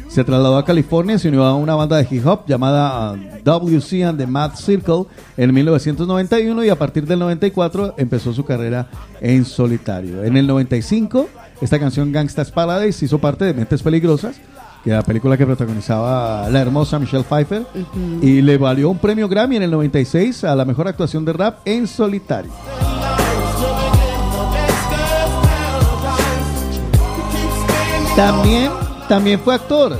[0.09, 4.03] Se trasladó a California, se unió a una banda de hip hop llamada uh, WC
[4.03, 5.05] and the Mad Circle
[5.37, 8.87] en 1991 y a partir del 94 empezó su carrera
[9.21, 10.23] en solitario.
[10.23, 11.29] En el 95,
[11.61, 14.37] esta canción Gangsta's Paradise hizo parte de Mentes Peligrosas,
[14.83, 17.67] que era la película que protagonizaba la hermosa Michelle Pfeiffer,
[18.21, 21.59] y le valió un premio Grammy en el 96 a la mejor actuación de rap
[21.65, 22.51] en solitario.
[28.15, 28.69] También,
[29.09, 29.99] también fue actor.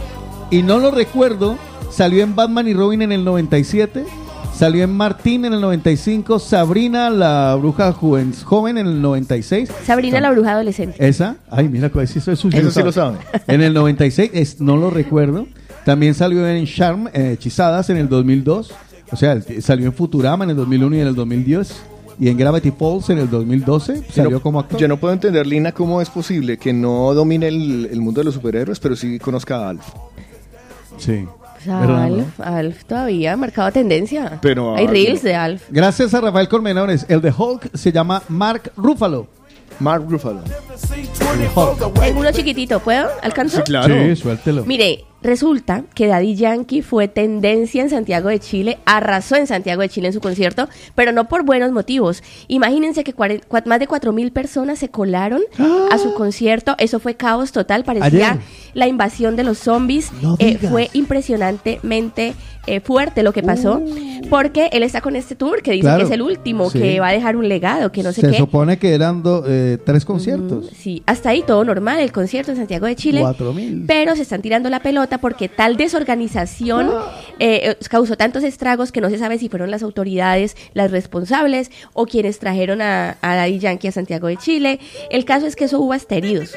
[0.51, 1.57] Y no lo recuerdo.
[1.91, 4.05] Salió en Batman y Robin en el 97.
[4.53, 9.69] Salió en Martín en el 95, Sabrina la bruja joven, joven en el 96.
[9.85, 10.95] Sabrina la bruja adolescente.
[10.99, 11.37] ¿Esa?
[11.49, 13.19] Ay, mira, pues, eso, eso, Eso sí lo sabe.
[13.47, 15.47] En el 96, es, no lo recuerdo.
[15.85, 18.73] También salió en Charm, eh, Hechizadas en el 2002.
[19.11, 21.81] O sea, salió en Futurama en el 2001 y en el 2010.
[22.19, 24.77] Y en Gravity Falls en el 2012 salió no- como actor.
[24.79, 28.25] Yo no puedo entender, Lina, cómo es posible que no domine el, el mundo de
[28.25, 29.85] los superhéroes, pero sí conozca a Alf.
[30.97, 31.25] Sí.
[31.55, 34.37] Pues Alf, Alf todavía ha marcado tendencia.
[34.41, 35.63] Pero Hay Alf- reels de Alf.
[35.69, 37.05] Gracias a Rafael Colmenares.
[37.09, 39.27] El de Hulk se llama Mark Ruffalo.
[39.79, 40.41] Mark Ruffalo.
[42.01, 43.07] Tengo uno chiquitito, ¿puedo?
[43.21, 43.61] ¿Alcanzo?
[43.65, 44.65] Sí, suéltelo.
[44.65, 49.89] Mire, resulta que Daddy Yankee fue tendencia en Santiago de Chile, arrasó en Santiago de
[49.89, 52.23] Chile en su concierto, pero no por buenos motivos.
[52.47, 55.41] Imagínense que más de 4.000 personas se colaron
[55.91, 58.41] a su concierto, eso fue caos total, parecía Ayer.
[58.73, 62.33] la invasión de los zombies, No Eh, fue impresionantemente
[62.67, 63.81] eh, fuerte lo que pasó,
[64.29, 65.97] porque él está con este tour que dice Claro.
[65.99, 66.77] que es el último, Sí.
[66.79, 68.37] que va a dejar un legado, que no sé se qué.
[68.37, 70.69] supone que eran do- eh, tres conciertos.
[70.77, 73.21] Sí, hasta ahí todo normal, el concierto en Santiago de Chile.
[73.21, 73.85] Cuatro mil.
[73.87, 76.89] Pero se están tirando la pelota porque tal desorganización
[77.39, 81.71] eh, eh, causó tantos estragos que no se sabe si fueron las autoridades las responsables
[81.93, 84.79] o quienes trajeron a, a Daddy Yankee a Santiago de Chile.
[85.09, 86.53] El caso es que eso hubo hasta heridos.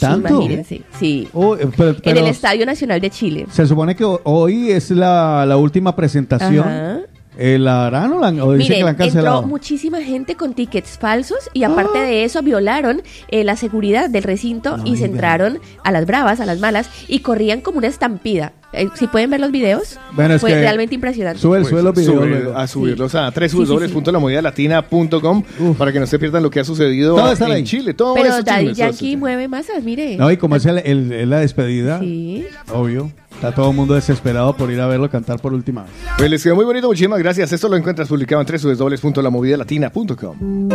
[0.00, 0.28] ¿Tanto?
[0.28, 1.28] Imagínense, sí.
[1.34, 3.46] Oh, eh, pero- en el Estadio Nacional de Chile.
[3.50, 6.66] Se supone que ho- hoy es la, la última presentación.
[6.66, 7.00] Ajá.
[7.38, 9.36] Eh, ¿La harán o, la, o dicen Miren, que la han cancelado?
[9.38, 14.22] entró muchísima gente con tickets falsos y aparte de eso violaron eh, la seguridad del
[14.22, 18.52] recinto y se entraron a las bravas, a las malas y corrían como una estampida.
[18.74, 21.40] Eh, si pueden ver los videos, Bueno, es fue que realmente impresionante.
[21.40, 22.56] sube el suelo video Subir- luego.
[22.58, 23.64] a subirlos a Sí, sí, sí.
[23.66, 25.42] www.lamovidalatina.com
[25.78, 27.64] para que no se pierdan lo que ha sucedido Todo está en ahí.
[27.64, 27.94] Chile.
[27.94, 30.16] Todo Pero eso Daddy Yankee mueve masas, mire.
[30.16, 32.46] No, y como es, el- el- es la despedida, Sí.
[32.72, 33.10] obvio,
[33.42, 35.90] está todo el mundo desesperado por ir a verlo cantar por última vez.
[36.16, 37.52] Pues les quedó muy bonito, muchísimas gracias.
[37.52, 40.68] Esto lo encuentras publicado en www.lamovidalatina.com.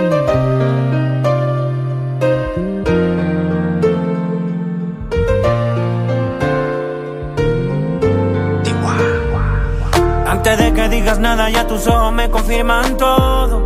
[10.27, 13.63] Antes de que digas nada, ya tus ojos me confirman todo.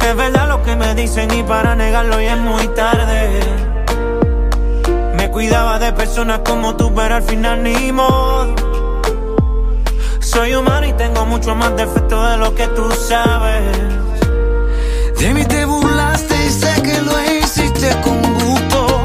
[0.00, 3.65] Es verdad lo que me dicen y para negarlo ya es muy tarde.
[5.36, 8.56] Cuidaba de personas como tú, pero al final ni modo.
[10.18, 13.62] Soy humano y tengo mucho más defectos de lo que tú sabes.
[15.18, 19.02] De mí te burlaste y sé que lo hiciste con gusto.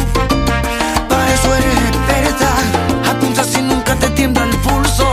[1.09, 3.11] Para eso eres experta.
[3.11, 5.05] Apunta si nunca te tiembla el pulso.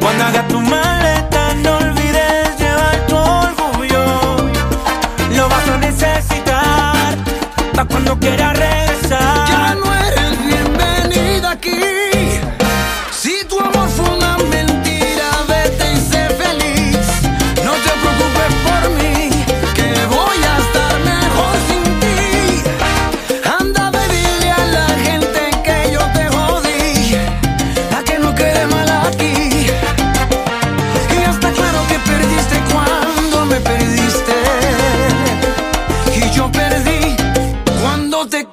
[0.00, 4.04] Cuando hagas tu maleta, no olvides llevar tu orgullo.
[5.34, 7.16] Lo vas a necesitar.
[7.74, 8.83] Pa' cuando quieras regresar.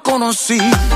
[0.02, 0.91] Ya no eres bienvenida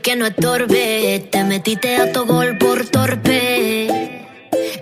[0.00, 1.28] que no estorbe.
[1.30, 4.26] Te metiste a tu gol por torpe.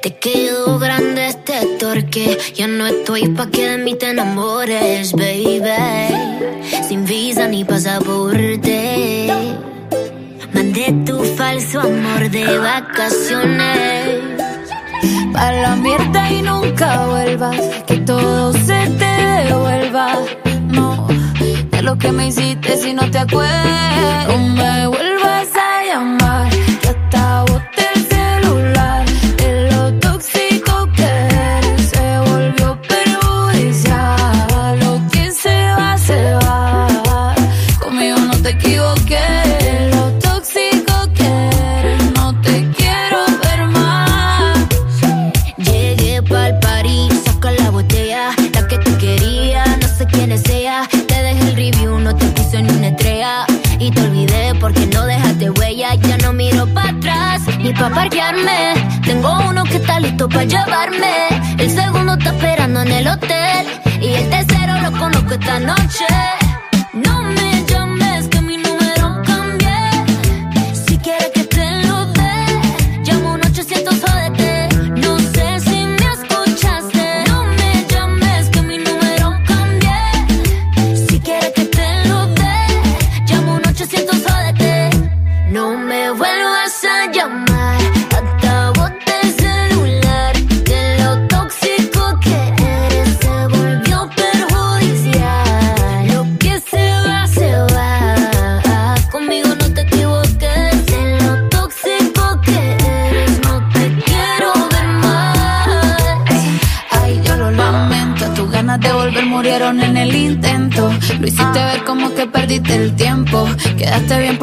[0.02, 2.38] Te quedó grande este torque.
[2.54, 5.60] Ya no estoy pa' que de mí te enamores, baby.
[6.88, 9.28] Sin visa ni pasaporte.
[10.52, 14.20] Mandé tu falso amor de vacaciones.
[15.34, 19.12] A la mierda y nunca vuelvas, que todo se te
[19.44, 20.18] devuelva.
[20.68, 21.06] No,
[21.70, 23.65] de lo que me hiciste si no te acuerdas.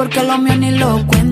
[0.04, 1.23] Porque lo mío ni lo cuento.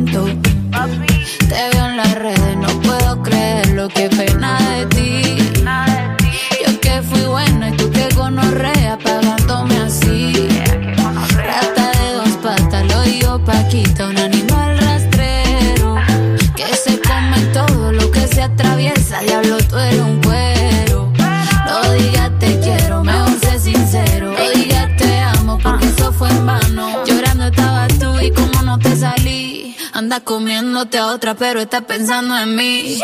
[31.36, 33.00] Pero estás pensando en mí.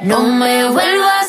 [0.00, 1.27] No me vuelvas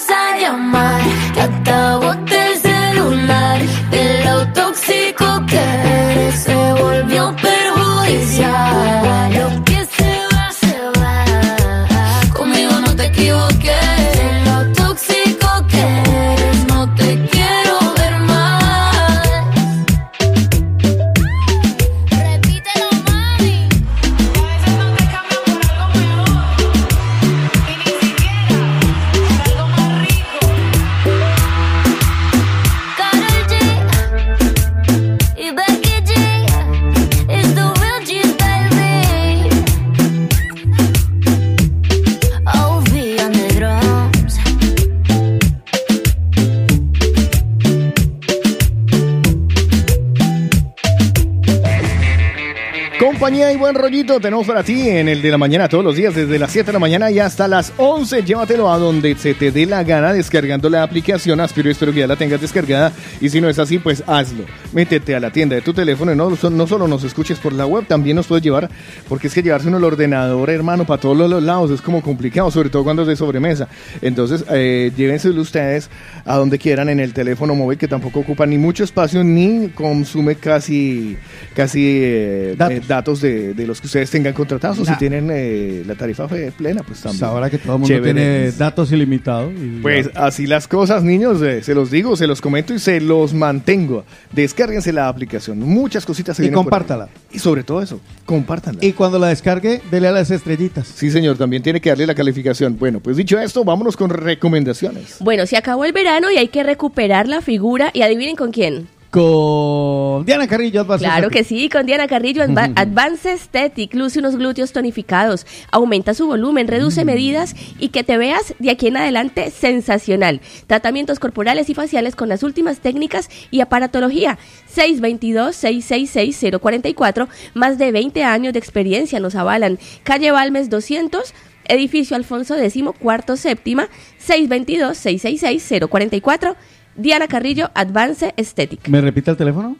[54.17, 56.73] tenemos para ti en el de la mañana todos los días, desde las 7 de
[56.73, 58.23] la mañana y hasta las 11.
[58.23, 61.69] Llévatelo a donde se te dé la gana descargando la aplicación Aspiro.
[61.69, 64.45] Espero que ya la tengas descargada y si no es así, pues hazlo.
[64.73, 67.67] Métete a la tienda de tu teléfono y no, no solo nos escuches por la
[67.67, 68.67] web, también nos puedes llevar,
[69.07, 72.49] porque es que llevarse uno el ordenador, hermano, para todos los lados es como complicado,
[72.49, 73.67] sobre todo cuando es de sobremesa.
[74.01, 75.89] Entonces, eh, llévenselo ustedes
[76.25, 80.35] a donde quieran en el teléfono móvil que tampoco ocupa ni mucho espacio ni consume
[80.35, 81.17] casi,
[81.53, 85.83] casi eh, eh, datos, de, de los que ustedes tengan contratados o si tienen eh,
[85.87, 87.19] la tarifa fe- plena, pues también.
[87.19, 88.13] Pues ahora que todo el mundo Chévere.
[88.13, 89.51] tiene datos ilimitados.
[89.53, 93.01] y- Pues así las cosas, niños, eh, se los digo, se los comento y se
[93.01, 94.03] los mantengo.
[94.31, 97.09] Descárguense la aplicación, muchas cositas se Y compártala.
[97.31, 98.83] Y sobre todo eso, compártanla.
[98.85, 100.87] Y cuando la descargue, dele a las estrellitas.
[100.87, 102.77] Sí, señor, también tiene que darle la calificación.
[102.77, 105.17] Bueno, pues dicho esto, vámonos con recomendaciones.
[105.19, 107.91] Bueno, se acabó el verano y hay que recuperar la figura.
[107.93, 108.87] Y adivinen con quién.
[109.11, 110.85] Con Diana Carrillo.
[110.85, 116.27] Claro que sí, con Diana Carrillo Adva- Advance Aesthetic, luce unos glúteos tonificados, aumenta su
[116.27, 120.41] volumen, reduce medidas y que te veas de aquí en adelante sensacional.
[120.67, 124.38] Tratamientos corporales y faciales con las últimas técnicas y aparatología.
[124.75, 129.79] 622-666-044, más de 20 años de experiencia nos avalan.
[130.03, 131.33] Calle Balmes 200.
[131.71, 133.89] Edificio Alfonso X, cuarto séptima,
[134.27, 136.55] 622-666-044,
[136.99, 138.87] Diana Carrillo, Advance Aesthetic.
[138.87, 139.75] ¿Me repite el teléfono?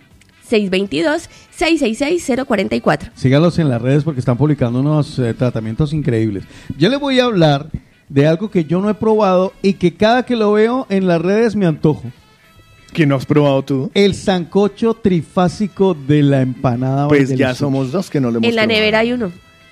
[0.49, 3.11] 622-666-044.
[3.15, 6.43] Sígalos en las redes porque están publicando unos eh, tratamientos increíbles.
[6.77, 7.67] Yo les voy a hablar
[8.07, 11.22] de algo que yo no he probado y que cada que lo veo en las
[11.22, 12.03] redes me antojo.
[12.93, 13.91] ¿Qué no has probado tú?
[13.93, 17.07] El sancocho trifásico de la empanada.
[17.07, 17.59] Pues ya sushi.
[17.59, 18.80] somos dos que no lo hemos En la probado.
[18.80, 19.31] nevera hay uno.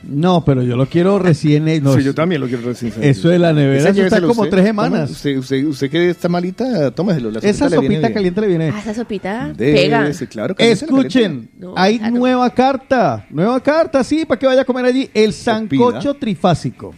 [0.10, 1.66] No, pero yo lo quiero recién.
[1.84, 2.94] no, Sí, yo también lo quiero recién.
[3.02, 4.50] Eso de la nevera eso está como usted.
[4.50, 5.12] tres semanas.
[5.12, 7.30] Usted, usted, usted que está malita, tómeselo.
[7.32, 8.14] La Esa le viene sopita bien.
[8.14, 8.70] caliente le viene.
[8.74, 10.10] Ah, esa sopita pega.
[10.30, 12.16] claro, Escuchen, No, hay claro.
[12.16, 15.10] nueva carta, nueva carta, sí, para que vaya a comer allí.
[15.14, 16.96] El sancocho trifásico,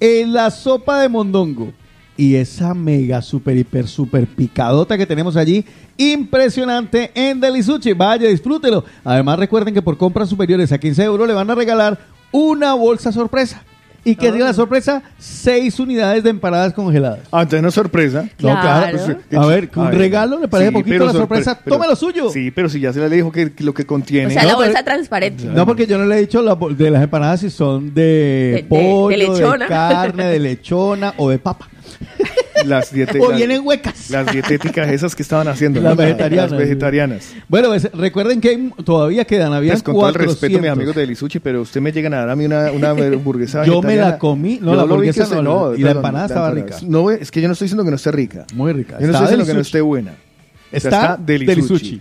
[0.00, 1.72] eh, la sopa de mondongo
[2.16, 5.64] y esa mega, super, hiper, super picadota que tenemos allí,
[5.96, 7.92] impresionante en Delisuchi.
[7.92, 8.84] Vaya, disfrútelo.
[9.04, 11.98] Además, recuerden que por compras superiores a 15 euros le van a regalar
[12.32, 13.62] una bolsa sorpresa.
[14.04, 15.00] ¿Y que diga la sorpresa?
[15.16, 17.20] Seis unidades de empanadas congeladas.
[17.30, 18.22] Ah, entonces no es sorpresa.
[18.40, 18.98] No, claro.
[18.98, 21.60] pues, A ver, ¿un regalo le parece poquito pero la sorpre- sorpresa?
[21.62, 22.28] pero- Tome lo suyo.
[22.30, 24.26] Sí, pero si ya se le dijo que, que lo que contiene.
[24.26, 25.44] O sea, la No, pero- bolsa transparente.
[25.44, 28.52] No, porque yo no le he dicho la de las empanadas si son de, De-
[28.54, 29.66] de- pollo, de de, lechona.
[29.68, 31.68] carne, de lechona o de papa.
[32.64, 34.10] las, O las- vienen huecas.
[34.10, 35.80] Las dietéticas esas que estaban haciendo.
[35.80, 36.02] Las ¿no?
[36.02, 36.50] vegetarianas.
[36.50, 37.32] Las vegetarianas.
[37.48, 40.40] Bueno, pues, recuerden que todavía quedan, había Pues con todo el 400.
[40.42, 42.90] respeto, mis amigos de Lisuchi, pero usted me llegan a dar a mí una, una
[42.90, 46.50] hamburguesa Yo me la comí, no, Yo la hamburguesa usted- no, y la empanada estaba
[46.50, 46.76] rica.
[46.86, 48.44] No, es que yo no estoy diciendo que no esté rica.
[48.54, 48.98] Muy rica.
[49.00, 50.10] Yo no Está estoy diciendo que no esté buena.
[50.12, 52.00] O sea, Está delisuchi.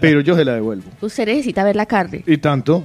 [0.00, 0.84] Pero yo se la devuelvo.
[1.02, 2.22] Usted necesita ver la carne.
[2.26, 2.82] Y tanto.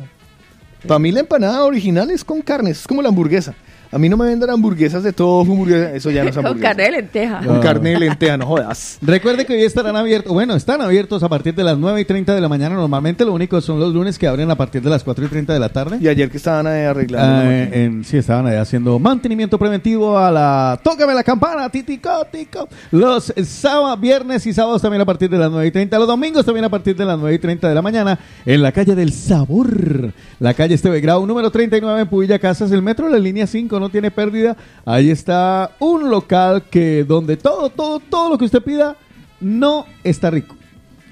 [0.86, 3.54] Para mí la empanada original es con carne, es como la hamburguesa.
[3.92, 6.70] A mí no me venden hamburguesas de todo, hamburguesa, eso ya no es Con hamburguesa.
[6.70, 7.42] carne de lenteja.
[7.46, 8.98] Con carne de lenteja, no jodas.
[9.02, 12.34] Recuerde que hoy estarán abiertos, bueno, están abiertos a partir de las 9 y 30
[12.34, 12.76] de la mañana.
[12.76, 15.54] Normalmente lo único son los lunes que abren a partir de las 4 y 30
[15.54, 15.98] de la tarde.
[16.00, 17.50] Y ayer que estaban ahí arreglando.
[17.50, 22.10] Ah, en- en- sí, estaban ahí haciendo mantenimiento preventivo a la Tócame la campana, titico,
[22.32, 22.70] tico.
[22.92, 25.98] Los sábados, viernes y sábados también a partir de las 9 y 30.
[26.00, 28.72] Los domingos también a partir de las 9 y 30 de la mañana en la
[28.72, 30.14] calle del Sabor.
[30.40, 32.72] La calle Esteve Grau, número 39 en Pubilla Casas.
[32.72, 34.56] El metro, la línea 5 no tiene pérdida.
[34.86, 38.96] Ahí está un local que donde todo, todo, todo lo que usted pida
[39.42, 40.56] no está rico.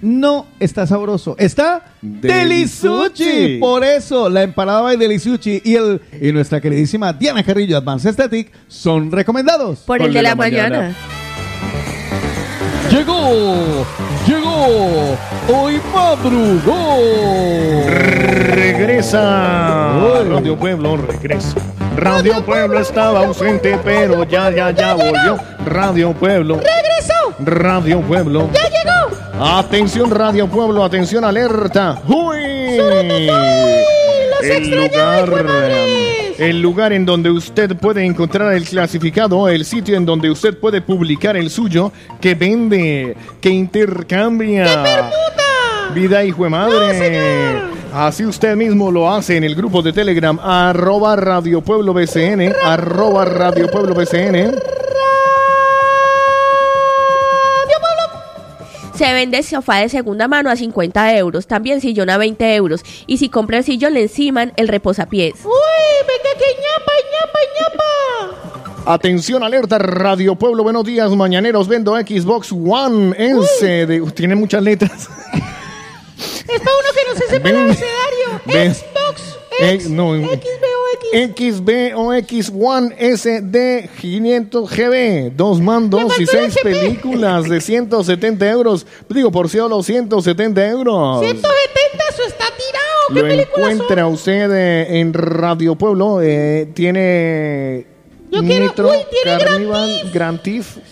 [0.01, 1.35] No está sabroso.
[1.38, 3.57] Está Delisuchi.
[3.59, 8.51] Por eso la empanada by Delisuchi y, el, y nuestra queridísima Diana Carrillo Advanced Aesthetic
[8.69, 9.80] son recomendados.
[9.80, 10.95] Por el de la mañana.
[12.89, 13.85] Llegó,
[14.25, 15.17] llegó,
[15.53, 16.98] hoy madrugó.
[18.80, 20.24] Regresa.
[20.24, 21.53] Radio Pueblo, regresa.
[21.98, 25.38] Radio Pueblo estaba ausente, pero ya, ya, ya volvió.
[25.66, 26.56] Radio Pueblo.
[26.56, 27.14] ¡Regresó!
[27.40, 28.49] Radio Pueblo.
[28.53, 29.53] ¡Ya llegó!
[29.58, 32.01] Atención, Radio Pueblo, atención, alerta.
[32.08, 32.77] ¡Uy!
[32.77, 35.30] ¡Los El lugar,
[36.38, 40.82] el lugar en donde usted puede encontrar el clasificado, el sitio en donde usted puede
[40.82, 41.91] publicar el suyo,
[42.22, 45.09] que vende, que intercambia.
[45.93, 47.68] Vida hijo de madre.
[47.93, 53.26] Así usted mismo lo hace en el grupo de Telegram, arroba Radio Pueblo BCN, arroba
[53.26, 54.53] Radio Pueblo BCN.
[58.93, 61.48] Se vende sofá de segunda mano a 50 euros.
[61.48, 62.84] También sillón a 20 euros.
[63.08, 65.35] Y si compra el sillón, le enciman el reposapiés.
[65.45, 65.51] ¡Uy!
[66.06, 67.40] ¡Venga que ñapa, ñapa,
[68.76, 68.92] ñapa!
[68.93, 75.08] Atención, alerta, Radio Pueblo, buenos días, mañaneros, vendo Xbox One S, de, tiene muchas letras.
[76.53, 78.74] Es para uno que no se sepa el abecedario.
[78.74, 79.38] Xbox.
[79.61, 81.58] Eh, X, no, XBOX.
[81.58, 88.86] XBOX One SD 500 GB, dos mandos y seis películas de 170 euros.
[89.10, 91.19] Digo, por solo 170 euros.
[91.19, 92.90] 170, eso está tirado.
[93.14, 96.22] ¿Qué Lo encuentra usted eh, en Radio Pueblo.
[96.22, 97.86] eh, tiene
[98.32, 100.42] Yo quiero- Nitro, uy, tiene Carnival, Grand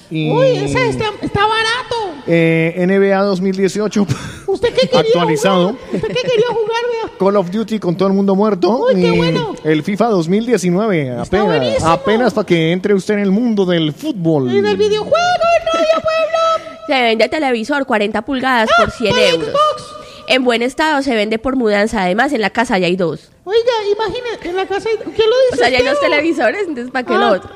[0.10, 0.32] y?
[0.32, 1.96] Uy, esa está, está barato.
[2.28, 4.08] Eh, NBA 2018
[4.48, 5.70] ¿Usted qué quería actualizado.
[5.70, 5.86] jugar?
[5.94, 7.12] ¿Usted qué quería jugar, vea?
[7.20, 8.78] Call of Duty con todo el mundo muerto.
[8.86, 9.56] Uy, qué bueno.
[9.64, 11.12] El FIFA 2019.
[11.20, 11.88] Apenas, buenísimo.
[11.90, 14.50] apenas para que entre usted en el mundo del fútbol.
[14.56, 16.84] En el videojuego, en Radio Pueblo.
[16.88, 19.48] Se vende televisor 40 pulgadas por 100 para euros.
[19.50, 19.84] Xbox.
[20.30, 22.04] En buen estado se vende por mudanza.
[22.04, 23.30] Además, en la casa ya hay dos.
[23.46, 23.62] Oiga,
[23.94, 24.90] imagínate, en la casa.
[24.90, 25.54] hay- ¿Quién lo dice?
[25.54, 27.50] O sea, ya hay dos televisores, entonces ¿para qué Ah, lo otro?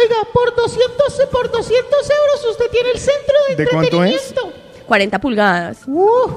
[0.00, 4.12] Oiga, por 200, por 200 euros usted tiene el centro de, ¿De cuánto es?
[4.14, 4.52] entretenimiento.
[4.86, 5.78] 40 pulgadas.
[5.86, 6.30] Uh,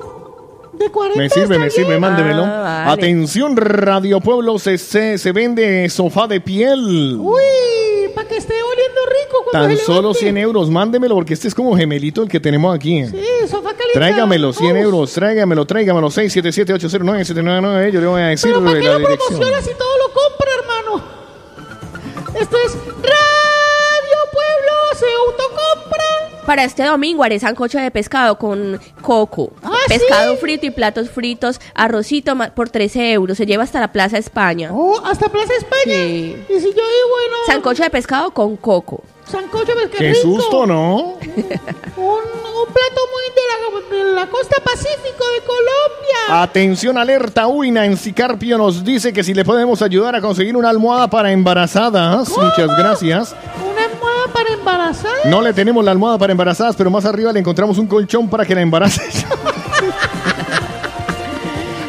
[0.74, 2.00] de 40 Me sirve, me sirve, bien.
[2.02, 2.44] mándemelo.
[2.46, 2.92] Ah, vale.
[3.02, 7.18] Atención, Radio Pueblo, se, se, se vende sofá de piel.
[7.20, 7.42] Uy,
[8.16, 10.20] para que esté oliendo rico cuando Tan se solo levante.
[10.20, 13.06] 100 euros, mándemelo porque este es como gemelito el que tenemos aquí.
[13.06, 13.94] Sí, sofá caliente.
[13.94, 14.84] Tráigamelo, 100 Vamos.
[14.84, 19.28] euros, tráigamelo, tráigamelo, 677-809-799, yo le voy a decir Pero ¿para qué la lo dirección.
[19.40, 21.22] promocionas si todo lo compra, hermano?
[22.40, 23.21] Esto es Radio
[26.52, 29.54] Para este domingo haré sancocho de pescado con coco.
[29.64, 33.38] Ay, Pescado frito y platos fritos, arrocito por 13 euros.
[33.38, 34.70] Se lleva hasta la Plaza España.
[34.74, 35.96] Oh, hasta Plaza España.
[35.96, 36.36] Sí.
[36.50, 39.02] Y si yo digo, bueno, Sancocho de pescado con coco.
[39.26, 40.22] sancocho, pues qué, Qué rico.
[40.42, 40.98] susto, ¿no?
[41.96, 42.20] Un,
[42.58, 46.42] un plato muy de la, de la costa pacífico de Colombia.
[46.44, 47.48] Atención, alerta.
[47.48, 51.32] Uy, Nancy Carpio nos dice que si le podemos ayudar a conseguir una almohada para
[51.32, 52.28] embarazadas.
[52.30, 53.36] Muchas gracias.
[53.72, 53.81] Una
[54.34, 55.12] para embarazar.
[55.26, 58.46] No le tenemos la almohada para embarazadas, pero más arriba le encontramos un colchón para
[58.46, 59.02] que la embarace.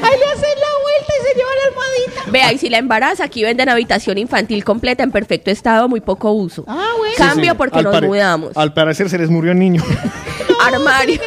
[0.02, 2.30] Ahí le hacen la vuelta y se lleva la almohadita.
[2.30, 6.32] Vea, y si la embaraza, aquí venden habitación infantil completa en perfecto estado, muy poco
[6.32, 6.64] uso.
[6.66, 7.14] Ah, bueno.
[7.16, 7.56] Cambio Sí, sí.
[7.56, 8.50] porque Al nos pare- mudamos.
[8.56, 9.82] Al parecer se les murió el niño.
[10.64, 11.20] Armario.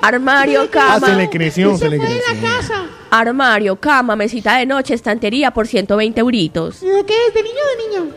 [0.00, 1.06] Armario, Ah, cama.
[1.06, 2.20] se le creció, se le creció.
[2.42, 2.82] casa.
[3.10, 6.82] Armario, cama, mesita de noche, estantería por 120 euritos.
[6.82, 7.34] ¿Y de qué es?
[7.34, 8.16] ¿De niño o de niña?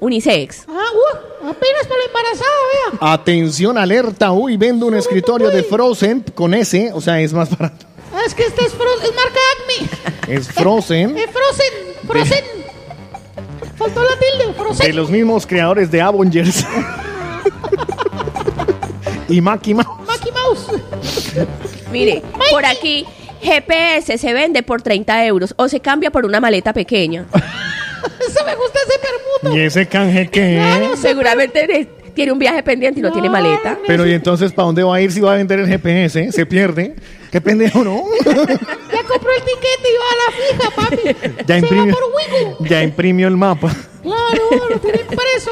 [0.00, 0.64] Unisex.
[0.68, 2.50] Ah, uh, apenas para la embarazada,
[3.00, 3.12] vea.
[3.12, 4.32] Atención, alerta.
[4.32, 7.86] Uy, vendo un escritorio de Frozen con S, o sea, es más barato.
[8.14, 10.34] Ah, es que este es, Fro- es marca Acme.
[10.34, 11.16] Es Frozen.
[11.16, 12.06] Es Frozen.
[12.06, 12.44] Frozen.
[13.76, 14.54] Faltó la tilde.
[14.54, 14.86] Frozen.
[14.86, 16.64] De los mismos creadores de Avengers.
[19.28, 19.86] y Mickey Mouse.
[20.08, 20.66] Mickey Mouse.
[21.92, 23.04] Mire, por aquí
[23.42, 27.26] GPS se vende por 30 euros o se cambia por una maleta pequeña.
[28.28, 29.56] Eso me gusta ese permuto.
[29.56, 30.90] ¿Y ese canje qué?
[31.00, 33.78] Seguramente eres- tiene un viaje pendiente y no tiene maleta.
[33.86, 36.32] Pero ¿y entonces para dónde va a ir si va a vender el GPS?
[36.32, 36.96] Se pierde.
[37.30, 38.02] Qué pendejo, ¿no?
[38.24, 41.44] Ya compró el tiquete y va a la fija, papi.
[41.46, 42.02] Ya Se imprimió, va por
[42.42, 42.56] Wigo.
[42.68, 43.70] ya imprimió el mapa.
[44.02, 45.50] Claro, lo tiene impreso.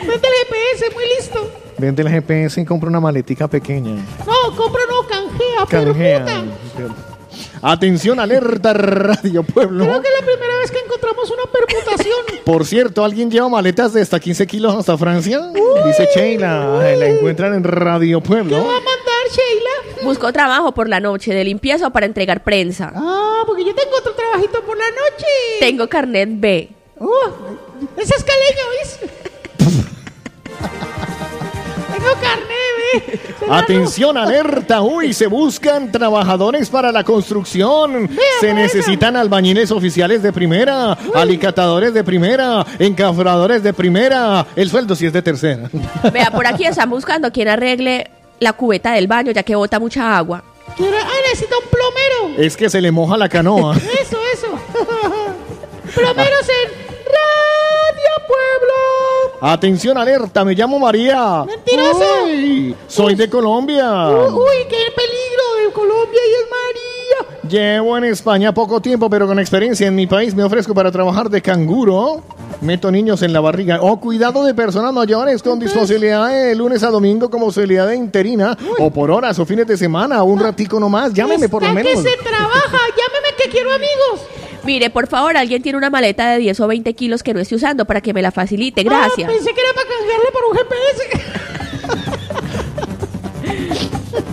[0.00, 1.50] Vende el GPS, muy listo.
[1.78, 3.94] Vende el GPS y compra una maletica pequeña.
[4.26, 6.24] No, compra no, canjea, Canjea.
[6.24, 7.07] permuta.
[7.62, 9.84] Atención, alerta Radio Pueblo.
[9.84, 12.18] Creo que es la primera vez que encontramos una permutación.
[12.44, 15.40] Por cierto, ¿alguien lleva maletas de hasta 15 kilos hasta Francia?
[15.84, 16.94] Dice Sheila.
[16.96, 18.56] La encuentran en Radio Pueblo.
[18.56, 20.04] ¿Qué va a mandar, Sheila?
[20.04, 22.92] Buscó trabajo por la noche de limpieza o para entregar prensa.
[22.94, 25.26] Ah, porque yo tengo otro trabajito por la noche.
[25.60, 26.70] Tengo carnet B.
[27.00, 27.08] Uh,
[27.96, 28.98] ese es caleño, ¿ves?
[31.94, 32.47] tengo carne, ¿ve?
[33.50, 34.82] Atención, alerta.
[34.82, 38.08] Uy, se buscan trabajadores para la construcción.
[38.40, 44.46] Se necesitan albañiles oficiales de primera, alicatadores de primera, encafradores de primera.
[44.56, 45.70] El sueldo sí es de tercera.
[46.12, 48.10] Vea, por aquí están buscando quien arregle
[48.40, 50.42] la cubeta del baño ya que bota mucha agua.
[50.76, 52.42] Quiere- Ah, necesita un plomero.
[52.42, 53.74] Es que se le moja la canoa.
[53.76, 54.48] Eso, eso.
[55.94, 56.88] Plomeros en.
[59.40, 60.44] Atención, alerta.
[60.44, 61.44] Me llamo María.
[61.44, 62.04] Mentiroso.
[62.24, 64.08] Uy, soy de Colombia.
[64.08, 67.38] Uy, uy, qué peligro de Colombia y es María.
[67.48, 71.30] Llevo en España poco tiempo, pero con experiencia en mi país me ofrezco para trabajar
[71.30, 72.22] de canguro.
[72.60, 73.78] Meto niños en la barriga.
[73.80, 78.58] O cuidado de personas mayores con disponibilidad de lunes a domingo como posibilidad de interina.
[78.80, 80.20] O por horas o fines de semana.
[80.24, 81.14] Un ratico nomás.
[81.14, 81.92] Llámeme por lo menos.
[81.92, 82.78] que se trabaja.
[82.88, 84.26] Llámeme que quiero amigos.
[84.64, 87.54] Mire, por favor, alguien tiene una maleta de 10 o 20 kilos que no esté
[87.54, 88.82] usando para que me la facilite.
[88.82, 89.28] Gracias.
[89.28, 91.02] Ah, pensé que era para canjearle por un GPS.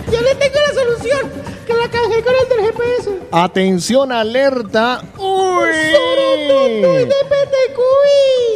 [0.12, 1.46] Yo le tengo la solución.
[1.66, 3.10] Que la canjeé con el del GPS.
[3.32, 5.02] Atención, alerta.
[5.18, 5.66] Uy.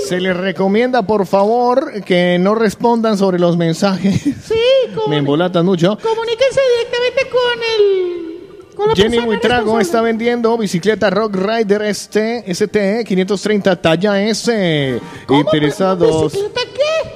[0.07, 4.21] Se les recomienda, por favor, que no respondan sobre los mensajes.
[4.23, 4.33] Sí,
[4.89, 5.97] Me como, embolatan mucho.
[6.03, 8.30] comuníquense directamente con el.
[8.95, 9.83] Jenny Buitrago responsable.
[9.83, 15.01] está vendiendo bicicleta Rock Rider ST, ST 530 talla S.
[15.29, 16.33] Interesados.
[16.33, 17.11] ¿Bicicleta qué?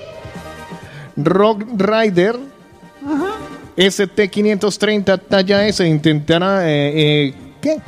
[1.16, 2.36] Rock Rider
[3.06, 3.32] Ajá.
[3.76, 5.86] ST 530 talla S.
[5.86, 6.68] Intentará.
[6.68, 6.92] eh,
[7.28, 7.78] eh, ¿Qué?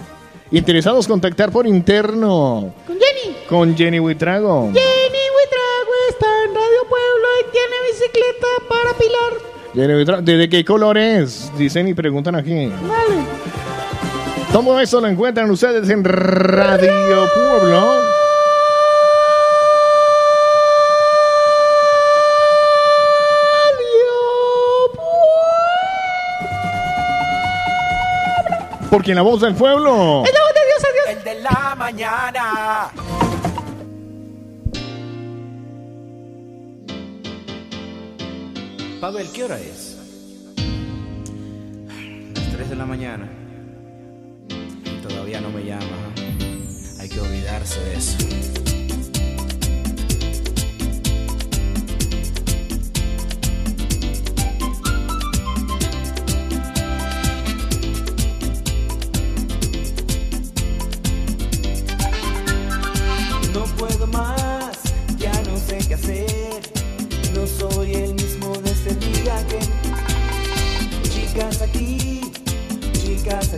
[0.53, 3.37] Interesados contactar por interno Con Jenny.
[3.49, 4.67] con Jenny Buitrago.
[4.67, 9.33] Jenny Buitrago está en Radio Pueblo y tiene bicicleta para Pilar.
[9.75, 11.51] Jenny Buitrago, ¿De qué color es?
[11.59, 12.67] Dicen y preguntan aquí.
[12.67, 13.56] Vale.
[14.57, 18.01] Todo eso lo encuentran ustedes en Radio Pueblo.
[28.89, 30.25] Porque en la voz del pueblo.
[30.25, 31.19] Es la voz de Dios, adiós.
[31.19, 32.91] El de la mañana.
[39.03, 39.99] Pavel, ¿qué hora es?
[42.35, 43.36] Las 3 de la mañana.
[45.27, 46.15] Todavía no me llama.
[47.01, 48.17] Hay que olvidarse de eso.
[63.53, 64.79] No puedo más,
[65.19, 66.61] ya no sé qué hacer.
[67.35, 69.59] No soy el mismo de ese día que
[71.09, 72.21] chicas aquí,
[72.93, 73.53] chicas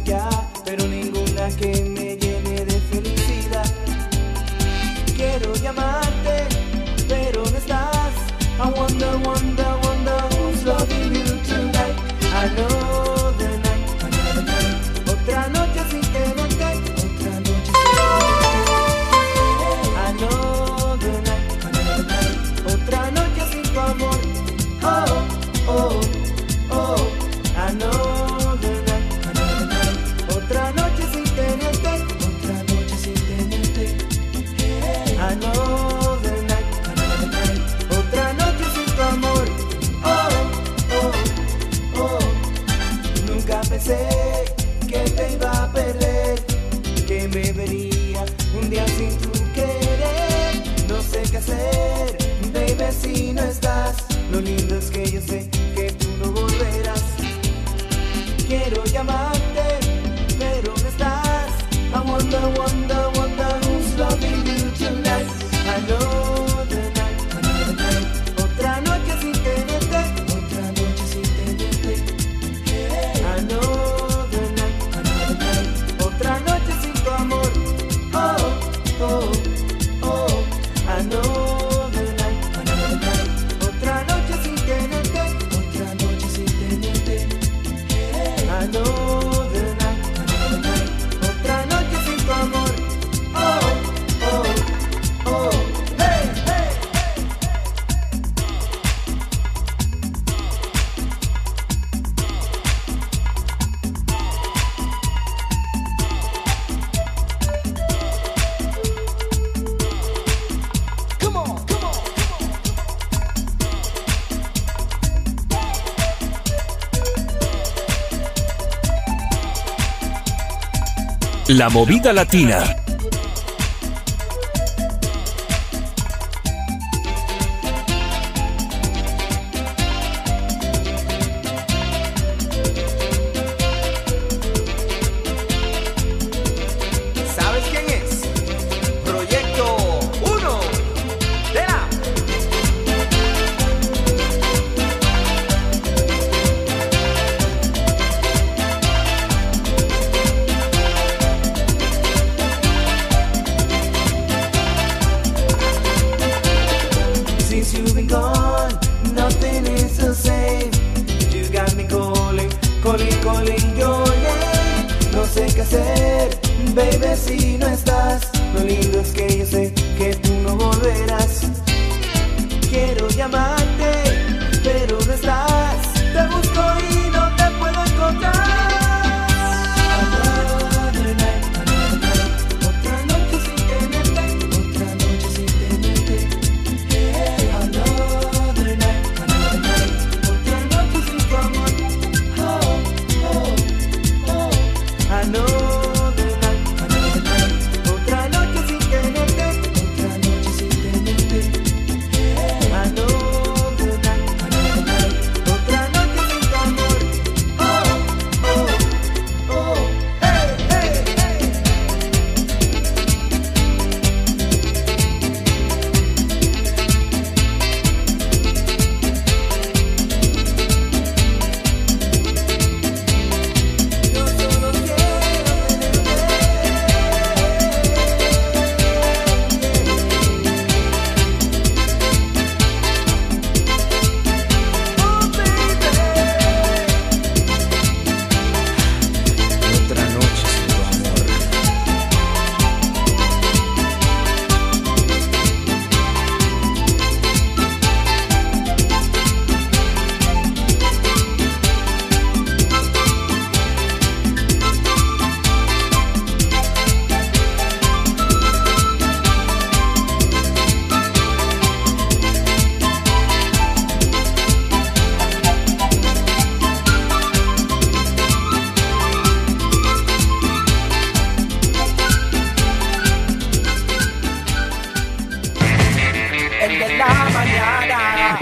[121.48, 122.77] La movida latina.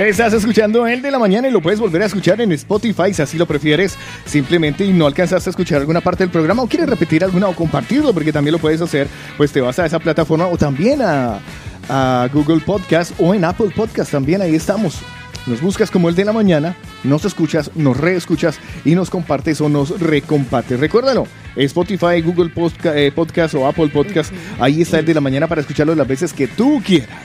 [0.07, 3.23] Estás escuchando el de la mañana y lo puedes volver a escuchar en Spotify si
[3.23, 3.97] así lo prefieres.
[4.25, 7.57] Simplemente y no alcanzaste a escuchar alguna parte del programa o quieres repetir alguna o
[7.57, 11.41] compartirlo porque también lo puedes hacer, pues te vas a esa plataforma o también a,
[11.89, 15.01] a Google Podcast o en Apple Podcast también ahí estamos.
[15.47, 19.69] Nos buscas como el de la mañana, nos escuchas, nos reescuchas y nos compartes o
[19.69, 20.79] nos recompartes.
[20.79, 21.27] Recuérdalo,
[21.57, 25.61] Spotify, Google Podca- eh, Podcast o Apple Podcast, ahí está el de la mañana para
[25.61, 27.16] escucharlo las veces que tú quieras.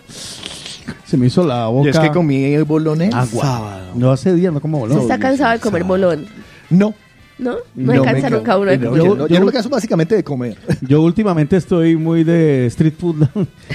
[1.05, 1.85] Se me hizo la boca.
[1.85, 3.81] Yo es que comí bolones agua.
[3.95, 4.97] No hace días no como bolón.
[4.97, 6.25] Se está cansado de comer bolón,
[6.69, 6.93] No.
[7.39, 7.55] ¿No?
[7.75, 9.03] No, me cansa me nunca uno de no, comer.
[9.05, 10.57] yo, no, yo no me canso básicamente de comer.
[10.81, 13.27] Yo últimamente estoy muy de street food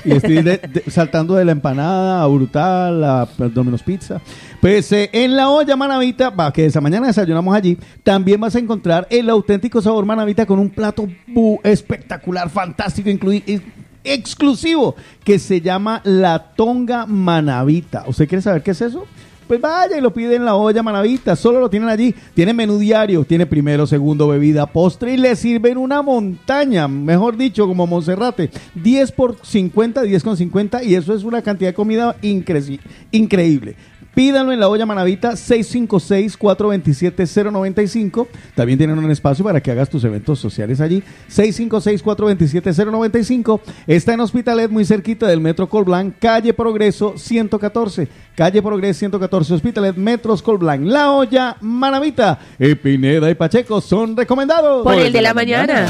[0.05, 4.21] y estoy de- de- saltando de la empanada a brutal a Domino's Pizza.
[4.61, 8.59] Pues eh, en la olla Manavita, va, que esa mañana desayunamos allí, también vas a
[8.59, 13.63] encontrar el auténtico sabor Manavita con un plato bu- espectacular, fantástico, inclui- ex-
[14.05, 14.95] exclusivo,
[15.25, 18.05] que se llama la tonga Manavita.
[18.07, 19.05] ¿Usted quiere saber qué es eso?
[19.47, 22.15] Pues vaya y lo pide en la olla Manavita, solo lo tienen allí.
[22.35, 27.67] Tiene menú diario, tiene primero, segundo, bebida, postre y le sirven una montaña, mejor dicho,
[27.67, 28.51] como Monserrate.
[28.75, 33.77] 10 por 50, 10 con 50 y eso es una cantidad de comida increíble.
[34.15, 38.29] Pídanlo en la olla Manavita 656-427-095.
[38.55, 41.03] También tienen un espacio para que hagas tus eventos sociales allí.
[41.31, 43.61] 656-427-095.
[43.87, 48.09] Está en Hospitalet, muy cerquita del Metro Colblanc, calle Progreso 114.
[48.37, 50.87] Calle Progreso 114, Hospitalet, Metros Colblanc.
[50.87, 52.39] La olla Manavita.
[52.59, 54.85] Eh, Pineda y Pacheco son recomendados.
[54.85, 55.87] Por el de la mañana.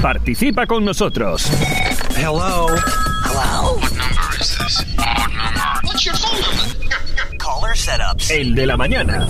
[0.00, 1.50] Participa con nosotros.
[2.16, 2.68] Hello.
[3.24, 3.78] Hello.
[3.80, 4.91] What number is this?
[8.28, 9.26] El de la mañana.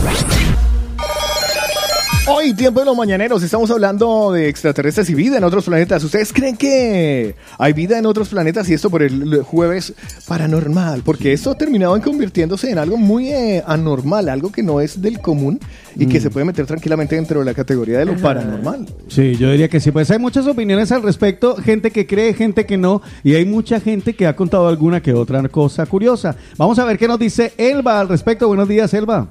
[2.28, 6.04] Hoy, tiempo de los mañaneros, estamos hablando de extraterrestres y vida en otros planetas.
[6.04, 9.92] ¿Ustedes creen que hay vida en otros planetas y esto por el jueves
[10.28, 11.02] paranormal?
[11.04, 15.02] Porque esto ha terminado en convirtiéndose en algo muy eh, anormal, algo que no es
[15.02, 15.58] del común
[15.96, 16.22] y que Mm.
[16.22, 18.86] se puede meter tranquilamente dentro de la categoría de lo paranormal.
[19.08, 19.90] Sí, yo diría que sí.
[19.90, 23.80] Pues hay muchas opiniones al respecto, gente que cree, gente que no, y hay mucha
[23.80, 26.36] gente que ha contado alguna que otra cosa curiosa.
[26.56, 28.46] Vamos a ver qué nos dice Elba al respecto.
[28.46, 29.26] Buenos días, Elba.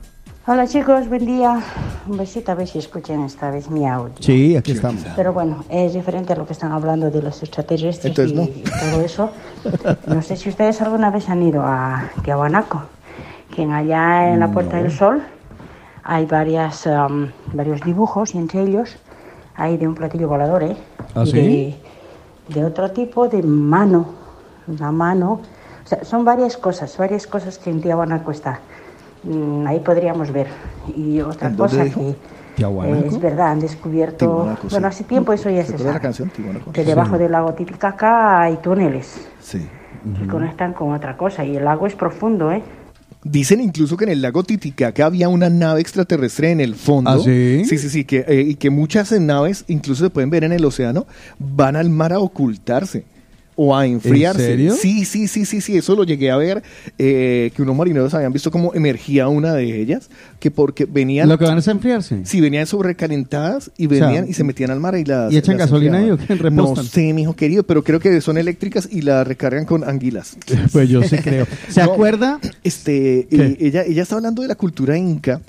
[0.48, 1.62] Hola chicos, buen día.
[2.08, 4.14] Un besito a ver si escuchan esta vez mi audio.
[4.20, 5.04] Sí, aquí estamos.
[5.16, 8.44] Pero bueno, es diferente a lo que están hablando de los extraterrestres Entonces, y, no.
[8.44, 9.30] y todo eso.
[10.08, 12.82] No sé si ustedes alguna vez han ido a Tiahuanaco,
[13.56, 15.22] que allá en la Puerta del Sol
[16.04, 18.98] hay varias, am, varios dibujos y entre ellos
[19.56, 20.76] hay de un platillo volador, ¿eh?
[21.14, 21.78] ¿Ah, Y sí?
[22.48, 24.08] de, de otro tipo de mano,
[24.68, 25.40] una mano.
[25.86, 28.60] O sea, son varias cosas, varias cosas que en Tiahuanaco está.
[29.24, 30.48] Mm, ahí podríamos ver.
[30.96, 32.02] Y otra ¿En dónde cosa dijo?
[32.02, 34.68] que eh, es verdad, han descubierto, sí.
[34.72, 36.32] bueno, hace tiempo eso ya ¿Se acuerda la sabe, canción
[36.74, 37.22] que debajo Sí.
[37.24, 39.68] del lago Titicaca hay túneles Sí.
[40.20, 42.62] que conectan con otra cosa y el lago es profundo, ¿eh?
[43.24, 47.12] Dicen incluso que en el lago Titicaca había una nave extraterrestre en el fondo.
[47.12, 47.64] ¿Ah, sí?
[47.66, 50.66] Sí, sí, sí, que, eh, y que muchas naves, incluso se pueden ver en el
[50.66, 51.06] océano,
[51.38, 53.06] van al mar a ocultarse
[53.64, 54.44] o a enfriarse.
[54.44, 54.74] serio?
[54.76, 56.64] Sí, sí, sí, sí, sí, eso lo llegué a ver,
[56.98, 60.10] eh, que unos marineros habían visto cómo emergía una de ellas,
[60.40, 61.30] que porque venían...
[61.30, 62.22] Lo que van es a enfriarse.
[62.26, 65.32] Sí, venían sobrecalentadas y O sea, venían y se metían al mar y las...
[65.32, 66.36] ¿y echan las gasolina ahí o qué?
[66.52, 70.38] No sé, mijo querido, pero creo que son eléctricas y la recargan con anguilas.
[70.72, 71.46] Pues yo sí creo.
[71.70, 72.40] ¿Se No, acuerda?
[72.64, 75.42] Este, eh, ella, ella está hablando de la cultura inca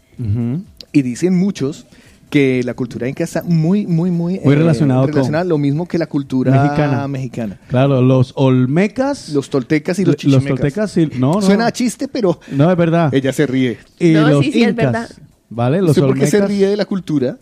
[0.92, 1.86] y dicen muchos
[2.32, 5.98] que la cultura inca está muy, muy, muy, Muy relacionado con- relacionada, lo mismo que
[5.98, 7.06] la cultura Mexicana.
[7.06, 7.60] mexicana.
[7.68, 9.28] Claro, los olmecas.
[9.28, 10.48] Los toltecas y los Los chichimecas.
[10.48, 11.10] toltecas, sí.
[11.18, 11.42] No, no.
[11.42, 13.12] Suena a chiste, pero No, es verdad.
[13.12, 13.76] ella se ríe.
[13.98, 15.10] Y No, los sí, sí, es incas, verdad.
[15.50, 15.82] ¿Vale?
[15.82, 16.56] Los ¿Usted por qué se olmecas.
[16.56, 17.36] ríe de la cultura?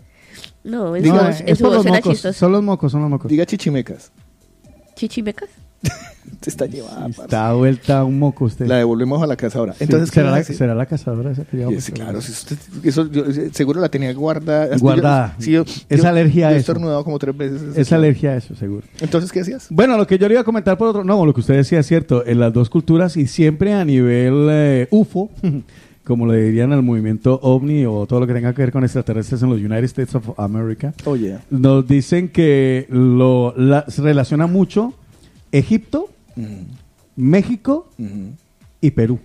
[0.64, 2.12] No, en No, su, es en su por los suena mocos.
[2.12, 2.36] chistoso.
[2.40, 3.30] Son los mocos, son los mocos.
[3.30, 4.10] Diga chichimecas.
[4.96, 5.48] ¿Chichimecas?
[6.42, 7.00] Se está llevada.
[7.08, 7.22] parce.
[7.22, 8.66] Está vuelta un moco usted.
[8.66, 9.34] La devolvemos a la.
[9.34, 9.46] Sí,
[9.80, 11.84] Entonces, ¿qué ¿será, la, será la cazadora esa que llevamos?
[11.84, 14.64] Sí, claro, si usted, eso, yo, eh, seguro la tenía guardada.
[14.64, 15.34] hasta Guardada.
[15.38, 16.60] sí, yo- Es yo- alergia a eso.
[16.60, 17.76] estornudado como tres veces.
[17.76, 18.86] Es alergia a eso, seguro.
[19.00, 19.66] Entonces, ¿qué decías?
[19.70, 21.04] Bueno, lo que yo le iba a comentar por otro...
[21.04, 22.24] No, lo que usted decía es cierto.
[22.26, 25.30] En las dos culturas y siempre a nivel eh, UFO,
[26.04, 29.42] como le dirían al movimiento OVNI o todo lo que tenga que ver con extraterrestres
[29.42, 31.40] en los United States of America, Oh, yeah.
[31.50, 34.94] nos dicen que lo la- se relaciona mucho
[35.52, 36.08] Egipto,
[37.16, 37.88] México
[38.80, 39.18] y Perú.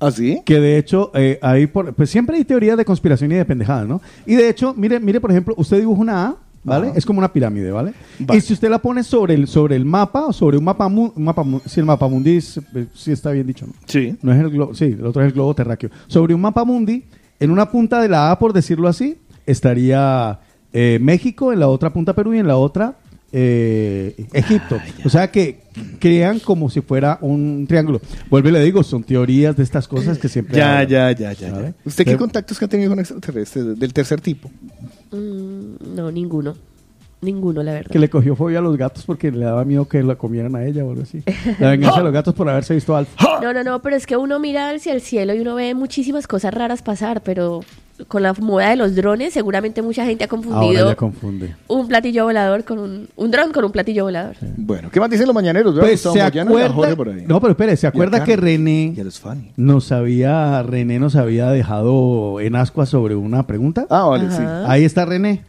[0.00, 0.40] ¿Ah, sí?
[0.44, 1.38] Que de hecho, eh,
[1.72, 4.00] por, pues siempre hay teorías de conspiración y de pendejadas, ¿no?
[4.26, 6.88] Y de hecho, mire, mire, por ejemplo, usted dibuja una A, ¿vale?
[6.88, 6.98] Ajá.
[6.98, 7.94] Es como una pirámide, ¿vale?
[8.28, 8.34] Va.
[8.36, 11.12] Y si usted la pone sobre el, sobre el mapa, o sobre un mapa, mu-
[11.14, 13.74] un mapa si el mapa mundi, es- eh, sí está bien dicho, ¿no?
[13.86, 14.16] Sí.
[14.22, 15.90] No es el globo, sí, el otro es el globo terráqueo.
[16.08, 17.04] Sobre un mapa mundi,
[17.38, 20.40] en una punta de la A, por decirlo así, estaría
[20.72, 22.96] eh, México, en la otra punta Perú y en la otra
[23.32, 24.78] eh, Egipto.
[25.04, 25.62] o sea que
[25.98, 28.00] crean como si fuera un triángulo.
[28.28, 30.56] Vuelve y le digo, son teorías de estas cosas que siempre...
[30.56, 31.74] Ya, hablan, ya, ya, ya.
[31.84, 34.50] ¿Usted qué contactos que ha tenido con extraterrestres del tercer tipo?
[35.10, 36.54] Mm, no, ninguno.
[37.22, 37.90] Ninguno, la verdad.
[37.90, 40.64] Que le cogió fobia a los gatos porque le daba miedo que la comieran a
[40.64, 41.22] ella o algo así.
[41.60, 43.12] La venganza de los gatos por haberse visto alfa.
[43.42, 46.28] No, no, no, pero es que uno mira hacia el cielo y uno ve muchísimas
[46.28, 47.62] cosas raras pasar, pero
[48.08, 51.56] con la moda de los drones seguramente mucha gente ha Ahora confundido ya confunde.
[51.68, 54.36] un platillo volador con un, un dron con un platillo volador.
[54.56, 55.78] Bueno, ¿qué más dicen los mañaneros?
[55.78, 57.24] Pues se acuerda, por ahí.
[57.26, 58.36] no, pero espere, ¿se acuerda que.
[58.36, 58.94] René
[59.56, 63.86] nos había, René nos había dejado en ascuas sobre una pregunta?
[63.90, 64.42] Ah, vale, sí.
[64.66, 65.42] Ahí está René.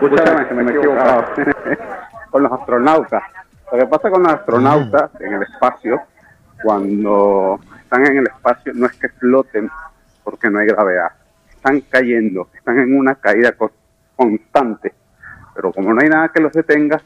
[0.00, 1.24] Escúchame, que me he equivocado.
[2.30, 3.22] con los astronautas.
[3.72, 6.00] Lo que pasa con los astronautas en el espacio,
[6.62, 9.68] cuando están en el espacio, no es que floten
[10.24, 11.08] porque no hay gravedad.
[11.60, 13.70] Están cayendo, están en una caída co-
[14.16, 14.94] constante.
[15.54, 17.02] Pero como no hay nada que los detenga,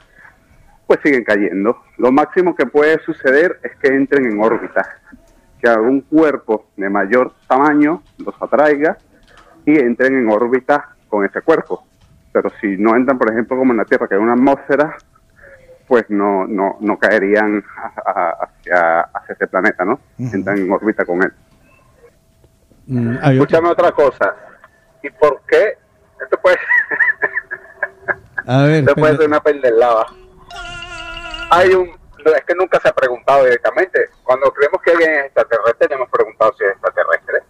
[0.87, 1.83] pues siguen cayendo.
[1.99, 4.87] Lo máximo que puede suceder es que entren en órbita,
[5.61, 8.97] que algún cuerpo de mayor tamaño los atraiga
[9.67, 11.85] y entren en órbita con ese cuerpo.
[12.33, 14.95] Pero si no entran, por ejemplo, como en la Tierra, que hay una atmósfera,
[15.89, 19.99] pues no, no, no caerían a- a- hacia, hacia ese planeta, ¿no?
[20.33, 21.33] Entran en órbita con él.
[22.87, 23.43] Mm, hay otro.
[23.45, 24.37] Escúchame otra cosa.
[25.03, 25.79] ¿Y por qué?
[26.21, 26.57] Esto puede,
[28.47, 30.07] A ver, esto puede ser una pendelada.
[31.51, 31.91] Hay un...
[32.25, 34.09] no, Es que nunca se ha preguntado directamente.
[34.23, 37.43] Cuando creemos que alguien es extraterrestre, tenemos preguntado si es extraterrestre.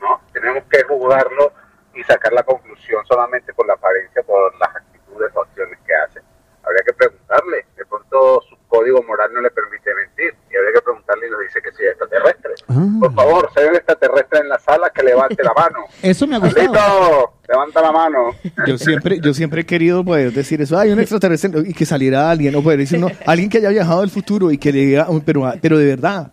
[0.00, 0.20] ¿no?
[0.32, 1.52] Tenemos que juzgarlo
[1.94, 6.20] y sacar la conclusión solamente por la apariencia, por las actitudes o acciones que hace.
[6.62, 7.66] Habría que preguntarle.
[7.76, 10.32] De pronto su código moral no le permite mentir.
[10.50, 12.52] Y habría que preguntarle y nos dice que sí es extraterrestre.
[12.68, 12.86] Ah.
[13.00, 15.78] Por favor, si hay un extraterrestre en la sala, que levante la mano.
[16.02, 17.34] Eso me ha gustado.
[17.46, 18.18] Levanta la mano.
[18.66, 22.30] Yo siempre, yo siempre he querido poder decir eso, hay un extraterrestre y que saliera
[22.30, 25.06] alguien, o poder decir uno, alguien que haya viajado al futuro y que le diga,
[25.10, 26.32] "Uy, pero, pero de verdad,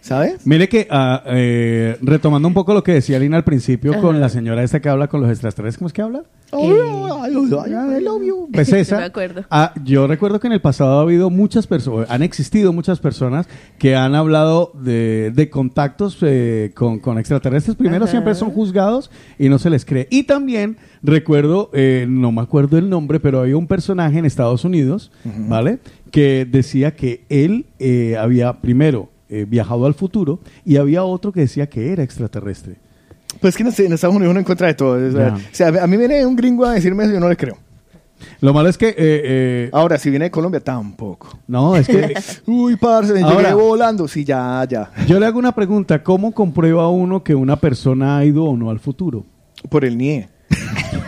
[0.00, 0.46] ¿sabes?
[0.46, 4.00] Mire que, ah, eh, retomando un poco lo que decía Lina al principio Ajá.
[4.00, 6.22] con la señora esta que habla con los extraterrestres, ¿cómo es que habla?
[8.52, 9.44] Pues No esa, me acuerdo.
[9.50, 13.46] ah, yo recuerdo que en el pasado ha habido muchas personas, han existido muchas personas
[13.78, 17.76] que han hablado de, de contactos eh, con, con extraterrestres.
[17.76, 18.10] Primero Ajá.
[18.10, 20.08] siempre son juzgados y no se les cree.
[20.10, 24.64] Y también recuerdo, eh, no me acuerdo el nombre, pero había un personaje en Estados
[24.64, 25.78] Unidos, ¿vale?
[26.10, 31.40] Que decía que él eh, había primero eh, viajado al futuro y había otro que
[31.40, 32.76] decía que era extraterrestre.
[33.40, 35.08] Pues que no sé, en Estados Unidos uno encuentra de todo.
[35.08, 35.34] o sea, Ya.
[35.34, 37.56] o sea, a mí viene un gringo a decirme eso, yo no le creo.
[38.42, 38.88] Lo malo es que...
[38.88, 41.38] eh, eh, Ahora, si viene de Colombia, tampoco.
[41.46, 42.14] no, es que...
[42.46, 44.06] Uy, parce, me Ahora- llegué volando.
[44.08, 44.90] Sí, ya, ya.
[45.06, 48.68] Yo le hago una pregunta, ¿cómo comprueba uno que una persona ha ido o no
[48.70, 49.24] al futuro?
[49.70, 50.28] Por el NIE.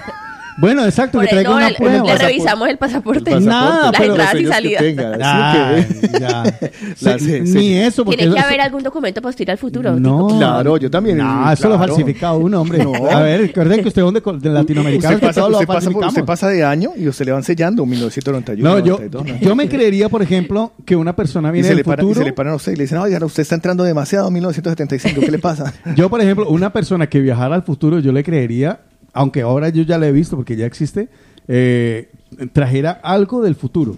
[0.59, 2.05] Bueno, exacto, Por que el- traiga no, una le- prueba.
[2.05, 3.41] le revisamos el pasaporte.
[3.41, 4.83] Nada, las pero- entradas y salidas.
[4.83, 6.43] tenga, ya.
[7.01, 7.75] La- Sí, sí, ni sí.
[7.79, 9.99] eso, porque Tiene que eso- haber algún documento para ir al futuro.
[9.99, 11.19] No, tipo- Claro, yo también.
[11.19, 12.85] No, eso lo falsifica uno, hombre.
[12.85, 12.93] No.
[13.11, 16.91] A ver, recuerden que usted es de, de latinoamericano, Usted pasa, usted, usted de año
[16.97, 18.69] y usted le van sellando 1991.
[18.69, 21.79] No, yo, 92, yo me creería, por ejemplo, que una persona y viene se, del
[21.79, 22.21] le para, y futuro.
[22.21, 25.21] se le paran a usted y le dicen, oiga, usted está entrando demasiado a 1975,
[25.21, 25.73] ¿qué le pasa?
[25.97, 28.81] Yo, por ejemplo, una persona que viajara al futuro, yo le creería,
[29.13, 31.09] aunque ahora yo ya la he visto porque ya existe,
[31.49, 32.11] eh,
[32.53, 33.97] trajera algo del futuro.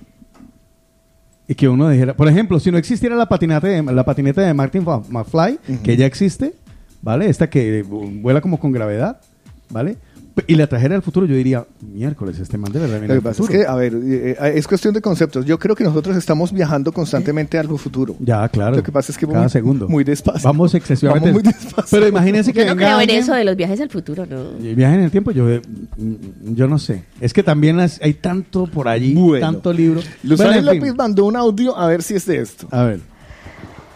[1.47, 4.55] Y que uno dijera, por ejemplo, si no existiera la patineta de, la patineta de
[4.55, 6.55] Martin McFly, que ya existe,
[7.02, 7.28] ¿vale?
[7.28, 9.20] Esta que vuela como con gravedad,
[9.68, 9.99] ¿vale?
[10.48, 13.28] Y la trajera al futuro, yo diría, miércoles, este man de verdad viene Lo que
[13.28, 13.60] del pasa es futuro.
[13.60, 15.46] que, a ver, eh, eh, es cuestión de conceptos.
[15.46, 18.16] Yo creo que nosotros estamos viajando constantemente al futuro.
[18.18, 18.74] Ya, claro.
[18.76, 19.88] Lo que pasa es que Cada muy, segundo.
[19.88, 20.42] muy despacio.
[20.48, 21.28] Vamos excesivamente.
[21.30, 21.86] Vamos muy despacio.
[21.98, 24.58] Pero imagínense que Yo no creo en eso de los viajes al futuro, no.
[24.60, 25.62] Y Viaje en el tiempo, yo, eh,
[25.96, 27.04] mm, yo no sé.
[27.20, 29.46] Es que también hay tanto por allí, Bueno.
[29.46, 30.00] tanto libro.
[30.24, 30.72] Luz Bueno.
[30.72, 32.66] López mandó un audio a ver si es de esto.
[32.72, 33.00] A ver.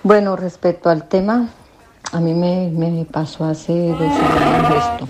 [0.04, 1.48] Bueno, respecto al tema,
[2.12, 5.08] a mí me, me pasó hace dos años esto.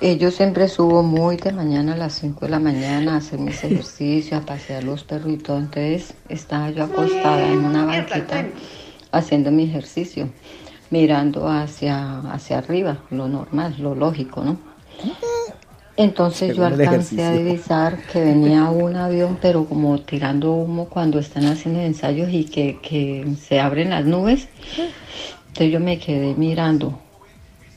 [0.00, 3.38] Eh, yo siempre subo muy de mañana a las 5 de la mañana a hacer
[3.38, 5.58] mis ejercicios, a pasear los perritos.
[5.58, 8.46] Entonces estaba yo acostada en una banqueta
[9.12, 10.28] haciendo mi ejercicio,
[10.90, 14.58] mirando hacia, hacia arriba, lo normal, lo lógico, ¿no?
[15.96, 21.20] Entonces yo Según alcancé a divisar que venía un avión, pero como tirando humo cuando
[21.20, 24.48] están haciendo ensayos y que, que se abren las nubes.
[25.48, 26.98] Entonces yo me quedé mirando.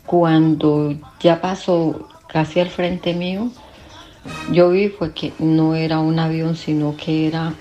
[0.08, 3.52] Cuando ya pasó casi al frente mío,
[4.53, 7.53] yo vi fue que no era un avión, sino que era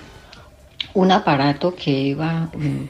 [0.93, 2.87] un aparato que iba, mm,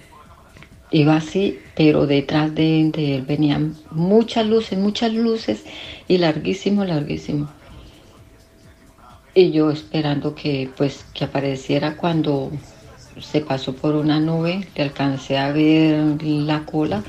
[0.91, 5.63] iba así, pero detrás de, de él venían muchas luces, muchas luces
[6.07, 7.47] y larguísimo, larguísimo.
[9.33, 12.51] Y yo esperando que pues que apareciera cuando
[13.19, 17.03] se pasó por una nube, le alcancé a ver la cola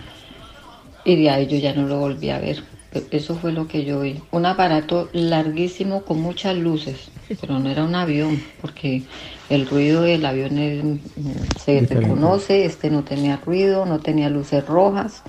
[1.09, 2.65] y de ahí yo ya no lo volví a ver.
[3.11, 4.29] Eso fue lo que yo vi.
[4.33, 9.09] Un aparato larguísimo con muchas luces, pero no era un avión, porque
[9.49, 11.89] el ruido del avión es, mm, se Diferente.
[11.89, 15.25] reconoce, este no tenía ruido, no tenía luces rojas,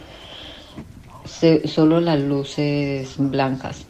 [1.24, 3.90] se- solo las luces blancas.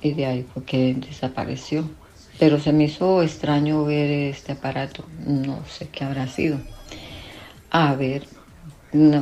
[0.00, 1.96] Y de ahí fue que desapareció.
[2.38, 6.66] Pero se me hizo extraño ver este aparato, no sé qué habrá sido.
[7.70, 8.35] A ver,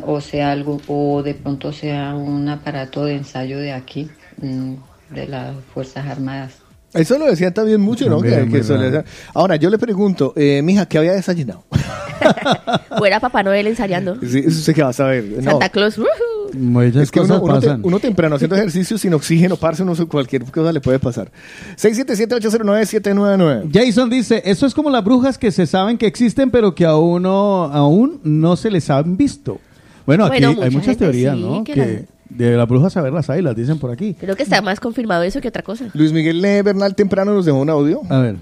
[0.07, 4.11] o sea algo, o de pronto sea un aparato de ensayo de aquí,
[4.41, 4.75] mm,
[5.11, 6.53] de las Fuerzas Armadas.
[6.93, 8.19] Eso lo decían también mucho, ¿no?
[8.21, 11.65] También, Que- que Ahora, yo le pregunto, eh, mija, ¿qué había desayunado?
[13.01, 14.17] O era Papá Noel ensayando.
[14.21, 15.25] Sí, eso sé que vas a ver.
[15.25, 15.43] No.
[15.51, 15.99] Santa Claus.
[15.99, 16.09] ¡ujú!
[16.57, 17.81] Muchas Es que uno, cosas uno te- pasan.
[17.85, 21.31] uno temprano haciendo ejercicio sin oxígeno, parce, uno cualquier cosa le puede pasar.
[21.77, 23.71] 677-809-799.
[23.73, 27.23] Jason dice, eso es como las brujas que se saben que existen, pero que aún
[27.23, 29.61] no, aún no se les han visto.
[30.07, 31.65] Bueno, aquí Bueno, hay mucha muchas teorías, sí, ¿no?
[31.65, 34.15] que Que de las brujas saber las hay, las dicen por aquí.
[34.19, 35.87] Creo que está más confirmado eso que otra cosa.
[35.95, 38.01] Luis Miguel Bernal temprano nos dejó un audio.
[38.11, 38.37] A ver.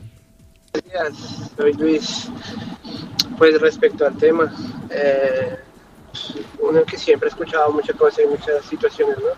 [0.72, 2.28] días, soy Luis.
[3.38, 4.52] Pues respecto al tema,
[4.90, 5.56] eh,
[6.58, 9.30] uno que siempre ha escuchado muchas cosas y muchas situaciones, ¿no?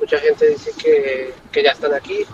[0.00, 2.24] Mucha gente dice que, que ya están aquí,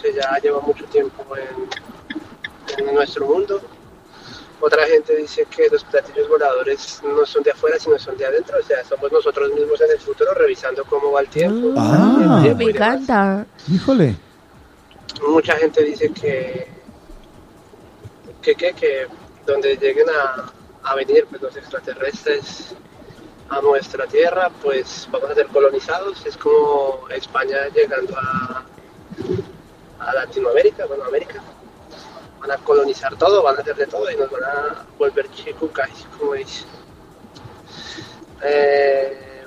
[0.00, 3.60] que ya llevan mucho tiempo en, en nuestro mundo.
[4.62, 8.58] Otra gente dice que los platillos voladores no son de afuera, sino son de adentro.
[8.58, 11.74] O sea, somos nosotros mismos en el futuro revisando cómo va el tiempo.
[11.78, 12.36] Ah.
[12.36, 12.96] el tiempo Me demás.
[12.96, 13.46] encanta.
[13.72, 14.16] Híjole.
[15.28, 16.68] Mucha gente dice que,
[18.42, 19.06] que, que, que
[19.46, 20.52] donde lleguen a,
[20.82, 22.74] a venir pues, los extraterrestres
[23.48, 26.24] a nuestra tierra, pues vamos a ser colonizados.
[26.24, 28.64] Es como España llegando a,
[29.98, 31.42] a Latinoamérica, bueno, América.
[32.40, 35.90] Van a colonizar todo, van a hacer de todo y nos van a volver chicucas,
[36.18, 36.64] como dice.
[38.42, 39.44] Eh,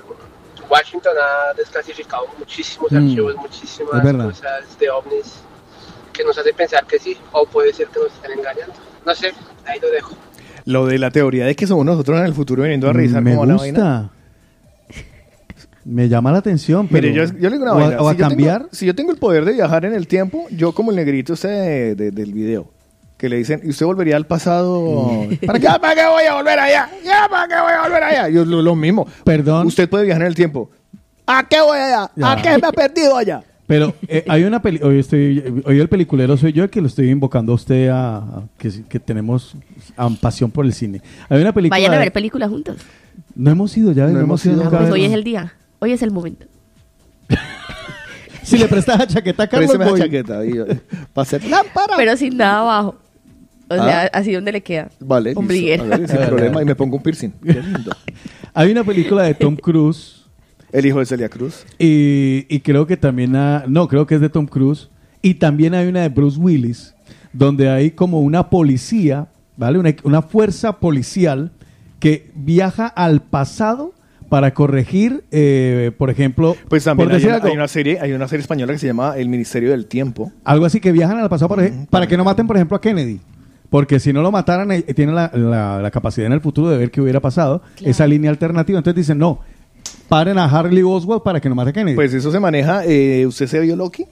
[0.68, 5.34] Washington ha desclasificado muchísimos Mm, archivos, muchísimas cosas de ovnis
[6.12, 8.74] que nos hace pensar que sí, o puede ser que nos estén engañando.
[9.04, 9.34] No sé,
[9.66, 10.12] ahí lo dejo.
[10.66, 13.30] Lo de la teoría de que somos nosotros en el futuro viniendo a revisar Me
[13.32, 13.78] cómo va la vaina.
[13.78, 14.10] gusta.
[15.84, 17.06] Me llama la atención, pero...
[17.06, 18.00] Mire, yo, yo le digo una o vaina.
[18.00, 18.58] o a si, yo cambiar.
[18.62, 21.34] tengo, si yo tengo el poder de viajar en el tiempo, yo como el negrito
[21.34, 22.70] de- de- del video,
[23.18, 25.26] que le dicen, ¿y usted volvería al pasado?
[25.46, 26.88] ¿Para qué, ¿Para qué voy a volver allá?
[27.04, 28.28] ¿Ya para qué voy a volver allá?
[28.30, 29.06] Yo lo, lo mismo.
[29.24, 29.66] Perdón.
[29.66, 30.70] Usted puede viajar en el tiempo.
[31.26, 32.10] ¿A qué voy allá?
[32.16, 32.32] Ya.
[32.32, 33.42] ¿A qué me ha perdido allá?
[33.66, 36.86] Pero eh, hay una peli hoy estoy hoy el peliculero soy yo el que lo
[36.86, 39.54] estoy invocando a usted a, a- que, que tenemos
[39.96, 41.00] ah, pasión por el cine.
[41.28, 42.76] Hay una película Vayan a ver películas juntos.
[43.34, 45.54] No hemos ido ya, no, hemos ido Ah, nunca a pues hoy es el día.
[45.78, 46.46] Hoy es el momento.
[48.42, 50.00] Si le prestas la chaqueta a Carlos Présteme la voy.
[50.00, 50.44] chaqueta.
[50.44, 50.80] eh,
[51.14, 51.94] Para hacer lámpara.
[51.96, 52.96] Pero sin nada abajo.
[53.70, 53.84] O Ah.
[53.88, 54.90] sea, así donde le queda.
[55.00, 55.40] Vale, listo.
[55.40, 55.82] Ombliguera.
[55.82, 56.60] A ver, sin problema.
[56.60, 57.30] Y me pongo un piercing.
[57.42, 57.90] Qué lindo.
[58.52, 60.13] Hay una película de Tom Cruise
[60.74, 61.64] El hijo de Celia Cruz.
[61.78, 64.90] y, y creo que también ha- no, creo que es de Tom Cruise
[65.22, 66.94] y también hay una de Bruce Willis
[67.32, 69.78] donde hay como una policía, ¿vale?
[69.78, 71.50] Una, una fuerza policial
[72.00, 73.94] que viaja al pasado
[74.28, 77.98] para corregir, eh, por ejemplo, Pues también por hay decir una, algo, hay una serie,
[78.00, 80.32] hay una serie española que se llama El Ministerio del Tiempo.
[80.44, 83.20] Algo así que viajan al pasado para, para que no maten, por ejemplo, a Kennedy.
[83.70, 86.78] Porque si no lo mataran, eh, tienen la, la- la capacidad en el futuro de
[86.78, 88.78] ver qué hubiera pasado, esa línea alternativa.
[88.78, 89.40] Entonces dicen, no,
[90.08, 91.94] paren a Harley Oswald para que no mate a.
[91.94, 92.84] Pues eso se maneja.
[92.86, 94.04] eh, ¿Usted se vio Loki?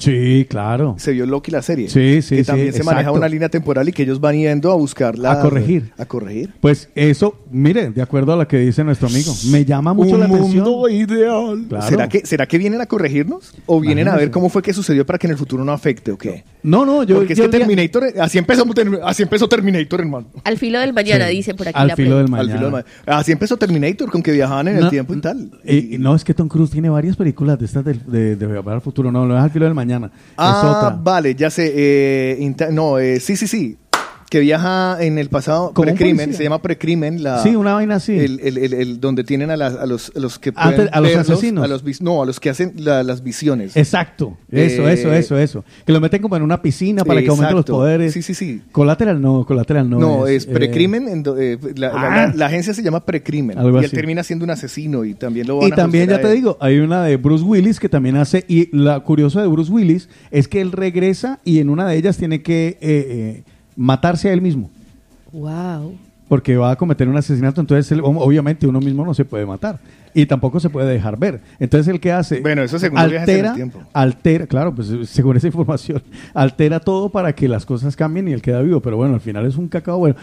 [0.00, 0.96] Sí, claro.
[0.98, 1.88] Se vio Loki la serie.
[1.88, 4.70] Sí, sí, Que sí, también se maneja una línea temporal y que ellos van yendo
[4.72, 5.32] a buscarla.
[5.32, 5.92] A corregir.
[5.98, 6.52] A corregir.
[6.60, 10.20] Pues eso, mire, de acuerdo a lo que dice nuestro amigo, me llama mucho Un
[10.20, 10.64] la atención.
[10.64, 11.64] mundo ideal.
[11.68, 11.86] Claro.
[11.86, 13.54] ¿Será, que, ¿Será que vienen a corregirnos?
[13.66, 16.10] ¿O vienen a ver cómo fue que sucedió para que en el futuro no afecte
[16.12, 16.44] o qué?
[16.62, 18.64] No, no, yo, Porque es yo que diría- Terminator, así empezó,
[19.04, 20.26] así empezó Terminator, hermano.
[20.44, 21.36] Al filo del mañana, Sí.
[21.36, 22.24] dice por aquí Al la filo del.
[22.26, 22.52] Al mañana.
[22.52, 22.72] filo del
[23.06, 25.50] ma- Así empezó Terminator, con que viajaban en el tiempo y tal.
[25.64, 28.46] Y- y no, es que Tom Cruise tiene varias películas de estas del- de, de,
[28.46, 29.10] Viajar al futuro.
[29.12, 29.89] No, no es al filo del mañana.
[30.36, 30.96] Ah, otra.
[31.02, 31.72] vale, ya sé.
[31.74, 33.78] eh, no, eh, sí, sí, sí.
[34.30, 37.22] Que viaja en el pasado, precrimen, se llama precrimen.
[37.22, 38.16] La, Sí, una vaina así.
[38.16, 41.00] El, el- el- el- donde tienen a, las- a los, a los que Antes- a
[41.00, 41.64] los verlos, asesinos.
[41.64, 43.76] a los no, a los que hacen la- las visiones.
[43.76, 44.38] Exacto.
[44.52, 45.64] Eso, Eh, eso, eso, eso.
[45.84, 48.12] Que lo meten como en una piscina para que aumenten los poderes.
[48.12, 48.62] Sí, sí, sí.
[48.70, 49.98] Colateral no, colateral no.
[49.98, 51.24] No, es, eh, precrimen.
[51.24, 52.26] do- eh, la, Ah.
[52.28, 53.58] la- la agencia se llama precrimen.
[53.58, 53.88] Y él así.
[53.96, 56.56] termina siendo un asesino y también lo van Y a también, ya a te digo,
[56.60, 58.44] hay una de Bruce Willis que también hace.
[58.46, 62.16] Y la curioso de Bruce Willis es que él regresa y en una de ellas
[62.16, 63.42] tiene que eh,
[63.80, 64.70] matarse a él mismo.
[65.32, 65.96] Wow.
[66.28, 67.60] Porque va a cometer un asesinato.
[67.60, 69.78] Entonces, él, obviamente, uno mismo no se puede matar.
[70.12, 71.40] Y tampoco se puede dejar ver.
[71.58, 72.40] Entonces, el que hace.
[72.40, 73.82] Bueno, eso según los viajes en el altera, tiempo.
[73.92, 76.02] altera, claro, pues según esa información,
[76.34, 78.80] altera todo para que las cosas cambien y él queda vivo.
[78.80, 80.16] Pero bueno, al final es un cacao bueno.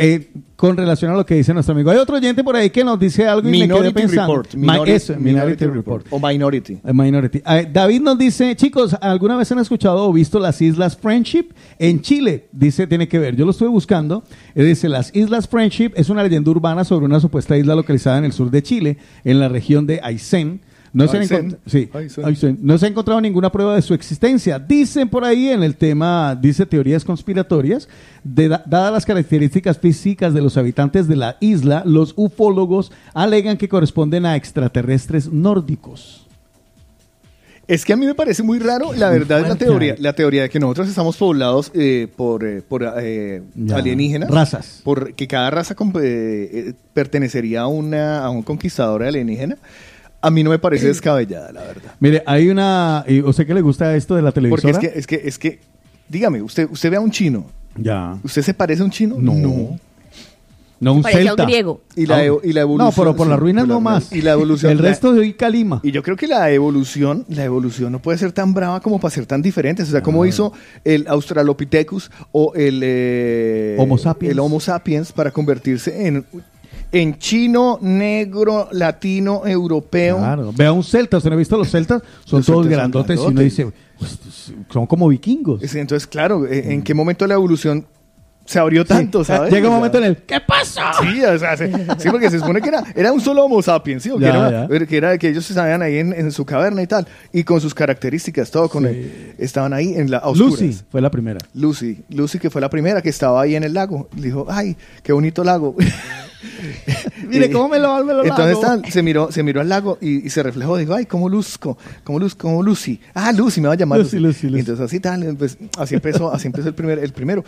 [0.00, 2.84] Eh, con relación a lo que dice nuestro amigo, hay otro oyente por ahí que
[2.84, 4.36] nos dice algo y me quedé Minority pensando.
[4.36, 4.54] Report.
[4.54, 6.06] Minority, eso, Minority Report.
[6.10, 6.72] O Minority.
[6.84, 7.42] Eh, Minority.
[7.46, 12.02] Eh, David nos dice, chicos, ¿alguna vez han escuchado o visto las Islas Friendship en
[12.02, 12.48] Chile?
[12.52, 13.36] Dice, tiene que ver.
[13.36, 14.22] Yo lo estuve buscando.
[14.54, 18.24] Eh, dice, las Islas Friendship es una leyenda urbana sobre una supuesta isla localizada en
[18.26, 20.60] el sur de Chile, en la región de Aysén.
[20.92, 21.24] No se,
[21.66, 21.88] sí,
[22.60, 24.58] no ha encontrado ninguna prueba de su existencia.
[24.58, 27.88] Dicen por ahí en el tema, dice teorías conspiratorias,
[28.24, 33.68] de, dadas las características físicas de los habitantes de la isla, los ufólogos alegan que
[33.68, 36.26] corresponden a extraterrestres nórdicos.
[37.70, 40.42] Es que a mí me parece muy raro, la verdad, es la teoría, la teoría
[40.42, 44.28] de que nosotros estamos poblados eh, por, eh, por eh, alienígenas.
[44.28, 44.80] Razas.
[44.82, 49.56] Por que cada raza eh, eh, pertenecería a, una, a un conquistador alienígena.
[50.22, 51.92] A mí no me parece descabellada, la verdad.
[51.98, 53.04] Mire, hay una.
[53.08, 54.72] ¿y ¿Usted qué le gusta esto de la Porque televisora?
[54.72, 55.60] es que, es que, es que,
[56.08, 57.46] dígame, usted, usted ve a un chino.
[57.76, 58.18] Ya.
[58.22, 59.16] ¿Usted se parece a un chino?
[59.18, 59.78] No.
[60.82, 61.44] No, un Parece a un celta.
[61.44, 61.82] griego.
[61.94, 62.86] Y la, Ah, evo- y la evolución.
[62.96, 64.10] No, pero por las ruinas por no más.
[64.12, 64.72] Y la evolución.
[64.72, 65.80] El la- resto de hoy calima.
[65.82, 69.14] Y yo creo que la evolución, la evolución no puede ser tan brava como para
[69.14, 69.88] ser tan diferentes.
[69.88, 74.32] O sea, como hizo el Australopithecus o el eh, Homo sapiens.
[74.32, 76.24] el Homo sapiens para convertirse en
[76.92, 80.18] en chino, negro, latino, europeo.
[80.18, 80.52] Claro.
[80.54, 82.02] Vea un celta, ¿usted no ha visto los celtas?
[82.24, 84.18] Son Los todos celtas son grandotes y uno dice, "Pues,
[84.70, 85.62] son como vikingos.
[85.74, 87.86] Entonces, claro, ¿en en qué momento la evolución
[88.50, 89.52] se abrió tanto, sabes?
[89.52, 90.90] Llega un momento en el, ¿qué pasa?
[91.00, 94.02] Sí, o sea, se- sí, porque se supone que era, era un solo Homo sapiens,
[94.02, 94.10] ¿sí?
[94.10, 96.82] O que, Ya, era, que era que ellos se sabían ahí en, en su caverna
[96.82, 100.60] y tal, y con sus características, todo con el- estaban ahí en la a oscuras.
[100.60, 101.38] Lucy fue la primera.
[101.54, 105.12] Lucy, Lucy que fue la primera que estaba ahí en el lago, dijo, ay, qué
[105.12, 105.76] bonito lago.
[107.28, 110.26] Mire cómo me lo me lo Entonces tan- se miró, se miró al lago y,
[110.26, 113.00] y se reflejó, dijo, ay, cómo luzco, cómo luz, cómo Lucy.
[113.14, 114.46] Ah, Lucy, me va a llamar Lucy, Lucy.
[114.48, 117.44] Lucy, entonces así tal, pues, así empezó, así empezó el primer, el primero.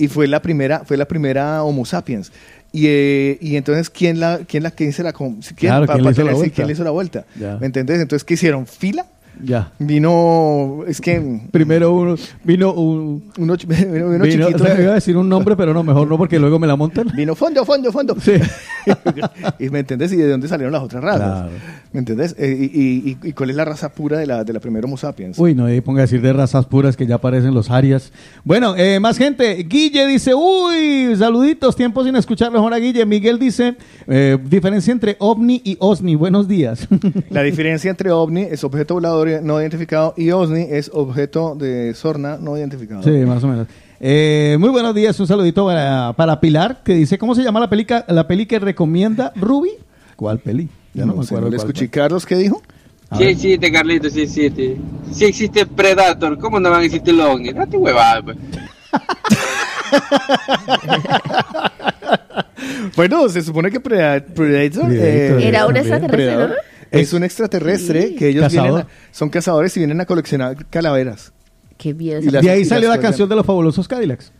[0.00, 2.32] Y fue la primera, fue la primera Homo sapiens.
[2.72, 6.10] Y, eh, y entonces, ¿quién la, quién la, quién se la, quién, Claro, ¿quién le
[6.10, 6.54] hizo la vuelta?
[6.54, 7.26] quién le hizo la vuelta?
[7.38, 7.58] Ya.
[7.58, 8.00] ¿Me entendés?
[8.00, 8.66] Entonces, ¿qué hicieron?
[8.66, 9.04] ¿Fila?
[9.42, 9.72] Ya.
[9.78, 11.40] Vino, es que...
[11.50, 13.30] Primero uno, vino un...
[13.38, 14.56] Uno, vino, vino chiquito.
[14.56, 16.76] o sea, iba a decir un nombre, pero no, mejor no, porque luego me la
[16.76, 17.08] montan.
[17.14, 18.16] Vino fondo, fondo, fondo.
[19.58, 21.20] y me entendés, y de dónde salieron las otras razas.
[21.20, 21.50] Claro.
[21.92, 22.34] ¿Me entendés?
[22.38, 25.38] Eh, y, y- cuál es la raza pura de la, de la primera Homo sapiens?
[25.38, 28.12] Uy, no y ponga a decir de razas puras que ya aparecen los arias.
[28.44, 29.54] Bueno, eh, más gente.
[29.68, 33.04] Guille dice, uy, saluditos, tiempo sin escuchar mejor a Guille.
[33.06, 36.14] Miguel dice, eh, diferencia entre ovni y osni.
[36.14, 36.86] Buenos días.
[37.30, 42.36] La diferencia entre ovni es objeto volador no identificado y OSNI es objeto de sorna
[42.40, 43.02] no identificado.
[43.02, 43.66] sí, más o menos.
[44.00, 47.68] Eh, muy buenos días, un saludito para, para Pilar, que dice, ¿cómo se llama la
[47.70, 49.70] pelica, la peli que recomienda Ruby?
[50.16, 50.68] ¿Cuál peli?
[50.94, 51.44] Ya no, No me acuerdo.
[51.46, 51.88] ¿no le escuché.
[51.90, 52.62] Carlos, ¿qué dijo?
[53.16, 54.76] Sí existe, Carlito, sí existe.
[55.12, 57.54] Sí existe Predator, ¿cómo no van a existir los ovnis?
[57.54, 58.36] Date huevada, pues.
[62.96, 66.54] Bueno, se supone que Preda- Predator, Predator, eh, Era un extraterrestre, ¿no?
[66.90, 68.70] Es un extraterrestre que ellos Cazador.
[68.70, 71.32] vienen a- son cazadores y vienen a coleccionar calaveras.
[71.78, 72.22] Qué bien.
[72.22, 74.32] Y las- de ahí salió la canción de los fabulosos Cadillacs.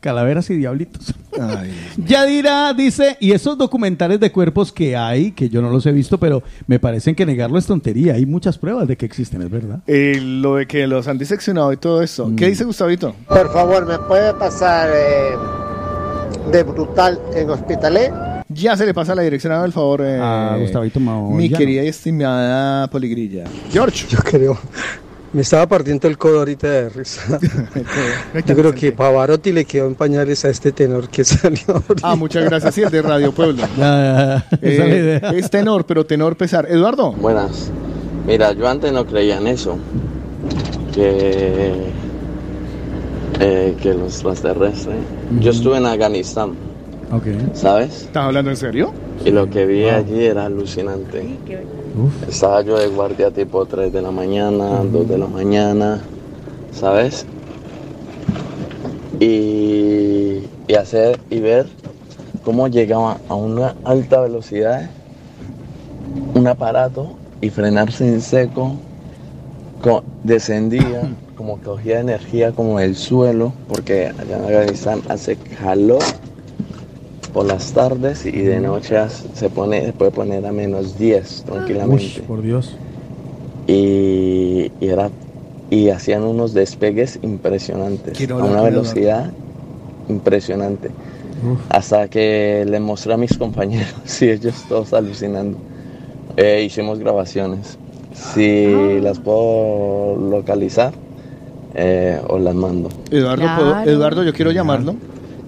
[0.00, 1.12] Calaveras y diablitos.
[1.40, 5.92] Ay, Yadira dice, y esos documentales de cuerpos que hay, que yo no los he
[5.92, 8.14] visto, pero me parecen que negarlo es tontería.
[8.14, 9.80] Hay muchas pruebas de que existen, es verdad.
[9.88, 12.28] eh, lo de que los han diseccionado y todo eso.
[12.28, 12.36] Mm.
[12.36, 13.16] ¿Qué dice Gustavito?
[13.26, 15.32] Por favor, ¿me puede pasar eh,
[16.52, 18.12] de brutal en Hospitalet?
[18.50, 20.00] Ya se le pasa la dirección, haga el favor.
[20.02, 21.36] eh, A Gustavito Mahoyano.
[21.36, 23.44] Mi querida y estimada Poligrilla.
[23.70, 24.06] George.
[24.08, 24.58] Yo creo.
[25.34, 27.38] Me estaba partiendo el codo ahorita de risa.
[28.46, 31.82] Yo creo que Pavarotti le quedó en pañales a este tenor que salió.
[32.02, 32.74] Ah, muchas gracias.
[32.74, 33.62] Sí, el de Radio Pueblo.
[33.76, 34.58] Ya, ya, ya.
[34.66, 36.66] Esa es la Eh, es tenor, pero tenor pesar.
[36.70, 37.12] Eduardo.
[37.12, 37.70] Buenas.
[38.26, 39.76] Mira, yo antes no creía en eso.
[40.94, 41.72] Que,
[43.40, 44.96] eh, que los extraterrestres.
[45.40, 46.54] Yo estuve en Afganistán,
[47.12, 47.54] Ok.
[47.54, 48.02] ¿sabes?
[48.02, 48.92] ¿Estás hablando en serio?
[49.24, 51.26] Y lo que vi allí era alucinante.
[52.28, 56.00] Estaba yo de guardia tipo 3 de la mañana, 2 de la mañana,
[56.72, 57.24] ¿sabes?
[59.20, 61.66] Y, y hacer y ver
[62.44, 64.88] cómo llegaba a una alta velocidad
[66.34, 68.74] un aparato y frenarse en seco,
[69.82, 76.02] co- descendía, como cogía energía como del suelo, porque allá en Afganistán hace calor
[77.38, 78.96] por las tardes y de noche
[79.34, 82.20] se pone, se puede poner a menos 10 Uy, tranquilamente.
[82.26, 82.74] por Dios.
[83.68, 85.08] Y, y era
[85.70, 89.30] y hacían unos despegues impresionantes Quiero a hablar una velocidad
[90.08, 90.88] impresionante.
[90.88, 91.60] Uf.
[91.68, 95.58] Hasta que le mostré a mis compañeros y ellos todos alucinando.
[96.36, 97.78] Eh, hicimos grabaciones.
[98.14, 98.98] Si Ah.
[99.00, 100.92] las puedo localizar,
[101.74, 102.88] eh, os las mando.
[103.12, 103.62] Eduardo, Claro.
[103.62, 104.96] ¿puedo- Eduardo, yo quiero llamarlo.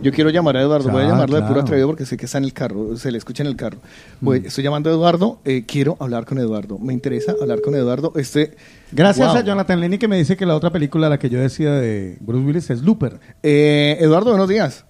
[0.03, 0.85] Yo quiero llamar a Eduardo.
[0.91, 2.97] Voy a Claro, llamarlo de puro atrevido porque sé que está en el carro.
[2.97, 3.79] Se le escucha en el carro.
[4.20, 5.39] Voy- Estoy llamando a Eduardo.
[5.45, 6.79] eh, quiero hablar con Eduardo.
[6.79, 8.12] Me interesa hablar con Eduardo.
[8.17, 8.57] Este,
[8.93, 9.37] Gracias Wow.
[9.37, 12.17] a Jonathan Lenny que me dice que la otra película, la que yo decía de
[12.20, 13.20] Bruce Willis, es Looper.
[13.43, 14.85] eh, Eduardo, buenos días.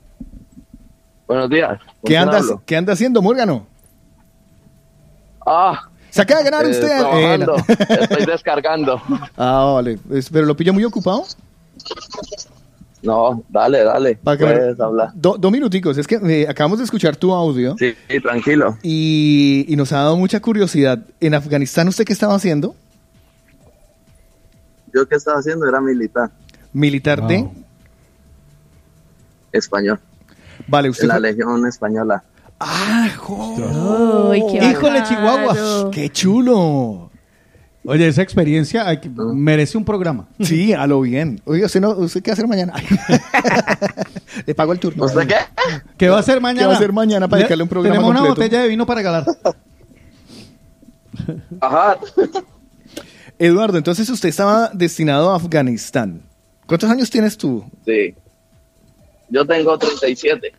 [1.26, 1.78] Buenos días.
[1.78, 2.62] ¿Con ¿Qué quién andas, hablo?
[2.66, 3.66] ¿Qué anda haciendo, Morgano?
[5.46, 7.00] Ah, Se acaba de ganar eh, usted.
[7.00, 7.56] eh, la-
[8.04, 9.00] Estoy descargando.
[9.36, 9.98] ah, vale.
[10.32, 11.24] ¿Pero lo pilla muy ocupado?
[13.02, 14.16] No, dale, dale.
[14.16, 15.10] Para que me- Puedes hablar.
[15.14, 15.96] Do- dos minuticos.
[15.96, 18.76] Es que eh, acabamos de escuchar tu audio Sí, sí, tranquilo.
[18.82, 20.98] y, y nos ha dado mucha curiosidad.
[21.20, 22.74] ¿En Afganistán usted qué estaba haciendo?
[24.92, 26.30] Yo que estaba haciendo era militar
[26.72, 27.48] Militar de...
[29.52, 29.98] Español.
[30.68, 31.04] Vale, usted...
[31.04, 32.22] En la fue- Legión Española.
[32.60, 35.02] ¡Ah, qué Híjole.
[35.04, 35.90] Chihuahua.
[35.90, 37.09] ¡Qué chulo!
[37.90, 40.28] Oye, esa experiencia hay que- merece un programa.
[40.40, 41.40] Sí, a lo bien.
[41.44, 42.72] Oye, ¿usted, no, ¿usted qué va a hacer mañana?
[44.46, 45.04] Le pago el turno.
[45.04, 45.34] ¿Usted qué?
[45.96, 46.60] ¿Qué va a hacer mañana?
[46.60, 48.86] ¿Qué va a hacer mañana para Le- dedicarle un programa Tenemos una botella de vino
[48.86, 49.24] para regalar.
[51.60, 51.98] Ajá.
[53.38, 56.22] Eduardo, entonces usted estaba destinado a Afganistán.
[56.66, 57.64] ¿Cuántos años tienes tú?
[57.84, 58.14] Sí.
[59.28, 60.52] Yo tengo 37.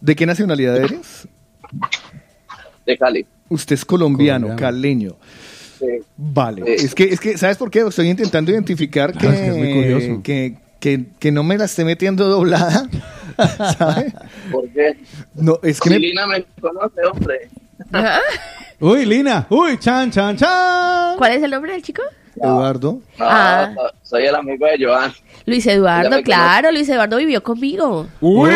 [0.00, 1.28] ¿De qué nacionalidad eres?
[2.86, 3.26] De Cali.
[3.48, 4.74] Usted es colombiano, Colombiano.
[4.74, 5.16] caleño.
[6.16, 6.62] Vale.
[6.78, 6.84] Sí.
[6.86, 7.80] Es que, es que, ¿sabes por qué?
[7.80, 10.22] Estoy intentando identificar que, Ah, es que es muy curioso.
[10.22, 12.88] que, que, que no me la esté metiendo doblada.
[13.78, 14.12] ¿Sabe?
[14.50, 14.96] ¿Por qué?
[15.34, 17.48] No, es que Si me, Lina me conoce, hombre.
[18.80, 19.46] Uy, Lina.
[19.50, 21.16] Uy, chan, chan, chan.
[21.16, 22.02] ¿Cuál es el nombre del chico?
[22.42, 22.98] Eduardo.
[23.18, 23.70] No, Ah.
[23.74, 25.12] so- soy el amigo de Joan.
[25.46, 28.06] Luis Eduardo, claro, Luis Eduardo vivió conmigo.
[28.20, 28.50] Uy.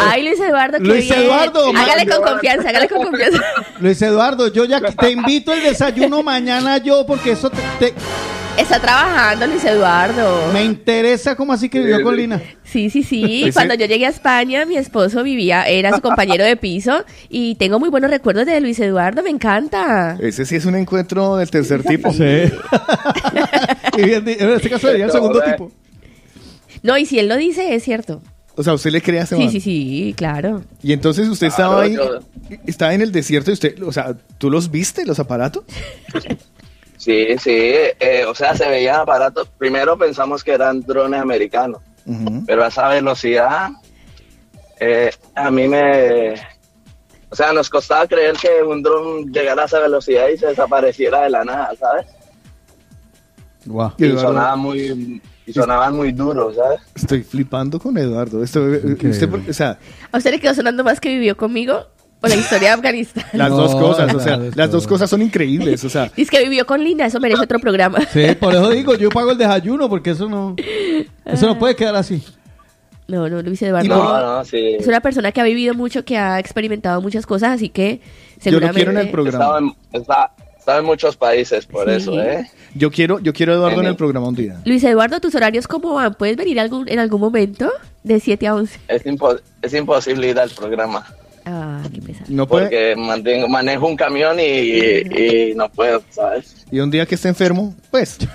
[0.00, 1.22] Ay, Luis Eduardo, qué Luis bien.
[1.22, 3.42] Eduardo, Hágale con confianza, hágale con confianza.
[3.80, 7.94] Luis Eduardo, yo ya te invito el desayuno mañana yo porque eso te, te-
[8.58, 10.52] Está trabajando Luis Eduardo.
[10.52, 12.42] me interesa como así que vivió con Lina.
[12.64, 13.48] Sí, sí, sí.
[13.54, 17.78] Cuando yo llegué a España, mi esposo vivía, era su compañero de piso y tengo
[17.78, 20.18] muy buenos recuerdos de Luis Eduardo, me encanta.
[20.20, 22.12] Ese sí es un encuentro del tercer tipo.
[22.12, 22.24] Sí.
[23.96, 25.70] y bien, en este caso sería el segundo tipo.
[26.82, 28.20] No, y si él lo dice, es cierto.
[28.56, 29.50] O sea, usted le cree a ese Sí, man.
[29.52, 30.64] sí, sí, claro.
[30.82, 32.18] Y entonces usted estaba ahí, yo-
[32.66, 35.62] estaba en el desierto y usted, o sea, ¿tú los viste, los aparatos?
[37.08, 37.50] Sí, sí.
[37.98, 39.48] eh, o sea, se veían aparatos.
[39.56, 41.80] Primero pensamos que eran drones americanos.
[42.46, 43.70] Pero a esa velocidad,
[44.78, 46.34] eh, a mí me...
[47.30, 51.22] O sea, nos costaba creer que un dron llegara a esa velocidad y se desapareciera
[51.22, 52.06] de la nada, ¿sabes?
[53.64, 53.92] Guau.
[53.96, 54.28] Y Eduardo.
[54.28, 55.22] sonaba muy...
[55.46, 56.80] Y sonaban muy duros, ¿sabes?
[56.94, 58.42] Estoy flipando con Eduardo.
[58.44, 59.78] Esto, eh, usted, o sea,
[60.12, 61.86] ¿A usted le quedó sonando más que vivió conmigo?
[62.20, 63.24] ¿O la historia de Afganistán?
[63.32, 65.08] las No, dos cosas, o sea, las dos las dos cosas.
[65.10, 67.98] son increíbles, o sea, Dice que vivió con Lina, eso merece otro programa.
[68.12, 70.56] Sí, por eso digo, yo pago el desayuno porque eso no
[71.24, 72.22] eso no puede quedar así.
[73.06, 73.88] No, no, Luis Eduardo.
[73.88, 74.74] No, no, sí.
[74.78, 78.02] Es una persona que ha vivido mucho, que ha experimentado muchas cosas, así que yo
[78.02, 78.74] lo seguramente...
[78.74, 79.44] quiero en el programa.
[79.44, 81.94] Estaba en, está- estaba en muchos países por Sí.
[81.96, 82.50] eso, ¿eh?
[82.74, 84.60] Yo quiero, yo quiero a Eduardo en el programa un día.
[84.66, 86.12] Luis Eduardo, ¿tus horarios cómo van?
[86.14, 87.70] ¿Puedes venir algún, en algún momento?
[88.02, 88.78] De 7 a 11.
[88.88, 91.06] Es, impo- es imposible ir al programa.
[91.50, 92.26] Ah, qué pesado.
[92.28, 96.66] No puede, Porque mantengo, manejo un camión y, y- y no puedo, ¿sabes?
[96.70, 98.18] y un día que esté enfermo, pues.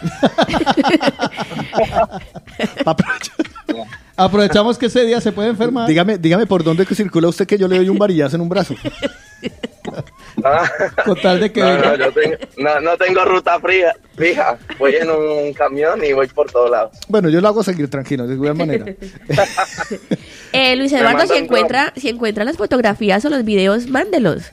[4.16, 5.88] Aprovechamos que ese día se puede enfermar.
[5.88, 8.50] dígame, dígame por dónde que circula usted que yo le doy un varillazo en un
[8.50, 8.75] brazo.
[11.06, 11.82] Con tal de que No, venga.
[11.90, 14.58] no, yo tengo, no, no tengo ruta fría, fija.
[14.80, 16.98] Voy en un camión y voy por todos lados.
[17.08, 18.86] Bueno, yo lo hago seguir tranquilo, de igual manera.
[20.56, 24.52] Eh, Luis Eduardo, si encuentra, si encuentra las fotografías o los videos, mándelos.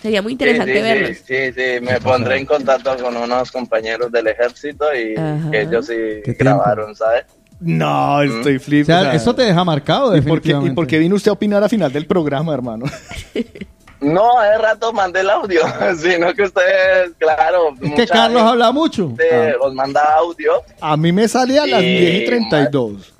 [0.00, 1.16] Sería muy interesante sí, sí, verlos.
[1.18, 5.50] Sí, sí, sí, me pondré en contacto con unos compañeros del ejército y Ajá.
[5.50, 5.94] que ellos sí
[6.38, 7.24] grabaron, ¿sabes?
[7.60, 9.02] No, estoy O flipando.
[9.02, 11.62] sea, eso te deja marcado ¿Y por, qué, ¿Y por qué vino usted a opinar
[11.62, 12.86] al final del programa, hermano?
[14.00, 15.60] No, hace rato mandé el audio,
[15.98, 17.74] sino que ustedes, claro.
[17.82, 19.08] Es que Carlos habla mucho.
[19.16, 19.54] habla.
[19.60, 20.62] Os manda audio.
[20.80, 23.14] A mí me sale a las Y- 10 y 32.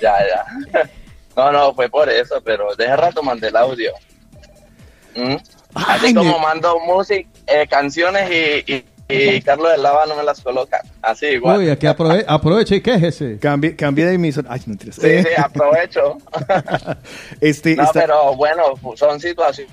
[0.00, 0.14] Ya,
[0.72, 0.82] ya.
[1.36, 3.92] No, no, fue por eso, pero de hace rato mandé el audio.
[5.14, 5.36] ¿Mm?
[5.72, 10.22] Así Ay, como mando música, eh, canciones y, y, y Carlos del Lava no me
[10.22, 10.82] las coloca.
[11.02, 11.58] Así igual.
[11.60, 13.38] Uy, aquí aprove aproveche y quéjese.
[13.38, 14.48] Cambie, cambie de emisora.
[14.52, 14.96] Ay, mentiras.
[14.96, 16.18] Sí, sí, aprovecho.
[17.40, 18.62] este, No, pero bueno,
[18.96, 19.70] son situaciones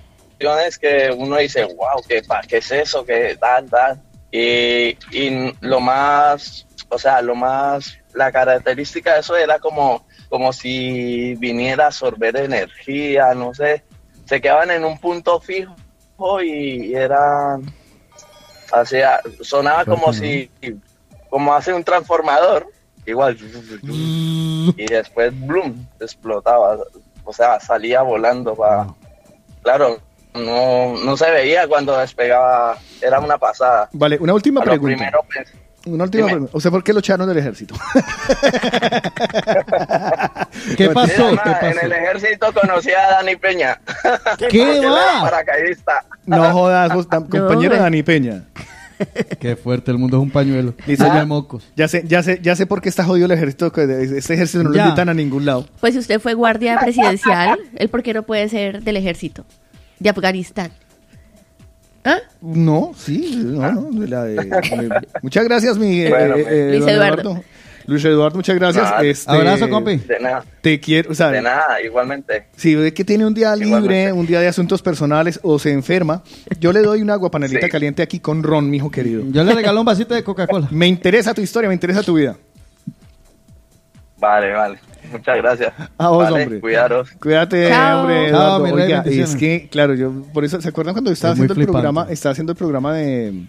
[0.80, 3.06] que uno dice, wow, ¿qué, pa- qué es eso?
[3.06, 4.02] ¿Qué tal, tal?
[4.32, 10.52] Y, y lo más, o sea, lo más, la característica de eso era como, como
[10.54, 13.84] si viniera a absorber energía, no sé.
[14.26, 15.76] Se quedaban en un punto fijo
[16.42, 17.62] y era, o
[18.84, 20.50] sea, sonaba como si,
[21.30, 22.68] como hace un transformador,
[23.06, 23.38] igual.
[24.78, 26.80] Y después, bloom, explotaba.
[27.24, 28.88] O sea, salía volando para...
[29.62, 30.00] Claro,
[30.34, 32.78] no, no se veía cuando despegaba.
[33.02, 33.90] Era una pasada.
[33.94, 34.96] Vale, una última pregunta.
[34.96, 35.54] primero, pues,
[35.86, 36.52] Una última pregunta.
[36.56, 37.76] O sea, ¿por qué lo echaron del ejército?
[40.78, 41.32] ¿Qué pasó?
[41.32, 43.80] mira, ¿Qué ma, En el ejército conocí a Dani Peña.
[44.50, 45.22] ¿Qué va?
[45.22, 46.06] paracaidista.
[46.26, 47.76] No jodas, vos, tam- compañero.
[47.78, 48.44] Dani Peña.
[49.40, 50.74] Qué fuerte, el mundo es un pañuelo.
[50.86, 51.26] De Ah.
[51.26, 51.68] mocos.
[51.76, 53.68] Ya sé, ya sé, ya sé por qué está jodido el ejército.
[53.76, 54.86] Este ejército no lo Ya.
[54.86, 55.68] invitan a ningún lado.
[55.82, 59.46] Pues si usted fue guardia presidencial, ¿él por qué no puede ser del ejército?
[60.00, 60.72] De Afganistán.
[62.06, 62.20] ¿Ah?
[62.42, 64.06] No, sí, no, no.
[64.06, 66.54] la de- de- muchas gracias, mi eh, Bueno, eh, pues.
[66.54, 67.44] eh, Luis don Eduardo.
[67.88, 68.84] Luis Eduardo, muchas gracias.
[68.84, 69.04] Nada.
[69.04, 69.98] Este, Abrazo, compi.
[69.98, 70.44] De nada.
[70.62, 72.46] Te quiero, o sea, De nada, igualmente.
[72.56, 74.12] si ve que tiene un día libre, Igualmente.
[74.14, 76.24] un día de asuntos personales o se enferma,
[76.60, 77.72] yo le doy una agua panelita Sí.
[77.72, 79.24] caliente aquí con ron, mijo querido.
[79.30, 80.68] Yo le regalo un vasito de Coca-Cola.
[80.72, 82.36] Me interesa tu historia, me interesa tu vida.
[84.18, 84.80] Vale, vale.
[85.12, 85.74] Muchas gracias.
[85.98, 86.60] A vos, Vale, hombre.
[86.62, 87.10] Cuidaros.
[87.22, 88.02] Cuídate, Chao.
[88.02, 88.64] hombre, Eduardo.
[88.64, 91.58] Oiga, es que, claro, yo, por eso, ¿se acuerdan cuando yo estaba Es haciendo el
[91.58, 91.72] flipante.
[91.74, 92.08] programa?
[92.10, 93.44] Estaba haciendo el programa de,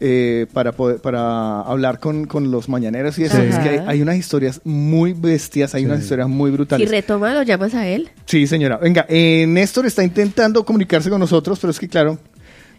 [0.00, 3.36] eh, para, poder, para hablar con, con los mañaneros y eso.
[3.36, 3.42] Sí.
[3.48, 6.90] Es que hay, hay unas historias muy bestias, hay unas historias muy Si brutales.
[6.90, 8.08] retoma, lo llamas a él.
[8.24, 8.78] Sí, señora.
[8.78, 12.18] Venga, eh, Néstor está intentando comunicarse con nosotros, pero es que, claro,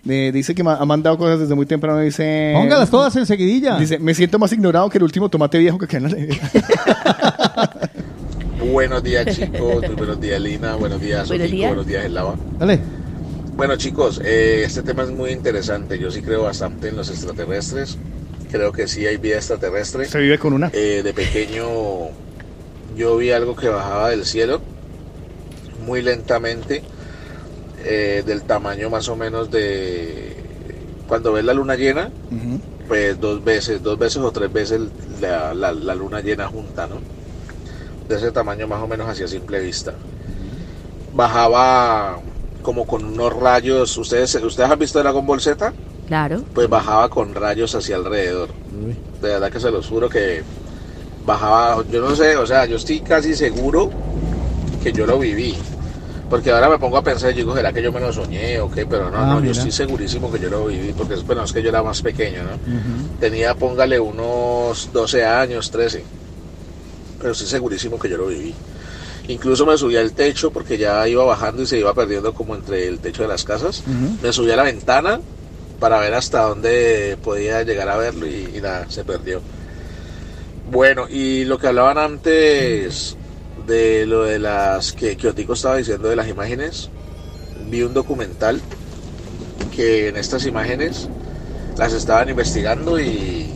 [0.09, 1.99] eh, dice que ma- ha mandado cosas desde muy temprano.
[1.99, 2.51] Dice.
[2.53, 3.77] Póngalas todas enseguidilla.
[3.77, 6.51] Dice: Me siento más ignorado que el último tomate viejo que queda en la nevera.
[8.71, 9.81] Buenos días, chicos.
[9.85, 10.75] Muy buenos días, Lina.
[10.75, 11.69] Buenos días, Buenos días.
[11.69, 12.35] Buenos días, Elava.
[12.59, 12.79] Dale.
[13.55, 15.97] Bueno, chicos, eh, este tema es muy interesante.
[15.97, 17.97] Yo sí creo bastante en los extraterrestres.
[18.51, 20.05] Creo que sí hay vida extraterrestre.
[20.05, 20.69] Se vive con una.
[20.73, 21.65] Eh, de pequeño
[22.95, 24.61] yo vi algo que bajaba del cielo
[25.85, 26.83] muy lentamente,
[27.83, 30.35] eh, del tamaño más o menos de
[31.07, 32.11] cuando ves la luna llena,
[32.87, 34.81] pues dos veces, dos veces o tres veces
[35.21, 37.01] la, la- la luna llena junta, ¿no?
[38.07, 39.93] De ese tamaño más o menos hacia simple vista.
[41.13, 42.19] Bajaba
[42.61, 45.73] como con unos rayos, ¿ustedes, ¿ustedes han visto Dragon Ball Z?
[46.05, 46.43] Claro.
[46.53, 48.49] Pues bajaba con rayos hacia alrededor.
[49.21, 50.43] De verdad que se los juro que
[51.25, 53.89] bajaba, yo no sé, o sea, yo estoy casi seguro
[54.83, 55.57] que yo lo viví.
[56.29, 58.85] Porque ahora me pongo a pensar, digo, ¿será que yo me lo soñé o qué?
[58.85, 61.61] Pero no, Ah, no, yo estoy segurísimo que yo lo viví, porque bueno, es que
[61.63, 63.19] yo era más pequeño, ¿no?
[63.19, 66.03] Tenía, póngale, unos 12 años, 13.
[67.19, 68.53] Pero estoy segurísimo que yo lo viví.
[69.29, 72.87] Incluso me subí al techo porque ya iba bajando y se iba perdiendo como entre
[72.87, 73.83] el techo de las casas.
[74.21, 75.19] Me subí a la ventana
[75.79, 79.41] para ver hasta dónde podía llegar a verlo y, y nada, se perdió.
[80.71, 83.15] Bueno, y lo que hablaban antes
[83.67, 86.89] de lo de las que Kiotico estaba diciendo de las imágenes,
[87.69, 88.61] vi un documental
[89.75, 91.09] que en estas imágenes
[91.77, 93.47] las estaban investigando y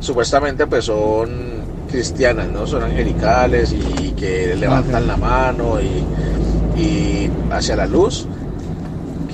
[0.00, 2.66] supuestamente pues son cristianas, ¿no?
[2.66, 8.26] Son angelicales y que levantan la mano y, y hacia la luz,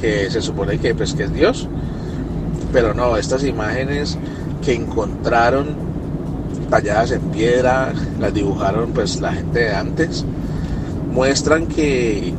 [0.00, 1.66] que se supone que pues que es Dios.
[2.73, 4.18] Pero no, estas imágenes
[4.62, 5.90] que encontraron
[6.70, 10.24] talladas en piedra, las dibujaron pues la gente de antes,
[11.12, 12.32] muestran que,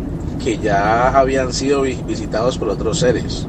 [0.43, 3.47] que ya habían sido vi- visitados por otros seres.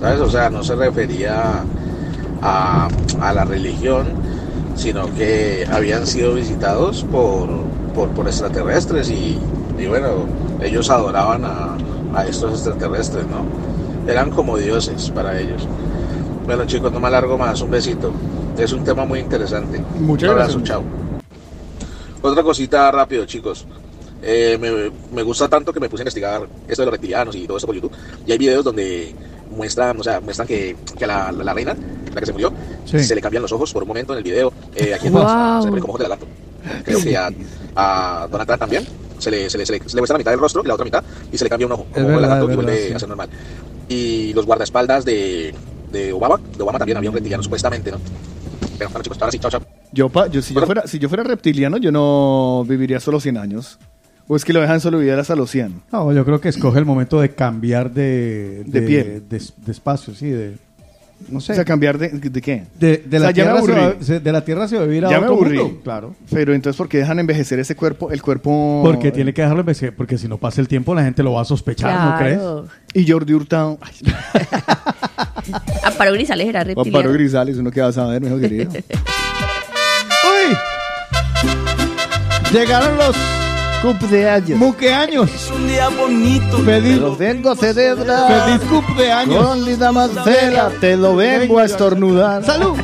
[0.00, 0.20] ¿Sabes?
[0.20, 1.62] O sea, no se refería
[2.42, 2.88] a,
[3.20, 4.06] a la religión,
[4.76, 7.48] sino que habían sido visitados por,
[7.94, 9.38] por, por extraterrestres y,
[9.78, 10.26] y bueno,
[10.62, 11.76] ellos adoraban a,
[12.14, 13.44] a estos extraterrestres, ¿no?
[14.10, 15.66] Eran como dioses para ellos.
[16.46, 18.12] Bueno chicos, no me alargo más, un besito.
[18.58, 19.78] Es un tema muy interesante.
[20.00, 20.68] Muchas un abrazo, gracias.
[20.68, 20.82] chao.
[22.22, 23.64] Otra cosita rápido, chicos.
[24.22, 27.46] Eh, me, me gusta tanto que me puse a investigar esto de los reptilianos y
[27.46, 27.92] todo esto por YouTube.
[28.26, 29.14] Y hay videos donde
[29.56, 31.76] muestran, o sea, muestran que, que a la, la reina,
[32.12, 32.52] la que se murió,
[32.84, 32.98] Sí.
[33.04, 34.52] se le cambian los ojos por un momento en el video.
[34.74, 35.62] Eh, aquí en Wow.
[35.62, 36.26] Se le como ojos de lagarto.
[36.84, 37.30] Creo que a,
[37.76, 38.86] a Donald Trump también.
[39.18, 40.74] Se le, se, le, se, le, se le muestra la mitad del rostro y la
[40.74, 42.92] otra mitad y se le cambia un ojo como verdad, lagarto es y vuelve sí.
[42.92, 43.28] a ser normal.
[43.88, 45.54] Y los guardaespaldas de,
[45.90, 47.98] de Obama, de Obama también había un reptiliano supuestamente, ¿no?
[48.78, 49.60] Pero bueno chicos, ahora sí, chao, chao.
[49.92, 53.36] Yo, pa- yo, si, yo fuera, si yo fuera reptiliano, yo no viviría solo 100
[53.38, 53.78] años.
[54.30, 55.82] O es que lo dejan solo vivir hasta los 100.
[55.90, 59.22] No, yo creo que escoge el momento de cambiar de, De piel.
[59.28, 60.56] de, de espacio, sí, de.
[61.30, 61.50] No sé.
[61.52, 62.64] O sea, cambiar de, de qué?
[62.78, 64.86] de, de O la sea, tierra se va, se- de la tierra se va a
[64.86, 65.58] vivir a Ya me aburrí.
[65.58, 65.80] mundo.
[65.82, 66.14] Claro.
[66.30, 68.12] Pero entonces, ¿por qué dejan envejecer ese cuerpo?
[68.12, 68.82] El cuerpo...
[68.84, 71.40] Porque tiene que dejarlo envejecer, porque si no pasa el tiempo la gente lo va
[71.42, 72.40] a sospechar, ¿no crees?
[72.98, 73.78] Y Jordi Hurtado...
[75.84, 77.12] Amparo Grisales era Amparo reptiliano.
[77.12, 78.72] Grisales, uno que va a saber, mejor querido.
[80.24, 80.56] ¡Uy!
[82.52, 83.14] Llegaron los
[83.80, 84.58] cumpleaños.
[84.58, 85.32] Muqueaños.
[85.32, 86.58] Es un día bonito.
[86.58, 88.44] Feliz, Te lo vengo a celebrar.
[88.46, 89.46] feliz cumpleaños.
[89.46, 92.44] Con Linda Marcela, te lo vengo a estornudar.
[92.44, 92.76] ¡Salud!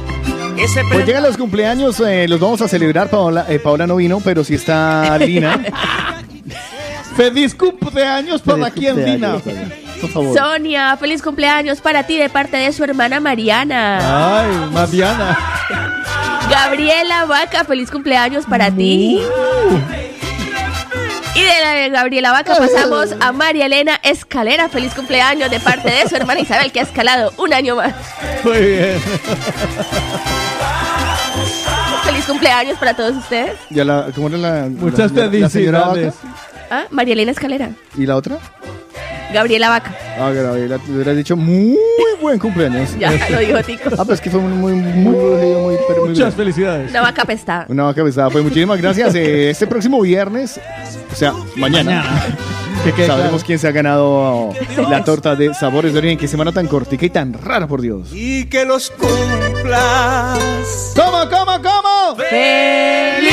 [0.93, 3.11] Pues llegan los cumpleaños, eh, los vamos a celebrar.
[3.11, 5.61] Paola, eh, Paola no vino, pero sí está Lina.
[7.17, 9.33] ¡Feliz cumpleaños para Feliz quien, Dina!
[9.33, 10.37] cumpleaños, Por favor.
[10.39, 14.41] Sonia, feliz cumpleaños para ti de parte de su hermana Mariana.
[14.43, 15.39] ¡Ay, Mariana!
[16.51, 19.21] Gabriela Vaca, feliz cumpleaños para ti.
[21.37, 25.91] Y de la de Gabriela Vaca pasamos a María Elena Escalera, feliz cumpleaños de parte
[25.91, 27.93] de su hermana Isabel que ha escalado un año más.
[28.45, 29.01] Muy bien.
[32.05, 33.53] Feliz cumpleaños para todos ustedes.
[33.71, 36.15] Ya la, ¿Cómo era la, Muchas la- la- la señora felicidades.
[36.23, 36.37] Vaca?
[36.71, 37.71] Ah, María Elena Escalera.
[37.97, 38.39] ¿Y la otra?
[39.33, 39.97] Gabriela Vaca.
[40.19, 41.77] Ah, Gabriela, te hubiera dicho muy
[42.21, 42.91] buen cumpleaños.
[42.99, 43.91] Ya lo dijo Tico.
[43.93, 46.91] Ah, pero es que fue muy, muy, muy, muy, muy Muchas felicidades.
[46.91, 47.67] Una vaca pestada.
[47.69, 48.31] Una vaca pesada.
[48.31, 49.15] Pues muchísimas gracias.
[49.25, 50.61] Eh, este próximo viernes,
[51.13, 52.05] o sea, mañana,
[52.85, 53.47] Que quede sabremos claro.
[53.47, 54.51] quién se ha ganado
[54.91, 56.19] la torta de sabores de origen.
[56.19, 58.09] Qué semana tan cortica y tan rara, por Dios.
[58.13, 60.39] Y que los cumplas.
[60.97, 62.17] ¿Cómo, cómo, cómo?
[62.31, 63.25] El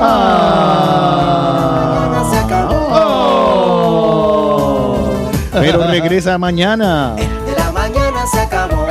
[0.00, 1.04] Ah.
[2.30, 2.74] Se acabó.
[5.52, 8.86] Pero regresa mañana De la mañana se acabó.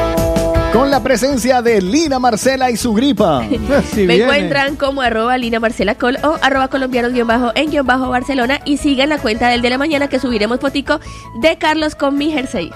[0.78, 3.42] Con la presencia de Lina Marcela y su gripa.
[3.96, 8.10] Me encuentran como arroba Lina Marcela Col o arroba colombianos guion bajo en guion bajo
[8.10, 11.00] Barcelona y sigan la cuenta del de la mañana que subiremos fotico
[11.42, 12.72] de Carlos con mi jersey.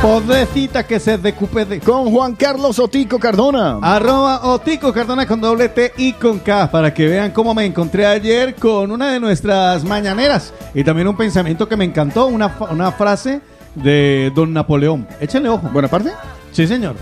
[0.00, 1.80] Pobrecita que se decupe de...
[1.80, 3.80] Con Juan Carlos Otico Cardona.
[3.82, 8.06] Arroba Otico Cardona con doble T y con K para que vean cómo me encontré
[8.06, 12.92] ayer con una de nuestras mañaneras y también un pensamiento que me encantó, una, una
[12.92, 13.40] frase
[13.74, 15.08] de Don Napoleón.
[15.20, 15.68] Échenle ojo.
[15.72, 16.12] ¿Buena parte?
[16.52, 16.94] Sí, señor.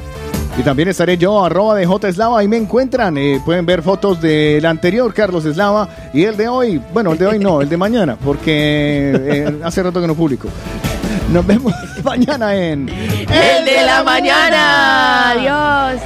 [0.61, 3.17] Y también estaré yo, arroba de J Eslava, ahí me encuentran.
[3.17, 6.79] eh, pueden ver fotos del anterior Carlos Eslava y el de hoy.
[6.93, 10.49] Bueno, el de hoy no, el de mañana, porque eh, hace rato que no publico.
[11.33, 11.73] Nos vemos
[12.05, 15.31] mañana en El de la mañana.
[15.31, 16.03] Adiós.